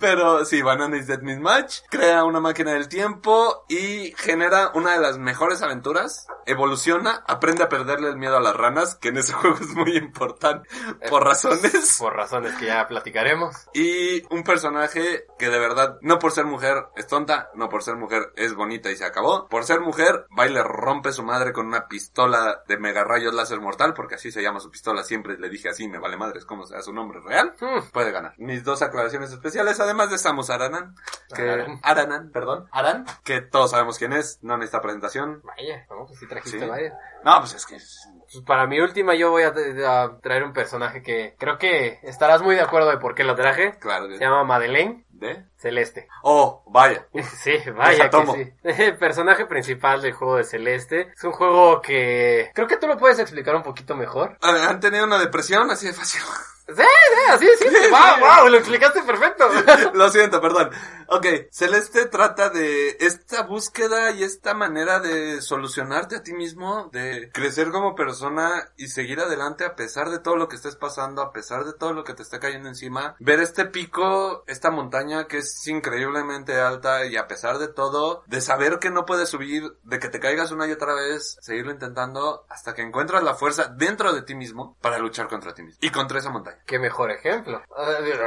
Pero 0.00 0.44
sí, 0.44 0.62
Banana 0.62 0.96
is 0.96 1.06
Dead 1.06 1.20
Mismatch 1.20 1.80
crea 1.90 2.24
una 2.24 2.40
máquina 2.40 2.72
del 2.72 2.88
tiempo 2.88 3.64
y 3.68 4.14
genera 4.16 4.70
una 4.74 4.92
de 4.92 5.00
las 5.00 5.18
mejores 5.18 5.62
aventuras. 5.62 6.26
Evoluciona, 6.46 7.24
aprende 7.26 7.64
a 7.64 7.68
perderle 7.68 8.08
el 8.08 8.16
miedo 8.16 8.36
a 8.36 8.40
las 8.40 8.56
ranas, 8.56 8.94
que 8.96 9.08
en 9.08 9.18
ese 9.18 9.32
juego 9.32 9.56
es 9.60 9.74
muy 9.74 9.96
importante 9.96 10.68
por 11.08 11.24
razones. 11.44 11.96
Por 11.98 12.14
razones 12.14 12.54
que 12.56 12.66
ya 12.66 12.86
platicaremos. 12.86 13.68
Y 13.74 14.22
un 14.34 14.42
personaje 14.44 15.26
que 15.38 15.48
de 15.48 15.58
verdad, 15.58 15.98
no 16.00 16.18
por 16.18 16.32
ser 16.32 16.44
mujer 16.44 16.86
es 16.96 17.06
tonta, 17.06 17.50
no 17.54 17.68
por 17.68 17.82
ser 17.82 17.96
mujer 17.96 18.32
es 18.36 18.54
bonita 18.54 18.90
y 18.90 18.96
se 18.96 19.04
acabó. 19.04 19.48
Por 19.48 19.64
ser 19.64 19.80
mujer, 19.80 20.26
va 20.38 20.46
y 20.46 20.50
le 20.52 20.62
rompe 20.62 21.12
su 21.12 21.22
madre 21.22 21.52
con 21.52 21.66
una 21.66 21.88
pistola 21.88 22.62
de 22.66 22.78
mega 22.78 23.04
rayos 23.04 23.34
láser 23.34 23.60
mortal, 23.60 23.94
porque 23.94 24.16
así 24.16 24.30
se 24.32 24.42
llama 24.42 24.60
su 24.60 24.70
pistola. 24.70 25.02
Siempre 25.02 25.38
le 25.38 25.48
dije 25.48 25.68
así, 25.68 25.88
me 25.88 25.98
vale 25.98 26.16
madres 26.16 26.44
como 26.44 26.66
sea 26.66 26.82
su 26.82 26.92
nombre 26.92 27.20
real. 27.20 27.54
Hmm. 27.60 27.90
Puede 27.92 28.10
ganar. 28.10 28.34
Mis 28.38 28.64
dos 28.64 28.82
aclaraciones 28.82 29.30
especiales, 29.32 29.78
además 29.80 30.10
de 30.10 30.18
Samus 30.18 30.50
Aranan, 30.50 30.94
que, 31.34 31.42
Aranan. 31.42 31.80
Aranan, 31.82 32.30
perdón, 32.30 32.68
Aran, 32.72 33.04
que 33.24 33.40
todos 33.40 33.70
sabemos 33.72 33.98
quién 33.98 34.12
es, 34.12 34.38
no 34.42 34.56
necesita 34.56 34.80
presentación. 34.80 35.42
Vaya, 35.44 35.86
no, 35.90 36.06
pues 36.06 36.18
sí 36.18 36.26
trajiste 36.26 36.60
Sí. 36.60 36.66
varias. 36.66 36.94
No, 37.24 37.38
pues 37.40 37.54
es 37.54 37.66
que 37.66 37.74
Pues 37.74 38.44
para 38.46 38.66
mi 38.66 38.80
última 38.80 39.14
yo 39.14 39.30
voy 39.30 39.42
a, 39.42 39.48
a 39.48 40.18
traer 40.20 40.44
un 40.44 40.52
personaje 40.52 41.02
que 41.02 41.27
creo 41.38 41.58
que 41.58 41.98
estarás 42.02 42.42
muy 42.42 42.54
de 42.54 42.60
acuerdo 42.62 42.90
de 42.90 42.98
por 42.98 43.14
qué 43.14 43.24
lo 43.24 43.34
traje. 43.34 43.74
claro, 43.78 44.08
Se 44.10 44.18
llama 44.18 44.44
Madeleine 44.44 45.04
de- 45.10 45.44
Celeste. 45.56 46.08
Oh, 46.22 46.62
vaya. 46.66 47.06
Sí, 47.42 47.52
vaya 47.74 48.08
que 48.10 48.26
sí. 48.26 48.52
El 48.62 48.96
personaje 48.98 49.46
principal 49.46 50.00
del 50.02 50.12
juego 50.12 50.36
de 50.36 50.44
Celeste 50.44 51.12
es 51.16 51.24
un 51.24 51.32
juego 51.32 51.80
que 51.82 52.50
creo 52.54 52.66
que 52.68 52.76
tú 52.76 52.86
lo 52.86 52.96
puedes 52.96 53.18
explicar 53.18 53.54
un 53.56 53.62
poquito 53.62 53.94
mejor. 53.96 54.36
A 54.40 54.52
ver, 54.52 54.62
¿Han 54.62 54.80
tenido 54.80 55.04
una 55.04 55.18
depresión 55.18 55.70
así 55.70 55.86
de 55.86 55.92
fácil? 55.92 56.20
Sí, 56.68 56.74
sí, 56.82 57.30
así 57.30 57.46
es. 57.46 57.90
Wow, 57.90 58.20
wow, 58.20 58.48
lo 58.50 58.58
explicaste 58.58 59.02
perfecto. 59.02 59.48
Lo 59.94 60.10
siento, 60.10 60.40
perdón. 60.40 60.70
Ok, 61.08 61.26
Celeste 61.50 62.04
trata 62.06 62.50
de 62.50 62.98
esta 63.00 63.42
búsqueda 63.42 64.10
y 64.10 64.22
esta 64.22 64.52
manera 64.52 65.00
de 65.00 65.40
solucionarte 65.40 66.16
a 66.16 66.22
ti 66.22 66.34
mismo, 66.34 66.90
de 66.92 67.30
crecer 67.32 67.70
como 67.70 67.94
persona 67.94 68.70
y 68.76 68.88
seguir 68.88 69.20
adelante 69.20 69.64
a 69.64 69.74
pesar 69.74 70.10
de 70.10 70.18
todo 70.18 70.36
lo 70.36 70.48
que 70.48 70.56
estés 70.56 70.76
pasando, 70.76 71.22
a 71.22 71.32
pesar 71.32 71.64
de 71.64 71.72
todo 71.72 71.94
lo 71.94 72.04
que 72.04 72.12
te 72.12 72.22
está 72.22 72.38
cayendo 72.38 72.68
encima. 72.68 73.16
Ver 73.20 73.40
este 73.40 73.64
pico, 73.64 74.44
esta 74.46 74.70
montaña 74.70 75.26
que 75.26 75.38
es 75.38 75.66
increíblemente 75.66 76.60
alta 76.60 77.06
y 77.06 77.16
a 77.16 77.26
pesar 77.26 77.56
de 77.58 77.68
todo, 77.68 78.22
de 78.26 78.42
saber 78.42 78.78
que 78.78 78.90
no 78.90 79.06
puedes 79.06 79.30
subir, 79.30 79.78
de 79.84 79.98
que 79.98 80.10
te 80.10 80.20
caigas 80.20 80.52
una 80.52 80.66
y 80.66 80.72
otra 80.72 80.92
vez, 80.92 81.38
seguirlo 81.40 81.72
intentando 81.72 82.44
hasta 82.50 82.74
que 82.74 82.82
encuentras 82.82 83.22
la 83.22 83.34
fuerza 83.34 83.72
dentro 83.74 84.12
de 84.12 84.20
ti 84.20 84.34
mismo 84.34 84.76
para 84.82 84.98
luchar 84.98 85.28
contra 85.28 85.54
ti 85.54 85.62
mismo 85.62 85.78
y 85.80 85.88
contra 85.88 86.18
esa 86.18 86.30
montaña. 86.30 86.57
Qué 86.66 86.78
mejor 86.78 87.10
ejemplo. 87.10 87.62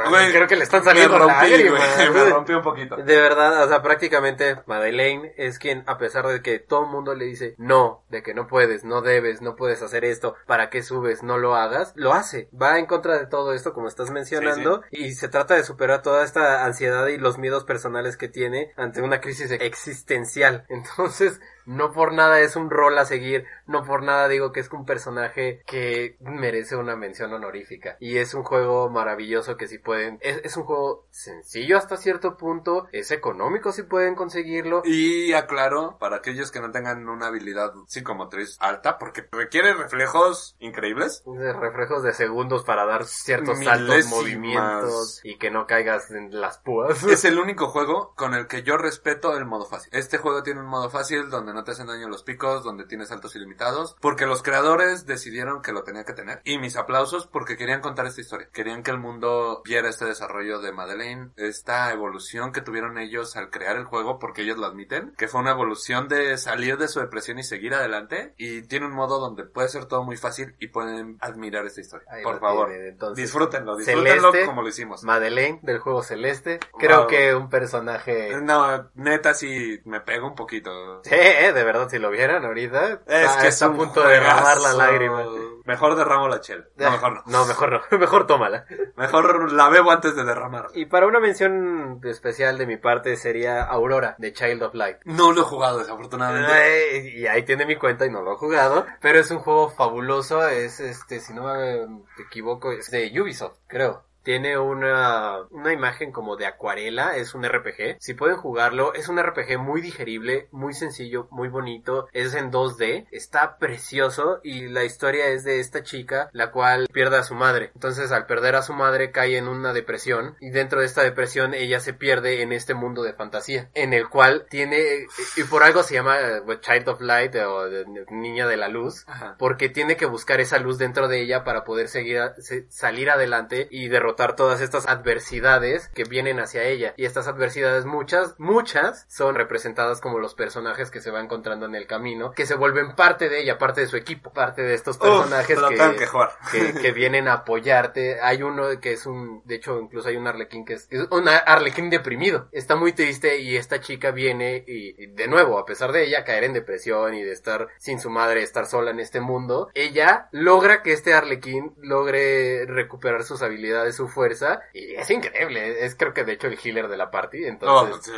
Güey, 0.08 0.32
Creo 0.32 0.46
que 0.46 0.56
le 0.56 0.64
están 0.64 0.80
Me 0.80 0.86
saliendo 0.86 1.18
rompí, 1.18 1.32
lágrimas. 1.50 1.96
güey, 1.96 2.24
me 2.24 2.30
rompí 2.30 2.52
un 2.52 2.62
poquito. 2.62 2.96
De 2.96 3.16
verdad, 3.20 3.64
o 3.64 3.68
sea, 3.68 3.82
prácticamente 3.82 4.60
Madeleine 4.66 5.32
es 5.36 5.58
quien, 5.58 5.84
a 5.86 5.98
pesar 5.98 6.26
de 6.26 6.42
que 6.42 6.58
todo 6.58 6.84
el 6.84 6.90
mundo 6.90 7.14
le 7.14 7.24
dice 7.26 7.54
no, 7.58 8.04
de 8.08 8.22
que 8.22 8.34
no 8.34 8.46
puedes, 8.46 8.84
no 8.84 9.00
debes, 9.00 9.42
no 9.42 9.54
puedes 9.56 9.82
hacer 9.82 10.04
esto, 10.04 10.34
¿para 10.46 10.70
qué 10.70 10.82
subes? 10.82 11.22
No 11.22 11.38
lo 11.38 11.54
hagas, 11.54 11.92
lo 11.94 12.12
hace. 12.12 12.48
Va 12.60 12.78
en 12.78 12.86
contra 12.86 13.18
de 13.18 13.26
todo 13.26 13.52
esto, 13.52 13.72
como 13.72 13.88
estás 13.88 14.10
mencionando, 14.10 14.82
y 14.90 15.12
se 15.12 15.28
trata 15.28 15.54
de 15.54 15.64
superar 15.64 16.02
toda 16.02 16.24
esta 16.24 16.64
ansiedad 16.64 17.06
y 17.06 17.18
los 17.18 17.38
miedos 17.38 17.64
personales 17.64 18.16
que 18.16 18.28
tiene 18.28 18.72
ante 18.76 19.02
una 19.02 19.20
crisis 19.20 19.50
existencial. 19.52 20.64
Entonces, 20.68 21.40
no 21.66 21.92
por 21.92 22.12
nada 22.12 22.40
es 22.40 22.56
un 22.56 22.70
rol 22.70 22.98
a 22.98 23.04
seguir, 23.04 23.46
no 23.66 23.84
por 23.84 24.02
nada 24.02 24.28
digo 24.28 24.52
que 24.52 24.60
es 24.60 24.70
un 24.70 24.84
personaje 24.84 25.62
que 25.66 26.16
merece 26.20 26.76
una 26.76 26.96
mención 26.96 27.32
honorífica. 27.32 27.96
Y 28.00 28.18
es 28.18 28.34
un 28.34 28.42
juego 28.42 28.90
maravilloso 28.90 29.56
que 29.56 29.68
si 29.68 29.78
pueden, 29.78 30.18
es, 30.20 30.40
es 30.44 30.56
un 30.56 30.64
juego 30.64 31.06
sencillo 31.10 31.76
hasta 31.76 31.96
cierto 31.96 32.36
punto, 32.36 32.86
es 32.92 33.10
económico 33.10 33.72
si 33.72 33.82
pueden 33.82 34.14
conseguirlo. 34.14 34.82
Y 34.84 35.32
aclaro, 35.32 35.98
para 35.98 36.16
aquellos 36.16 36.50
que 36.50 36.60
no 36.60 36.70
tengan 36.70 37.08
una 37.08 37.26
habilidad 37.26 37.72
psicomotriz 37.86 38.56
alta, 38.60 38.98
porque 38.98 39.28
requiere 39.32 39.74
reflejos 39.74 40.56
increíbles. 40.58 41.22
de 41.26 41.52
reflejos 41.52 42.02
de 42.02 42.12
segundos 42.12 42.64
para 42.64 42.84
dar 42.84 43.04
ciertos 43.04 43.58
Milésimas. 43.58 43.88
saltos, 43.88 44.06
movimientos 44.06 45.20
y 45.24 45.38
que 45.38 45.50
no 45.50 45.66
caigas 45.66 46.10
en 46.10 46.40
las 46.40 46.58
púas. 46.58 47.02
Es 47.04 47.24
el 47.24 47.38
único 47.38 47.68
juego 47.68 48.14
con 48.16 48.34
el 48.34 48.46
que 48.46 48.62
yo 48.62 48.76
respeto 48.76 49.36
el 49.36 49.44
modo 49.44 49.66
fácil. 49.66 49.90
Este 49.92 50.18
juego 50.18 50.42
tiene 50.42 50.60
un 50.60 50.66
modo 50.66 50.90
fácil 50.90 51.30
donde 51.30 51.51
no 51.52 51.64
te 51.64 51.72
hacen 51.72 51.86
daño 51.86 52.08
los 52.08 52.22
picos, 52.22 52.64
donde 52.64 52.84
tienes 52.84 53.08
saltos 53.08 53.34
ilimitados, 53.36 53.96
porque 54.00 54.26
los 54.26 54.42
creadores 54.42 55.06
decidieron 55.06 55.62
que 55.62 55.72
lo 55.72 55.82
tenía 55.82 56.04
que 56.04 56.12
tener. 56.12 56.40
Y 56.44 56.58
mis 56.58 56.76
aplausos 56.76 57.26
porque 57.26 57.56
querían 57.56 57.80
contar 57.80 58.06
esta 58.06 58.20
historia. 58.20 58.48
Querían 58.52 58.82
que 58.82 58.90
el 58.90 58.98
mundo 58.98 59.62
viera 59.64 59.88
este 59.88 60.04
desarrollo 60.04 60.60
de 60.60 60.72
Madeleine, 60.72 61.30
esta 61.36 61.90
evolución 61.92 62.52
que 62.52 62.60
tuvieron 62.60 62.98
ellos 62.98 63.36
al 63.36 63.50
crear 63.50 63.76
el 63.76 63.84
juego, 63.84 64.18
porque 64.18 64.42
ellos 64.42 64.58
lo 64.58 64.66
admiten, 64.66 65.12
que 65.16 65.28
fue 65.28 65.40
una 65.40 65.50
evolución 65.52 66.08
de 66.08 66.36
salir 66.38 66.78
de 66.78 66.88
su 66.88 67.00
depresión 67.00 67.38
y 67.38 67.42
seguir 67.42 67.74
adelante. 67.74 68.34
Y 68.36 68.62
tiene 68.62 68.86
un 68.86 68.92
modo 68.92 69.18
donde 69.18 69.44
puede 69.44 69.68
ser 69.68 69.86
todo 69.86 70.02
muy 70.04 70.16
fácil 70.16 70.54
y 70.58 70.68
pueden 70.68 71.16
admirar 71.20 71.66
esta 71.66 71.80
historia. 71.80 72.06
Ahí 72.10 72.22
Por 72.22 72.40
favor, 72.40 72.70
entonces. 72.72 73.22
disfrútenlo, 73.24 73.76
disfrútenlo 73.76 74.20
Celeste, 74.30 74.46
como 74.46 74.62
lo 74.62 74.68
hicimos. 74.68 75.02
Madeleine 75.04 75.60
del 75.62 75.78
juego 75.78 76.02
Celeste. 76.02 76.60
Creo 76.78 77.00
Wow. 77.02 77.06
que 77.08 77.34
un 77.34 77.48
personaje... 77.48 78.30
No, 78.42 78.90
neta 78.94 79.34
sí 79.34 79.80
me 79.84 80.00
pega 80.00 80.26
un 80.26 80.34
poquito. 80.34 81.02
Sí, 81.04 81.10
eh, 81.48 81.52
de 81.52 81.64
verdad, 81.64 81.88
si 81.88 81.98
lo 81.98 82.10
vieran 82.10 82.44
ahorita, 82.44 83.02
Es 83.06 83.28
ah, 83.28 83.38
que 83.40 83.48
está 83.48 83.66
a 83.66 83.68
un 83.68 83.76
punto 83.76 84.02
de 84.02 84.14
derramar 84.14 84.60
la 84.60 84.72
lágrima. 84.72 85.24
Mejor 85.64 85.94
derramo 85.96 86.28
la 86.28 86.40
chela. 86.40 86.64
No, 86.76 86.90
mejor 86.90 87.12
no. 87.12 87.22
No, 87.26 87.46
mejor 87.46 87.72
no. 87.72 87.80
Mejor 87.98 88.26
tómala. 88.26 88.64
Mejor 88.96 89.52
la 89.52 89.68
bebo 89.68 89.90
antes 89.90 90.16
de 90.16 90.24
derramar. 90.24 90.68
Y 90.74 90.86
para 90.86 91.06
una 91.06 91.20
mención 91.20 92.00
especial 92.04 92.58
de 92.58 92.66
mi 92.66 92.76
parte 92.76 93.16
sería 93.16 93.62
Aurora, 93.62 94.16
de 94.18 94.32
Child 94.32 94.62
of 94.64 94.74
Light. 94.74 94.98
No 95.04 95.32
lo 95.32 95.42
he 95.42 95.44
jugado, 95.44 95.78
desafortunadamente. 95.78 97.12
Y 97.16 97.26
ahí 97.26 97.44
tiene 97.44 97.66
mi 97.66 97.76
cuenta 97.76 98.06
y 98.06 98.10
no 98.10 98.22
lo 98.22 98.32
he 98.32 98.36
jugado. 98.36 98.86
Pero 99.00 99.20
es 99.20 99.30
un 99.30 99.38
juego 99.38 99.70
fabuloso. 99.70 100.46
Es 100.48 100.80
este, 100.80 101.20
si 101.20 101.32
no 101.32 101.44
me 101.44 101.86
equivoco, 102.24 102.72
es 102.72 102.90
de 102.90 103.12
Ubisoft, 103.20 103.58
creo. 103.68 104.04
Tiene 104.22 104.58
una, 104.58 105.38
una 105.50 105.72
imagen 105.72 106.12
como 106.12 106.36
de 106.36 106.46
acuarela, 106.46 107.16
es 107.16 107.34
un 107.34 107.44
RPG. 107.44 107.96
Si 107.98 108.14
pueden 108.14 108.36
jugarlo, 108.36 108.94
es 108.94 109.08
un 109.08 109.20
RPG 109.20 109.58
muy 109.58 109.80
digerible, 109.80 110.48
muy 110.52 110.74
sencillo, 110.74 111.26
muy 111.30 111.48
bonito. 111.48 112.08
Es 112.12 112.34
en 112.34 112.50
2D, 112.52 113.06
está 113.10 113.58
precioso 113.58 114.40
y 114.42 114.68
la 114.68 114.84
historia 114.84 115.26
es 115.28 115.44
de 115.44 115.60
esta 115.60 115.82
chica, 115.82 116.30
la 116.32 116.50
cual 116.50 116.88
pierde 116.92 117.18
a 117.18 117.24
su 117.24 117.34
madre. 117.34 117.70
Entonces 117.74 118.12
al 118.12 118.26
perder 118.26 118.56
a 118.56 118.62
su 118.62 118.72
madre 118.72 119.10
cae 119.10 119.36
en 119.36 119.48
una 119.48 119.72
depresión 119.72 120.36
y 120.40 120.50
dentro 120.50 120.80
de 120.80 120.86
esta 120.86 121.02
depresión 121.02 121.54
ella 121.54 121.80
se 121.80 121.94
pierde 121.94 122.42
en 122.42 122.52
este 122.52 122.74
mundo 122.74 123.02
de 123.02 123.14
fantasía, 123.14 123.70
en 123.74 123.92
el 123.92 124.08
cual 124.08 124.46
tiene, 124.48 125.06
y 125.36 125.44
por 125.44 125.62
algo 125.62 125.82
se 125.82 125.94
llama 125.94 126.18
eh, 126.20 126.42
Child 126.60 126.88
of 126.88 127.00
Light 127.00 127.34
o 127.36 127.68
Niña 128.10 128.46
de 128.46 128.56
la 128.56 128.68
Luz, 128.68 129.04
Ajá. 129.06 129.36
porque 129.38 129.68
tiene 129.68 129.96
que 129.96 130.06
buscar 130.06 130.40
esa 130.40 130.58
luz 130.58 130.78
dentro 130.78 131.08
de 131.08 131.22
ella 131.22 131.44
para 131.44 131.64
poder 131.64 131.88
seguir 131.88 132.20
salir 132.68 133.10
adelante 133.10 133.68
y 133.70 133.88
derrotar 133.88 134.11
todas 134.16 134.60
estas 134.60 134.86
adversidades 134.88 135.88
que 135.88 136.04
vienen 136.04 136.40
hacia 136.40 136.64
ella 136.64 136.94
y 136.96 137.04
estas 137.04 137.28
adversidades 137.28 137.84
muchas 137.84 138.34
muchas 138.38 139.04
son 139.08 139.34
representadas 139.34 140.00
como 140.00 140.18
los 140.18 140.34
personajes 140.34 140.90
que 140.90 141.00
se 141.00 141.10
va 141.10 141.20
encontrando 141.20 141.66
en 141.66 141.74
el 141.74 141.86
camino 141.86 142.32
que 142.32 142.46
se 142.46 142.54
vuelven 142.54 142.94
parte 142.94 143.28
de 143.28 143.40
ella 143.40 143.58
parte 143.58 143.82
de 143.82 143.86
su 143.86 143.96
equipo 143.96 144.32
parte 144.32 144.62
de 144.62 144.74
estos 144.74 144.96
Uf, 144.96 145.02
personajes 145.02 145.58
lo 145.58 145.68
que, 145.68 145.96
que 145.96 146.06
jugar. 146.06 146.30
que, 146.50 146.74
que 146.74 146.92
vienen 146.92 147.28
a 147.28 147.34
apoyarte. 147.34 148.20
Hay 148.20 148.42
uno 148.42 148.80
que 148.80 148.92
es 148.92 149.06
un, 149.06 149.42
de 149.44 149.56
hecho, 149.56 149.78
incluso 149.80 150.08
hay 150.08 150.16
un 150.16 150.26
arlequín 150.26 150.64
que 150.64 150.74
es, 150.74 150.86
es 150.90 151.06
un 151.10 151.28
arlequín 151.28 151.90
deprimido. 151.90 152.48
Está 152.52 152.76
muy 152.76 152.92
triste 152.92 153.38
y 153.38 153.56
esta 153.56 153.80
chica 153.80 154.10
viene 154.10 154.64
y, 154.66 155.02
y 155.02 155.06
de 155.08 155.28
nuevo, 155.28 155.58
a 155.58 155.64
pesar 155.64 155.92
de 155.92 156.04
ella 156.04 156.24
caer 156.24 156.44
en 156.44 156.52
depresión 156.52 157.14
y 157.14 157.22
de 157.22 157.32
estar 157.32 157.68
sin 157.78 158.00
su 158.00 158.10
madre, 158.10 158.42
estar 158.42 158.66
sola 158.66 158.90
en 158.90 159.00
este 159.00 159.20
mundo, 159.20 159.70
ella 159.74 160.28
logra 160.32 160.82
que 160.82 160.92
este 160.92 161.14
arlequín 161.14 161.74
logre 161.78 162.66
recuperar 162.66 163.24
sus 163.24 163.42
habilidades, 163.42 163.96
su 164.02 164.08
fuerza 164.08 164.62
y 164.72 164.94
es 164.94 165.08
increíble. 165.10 165.84
Es 165.84 165.94
creo 165.94 166.12
que 166.12 166.24
de 166.24 166.32
hecho 166.32 166.48
el 166.48 166.58
healer 166.62 166.88
de 166.88 166.96
la 166.96 167.10
party. 167.10 167.44
Entonces, 167.46 167.94
Oh, 167.94 168.02
sí. 168.02 168.12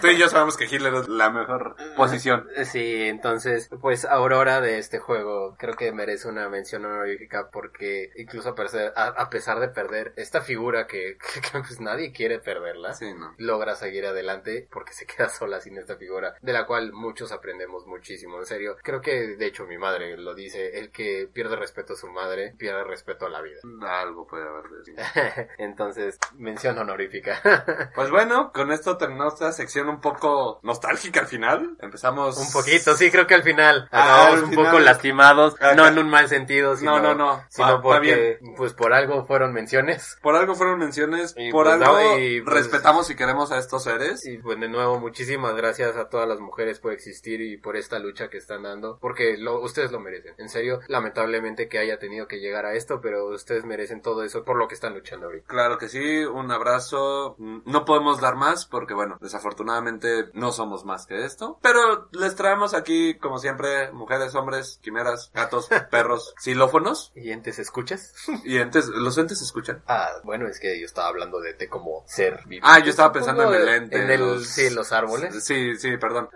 Tú 0.00 0.08
y 0.08 0.18
yo 0.18 0.28
sabemos 0.28 0.56
que 0.56 0.64
Hitler 0.66 0.92
es 0.94 1.08
la 1.08 1.30
mejor 1.30 1.76
posición. 1.96 2.46
Sí, 2.64 3.04
entonces, 3.08 3.68
pues 3.80 4.04
Aurora 4.04 4.60
de 4.60 4.78
este 4.78 4.98
juego 4.98 5.56
creo 5.58 5.74
que 5.74 5.92
merece 5.92 6.28
una 6.28 6.48
mención 6.48 6.84
honorífica 6.84 7.50
porque 7.50 8.10
incluso 8.16 8.50
a 8.50 8.54
pesar, 8.54 8.92
a, 8.96 9.06
a 9.08 9.30
pesar 9.30 9.60
de 9.60 9.68
perder 9.68 10.12
esta 10.16 10.40
figura 10.42 10.86
que, 10.86 11.16
que, 11.34 11.40
que, 11.40 11.48
pues 11.60 11.80
nadie 11.80 12.12
quiere 12.12 12.38
perderla, 12.38 12.94
Sí, 12.94 13.12
no. 13.14 13.34
logra 13.38 13.74
seguir 13.74 14.06
adelante 14.06 14.68
porque 14.70 14.92
se 14.92 15.06
queda 15.06 15.28
sola 15.30 15.60
sin 15.60 15.78
esta 15.78 15.96
figura, 15.96 16.34
de 16.42 16.52
la 16.52 16.66
cual 16.66 16.92
muchos 16.92 17.32
aprendemos 17.32 17.86
muchísimo, 17.86 18.38
en 18.38 18.46
serio. 18.46 18.76
Creo 18.82 19.00
que 19.00 19.36
de 19.36 19.46
hecho 19.46 19.66
mi 19.66 19.78
madre 19.78 20.16
lo 20.16 20.34
dice, 20.34 20.78
el 20.78 20.90
que 20.90 21.28
pierde 21.32 21.56
respeto 21.56 21.94
a 21.94 21.96
su 21.96 22.08
madre, 22.08 22.54
pierde 22.58 22.84
respeto 22.84 23.26
a 23.26 23.30
la 23.30 23.40
vida. 23.40 23.60
Algo 23.88 24.26
puede 24.26 24.44
haber 24.46 24.64
de. 24.70 24.94
entonces, 25.58 26.18
mención 26.36 26.78
honorífica. 26.78 27.40
Pues 27.94 28.10
bueno, 28.10 28.50
con 28.52 28.72
esto 28.72 28.96
terminamos 28.96 29.34
esta 29.34 29.52
sección 29.52 29.88
un 29.88 30.00
poco 30.00 30.58
nostálgica 30.62 31.20
al 31.20 31.26
final. 31.26 31.76
Empezamos... 31.80 32.36
Un 32.38 32.50
poquito, 32.52 32.94
sí, 32.94 33.10
creo 33.10 33.26
que 33.26 33.34
al 33.34 33.42
final 33.42 33.88
Ah, 33.92 34.28
al 34.32 34.44
un 34.44 34.50
final. 34.50 34.66
poco 34.66 34.78
lastimados, 34.80 35.54
Ajá. 35.60 35.74
no 35.74 35.86
en 35.86 35.98
un 35.98 36.08
mal 36.08 36.28
sentido, 36.28 36.76
sino, 36.76 36.98
No, 37.00 37.14
no, 37.14 37.14
no. 37.14 37.44
sino 37.50 37.66
Va- 37.68 37.74
va 37.76 37.82
porque, 37.82 38.38
pues 38.56 38.74
por 38.74 38.92
algo 38.92 39.26
fueron 39.26 39.52
menciones. 39.52 40.18
Por 40.22 40.34
algo 40.34 40.54
fueron 40.54 40.78
menciones, 40.78 41.34
Y 41.36 41.50
por 41.52 41.66
pues, 41.66 41.80
algo 41.80 41.98
no, 41.98 42.18
y 42.18 42.40
pues- 42.40 42.54
respetamos 42.56 43.10
y 43.10 43.16
queremos 43.16 43.52
a 43.52 43.58
estos 43.58 43.84
seres. 43.84 44.24
Y 44.26 44.38
pues 44.38 44.58
de 44.58 44.68
nuevo, 44.68 44.98
muchísimas 44.98 45.54
gracias 45.54 45.96
a 45.96 46.08
todas 46.08 46.28
las 46.28 46.40
mujeres 46.40 46.80
por 46.80 46.92
existir 46.92 47.40
y 47.40 47.56
por 47.56 47.76
esta 47.76 47.98
lucha 47.98 48.28
que 48.28 48.38
están 48.38 48.62
dando, 48.64 48.98
porque 49.00 49.36
lo, 49.38 49.60
ustedes 49.60 49.92
lo 49.92 50.00
merecen. 50.00 50.34
En 50.38 50.48
serio, 50.48 50.80
lamentablemente 50.88 51.68
que 51.68 51.78
haya 51.78 51.98
tenido 51.98 52.26
que 52.26 52.40
llegar 52.40 52.66
a 52.66 52.74
esto, 52.74 53.00
pero 53.00 53.26
ustedes 53.26 53.64
merecen 53.64 54.02
todo 54.02 54.24
eso 54.24 54.44
por 54.44 54.56
lo 54.56 54.66
que 54.68 54.74
están 54.74 54.94
luchando 54.94 55.03
ahorita. 55.12 55.46
Claro 55.46 55.78
que 55.78 55.88
sí, 55.88 56.24
un 56.24 56.50
abrazo. 56.50 57.34
Mm, 57.38 57.58
No 57.66 57.84
podemos 57.84 58.20
dar 58.20 58.36
más 58.36 58.66
porque, 58.66 58.94
bueno, 58.94 59.18
desafortunadamente 59.20 60.30
no 60.32 60.52
somos 60.52 60.84
más 60.84 61.06
que 61.06 61.24
esto. 61.24 61.58
Pero 61.62 62.08
les 62.12 62.34
traemos 62.36 62.74
aquí, 62.74 63.14
como 63.18 63.38
siempre, 63.38 63.92
mujeres, 63.92 64.34
hombres, 64.34 64.78
quimeras, 64.82 65.30
gatos, 65.34 65.68
perros, 65.90 66.34
xilófonos 66.38 67.12
¿Y 67.14 67.30
entes 67.32 67.58
escuchas? 67.58 68.14
y 68.44 68.58
entes. 68.58 68.86
¿Los 68.88 69.18
entes 69.18 69.40
escuchan? 69.42 69.82
Ah, 69.86 70.08
bueno, 70.24 70.46
es 70.48 70.58
que 70.60 70.78
yo 70.78 70.86
estaba 70.86 71.08
hablando 71.08 71.40
de 71.40 71.54
te 71.54 71.68
como 71.68 72.04
ser 72.06 72.40
vivo. 72.46 72.66
Ah, 72.68 72.78
yo 72.80 72.90
estaba 72.90 73.12
pensando 73.12 73.52
en 73.52 73.60
el 73.62 73.68
ente. 73.68 73.96
En 74.02 74.10
el, 74.10 74.20
los- 74.20 74.46
sí, 74.46 74.70
los 74.70 74.92
árboles. 74.92 75.44
Sí, 75.44 75.76
sí, 75.76 75.96
perdón. 75.98 76.28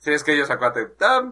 Sí, 0.00 0.12
es 0.12 0.22
que 0.24 0.32
ellos 0.34 0.50
acuate. 0.50 0.86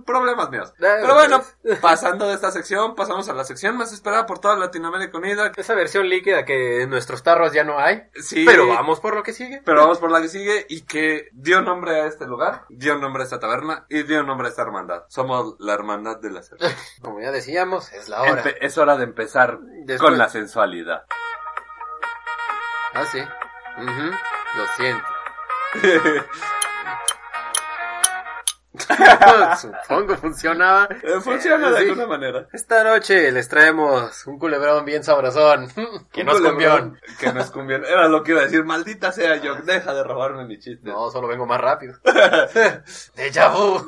Problemas 0.05 0.51
míos. 0.51 0.73
Ah, 0.77 0.99
Pero 1.01 1.15
bueno, 1.15 1.43
pasando 1.81 2.27
de 2.27 2.35
esta 2.35 2.51
sección, 2.51 2.95
pasamos 2.95 3.29
a 3.29 3.33
la 3.35 3.45
sección 3.45 3.77
más 3.77 3.93
esperada 3.93 4.27
por 4.27 4.39
toda 4.39 4.57
Latinoamérica 4.57 5.17
Unida. 5.19 5.53
Esa 5.57 5.75
versión 5.75 6.09
líquida 6.09 6.45
que 6.45 6.66
que 6.67 6.83
en 6.83 6.91
nuestros 6.91 7.23
tarros 7.23 7.53
ya 7.53 7.65
no 7.65 7.79
hay. 7.79 8.03
Sí. 8.15 8.45
Pero 8.45 8.67
vamos 8.69 9.01
por 9.01 9.15
lo 9.15 9.23
que 9.23 9.33
sigue. 9.33 9.63
Pero 9.65 9.81
vamos 9.83 9.99
por 9.99 10.11
la 10.11 10.21
que 10.21 10.29
sigue 10.29 10.67
y 10.69 10.83
que 10.83 11.29
dio 11.33 11.63
nombre 11.63 12.01
a 12.01 12.07
este 12.07 12.27
lugar, 12.27 12.65
dio 12.69 12.97
nombre 12.97 13.23
a 13.23 13.25
esta 13.25 13.39
taberna 13.41 13.87
y 13.89 14.03
dio 14.03 14.23
nombre 14.23 14.49
a 14.49 14.51
esta 14.51 14.63
hermandad. 14.63 15.05
Somos 15.09 15.55
la 15.59 15.75
hermandad 15.75 16.19
de 16.21 16.31
la 16.31 16.43
cerveza. 16.45 16.77
Como 17.03 17.21
ya 17.21 17.31
decíamos, 17.31 17.93
es 17.93 18.09
la 18.09 18.23
hora. 18.23 18.43
Empe- 18.43 18.57
es 18.61 18.77
hora 18.79 18.97
de 18.97 19.05
empezar 19.05 19.59
Después- 19.85 20.01
con 20.11 20.19
la 20.19 20.29
sensualidad. 20.29 21.05
Ah, 22.95 23.05
sí. 23.07 23.21
Lo 23.79 24.67
siento. 24.77 25.05
Supongo 29.61 30.17
funcionaba. 30.17 30.89
Eh, 31.03 31.21
Funciona 31.21 31.71
de 31.71 31.79
Sí. 31.79 31.89
alguna 31.91 32.07
manera. 32.07 32.47
Esta 32.53 32.85
noche 32.85 33.31
les 33.33 33.49
traemos 33.49 34.27
un 34.27 34.39
culebrón 34.39 34.85
bien 34.85 35.03
sabrosón. 35.05 35.69
Que 36.13 36.25
no 36.25 36.33
es 36.33 36.39
culebrón 36.39 36.51
cumbión. 36.91 37.01
Que 37.19 37.33
no 37.33 37.41
es 37.41 37.51
cumbión. 37.51 37.85
Era 37.85 38.09
lo 38.09 38.23
que 38.23 38.33
iba 38.33 38.41
a 38.41 38.45
decir. 38.45 38.65
Maldita 38.65 39.13
sea 39.13 39.37
yo. 39.37 39.55
Deja 39.57 39.95
de 39.95 40.03
robarme 40.05 40.45
mi 40.47 40.59
chiste. 40.59 40.89
No, 40.89 41.11
solo 41.11 41.29
vengo 41.29 41.47
más 41.47 41.61
rápido. 41.61 41.95
Deja 43.17 43.49
vu. 43.49 43.81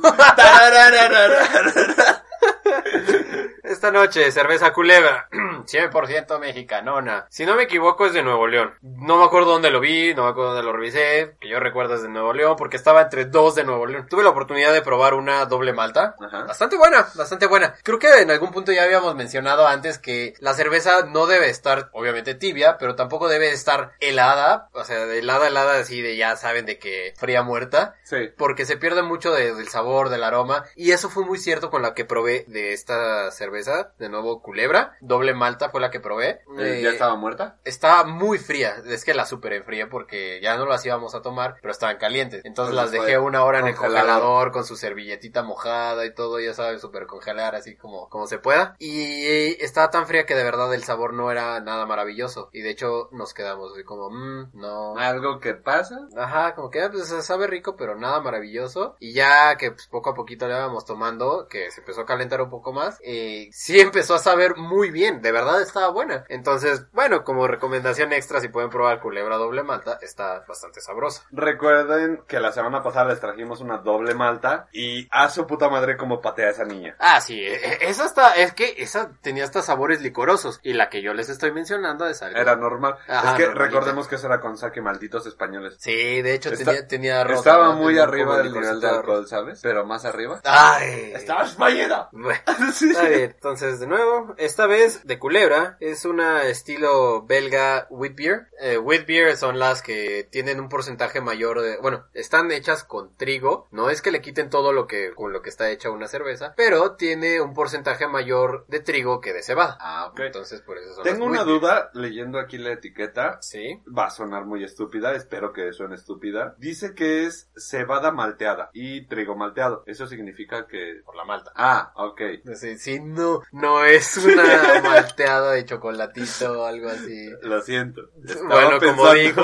Esta 3.68 3.90
noche, 3.90 4.32
cerveza 4.32 4.72
culebra, 4.72 5.28
100% 5.66 6.38
mexicanona. 6.40 7.26
Si 7.28 7.44
no 7.44 7.54
me 7.54 7.64
equivoco 7.64 8.06
es 8.06 8.12
de 8.14 8.22
Nuevo 8.22 8.46
León. 8.46 8.72
No 8.80 9.18
me 9.18 9.24
acuerdo 9.24 9.52
dónde 9.52 9.70
lo 9.70 9.78
vi, 9.80 10.14
no 10.14 10.24
me 10.24 10.30
acuerdo 10.30 10.54
dónde 10.54 10.64
lo 10.64 10.72
revisé, 10.72 11.36
que 11.38 11.48
yo 11.50 11.60
recuerdo 11.60 11.94
es 11.94 12.02
de 12.02 12.08
Nuevo 12.08 12.32
León 12.32 12.56
porque 12.56 12.76
estaba 12.78 13.02
entre 13.02 13.26
dos 13.26 13.54
de 13.54 13.64
Nuevo 13.64 13.86
León. 13.86 14.06
Tuve 14.08 14.22
la 14.22 14.30
oportunidad 14.30 14.72
de 14.72 14.80
probar 14.80 15.12
una 15.14 15.44
doble 15.44 15.72
malta. 15.74 16.14
Ajá. 16.18 16.44
Bastante 16.44 16.76
buena, 16.78 17.06
bastante 17.14 17.46
buena. 17.46 17.74
Creo 17.82 17.98
que 17.98 18.08
en 18.22 18.30
algún 18.30 18.52
punto 18.52 18.72
ya 18.72 18.84
habíamos 18.84 19.14
mencionado 19.14 19.66
antes 19.66 19.98
que 19.98 20.32
la 20.40 20.54
cerveza 20.54 21.04
no 21.04 21.26
debe 21.26 21.50
estar, 21.50 21.90
obviamente, 21.92 22.34
tibia, 22.34 22.78
pero 22.78 22.94
tampoco 22.96 23.28
debe 23.28 23.52
estar 23.52 23.92
helada. 24.00 24.68
O 24.72 24.84
sea, 24.84 25.04
helada, 25.04 25.46
helada, 25.48 25.78
así 25.78 26.00
de 26.00 26.16
ya 26.16 26.36
saben 26.36 26.64
de 26.64 26.78
que 26.78 27.12
fría 27.18 27.42
muerta 27.42 27.96
Sí. 28.04 28.30
porque 28.38 28.64
se 28.64 28.78
pierde 28.78 29.02
mucho 29.02 29.30
de- 29.32 29.54
del 29.54 29.68
sabor, 29.68 30.08
del 30.08 30.24
aroma, 30.24 30.64
y 30.74 30.92
eso 30.92 31.10
fue 31.10 31.24
muy 31.26 31.38
cierto 31.38 31.68
con 31.70 31.82
la 31.82 31.92
que 31.92 32.06
probé 32.06 32.44
de 32.48 32.72
esta 32.72 33.30
cerveza, 33.30 33.57
de 33.66 34.08
nuevo 34.08 34.42
Culebra, 34.42 34.96
doble 35.00 35.34
malta 35.34 35.70
fue 35.70 35.80
la 35.80 35.90
que 35.90 36.00
probé. 36.00 36.40
Eh, 36.58 36.78
Eh, 36.78 36.82
¿Ya 36.82 36.90
estaba 36.90 37.16
muerta? 37.16 37.58
Estaba 37.64 38.04
muy 38.04 38.38
fría, 38.38 38.76
es 38.86 39.04
que 39.04 39.14
la 39.14 39.26
super 39.26 39.52
enfrié 39.52 39.86
porque 39.86 40.40
ya 40.42 40.56
no 40.56 40.66
las 40.66 40.84
íbamos 40.84 41.14
a 41.14 41.22
tomar, 41.22 41.56
pero 41.60 41.72
estaban 41.72 41.96
calientes. 41.96 42.42
Entonces 42.44 42.72
Entonces 42.72 42.74
las 42.74 43.06
dejé 43.06 43.18
una 43.18 43.44
hora 43.44 43.60
en 43.60 43.68
el 43.68 43.74
congelador. 43.74 44.52
con 44.52 44.64
su 44.64 44.76
servilletita 44.76 45.42
mojada 45.42 46.04
y 46.06 46.14
todo, 46.14 46.40
ya 46.40 46.54
sabes, 46.54 46.80
super 46.80 47.06
congelar 47.06 47.54
así 47.54 47.76
como, 47.76 48.08
como 48.08 48.26
se 48.26 48.38
pueda. 48.38 48.74
Y 48.78 49.02
eh, 49.26 49.56
estaba 49.60 49.90
tan 49.90 50.06
fría 50.06 50.26
que 50.26 50.34
de 50.34 50.44
verdad 50.44 50.72
el 50.74 50.84
sabor 50.84 51.14
no 51.14 51.30
era 51.30 51.60
nada 51.60 51.86
maravilloso. 51.86 52.50
Y 52.52 52.60
de 52.60 52.70
hecho 52.70 53.08
nos 53.12 53.34
quedamos 53.34 53.72
así 53.72 53.84
como, 53.84 54.10
mmm, 54.10 54.50
no. 54.54 54.96
¿Algo 54.96 55.40
que 55.40 55.54
pasa? 55.54 56.08
Ajá, 56.16 56.54
como 56.54 56.70
que 56.70 56.82
ah, 56.82 56.90
pues 56.90 57.08
sabe 57.24 57.46
rico, 57.46 57.76
pero 57.76 57.96
nada 57.96 58.20
maravilloso. 58.20 58.96
Y 59.00 59.12
ya 59.12 59.56
que 59.56 59.72
pues, 59.72 59.86
poco 59.88 60.10
a 60.10 60.14
poquito 60.14 60.46
le 60.46 60.54
íbamos 60.54 60.84
tomando, 60.84 61.46
que 61.48 61.70
se 61.70 61.80
empezó 61.80 62.02
a 62.02 62.06
calentar 62.06 62.40
un 62.42 62.50
poco 62.50 62.72
más, 62.72 62.98
eh, 63.02 63.47
sí 63.52 63.80
empezó 63.80 64.14
a 64.14 64.18
saber 64.18 64.56
muy 64.56 64.90
bien, 64.90 65.20
de 65.22 65.32
verdad 65.32 65.60
estaba 65.60 65.88
buena. 65.90 66.24
Entonces, 66.28 66.86
bueno, 66.92 67.24
como 67.24 67.46
recomendación 67.46 68.12
extra, 68.12 68.40
si 68.40 68.48
pueden 68.48 68.70
probar 68.70 69.00
culebra 69.00 69.36
doble 69.36 69.62
malta, 69.62 69.98
está 70.02 70.44
bastante 70.46 70.80
sabrosa. 70.80 71.22
Recuerden 71.30 72.22
que 72.26 72.40
la 72.40 72.52
semana 72.52 72.82
pasada 72.82 73.06
les 73.10 73.20
trajimos 73.20 73.60
una 73.60 73.78
doble 73.78 74.14
malta 74.14 74.68
y 74.72 75.08
a 75.10 75.28
su 75.30 75.46
puta 75.46 75.68
madre 75.68 75.96
como 75.96 76.20
patea 76.20 76.48
a 76.48 76.50
esa 76.50 76.64
niña. 76.64 76.96
Ah, 76.98 77.20
sí, 77.20 77.40
e- 77.40 77.54
e- 77.54 77.78
esa 77.88 78.04
está, 78.04 78.34
es 78.34 78.52
que 78.52 78.74
esa 78.78 79.10
tenía 79.22 79.44
hasta 79.44 79.62
sabores 79.62 80.00
licorosos. 80.00 80.60
Y 80.62 80.72
la 80.74 80.88
que 80.88 81.02
yo 81.02 81.14
les 81.14 81.28
estoy 81.28 81.52
mencionando 81.52 82.06
es 82.06 82.22
algo. 82.22 82.38
Era 82.38 82.56
normal. 82.56 82.94
Ajá, 83.08 83.30
es 83.30 83.36
que 83.36 83.42
normalita. 83.46 83.54
recordemos 83.64 84.08
que 84.08 84.14
eso 84.16 84.26
era 84.26 84.40
con 84.40 84.56
saque 84.56 84.80
malditos 84.80 85.26
españoles. 85.26 85.76
Sí, 85.78 86.22
de 86.22 86.34
hecho 86.34 86.50
Está- 86.50 86.64
tenía, 86.72 86.86
tenía 86.88 87.24
rosa, 87.24 87.38
Estaba 87.38 87.66
¿no? 87.68 87.76
muy 87.76 87.88
Tenía 87.94 88.02
arriba 88.04 88.38
del 88.38 88.52
nivel 88.52 88.80
de 88.80 88.88
alcohol, 88.88 89.26
¿sabes? 89.26 89.60
Pero 89.62 89.84
más 89.84 90.04
arriba. 90.04 90.40
Ay. 90.44 91.14
espallida! 91.14 92.08
Bueno. 92.12 92.38
Sí. 92.74 92.90
Está 92.90 93.04
bien, 93.08 93.27
entonces 93.34 93.80
de 93.80 93.86
nuevo, 93.86 94.34
esta 94.38 94.66
vez 94.66 95.06
de 95.06 95.18
culebra, 95.18 95.76
es 95.80 96.04
una 96.04 96.44
estilo 96.44 97.24
belga 97.24 97.86
wheat 97.90 98.14
beer. 98.14 98.48
Eh, 98.60 98.78
wheat 98.78 99.06
beer 99.06 99.36
son 99.36 99.58
las 99.58 99.82
que 99.82 100.28
tienen 100.30 100.60
un 100.60 100.68
porcentaje 100.68 101.20
mayor 101.20 101.60
de, 101.60 101.78
bueno, 101.78 102.06
están 102.14 102.50
hechas 102.50 102.84
con 102.84 103.14
trigo, 103.16 103.68
no 103.70 103.90
es 103.90 104.02
que 104.02 104.10
le 104.10 104.20
quiten 104.20 104.50
todo 104.50 104.72
lo 104.72 104.86
que, 104.86 105.12
con 105.14 105.32
lo 105.32 105.42
que 105.42 105.50
está 105.50 105.70
hecha 105.70 105.90
una 105.90 106.08
cerveza, 106.08 106.54
pero 106.56 106.96
tiene 106.96 107.40
un 107.40 107.54
porcentaje 107.54 108.06
mayor 108.06 108.66
de 108.68 108.80
trigo 108.80 109.20
que 109.20 109.32
de 109.32 109.42
cebada. 109.42 109.76
Ah, 109.80 110.06
ok. 110.10 110.20
Entonces 110.20 110.60
por 110.62 110.78
eso 110.78 110.94
son 110.94 111.04
Tengo 111.04 111.28
las 111.28 111.28
una 111.28 111.44
duda 111.44 111.90
leyendo 111.94 112.38
aquí 112.38 112.58
la 112.58 112.72
etiqueta. 112.72 113.38
Sí. 113.40 113.80
Va 113.86 114.06
a 114.06 114.10
sonar 114.10 114.44
muy 114.44 114.64
estúpida, 114.64 115.14
espero 115.14 115.52
que 115.52 115.72
suene 115.72 115.94
estúpida. 115.94 116.54
Dice 116.58 116.94
que 116.94 117.26
es 117.26 117.50
cebada 117.56 118.12
malteada 118.12 118.70
y 118.72 119.06
trigo 119.06 119.36
malteado. 119.36 119.82
Eso 119.86 120.06
significa 120.06 120.66
que... 120.66 121.00
Por 121.04 121.16
la 121.16 121.24
malta. 121.24 121.52
Ah, 121.54 121.92
ok. 121.96 122.20
Sí, 122.54 122.78
sí, 122.78 123.00
no, 123.18 123.42
no 123.52 123.84
es 123.84 124.16
una 124.16 124.80
malteada 124.82 125.52
de 125.52 125.64
chocolatito 125.64 126.60
o 126.60 126.64
algo 126.64 126.88
así. 126.88 127.30
Lo 127.42 127.60
siento. 127.60 128.02
Bueno, 128.46 128.78
como 128.78 129.12
dijo, 129.12 129.42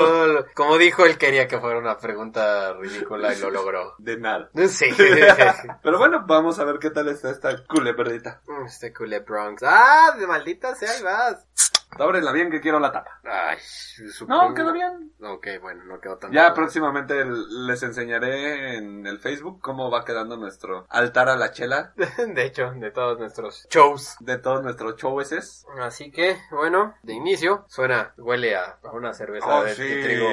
como 0.55 0.77
dijo, 0.77 1.05
él 1.05 1.17
quería 1.17 1.47
que 1.47 1.59
fuera 1.59 1.77
una 1.77 1.97
pregunta 1.97 2.73
ridícula 2.73 3.33
y 3.33 3.39
lo 3.39 3.49
logró. 3.49 3.95
De 3.97 4.17
nada. 4.17 4.49
Sí. 4.67 4.89
Pero 5.83 5.97
bueno, 5.97 6.23
vamos 6.25 6.59
a 6.59 6.65
ver 6.65 6.79
qué 6.79 6.89
tal 6.89 7.09
está 7.09 7.29
esta 7.29 7.63
culebrita. 7.65 8.41
Este 8.65 8.93
culé 8.93 9.19
Bronx. 9.19 9.63
Ah, 9.63 10.15
de 10.17 10.25
maldita 10.25 10.75
sea, 10.75 10.91
ahí 10.91 11.03
vas. 11.03 11.45
Ábrela 11.97 12.31
bien 12.31 12.49
que 12.51 12.61
quiero 12.61 12.79
la 12.79 12.91
tapa. 12.91 13.19
Ay, 13.23 13.57
supongo- 13.59 14.49
No, 14.49 14.53
quedó 14.53 14.73
bien. 14.73 15.13
Ok, 15.21 15.47
bueno, 15.61 15.83
no 15.85 15.99
quedó 15.99 16.17
tan 16.17 16.31
Ya 16.31 16.43
mal. 16.43 16.53
próximamente 16.53 17.23
les 17.25 17.81
enseñaré 17.83 18.77
en 18.77 19.05
el 19.07 19.19
Facebook 19.19 19.59
cómo 19.61 19.89
va 19.89 20.03
quedando 20.05 20.37
nuestro 20.37 20.85
altar 20.89 21.29
a 21.29 21.35
la 21.35 21.51
chela 21.51 21.93
De 22.27 22.45
hecho, 22.45 22.71
de 22.75 22.91
todos 22.91 23.17
nuestros 23.19 23.67
shows. 23.69 24.15
de 24.19 24.37
todos 24.37 24.61
nuestros 24.63 24.95
showes. 24.97 25.65
Así 25.79 26.11
que, 26.11 26.37
bueno, 26.51 26.95
de 27.03 27.13
inicio, 27.13 27.65
suena, 27.67 28.13
huele 28.17 28.55
a, 28.55 28.77
a 28.83 28.91
una 28.91 29.13
cerveza 29.13 29.45
Oh, 29.47 29.63
de, 29.63 29.73
sí. 29.75 29.83
de 29.83 30.03
trigo 30.03 30.27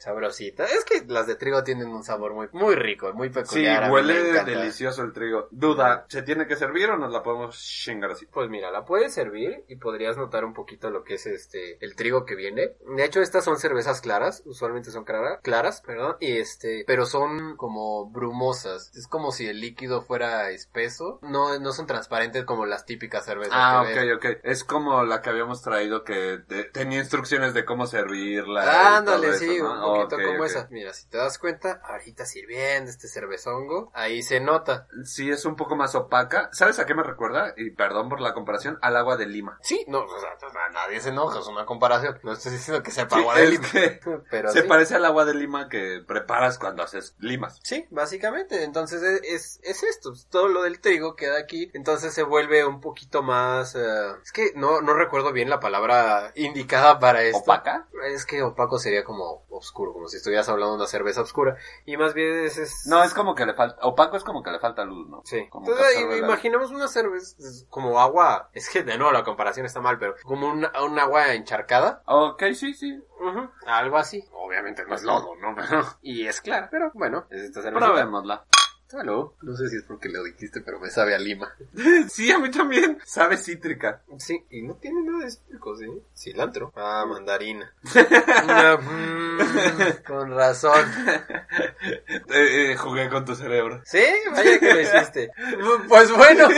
sabrosita. 0.00 0.64
Es 0.64 0.84
que 0.84 1.04
las 1.06 1.26
de 1.26 1.36
trigo 1.36 1.62
tienen 1.64 1.88
un 1.88 2.02
sabor 2.04 2.34
muy, 2.34 2.48
muy 2.52 2.74
rico, 2.74 3.12
muy 3.12 3.28
Sí, 3.28 3.34
peculiar. 3.34 3.84
me 3.86 3.90
huele 3.92 4.44
delicioso 4.44 5.02
el 5.02 5.12
trigo. 5.12 5.48
Duda, 5.50 6.04
¿se 6.08 6.22
tiene 6.22 6.46
que 6.46 6.56
servir 6.56 6.90
o 6.90 6.96
nos 6.96 7.12
la 7.12 7.22
podemos 7.22 7.58
chingar 7.58 8.12
así? 8.12 8.26
Pues 8.26 8.48
mira, 8.48 8.70
la 8.70 8.84
puedes 8.84 9.12
servir 9.12 9.64
y 9.68 9.76
podrías 9.76 10.16
notar 10.16 10.44
un 10.44 10.54
poquito 10.54 10.90
lo 10.90 11.02
que 11.04 11.07
es 11.14 11.26
este 11.26 11.78
el 11.84 11.94
trigo 11.96 12.24
que 12.24 12.34
viene. 12.34 12.72
De 12.96 13.04
hecho, 13.04 13.20
estas 13.20 13.44
son 13.44 13.58
cervezas 13.58 14.00
claras, 14.00 14.42
usualmente 14.46 14.90
son 14.90 15.04
clara- 15.04 15.40
claras, 15.42 15.80
perdón, 15.82 16.16
y 16.20 16.38
este, 16.38 16.84
pero 16.86 17.06
son 17.06 17.56
como 17.56 18.10
brumosas. 18.10 18.90
Es 18.96 19.06
como 19.08 19.32
si 19.32 19.46
el 19.46 19.60
líquido 19.60 20.02
fuera 20.02 20.50
espeso. 20.50 21.18
No, 21.22 21.58
no 21.58 21.72
son 21.72 21.86
transparentes 21.86 22.44
como 22.44 22.66
las 22.66 22.84
típicas 22.84 23.24
cervezas. 23.24 23.54
Ah, 23.56 23.84
que 23.86 23.94
ves. 24.00 24.16
ok, 24.16 24.24
ok. 24.36 24.40
Es 24.44 24.64
como 24.64 25.04
la 25.04 25.22
que 25.22 25.30
habíamos 25.30 25.62
traído 25.62 26.04
que 26.04 26.38
te- 26.46 26.64
tenía 26.64 26.98
instrucciones 26.98 27.54
de 27.54 27.64
cómo 27.64 27.86
servirla. 27.86 28.64
y 28.64 28.68
Ándale, 28.96 29.34
sí, 29.38 29.60
un 29.60 29.80
poquito 29.80 30.16
Ok, 30.16 30.22
como 30.24 30.44
esa. 30.44 30.68
Mira, 30.70 30.92
si 30.92 31.08
te 31.08 31.18
das 31.18 31.38
cuenta, 31.38 31.80
ahorita 31.84 32.24
sirviendo 32.26 32.90
este 32.90 33.08
cervezongo, 33.08 33.90
ahí 33.94 34.22
se 34.22 34.40
nota. 34.40 34.86
Sí, 35.04 35.30
es 35.30 35.44
un 35.44 35.56
poco 35.56 35.76
más 35.76 35.94
opaca. 35.94 36.48
¿Sabes 36.52 36.78
a 36.78 36.86
qué 36.86 36.94
me 36.94 37.02
recuerda? 37.02 37.54
Y 37.56 37.70
perdón 37.70 38.08
por 38.08 38.20
la 38.20 38.34
comparación, 38.34 38.78
al 38.82 38.96
agua 38.96 39.16
de 39.16 39.26
lima. 39.26 39.58
Sí, 39.62 39.84
no, 39.88 40.00
o 40.04 40.18
sea, 40.20 40.30
nadie 40.72 40.97
se 41.00 41.10
enoja, 41.10 41.38
es 41.40 41.46
una 41.46 41.64
comparación. 41.66 42.18
No 42.22 42.32
estoy 42.32 42.52
diciendo 42.52 42.82
que 42.82 42.90
sepa 42.90 43.16
Sí, 43.16 43.22
agua 43.22 43.34
de 43.36 43.50
lima. 43.50 43.68
que 43.70 44.00
Pero 44.30 44.50
se 44.52 44.62
sí. 44.62 44.68
parece 44.68 44.94
al 44.96 45.04
agua 45.04 45.24
de 45.24 45.34
lima 45.34 45.68
que 45.68 46.02
preparas 46.06 46.58
cuando 46.58 46.82
haces 46.82 47.14
limas. 47.18 47.58
Sí, 47.62 47.86
básicamente. 47.90 48.64
Entonces 48.64 49.02
es, 49.02 49.20
es, 49.22 49.60
es 49.62 49.82
esto. 49.82 50.12
Todo 50.30 50.48
lo 50.48 50.62
del 50.62 50.80
trigo 50.80 51.16
queda 51.16 51.38
aquí. 51.38 51.70
Entonces 51.74 52.12
se 52.14 52.22
vuelve 52.22 52.64
un 52.64 52.80
poquito 52.80 53.22
más... 53.22 53.74
eh, 53.74 54.12
es 54.22 54.32
que 54.32 54.52
no, 54.54 54.80
no 54.80 54.94
recuerdo 54.94 55.32
bien 55.32 55.50
la 55.50 55.60
palabra 55.60 56.32
indicada 56.34 56.98
para 56.98 57.22
esto. 57.22 57.38
¿Opaca? 57.38 57.86
Es 58.06 58.24
que 58.26 58.42
opaco 58.42 58.78
sería 58.78 59.04
como 59.04 59.44
oscuro, 59.50 59.92
como 59.92 60.08
si 60.08 60.16
estuvieras 60.18 60.48
hablando 60.48 60.72
de 60.74 60.78
una 60.78 60.86
cerveza 60.86 61.22
oscura. 61.22 61.56
Y 61.84 61.96
más 61.96 62.14
bien 62.14 62.44
es... 62.44 62.58
es- 62.58 62.86
No, 62.86 63.02
es 63.02 63.14
como 63.14 63.34
que 63.34 63.46
le 63.46 63.54
falta, 63.54 63.78
opaco 63.82 64.16
es 64.16 64.24
como 64.24 64.42
que 64.42 64.50
le 64.50 64.58
falta 64.60 64.84
luz, 64.84 65.08
¿no? 65.08 65.22
Sí. 65.24 65.48
Como 65.50 65.68
Entonces, 65.68 66.06
la- 66.06 66.16
imaginemos 66.16 66.70
una 66.70 66.88
cerveza 66.88 67.36
como 67.70 68.00
agua. 68.00 68.50
Es 68.52 68.68
que 68.68 68.82
de 68.82 68.96
nuevo 68.96 69.12
la 69.12 69.24
comparación 69.24 69.66
está 69.66 69.80
mal, 69.80 69.98
pero 69.98 70.14
como 70.24 70.48
un, 70.82 70.92
un 70.92 70.98
agua 70.98 71.34
encharcada. 71.34 72.02
Ok, 72.06 72.42
sí, 72.54 72.74
sí. 72.74 72.98
Algo 73.66 73.98
así. 73.98 74.24
Obviamente 74.32 74.84
no 74.86 74.94
es 74.94 75.02
lodo, 75.02 75.34
¿no? 75.36 75.54
y 76.02 76.26
es 76.26 76.40
claro, 76.40 76.68
pero 76.70 76.90
bueno, 76.94 77.26
cerveza. 77.62 77.86
Probémosla. 77.86 78.44
Salud. 78.88 79.32
No 79.42 79.54
sé 79.54 79.68
si 79.68 79.76
es 79.76 79.82
porque 79.82 80.08
lo 80.08 80.24
dijiste, 80.24 80.62
pero 80.62 80.80
me 80.80 80.88
sabe 80.90 81.14
a 81.14 81.18
lima. 81.18 81.54
Sí, 82.08 82.30
a 82.32 82.38
mí 82.38 82.50
también. 82.50 82.98
Sabe 83.04 83.36
cítrica. 83.36 84.00
Sí, 84.18 84.42
y 84.50 84.62
no 84.62 84.74
tiene 84.76 85.02
nada 85.02 85.24
de 85.26 85.30
cítrico, 85.30 85.76
¿sí? 85.76 85.86
Cilantro. 86.16 86.72
Ah, 86.74 87.04
mandarina. 87.06 87.72
Ah, 88.50 88.78
mm, 88.80 90.02
con 90.06 90.34
razón. 90.34 90.84
Eh, 92.30 92.72
eh, 92.72 92.76
jugué 92.76 93.08
con 93.08 93.24
tu 93.24 93.34
cerebro. 93.34 93.80
Sí, 93.84 94.02
vaya 94.32 94.58
que 94.58 94.74
lo 94.74 94.80
hiciste. 94.80 95.30
Pues 95.88 96.10
bueno, 96.10 96.48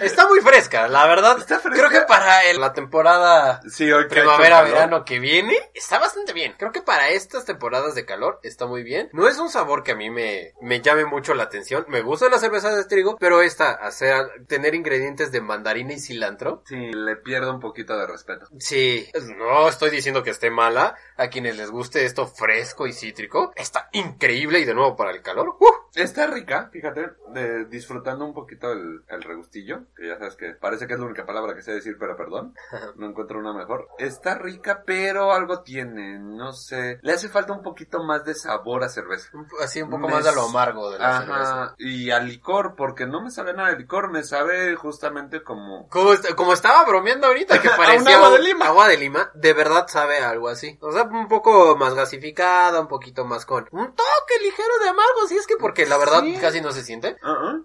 está 0.00 0.28
muy 0.28 0.40
fresca, 0.40 0.88
la 0.88 1.06
verdad. 1.06 1.38
Está 1.38 1.58
fresca. 1.60 1.78
Creo 1.88 1.90
que 2.00 2.06
para 2.06 2.44
el- 2.44 2.60
la 2.60 2.72
temporada 2.72 3.60
Sí, 3.68 3.90
hoy 3.90 4.06
primavera-verano 4.08 5.04
que 5.04 5.18
viene, 5.18 5.56
está 5.74 5.98
bastante 5.98 6.32
bien. 6.32 6.54
Creo 6.58 6.72
que 6.72 6.82
para 6.82 7.08
estas 7.10 7.44
temporadas 7.44 7.94
de 7.94 8.04
calor 8.04 8.40
está 8.42 8.66
muy 8.66 8.82
bien. 8.82 9.08
No 9.12 9.26
es 9.28 9.38
un 9.38 9.48
sabor 9.50 9.82
que 9.82 9.92
a 9.92 9.96
mí 9.96 10.10
me, 10.10 10.52
me 10.60 10.80
llame 10.80 11.04
mucho 11.04 11.34
la 11.34 11.44
atención. 11.44 11.59
Me 11.88 12.02
gusta 12.02 12.28
la 12.28 12.38
cerveza 12.38 12.74
de 12.74 12.84
trigo, 12.84 13.16
pero 13.18 13.42
esta, 13.42 13.72
hacer, 13.72 14.46
tener 14.46 14.74
ingredientes 14.74 15.32
de 15.32 15.40
mandarina 15.40 15.92
y 15.92 16.00
cilantro. 16.00 16.62
Sí, 16.66 16.76
le 16.76 17.16
pierdo 17.16 17.52
un 17.52 17.60
poquito 17.60 17.96
de 17.96 18.06
respeto. 18.06 18.46
Sí, 18.58 19.08
no 19.36 19.68
estoy 19.68 19.90
diciendo 19.90 20.22
que 20.22 20.30
esté 20.30 20.50
mala. 20.50 20.96
A 21.16 21.28
quienes 21.28 21.56
les 21.56 21.70
guste 21.70 22.04
esto 22.04 22.26
fresco 22.26 22.86
y 22.86 22.92
cítrico, 22.92 23.52
está 23.54 23.88
increíble 23.92 24.60
y 24.60 24.64
de 24.64 24.74
nuevo 24.74 24.96
para 24.96 25.10
el 25.10 25.22
calor. 25.22 25.56
¡uh! 25.60 25.80
Está 25.94 26.28
rica, 26.28 26.70
fíjate, 26.72 27.10
disfrutando 27.68 28.24
un 28.24 28.32
poquito 28.32 28.70
el, 28.72 29.02
el 29.08 29.22
regustillo, 29.22 29.86
que 29.96 30.06
ya 30.06 30.18
sabes 30.18 30.36
que 30.36 30.52
parece 30.54 30.86
que 30.86 30.94
es 30.94 31.00
la 31.00 31.06
única 31.06 31.26
palabra 31.26 31.54
que 31.54 31.62
sé 31.62 31.72
decir, 31.72 31.96
pero 31.98 32.16
perdón, 32.16 32.54
no 32.96 33.08
encuentro 33.08 33.38
una 33.38 33.52
mejor. 33.52 33.88
Está 33.98 34.36
rica, 34.36 34.84
pero 34.86 35.32
algo 35.32 35.62
tiene, 35.62 36.18
no 36.18 36.52
sé, 36.52 37.00
le 37.02 37.12
hace 37.12 37.28
falta 37.28 37.52
un 37.52 37.62
poquito 37.62 38.04
más 38.04 38.24
de 38.24 38.34
sabor 38.34 38.84
a 38.84 38.88
cerveza. 38.88 39.30
Así 39.60 39.82
un 39.82 39.90
poco 39.90 40.06
Me 40.06 40.14
más 40.14 40.24
de 40.24 40.34
lo 40.34 40.42
amargo 40.42 40.90
de 40.92 40.98
la 40.98 41.20
cerveza. 41.20 41.49
Y 41.78 42.10
a 42.10 42.20
licor, 42.20 42.74
porque 42.76 43.06
no 43.06 43.22
me 43.22 43.30
sabe 43.30 43.52
nada 43.54 43.70
de 43.70 43.78
licor, 43.78 44.10
me 44.10 44.22
sabe 44.22 44.74
justamente 44.76 45.42
como... 45.42 45.88
Como, 45.88 46.12
est- 46.12 46.34
como 46.34 46.52
estaba 46.52 46.84
bromeando 46.84 47.26
ahorita, 47.26 47.60
que 47.60 47.68
parecía 47.76 48.16
agua 48.16 48.30
de 48.30 48.38
Lima. 48.40 48.66
agua 48.66 48.88
de 48.88 48.96
lima, 48.96 49.30
de 49.34 49.52
verdad 49.52 49.86
sabe 49.88 50.18
algo 50.18 50.48
así. 50.48 50.78
O 50.80 50.92
sea, 50.92 51.04
un 51.04 51.28
poco 51.28 51.76
más 51.76 51.94
gasificada, 51.94 52.80
un 52.80 52.88
poquito 52.88 53.24
más 53.24 53.44
con 53.46 53.66
un 53.72 53.86
toque 53.94 54.38
ligero 54.42 54.78
de 54.82 54.88
amargo, 54.88 55.26
si 55.28 55.36
es 55.36 55.46
que 55.46 55.56
porque 55.56 55.86
la 55.86 55.98
verdad 55.98 56.20
Sí. 56.22 56.36
casi 56.40 56.60
no 56.60 56.72
se 56.72 56.82
siente. 56.82 57.16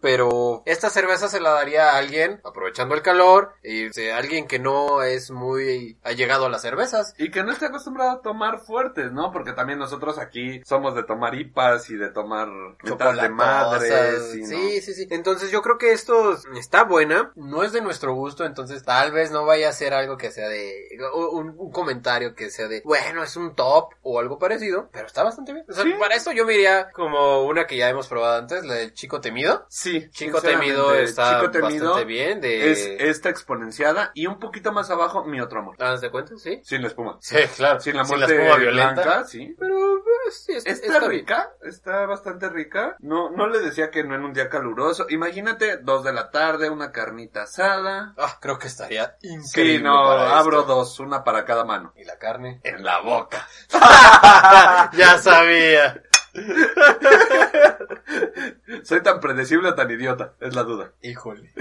Pero 0.02 0.64
esta 0.66 0.90
cerveza 0.90 1.28
se 1.28 1.40
la 1.40 1.52
daría 1.52 1.92
a 1.92 1.98
alguien, 1.98 2.42
aprovechando 2.44 2.96
el 2.96 3.02
calor, 3.02 3.54
y 3.64 3.90
alguien 4.12 4.48
que 4.48 4.60
no 4.60 5.02
es 5.04 5.32
muy 5.32 5.98
allegado 6.04 6.46
a 6.46 6.50
las 6.50 6.62
cervezas. 6.62 7.14
Y 7.18 7.32
que 7.32 7.44
no 7.44 7.52
esté 7.52 7.66
acostumbrado 7.68 8.12
a 8.12 8.22
tomar 8.22 8.60
fuertes, 8.60 9.12
¿no? 9.12 9.32
Porque 9.32 9.54
también 9.54 9.80
nosotros 9.80 10.18
aquí 10.20 10.62
somos 10.66 10.96
de 10.96 11.04
tomar 11.04 11.36
IPAs 11.36 11.90
y 11.90 11.96
de 11.96 12.10
tomar 12.10 12.48
de 12.84 13.30
madres. 13.30 13.75
Chocolatosas. 13.84 14.36
y 14.36 14.42
no. 14.42 14.48
Sí, 14.48 14.82
sí, 14.82 14.94
sí. 14.94 15.08
Entonces 15.10 15.52
yo 15.52 15.62
creo 15.62 15.78
que 15.78 15.92
esto 15.92 16.38
está 16.58 16.84
buena. 16.84 17.32
No 17.36 17.64
es 17.64 17.72
de 17.72 17.82
nuestro 17.82 18.14
gusto, 18.14 18.46
entonces 18.46 18.84
tal 18.84 19.12
vez 19.12 19.32
no 19.32 19.46
vaya 19.46 19.70
a 19.70 19.74
ser 19.74 19.94
algo 19.94 20.18
que 20.18 20.32
sea 20.32 20.48
de... 20.50 20.88
Un, 21.32 21.56
un 21.58 21.72
comentario 21.72 22.36
que 22.36 22.50
sea 22.50 22.68
de... 22.68 22.82
Bueno, 22.86 23.24
es 23.24 23.36
un 23.36 23.56
top 23.56 23.94
o 24.02 24.20
algo 24.20 24.38
parecido, 24.40 24.90
pero 24.92 25.08
está 25.08 25.24
bastante 25.24 25.54
bien. 25.54 25.66
O 25.70 25.74
sea, 25.74 25.84
Sí. 25.84 25.94
para 26.00 26.16
esto 26.16 26.32
yo 26.32 26.46
me 26.46 26.54
iría 26.56 26.90
como 26.92 27.44
una 27.46 27.68
que 27.68 27.78
ya 27.78 27.90
hemos 27.90 28.08
probado 28.08 28.38
antes, 28.40 28.66
la 28.66 28.76
del 28.76 28.94
Chico 28.94 29.22
Temido. 29.22 29.66
Sí, 29.70 30.10
Chico 30.12 30.42
Temido 30.42 30.94
está 30.96 31.40
Chico 31.40 31.52
Temido 31.52 31.86
bastante 31.90 32.06
bien. 32.06 32.42
De... 32.42 32.72
Es 32.72 32.86
esta 33.00 33.30
exponenciada 33.30 34.12
y 34.14 34.28
un 34.28 34.40
poquito 34.40 34.72
más 34.72 34.90
abajo 34.90 35.24
mi 35.26 35.40
otro 35.42 35.60
amor. 35.60 35.78
¿Te 35.78 35.84
das 35.84 36.02
de 36.02 36.12
cuenta? 36.12 36.36
Sí. 36.38 36.60
Sin 36.64 36.82
la 36.82 36.88
espuma. 36.88 37.18
Sí, 37.22 37.38
claro. 37.56 37.80
Sin 37.80 37.96
la 37.96 38.06
Sin 38.06 38.22
espuma 38.22 38.58
violenta. 38.58 38.94
blanca, 39.04 39.24
sí. 39.26 39.56
Pero 39.60 39.98
eh, 39.98 40.32
sí, 40.32 40.54
es- 40.54 40.66
Está, 40.66 40.88
está 40.88 41.00
bien. 41.00 41.12
rica, 41.12 41.52
está 41.64 42.06
bastante 42.06 42.50
rica. 42.50 42.96
No, 43.00 43.30
no 43.30 43.48
le 43.48 43.60
decía 43.66 43.92
que 43.92 44.04
no 44.04 44.16
en 44.16 44.24
un 44.24 44.34
día 44.34 44.50
caluroso. 44.50 45.06
Imagínate, 45.10 45.78
dos 45.78 46.04
de 46.04 46.14
la 46.14 46.32
tarde, 46.32 46.70
una 46.70 46.92
carnita 46.92 47.44
asada. 47.44 48.14
Ah, 48.18 48.38
creo 48.40 48.58
que 48.58 48.68
estaría 48.68 49.16
increíble. 49.22 49.78
Sí, 49.78 49.84
no, 49.84 50.08
para 50.08 50.38
abro 50.38 50.62
esto. 50.62 50.76
dos, 50.76 51.00
una 51.00 51.24
para 51.24 51.46
cada 51.46 51.66
mano. 51.66 51.94
Y 51.96 52.04
la 52.04 52.18
carne. 52.18 52.60
En 52.64 52.84
la 52.84 53.02
boca. 53.02 53.48
ya 54.98 55.18
sabía. 55.20 56.02
Soy 58.84 59.02
tan 59.02 59.20
predecible 59.20 59.70
o 59.70 59.76
tan 59.76 59.90
idiota, 59.90 60.34
es 60.40 60.54
la 60.54 60.64
duda. 60.64 60.92
Híjole. 61.02 61.54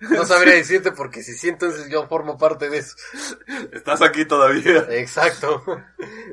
No 0.00 0.24
sabría 0.24 0.54
decirte 0.54 0.92
porque 0.92 1.22
si 1.22 1.34
sí, 1.34 1.48
entonces 1.48 1.88
yo 1.88 2.06
formo 2.08 2.36
parte 2.36 2.68
de 2.70 2.78
eso. 2.78 2.96
Estás 3.72 4.02
aquí 4.02 4.24
todavía. 4.24 4.86
Exacto. 4.90 5.62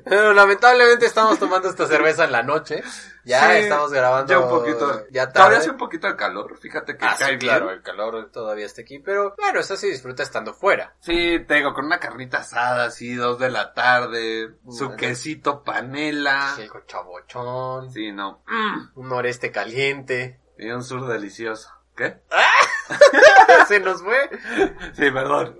Pero 0.05 0.33
lamentablemente 0.33 1.05
estamos 1.05 1.39
tomando 1.39 1.69
esta 1.69 1.85
cerveza 1.85 2.25
en 2.25 2.31
la 2.31 2.43
noche. 2.43 2.83
Ya 3.27 3.51
Sí, 3.51 3.57
estamos 3.63 3.91
grabando. 3.91 4.31
Ya 4.31 4.39
un 4.39 4.49
poquito. 4.49 5.05
Ya 5.11 5.29
Todavía 5.29 5.33
tarde. 5.33 5.55
hace 5.57 5.69
un 5.71 5.77
poquito 5.77 6.07
de 6.07 6.15
calor, 6.15 6.57
fíjate 6.57 6.97
que 6.97 7.05
Ah, 7.05 7.15
sí, 7.17 7.23
cae 7.25 7.37
claro, 7.37 7.65
bien. 7.65 7.77
el 7.77 7.83
calor 7.83 8.29
todavía 8.31 8.65
está 8.65 8.81
aquí, 8.81 8.99
pero 8.99 9.35
bueno, 9.37 9.59
esta 9.59 9.75
se 9.75 9.87
disfruta 9.87 10.23
estando 10.23 10.53
fuera. 10.53 10.95
Sí, 11.01 11.39
te 11.47 11.55
digo, 11.55 11.73
con 11.73 11.85
una 11.85 11.99
carnita 11.99 12.37
asada, 12.39 12.85
así, 12.85 13.13
dos 13.15 13.37
de 13.39 13.49
la 13.49 13.73
tarde, 13.73 14.55
su 14.69 14.95
quesito 14.95 15.63
panela. 15.63 16.53
Sí, 16.55 16.67
chabochón, 16.87 17.91
Sí, 17.91 18.11
no. 18.11 18.43
Mm. 18.47 18.99
un 18.99 19.09
noreste 19.09 19.51
caliente. 19.51 20.39
Y 20.57 20.69
un 20.71 20.83
sur 20.83 21.05
delicioso. 21.07 21.69
¿Qué? 21.97 22.15
se 23.67 23.79
nos 23.79 24.01
fue. 24.01 24.29
Sí, 24.93 25.09
perdón. 25.11 25.57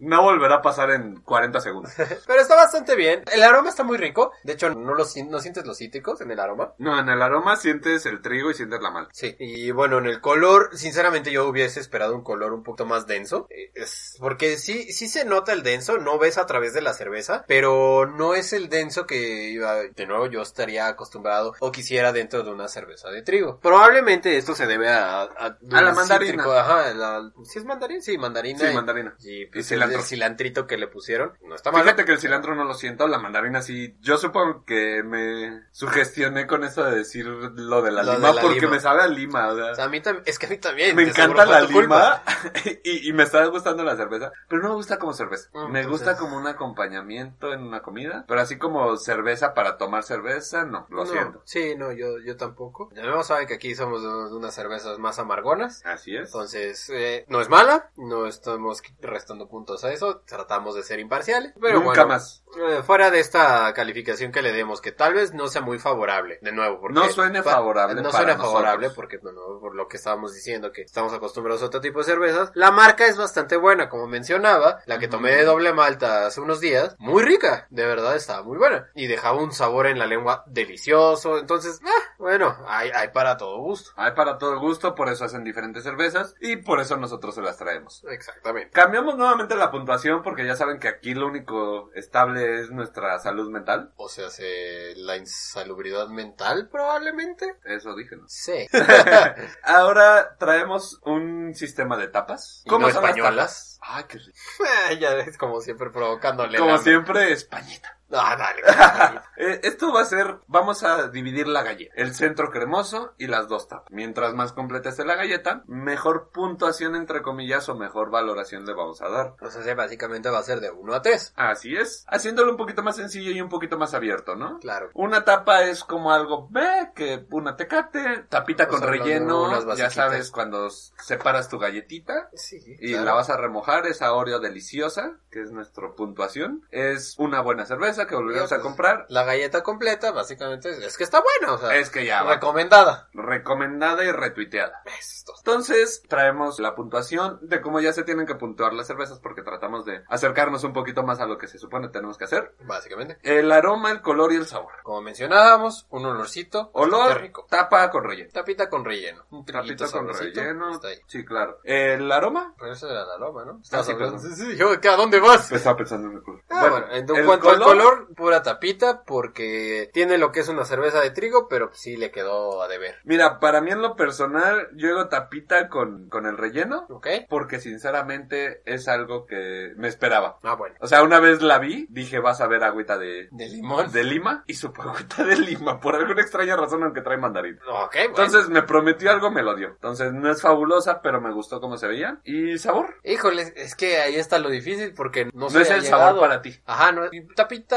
No 0.00 0.22
volverá 0.22 0.56
a 0.56 0.62
pasar 0.62 0.90
en 0.90 1.20
40 1.22 1.60
segundos. 1.60 1.92
Pero 2.26 2.40
está 2.40 2.54
bastante 2.56 2.94
bien. 2.96 3.22
El 3.32 3.42
aroma 3.42 3.70
está 3.70 3.82
muy 3.84 3.96
rico. 3.96 4.32
De 4.42 4.54
hecho, 4.54 4.68
no, 4.70 4.94
lo, 4.94 5.04
no 5.28 5.38
sientes 5.40 5.64
los 5.66 5.78
cítricos 5.78 6.20
en 6.20 6.30
el 6.30 6.40
aroma. 6.40 6.74
No, 6.78 6.98
en 6.98 7.08
el 7.08 7.22
aroma 7.22 7.56
sientes 7.56 8.04
el 8.06 8.20
trigo 8.20 8.50
y 8.50 8.54
sientes 8.54 8.80
la 8.82 8.90
malta. 8.90 9.10
Sí, 9.14 9.36
y 9.38 9.70
bueno, 9.70 9.98
en 9.98 10.06
el 10.06 10.20
color, 10.20 10.70
sinceramente 10.76 11.30
yo 11.30 11.46
hubiese 11.48 11.80
esperado 11.80 12.14
un 12.14 12.22
color 12.24 12.52
un 12.52 12.62
poquito 12.62 12.84
más 12.84 13.06
denso, 13.06 13.46
Eh, 13.50 13.70
es- 13.74 14.16
porque 14.20 14.56
sí, 14.58 14.92
sí 14.92 15.08
se 15.08 15.24
nota 15.24 15.52
el 15.52 15.62
denso, 15.62 15.98
no 15.98 16.18
ves 16.18 16.36
a 16.38 16.46
través 16.46 16.74
de 16.74 16.82
la 16.82 16.92
cerveza, 16.94 17.44
pero 17.46 18.06
no 18.06 18.34
es 18.34 18.52
el 18.52 18.68
denso 18.68 19.06
que 19.06 19.50
iba, 19.50 19.76
de 19.76 20.06
nuevo 20.06 20.26
yo 20.26 20.42
estaría 20.42 20.88
acostumbrado 20.88 21.54
o 21.60 21.72
quisiera 21.72 22.12
dentro 22.12 22.42
de 22.42 22.50
una 22.50 22.68
cerveza 22.68 23.08
de 23.10 23.22
trigo. 23.22 23.60
Probablemente 23.60 24.36
esto 24.36 24.54
se 24.54 24.66
debe 24.66 24.88
a, 24.90 25.22
a, 25.22 25.56
A 25.78 25.82
la 25.82 25.92
mandarina. 25.92 26.32
cítrico, 26.32 26.52
ajá, 26.52 26.94
la- 26.94 27.30
¿sí 27.44 27.58
es 27.58 27.64
mandarina? 27.64 28.00
Sí, 28.00 28.18
mandarina. 28.18 28.58
Sí, 28.58 28.66
y- 28.70 28.74
mandarina. 28.74 29.14
Y, 29.20 29.42
Y 29.42 29.46
pues, 29.46 29.68
cilantro. 29.68 29.98
el 29.98 30.04
cilantrito 30.04 30.66
que 30.66 30.76
le 30.76 30.88
pusieron, 30.88 31.32
no 31.44 31.54
está 31.54 31.70
mal. 31.72 31.82
Fíjate 31.82 32.04
que 32.04 32.12
el 32.12 32.18
cilantro 32.18 32.54
no 32.54 32.64
lo 32.64 32.74
siento, 32.74 33.06
la 33.08 33.18
mandarina 33.18 33.62
sí. 33.62 33.96
Yo 34.00 34.18
supongo 34.18 34.64
que 34.64 35.02
me 35.02 35.62
sugestioné 35.72 36.46
con 36.46 36.64
eso 36.64 36.84
de 36.84 36.96
decir 36.96 37.26
lo 37.26 37.82
de 37.82 37.90
la 37.92 38.02
Lo 38.02 38.12
de 38.12 38.16
lima 38.18 38.32
la 38.32 38.42
porque 38.42 38.60
lima. 38.60 38.72
me 38.72 38.80
sabe 38.80 39.02
a 39.02 39.06
lima. 39.08 39.48
o 39.48 39.56
sea. 39.56 39.72
O 39.72 39.74
sea, 39.74 39.84
a 39.84 39.88
mí 39.88 40.00
también, 40.00 40.24
es 40.26 40.38
que 40.38 40.46
a 40.46 40.48
mí 40.48 40.58
también. 40.58 40.96
me 40.96 41.04
de 41.04 41.10
encanta 41.10 41.44
la 41.46 41.60
lima 41.62 42.22
y, 42.84 43.08
y 43.08 43.12
me 43.12 43.22
está 43.24 43.44
gustando 43.46 43.84
la 43.84 43.96
cerveza, 43.96 44.32
pero 44.48 44.62
no 44.62 44.70
me 44.70 44.74
gusta 44.74 44.98
como 44.98 45.12
cerveza. 45.12 45.48
Mm, 45.52 45.58
me 45.72 45.80
entonces- 45.80 45.86
gusta 45.88 46.16
como 46.16 46.36
un 46.36 46.46
acompañamiento 46.46 47.52
en 47.52 47.62
una 47.62 47.82
comida, 47.82 48.24
pero 48.28 48.40
así 48.40 48.58
como 48.58 48.96
cerveza 48.96 49.54
para 49.54 49.76
tomar 49.76 50.02
cerveza, 50.02 50.64
no, 50.64 50.86
lo 50.90 51.04
No, 51.04 51.10
siento. 51.10 51.42
Sí, 51.44 51.74
no, 51.76 51.92
yo, 51.92 52.18
yo 52.24 52.36
tampoco. 52.36 52.90
Ya 52.94 53.04
no 53.04 53.22
sabe 53.22 53.46
que 53.46 53.54
aquí 53.54 53.74
somos 53.74 54.02
de 54.02 54.06
de 54.06 54.34
unas 54.34 54.54
cervezas 54.54 54.98
más 54.98 55.18
amargonas. 55.18 55.65
Así 55.84 56.16
es. 56.16 56.26
Entonces, 56.26 56.88
eh, 56.90 57.24
no 57.28 57.40
es 57.40 57.48
mala, 57.48 57.90
no 57.96 58.26
estamos 58.26 58.82
restando 59.00 59.48
puntos 59.48 59.84
a 59.84 59.92
eso, 59.92 60.22
tratamos 60.26 60.74
de 60.74 60.82
ser 60.82 60.98
imparciales. 61.00 61.52
Pero 61.60 61.74
Nunca 61.80 62.04
bueno, 62.04 62.08
más. 62.08 62.42
eh, 62.56 62.82
fuera 62.84 63.10
de 63.10 63.20
esta 63.20 63.72
calificación 63.74 64.32
que 64.32 64.42
le 64.42 64.52
demos, 64.52 64.80
que 64.80 64.92
tal 64.92 65.14
vez 65.14 65.32
no 65.34 65.48
sea 65.48 65.62
muy 65.62 65.78
favorable, 65.78 66.38
de 66.42 66.52
nuevo, 66.52 66.80
porque 66.80 66.94
No 66.94 67.08
suene 67.10 67.42
favorable 67.42 67.96
No 68.02 68.10
para 68.10 68.24
suena 68.24 68.36
favorable 68.36 68.90
porque, 68.90 69.18
bueno, 69.18 69.40
por 69.60 69.74
lo 69.74 69.88
que 69.88 69.96
estábamos 69.96 70.34
diciendo, 70.34 70.72
que 70.72 70.82
estamos 70.82 71.12
acostumbrados 71.12 71.62
a 71.62 71.66
otro 71.66 71.80
tipo 71.80 71.98
de 71.98 72.04
cervezas. 72.04 72.50
La 72.54 72.70
marca 72.70 73.06
es 73.06 73.16
bastante 73.16 73.56
buena, 73.56 73.88
como 73.88 74.06
mencionaba, 74.06 74.80
la 74.86 74.98
que 74.98 75.08
tomé 75.08 75.34
de 75.34 75.44
doble 75.44 75.72
malta 75.72 76.26
hace 76.26 76.40
unos 76.40 76.60
días, 76.60 76.96
muy 76.98 77.22
rica, 77.22 77.66
de 77.70 77.86
verdad 77.86 78.16
estaba 78.16 78.42
muy 78.42 78.58
buena. 78.58 78.88
Y 78.94 79.06
dejaba 79.06 79.38
un 79.40 79.52
sabor 79.52 79.86
en 79.86 79.98
la 79.98 80.06
lengua 80.06 80.44
delicioso, 80.46 81.38
entonces, 81.38 81.80
ah, 81.84 82.14
bueno, 82.18 82.56
hay, 82.66 82.90
hay 82.90 83.08
para 83.08 83.36
todo 83.36 83.58
gusto. 83.58 83.90
Hay 83.96 84.12
para 84.12 84.38
todo 84.38 84.58
gusto, 84.60 84.94
por 84.94 85.08
eso 85.08 85.24
hacen 85.24 85.44
diferentes 85.56 85.84
cervezas 85.84 86.34
y 86.38 86.56
por 86.56 86.80
eso 86.80 86.98
nosotros 86.98 87.34
se 87.34 87.40
las 87.40 87.56
traemos. 87.56 88.04
Exactamente. 88.10 88.70
Cambiamos 88.72 89.16
nuevamente 89.16 89.54
la 89.56 89.70
puntuación 89.70 90.22
porque 90.22 90.44
ya 90.46 90.54
saben 90.54 90.78
que 90.78 90.88
aquí 90.88 91.14
lo 91.14 91.26
único 91.26 91.90
estable 91.94 92.60
es 92.60 92.70
nuestra 92.70 93.18
salud 93.20 93.50
mental. 93.50 93.90
O 93.96 94.10
sea, 94.10 94.28
se- 94.28 94.92
la 94.96 95.16
insalubridad 95.16 96.08
mental 96.08 96.68
probablemente. 96.70 97.56
Eso 97.64 97.96
dije, 97.96 98.16
¿no? 98.16 98.24
Sí. 98.28 98.66
Ahora 99.62 100.36
traemos 100.38 101.00
un 101.04 101.54
sistema 101.54 101.96
de 101.96 102.08
tapas. 102.08 102.62
¿Y 102.66 102.68
no 102.68 102.76
son 102.76 102.82
las 102.82 102.94
españolas? 102.96 103.78
tapas? 103.80 104.04
Qué 104.08 104.18
rico. 104.18 104.38
ya 105.00 105.14
es 105.20 105.38
como 105.38 105.60
siempre 105.62 105.88
provocándole. 105.90 106.58
Como 106.58 106.76
siempre, 106.76 107.32
españita. 107.32 107.95
Ah, 108.12 108.36
dale. 108.38 109.20
Eh, 109.36 109.60
esto 109.64 109.92
va 109.92 110.02
a 110.02 110.04
ser, 110.04 110.38
vamos 110.46 110.82
a 110.82 111.08
dividir 111.08 111.46
la 111.48 111.62
galleta, 111.62 111.92
el 111.96 112.14
centro 112.14 112.50
cremoso 112.50 113.14
y 113.18 113.26
las 113.26 113.48
dos 113.48 113.68
tapas. 113.68 113.90
Mientras 113.90 114.34
más 114.34 114.52
completa 114.52 114.88
esté 114.90 115.04
la 115.04 115.16
galleta, 115.16 115.62
mejor 115.66 116.30
puntuación 116.32 116.94
entre 116.94 117.22
comillas 117.22 117.68
o 117.68 117.74
mejor 117.74 118.10
valoración 118.10 118.64
le 118.64 118.74
vamos 118.74 119.02
a 119.02 119.08
dar. 119.08 119.34
o 119.40 119.50
sea, 119.50 119.62
sí, 119.62 119.74
básicamente 119.74 120.30
va 120.30 120.38
a 120.38 120.42
ser 120.42 120.60
de 120.60 120.70
1 120.70 120.94
a 120.94 121.02
3. 121.02 121.34
Así 121.36 121.76
es, 121.76 122.04
haciéndolo 122.08 122.50
un 122.52 122.56
poquito 122.56 122.82
más 122.82 122.96
sencillo 122.96 123.30
y 123.32 123.40
un 123.40 123.48
poquito 123.48 123.76
más 123.78 123.94
abierto, 123.94 124.36
¿no? 124.36 124.58
Claro. 124.60 124.90
Una 124.94 125.24
tapa 125.24 125.64
es 125.64 125.84
como 125.84 126.12
algo, 126.12 126.48
ve, 126.50 126.92
que 126.94 127.26
una 127.30 127.56
tecate, 127.56 128.24
tapita 128.28 128.64
O 128.64 128.68
con 128.68 128.78
sea, 128.80 128.88
relleno, 128.88 129.74
ya 129.74 129.90
sabes, 129.90 130.30
cuando 130.30 130.70
separas 130.70 131.48
tu 131.48 131.58
galletita 131.58 132.30
Sí. 132.34 132.58
y 132.80 132.94
la 132.94 133.12
vas 133.14 133.30
a 133.30 133.36
remojar, 133.36 133.86
esa 133.86 134.12
Oreo 134.12 134.38
deliciosa, 134.40 135.18
que 135.30 135.42
es 135.42 135.50
nuestra 135.52 135.92
puntuación, 135.96 136.62
es 136.70 137.14
una 137.18 137.40
buena 137.40 137.66
cerveza. 137.66 137.95
Hamburguesa 137.96 138.06
que 138.06 138.14
volvimos 138.14 138.52
a 138.52 138.56
pues, 138.56 138.62
comprar. 138.62 139.06
La 139.08 139.24
galleta 139.24 139.62
completa, 139.62 140.12
básicamente, 140.12 140.70
es, 140.70 140.96
que 140.96 141.04
está 141.04 141.22
buena, 141.22 141.54
o 141.54 141.58
sea, 141.58 141.76
Es 141.76 141.90
que 141.90 142.04
ya 142.04 142.22
va. 142.22 142.34
recomendada. 142.34 143.08
Recomendada 143.12 144.04
y 144.04 144.12
retuiteada. 144.12 144.82
Esto. 144.98 145.32
Entonces, 145.38 146.02
traemos 146.08 146.58
la 146.58 146.74
puntuación 146.74 147.38
de 147.42 147.60
cómo 147.60 147.80
ya 147.80 147.92
se 147.92 148.04
tienen 148.04 148.26
que 148.26 148.34
puntuar 148.34 148.72
las 148.72 148.86
cervezas 148.86 149.18
porque 149.20 149.42
tratamos 149.42 149.84
de 149.84 150.02
acercarnos 150.08 150.64
un 150.64 150.72
poquito 150.72 151.02
más 151.02 151.20
a 151.20 151.26
lo 151.26 151.38
que 151.38 151.48
se 151.48 151.58
supone 151.58 151.88
tenemos 151.88 152.18
que 152.18 152.24
hacer. 152.24 152.54
Básicamente. 152.60 153.18
El 153.22 153.50
aroma, 153.52 153.90
el 153.90 154.02
color 154.02 154.32
y 154.32 154.36
el 154.36 154.46
sabor. 154.46 154.72
Como 154.82 155.02
mencionábamos, 155.02 155.86
un 155.90 156.04
olorcito. 156.06 156.70
Olor, 156.74 157.20
rico. 157.20 157.46
tapa 157.48 157.90
con 157.90 158.04
relleno. 158.04 158.30
Tapita 158.32 158.68
con 158.68 158.84
relleno. 158.84 159.24
Un 159.30 159.44
Tapita 159.44 159.88
con 159.90 160.08
relleno. 160.08 160.74
Está 160.74 160.88
ahí. 160.88 160.98
Sí, 161.06 161.24
claro. 161.24 161.60
El 161.64 162.10
aroma, 162.10 162.54
Pero 162.58 162.72
eso 162.72 162.88
era 162.88 163.04
la 163.04 163.18
loma, 163.18 163.44
¿no? 163.44 163.60
Ah, 163.72 163.82
sí, 163.82 163.92
sí, 164.18 164.34
sí, 164.34 164.56
yo, 164.56 164.80
¿qué, 164.80 164.88
¿a 164.88 164.96
dónde 164.96 165.20
vas? 165.20 165.50
estaba 165.52 165.76
pensando 165.76 166.08
en 166.08 166.16
el 166.16 166.22
color. 166.22 166.42
Ah, 166.48 166.68
bueno, 166.68 166.86
en 166.90 167.16
el 167.16 167.26
cuanto 167.26 167.50
al 167.50 167.60
color, 167.60 167.85
pura 168.16 168.42
tapita, 168.42 169.02
porque 169.04 169.90
tiene 169.92 170.18
lo 170.18 170.32
que 170.32 170.40
es 170.40 170.48
una 170.48 170.64
cerveza 170.64 171.00
de 171.00 171.10
trigo, 171.10 171.48
pero 171.48 171.70
sí 171.72 171.96
le 171.96 172.10
quedó 172.10 172.62
a 172.62 172.68
deber. 172.68 172.96
Mira, 173.04 173.38
para 173.40 173.60
mí 173.60 173.70
en 173.70 173.82
lo 173.82 173.96
personal, 173.96 174.68
yo 174.74 174.90
hago 174.90 175.08
tapita 175.08 175.68
con, 175.68 176.08
con 176.08 176.26
el 176.26 176.36
relleno. 176.36 176.86
¿Ok? 176.88 177.06
Porque 177.28 177.60
sinceramente 177.60 178.62
es 178.64 178.88
algo 178.88 179.26
que 179.26 179.72
me 179.76 179.88
esperaba. 179.88 180.38
Ah, 180.42 180.54
bueno. 180.54 180.76
O 180.80 180.86
sea, 180.86 181.02
una 181.02 181.20
vez 181.20 181.42
la 181.42 181.58
vi, 181.58 181.86
dije, 181.90 182.18
vas 182.20 182.40
a 182.40 182.46
ver 182.46 182.64
agüita 182.64 182.98
de, 182.98 183.28
De 183.30 183.48
limón. 183.48 183.90
de 183.92 184.04
lima 184.04 184.44
y 184.46 184.54
supo 184.54 184.82
agüita 184.82 185.24
de 185.24 185.36
lima, 185.36 185.80
por 185.80 185.94
alguna 185.96 186.22
extraña 186.22 186.56
razón, 186.56 186.82
aunque 186.82 187.00
trae 187.02 187.16
mandarín. 187.18 187.58
Ok, 187.68 187.94
bueno. 187.94 188.08
Entonces 188.08 188.48
me 188.48 188.62
prometió 188.62 189.10
algo, 189.10 189.30
me 189.30 189.42
lo 189.42 189.54
dio. 189.54 189.68
Entonces 189.68 190.12
no 190.12 190.30
es 190.30 190.42
fabulosa, 190.42 191.00
pero 191.02 191.20
me 191.20 191.32
gustó 191.32 191.60
cómo 191.60 191.76
se 191.76 191.86
veía. 191.86 192.18
Y 192.24 192.58
sabor. 192.58 192.96
Híjole, 193.04 193.52
es 193.56 193.74
que 193.74 193.98
ahí 193.98 194.16
está 194.16 194.38
lo 194.38 194.48
difícil 194.50 194.92
porque 194.94 195.26
no, 195.26 195.30
No, 195.34 195.50
se 195.50 195.62
es 195.62 195.70
el 195.70 195.82
llegado. 195.82 196.04
sabor 196.06 196.20
para 196.20 196.42
ti. 196.42 196.56
Ajá, 196.66 196.92
no, 196.92 197.06
y 197.12 197.20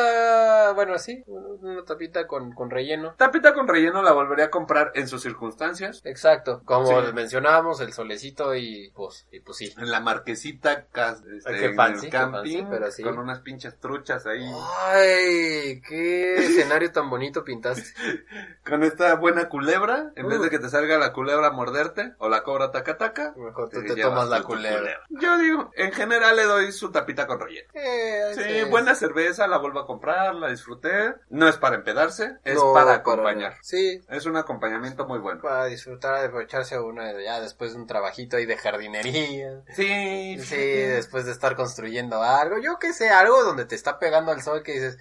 tapita, 0.03 0.71
bueno, 0.73 0.93
así, 0.93 1.23
una 1.27 1.84
tapita 1.84 2.27
con, 2.27 2.51
con 2.53 2.69
relleno. 2.69 3.13
Tapita 3.17 3.53
con 3.53 3.67
relleno 3.67 4.01
la 4.01 4.11
volvería 4.11 4.45
a 4.45 4.49
comprar 4.49 4.91
en 4.95 5.07
sus 5.07 5.21
circunstancias. 5.21 6.01
Exacto, 6.05 6.61
como 6.65 6.88
Sí. 7.05 7.13
mencionábamos, 7.13 7.81
el 7.81 7.93
solecito 7.93 8.55
y 8.55 8.91
pues, 8.95 9.27
y 9.31 9.39
pues 9.41 9.57
sí. 9.57 9.73
En 9.77 9.89
la 9.91 9.99
marquesita 9.99 10.85
este, 10.93 11.65
en 11.65 11.76
fancy, 11.76 12.05
el 12.07 12.11
camping, 12.11 12.41
fancy, 12.59 12.67
pero 12.69 12.91
sí. 12.91 13.03
con 13.03 13.17
unas 13.19 13.39
pinches 13.41 13.77
truchas 13.80 14.26
ahí. 14.26 14.45
Ay, 14.84 15.81
qué 15.88 16.35
escenario 16.35 16.91
tan 16.91 17.09
bonito 17.09 17.43
pintaste. 17.43 17.84
Con 18.69 18.84
esta 18.84 19.15
buena 19.15 19.49
culebra, 19.49 20.11
en 20.15 20.26
Uh. 20.26 20.30
vez 20.30 20.41
de 20.41 20.49
que 20.51 20.59
te 20.59 20.69
salga 20.69 20.99
la 20.99 21.11
culebra 21.11 21.47
a 21.47 21.51
morderte 21.51 22.13
o 22.19 22.30
la 22.30 22.43
cobra 22.43 22.69
taca 22.71 22.97
taca. 22.97 23.34
Mejor 23.35 23.69
tú 23.69 23.81
te 23.84 23.95
tomas 23.95 24.30
la 24.30 24.43
culebra. 24.43 24.99
Yo 25.09 25.38
digo, 25.39 25.71
en 25.76 25.91
general 25.91 26.35
le 26.35 26.43
doy 26.43 26.71
su 26.71 26.91
tapita 26.91 27.26
con 27.26 27.39
relleno. 27.39 27.67
Eh, 27.73 28.31
Sí, 28.35 28.41
sí. 28.43 28.63
buena 28.69 28.93
cerveza, 28.93 29.47
la 29.47 29.57
vuelvo 29.57 29.80
a 29.80 29.88
comprar, 29.89 30.35
la 30.35 30.49
disfruté. 30.49 31.15
No 31.29 31.47
es 31.49 31.57
para 31.57 31.75
empedarse, 31.75 32.37
es 32.43 32.55
No, 32.55 32.73
para 32.73 32.93
acompañar. 32.93 33.55
Sí, 33.61 33.99
Es 34.09 34.25
un 34.27 34.37
acompañamiento 34.37 35.07
muy 35.07 35.17
bueno. 35.19 35.41
para 35.41 35.65
disfrutar, 35.65 36.23
aprovecharse 36.25 36.77
una 36.79 37.11
ya 37.21 37.41
después 37.41 37.73
de 37.73 37.79
un 37.79 37.87
trabajito 37.87 38.37
ahí 38.37 38.45
de 38.45 38.55
jardinería. 38.57 39.61
Sí, 39.75 40.37
Sí, 40.39 40.55
después 40.55 41.25
de 41.25 41.31
estar 41.31 41.55
construyendo 41.55 42.21
algo, 42.21 42.57
yo 42.59 42.77
que 42.79 42.93
sé, 42.93 43.09
algo 43.09 43.43
donde 43.43 43.65
te 43.65 43.75
está 43.75 43.97
pegando 43.99 44.31
el 44.31 44.41
sol 44.43 44.61
que 44.63 44.73
dices, 44.73 44.97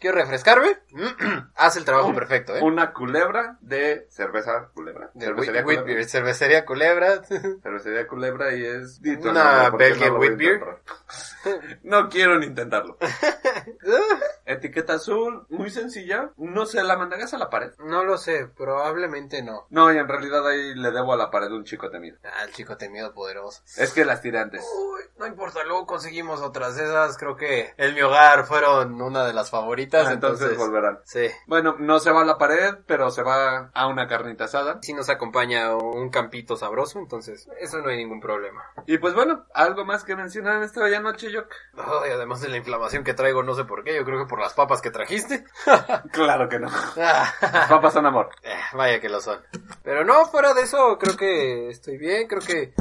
quiero 0.00 0.16
refrescarme, 0.16 0.78
haz 1.54 1.76
el 1.76 1.84
trabajo 1.84 2.08
Un- 2.08 2.14
perfecto, 2.16 2.56
¿eh? 2.56 2.60
Una 2.62 2.92
culebra 2.92 3.58
de 3.60 4.06
cerveza 4.10 4.70
culebra. 4.74 5.10
De 5.14 5.26
cervecería 5.26 5.60
Wheat- 5.62 5.66
Wheat 5.66 5.78
culebra. 5.80 5.94
Beer, 5.94 6.08
cervecería 6.08 6.64
culebra. 6.64 7.22
Cervecería 7.62 8.06
culebra 8.08 8.54
y 8.54 8.64
es... 8.64 9.00
Una 9.22 9.68
porque 9.70 9.84
Belgian 9.84 10.12
no 10.14 10.18
Wheat 10.18 10.36
Beer. 10.36 10.60
No 11.82 12.08
quiero 12.08 12.38
ni 12.38 12.46
intentarlo. 12.46 12.96
Etiqueta 14.46 14.94
azul, 14.94 15.46
muy 15.50 15.70
sencilla. 15.70 16.30
No 16.36 16.66
sé, 16.66 16.82
la 16.82 16.96
mandagas 16.96 17.32
a 17.34 17.38
la 17.38 17.50
pared. 17.50 17.72
no 17.78 18.04
lo 18.04 18.18
sé, 18.18 18.46
probablemente 18.56 19.42
no. 19.42 19.66
No, 19.70 19.92
y 19.92 19.98
en 19.98 20.08
realidad 20.08 20.46
ahí 20.46 20.74
le 20.74 20.90
debo 20.90 21.12
a 21.12 21.16
la 21.16 21.30
pared 21.30 21.50
un 21.50 21.64
chico 21.64 21.90
temido. 21.90 22.16
Ah, 22.24 22.44
el 22.44 22.52
chico 22.52 22.76
temido 22.76 23.12
poderoso. 23.14 23.62
Es 23.76 23.92
que 23.92 24.04
las 24.04 24.20
tiré 24.22 24.38
antes. 24.40 24.62
Uy, 24.62 25.02
no 25.18 25.26
importa, 25.26 25.62
luego 25.64 25.86
conseguimos 25.86 26.40
otras 26.40 26.76
de 26.76 26.84
esas, 26.84 27.16
creo 27.18 27.36
que 27.36 27.72
el 27.76 27.94
mi 27.94 28.02
hogar 28.02 28.44
fueron 28.46 29.00
una 29.00 29.24
de 29.24 29.32
las 29.32 29.50
favoritas, 29.50 30.06
Ah, 30.08 30.12
entonces, 30.12 30.50
entonces, 30.50 30.58
volverán. 30.58 30.98
sí. 31.04 31.28
Bueno, 31.46 31.76
no 31.78 31.98
se 32.00 32.10
va 32.10 32.22
a 32.22 32.24
la 32.24 32.38
pared, 32.38 32.74
pero 32.86 33.10
se 33.10 33.22
va 33.22 33.70
a 33.74 33.86
una 33.86 34.08
carnita 34.08 34.44
asada. 34.44 34.78
Sí 34.82 34.92
nos 34.94 35.08
acompaña 35.10 35.76
un 35.76 36.10
campito 36.10 36.56
sabroso, 36.56 36.98
entonces 36.98 37.48
eso 37.60 37.78
no 37.78 37.88
hay 37.90 37.96
ningún 37.98 38.20
problema. 38.20 38.64
Y 38.86 38.98
pues 38.98 39.14
bueno, 39.14 39.44
algo 39.54 39.84
más 39.84 40.04
que 40.04 40.16
mencionar 40.16 40.56
en 40.56 40.62
esta 40.64 40.82
bella 40.82 41.00
noche, 41.00 41.28
Jock. 41.34 41.52
Ay, 41.76 42.10
además 42.12 42.40
de 42.40 42.48
la 42.48 42.56
inflamación 42.56 43.04
que 43.04 43.14
traigo, 43.14 43.42
no 43.42 43.54
sé 43.54 43.64
por 43.64 43.84
qué, 43.84 43.94
yo 43.94 44.04
creo 44.04 44.18
que 44.20 44.21
por 44.26 44.40
las 44.40 44.54
papas 44.54 44.80
que 44.80 44.90
trajiste. 44.90 45.44
Claro 46.12 46.48
que 46.48 46.58
no. 46.58 46.68
Ah, 46.98 47.32
Papas 47.68 47.92
son 47.94 48.06
amor. 48.06 48.30
eh, 48.42 48.54
Vaya 48.74 49.00
que 49.00 49.08
lo 49.08 49.20
son. 49.20 49.40
Pero 49.82 50.04
no, 50.04 50.26
fuera 50.26 50.54
de 50.54 50.62
eso, 50.62 50.98
creo 50.98 51.16
que 51.16 51.68
estoy 51.68 51.96
bien, 51.98 52.26
creo 52.28 52.40
que 52.42 52.72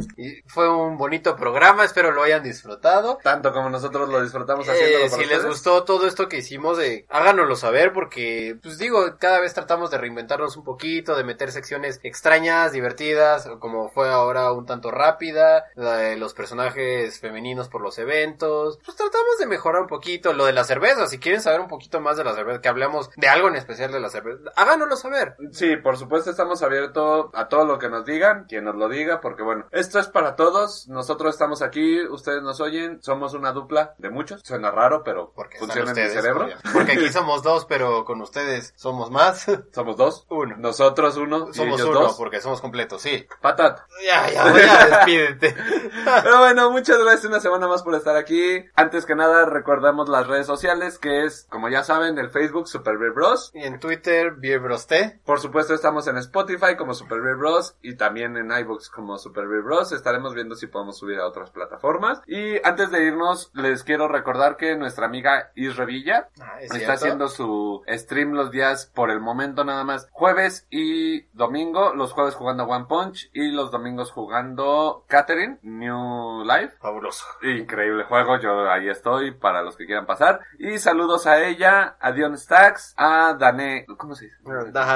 fue 0.48 0.70
un 0.70 0.98
bonito 0.98 1.36
programa, 1.36 1.84
espero 1.84 2.12
lo 2.12 2.24
hayan 2.24 2.44
disfrutado. 2.44 3.18
Tanto 3.24 3.52
como 3.54 3.70
nosotros 3.70 4.10
lo 4.10 4.22
disfrutamos 4.22 4.68
Eh, 4.68 4.72
haciéndolo 4.72 5.10
si 5.10 5.18
les 5.22 5.24
ustedes. 5.38 5.46
gustó 5.46 5.84
todo 5.84 6.08
esto 6.08 6.28
que 6.28 6.38
hicimos, 6.38 6.80
eh, 6.80 7.06
háganoslo 7.10 7.56
saber 7.56 7.94
porque, 7.94 8.58
pues 8.62 8.78
digo, 8.78 9.18
cada 9.20 9.40
vez 9.40 9.54
tratamos 9.54 9.92
de 9.92 9.98
reinventarnos 9.98 10.58
un 10.58 10.64
poquito, 10.64 11.16
de 11.16 11.24
meter 11.24 11.52
secciones 11.52 12.00
extrañas, 12.04 12.72
divertidas, 12.72 13.48
como 13.60 13.90
fue 13.90 14.10
ahora 14.10 14.52
un 14.52 14.66
tanto 14.66 14.92
rápida, 14.92 15.66
la 15.76 15.98
de 15.98 16.18
los 16.18 16.34
personajes 16.34 17.20
femeninos 17.20 17.70
por 17.70 17.82
los 17.82 17.98
eventos. 17.98 18.80
Pues 18.84 18.98
tratamos 18.98 19.38
de 19.40 19.46
mejorar 19.48 19.82
un 19.84 19.88
poquito 19.88 20.34
lo 20.34 20.46
de 20.46 20.54
la 20.54 20.64
cerveza. 20.64 21.08
Si 21.08 21.18
quieren 21.20 21.31
saber 21.40 21.62
un 21.62 21.68
poquito 21.68 22.02
más 22.02 22.18
de 22.18 22.24
la 22.24 22.34
cerveza, 22.34 22.62
que 22.62 22.70
hablemos 22.70 23.10
de 23.16 23.30
algo 23.30 23.48
en 23.48 23.56
especial 23.56 23.92
de 23.92 24.00
la 24.00 24.10
cerveza, 24.10 24.52
háganoslo 24.56 24.96
saber. 24.96 25.36
Sí, 25.52 25.78
por 25.78 25.98
supuesto 25.98 26.30
estamos 26.32 26.62
abiertos 26.64 27.28
a 27.34 27.48
todo 27.48 27.66
lo 27.66 27.80
que 27.80 27.90
nos 27.90 28.06
digan, 28.06 28.46
quien 28.50 28.66
nos 28.66 28.76
lo 28.76 28.90
diga, 28.90 29.22
porque 29.22 29.44
bueno, 29.44 29.66
esto 29.72 30.00
es 30.00 30.08
para 30.08 30.36
todos, 30.36 30.88
nosotros 30.88 31.34
estamos 31.34 31.62
aquí, 31.62 32.04
ustedes 32.08 32.42
nos 32.44 32.60
oyen, 32.60 33.02
somos 33.02 33.34
una 33.34 33.52
dupla 33.52 33.94
de 33.98 34.10
muchos, 34.10 34.42
suena 34.44 34.72
raro, 34.72 35.04
pero 35.04 35.32
Porque 35.36 35.58
funciona 35.60 35.92
en 35.92 35.98
mi 36.08 36.10
cerebro. 36.10 36.46
obvio. 36.46 36.58
Porque 36.74 36.94
aquí 36.94 37.10
somos 37.14 37.44
dos, 37.44 37.66
pero 37.66 38.04
con 38.06 38.22
ustedes 38.22 38.74
somos 38.76 39.10
más. 39.12 39.46
Somos 39.72 39.96
dos, 39.98 40.26
Uno. 40.30 40.56
nosotros 40.58 41.16
uno, 41.18 41.48
y 41.50 41.54
Somos 41.54 41.80
ellos 41.80 41.90
uno, 41.92 42.00
dos. 42.02 42.18
porque 42.18 42.42
somos 42.42 42.60
completos, 42.62 43.02
sí. 43.02 43.28
Patat. 43.42 43.80
Ya, 44.06 44.30
ya, 44.30 44.54
ya, 44.54 44.86
despídete. 44.88 45.56
Pero 46.24 46.40
bueno, 46.40 46.72
muchas 46.72 46.98
gracias 47.00 47.26
una 47.26 47.40
semana 47.40 47.68
más 47.68 47.84
por 47.84 47.96
estar 47.96 48.16
aquí. 48.16 48.66
Antes 48.76 49.06
que 49.06 49.16
nada, 49.16 49.46
recordamos 49.46 50.10
las 50.10 50.28
redes 50.28 50.48
sociales, 50.48 50.98
que 50.98 51.21
es, 51.26 51.48
como 51.50 51.70
ya 51.70 51.84
saben, 51.84 52.18
el 52.18 52.30
Facebook 52.30 52.68
Super 52.68 52.98
Beer 52.98 53.12
Bros. 53.14 53.52
Y 53.54 53.64
en 53.64 53.80
Twitter, 53.80 54.32
Bierbroste. 54.38 55.20
Por 55.26 55.40
supuesto, 55.40 55.74
estamos 55.74 56.08
en 56.08 56.18
Spotify 56.18 56.76
como 56.78 56.94
Super 56.94 57.22
Beer 57.22 57.36
Bros. 57.38 57.76
y 57.82 57.96
también 57.96 58.38
en 58.38 58.52
iVoox 58.52 58.90
como 58.90 59.18
Super 59.18 59.48
Beer 59.48 59.64
Bros. 59.64 59.92
Estaremos 59.92 60.34
viendo 60.34 60.56
si 60.56 60.68
podemos 60.68 60.98
subir 60.98 61.20
a 61.20 61.28
otras 61.28 61.52
plataformas. 61.52 62.22
Y 62.28 62.58
antes 62.66 62.92
de 62.92 63.04
irnos, 63.06 63.52
les 63.54 63.84
quiero 63.84 64.08
recordar 64.08 64.58
que 64.58 64.76
nuestra 64.76 65.06
amiga 65.06 65.52
Isre 65.56 65.86
Villa 65.86 66.30
Ah, 66.42 66.58
es 66.60 66.66
está 66.66 66.78
cierto. 66.78 66.94
haciendo 66.94 67.28
su 67.28 67.82
stream 67.88 68.32
los 68.34 68.52
días 68.52 68.92
por 68.94 69.10
el 69.12 69.20
momento 69.20 69.64
nada 69.64 69.84
más 69.84 70.08
jueves 70.12 70.68
y 70.70 71.24
domingo. 71.34 71.94
Los 71.94 72.14
jueves 72.14 72.36
jugando 72.36 72.64
One 72.66 72.86
Punch 72.88 73.30
y 73.34 73.52
los 73.52 73.72
domingos 73.72 74.12
jugando 74.12 75.06
Catherine 75.08 75.60
New 75.62 76.44
Life. 76.46 76.76
Fabuloso. 76.80 77.26
Increíble 77.44 78.04
juego, 78.06 78.40
yo 78.40 78.70
ahí 78.70 78.90
estoy 78.90 79.32
para 79.32 79.62
los 79.62 79.76
que 79.76 79.86
quieran 79.86 80.06
pasar. 80.06 80.42
Y 80.60 80.78
saludos 80.80 81.11
a 81.28 81.40
ella, 81.44 81.98
a 82.00 82.12
Dion 82.12 82.38
Stacks, 82.38 82.94
a 82.98 83.36
Dane, 83.38 83.86
¿cómo 83.98 84.16
se 84.16 84.26
dice? 84.26 84.38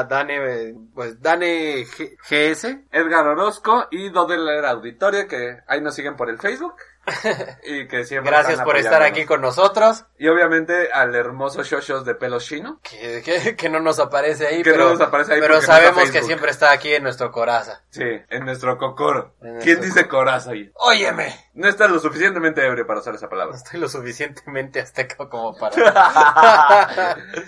Dane, 0.07 0.73
pues 0.93 1.21
Dane 1.21 1.83
G- 1.85 2.17
GS. 2.29 2.85
Edgar 2.91 3.27
Orozco 3.27 3.87
y 3.91 4.09
Dodeler 4.09 4.65
Auditorio 4.65 5.27
que 5.27 5.59
ahí 5.67 5.81
nos 5.81 5.95
siguen 5.95 6.15
por 6.15 6.29
el 6.29 6.39
Facebook. 6.39 6.75
y 7.63 7.87
que 7.87 8.03
siempre 8.05 8.31
Gracias 8.31 8.61
por 8.61 8.77
estar 8.77 9.01
aquí 9.03 9.25
con 9.25 9.41
nosotros. 9.41 10.05
Y 10.17 10.27
obviamente 10.27 10.91
al 10.91 11.13
hermoso 11.15 11.63
Shoshos 11.63 12.05
de 12.05 12.15
pelo 12.15 12.39
chino. 12.39 12.79
Que, 12.83 13.21
que, 13.23 13.55
que 13.55 13.69
no 13.69 13.79
nos 13.79 13.99
aparece 13.99 14.47
ahí, 14.47 14.63
Que 14.63 14.71
pero, 14.71 14.85
no 14.85 14.89
nos 14.91 15.01
aparece 15.01 15.33
ahí 15.33 15.39
pero 15.41 15.55
no 15.55 15.61
sabemos 15.61 16.09
que 16.11 16.23
siempre 16.23 16.51
está 16.51 16.71
aquí 16.71 16.93
en 16.93 17.03
nuestro 17.03 17.31
coraza. 17.31 17.83
Sí, 17.89 18.03
en 18.29 18.45
nuestro 18.45 18.77
cocoro. 18.77 19.35
En 19.41 19.59
¿Quién 19.59 19.77
nuestro 19.79 20.01
dice 20.01 20.07
coraza 20.07 20.51
ahí? 20.51 20.71
Óyeme. 20.75 21.45
No 21.53 21.67
estás 21.69 21.89
lo 21.89 21.99
suficientemente 21.99 22.65
ebrio 22.65 22.85
para 22.85 22.99
usar 22.99 23.15
esa 23.15 23.25
No 23.25 23.29
palabra. 23.29 23.55
estoy 23.55 23.79
lo 23.79 23.87
suficientemente 23.87 24.81
azteca 24.81 25.15
como 25.29 25.55
para... 25.57 25.75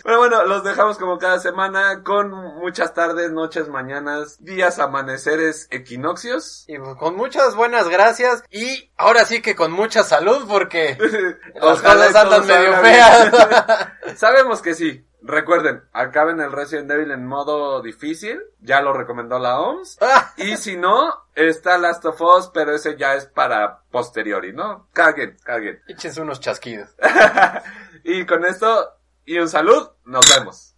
Pero 0.04 0.18
bueno, 0.18 0.46
los 0.46 0.64
dejamos 0.64 0.98
como 0.98 1.18
cada 1.18 1.40
semana 1.40 2.04
con 2.04 2.32
muchas 2.32 2.94
tardes, 2.94 3.32
noches, 3.32 3.68
mañanas, 3.68 4.44
días, 4.44 4.80
amaneceres, 4.80 5.68
equinoccios. 5.72 6.66
y 6.68 6.78
con 6.98 7.16
muchas 7.16 7.56
buenas 7.56 7.90
gracias. 7.90 8.44
Y 8.50 8.92
ahora 8.98 9.26
sí 9.26 9.42
que 9.42 9.47
con 9.56 9.72
mucha 9.72 10.04
salud 10.04 10.46
porque 10.48 10.98
las 11.56 11.82
cosas 11.82 12.16
andan 12.16 12.46
medio 12.46 12.74
feas. 12.78 13.32
Sabemos 14.16 14.62
que 14.62 14.74
sí. 14.74 15.04
Recuerden, 15.22 15.84
acaben 15.94 16.40
el 16.40 16.52
Resident 16.52 16.90
Evil 16.92 17.12
en 17.12 17.26
modo 17.26 17.82
difícil. 17.82 18.40
Ya 18.60 18.82
lo 18.82 18.94
recomendó 18.94 19.40
la 19.40 19.60
OMS. 19.60 19.98
Y 20.38 20.56
si 20.58 20.78
no, 20.78 21.26
está 21.36 21.78
Last 21.78 22.06
of 22.06 22.22
Us, 22.22 22.52
pero 22.54 22.74
ese 22.74 22.96
ya 22.98 23.16
es 23.16 23.26
para 23.26 23.82
posteriori, 23.92 24.54
¿no? 24.54 24.88
Caguen, 24.94 25.36
caguen. 25.44 25.82
Échense 25.88 26.22
unos 26.22 26.40
chasquidos. 26.40 26.96
y 28.04 28.26
con 28.26 28.46
esto, 28.46 28.94
y 29.26 29.38
un 29.40 29.50
salud. 29.50 29.90
Nos 30.06 30.24
vemos. 30.34 30.76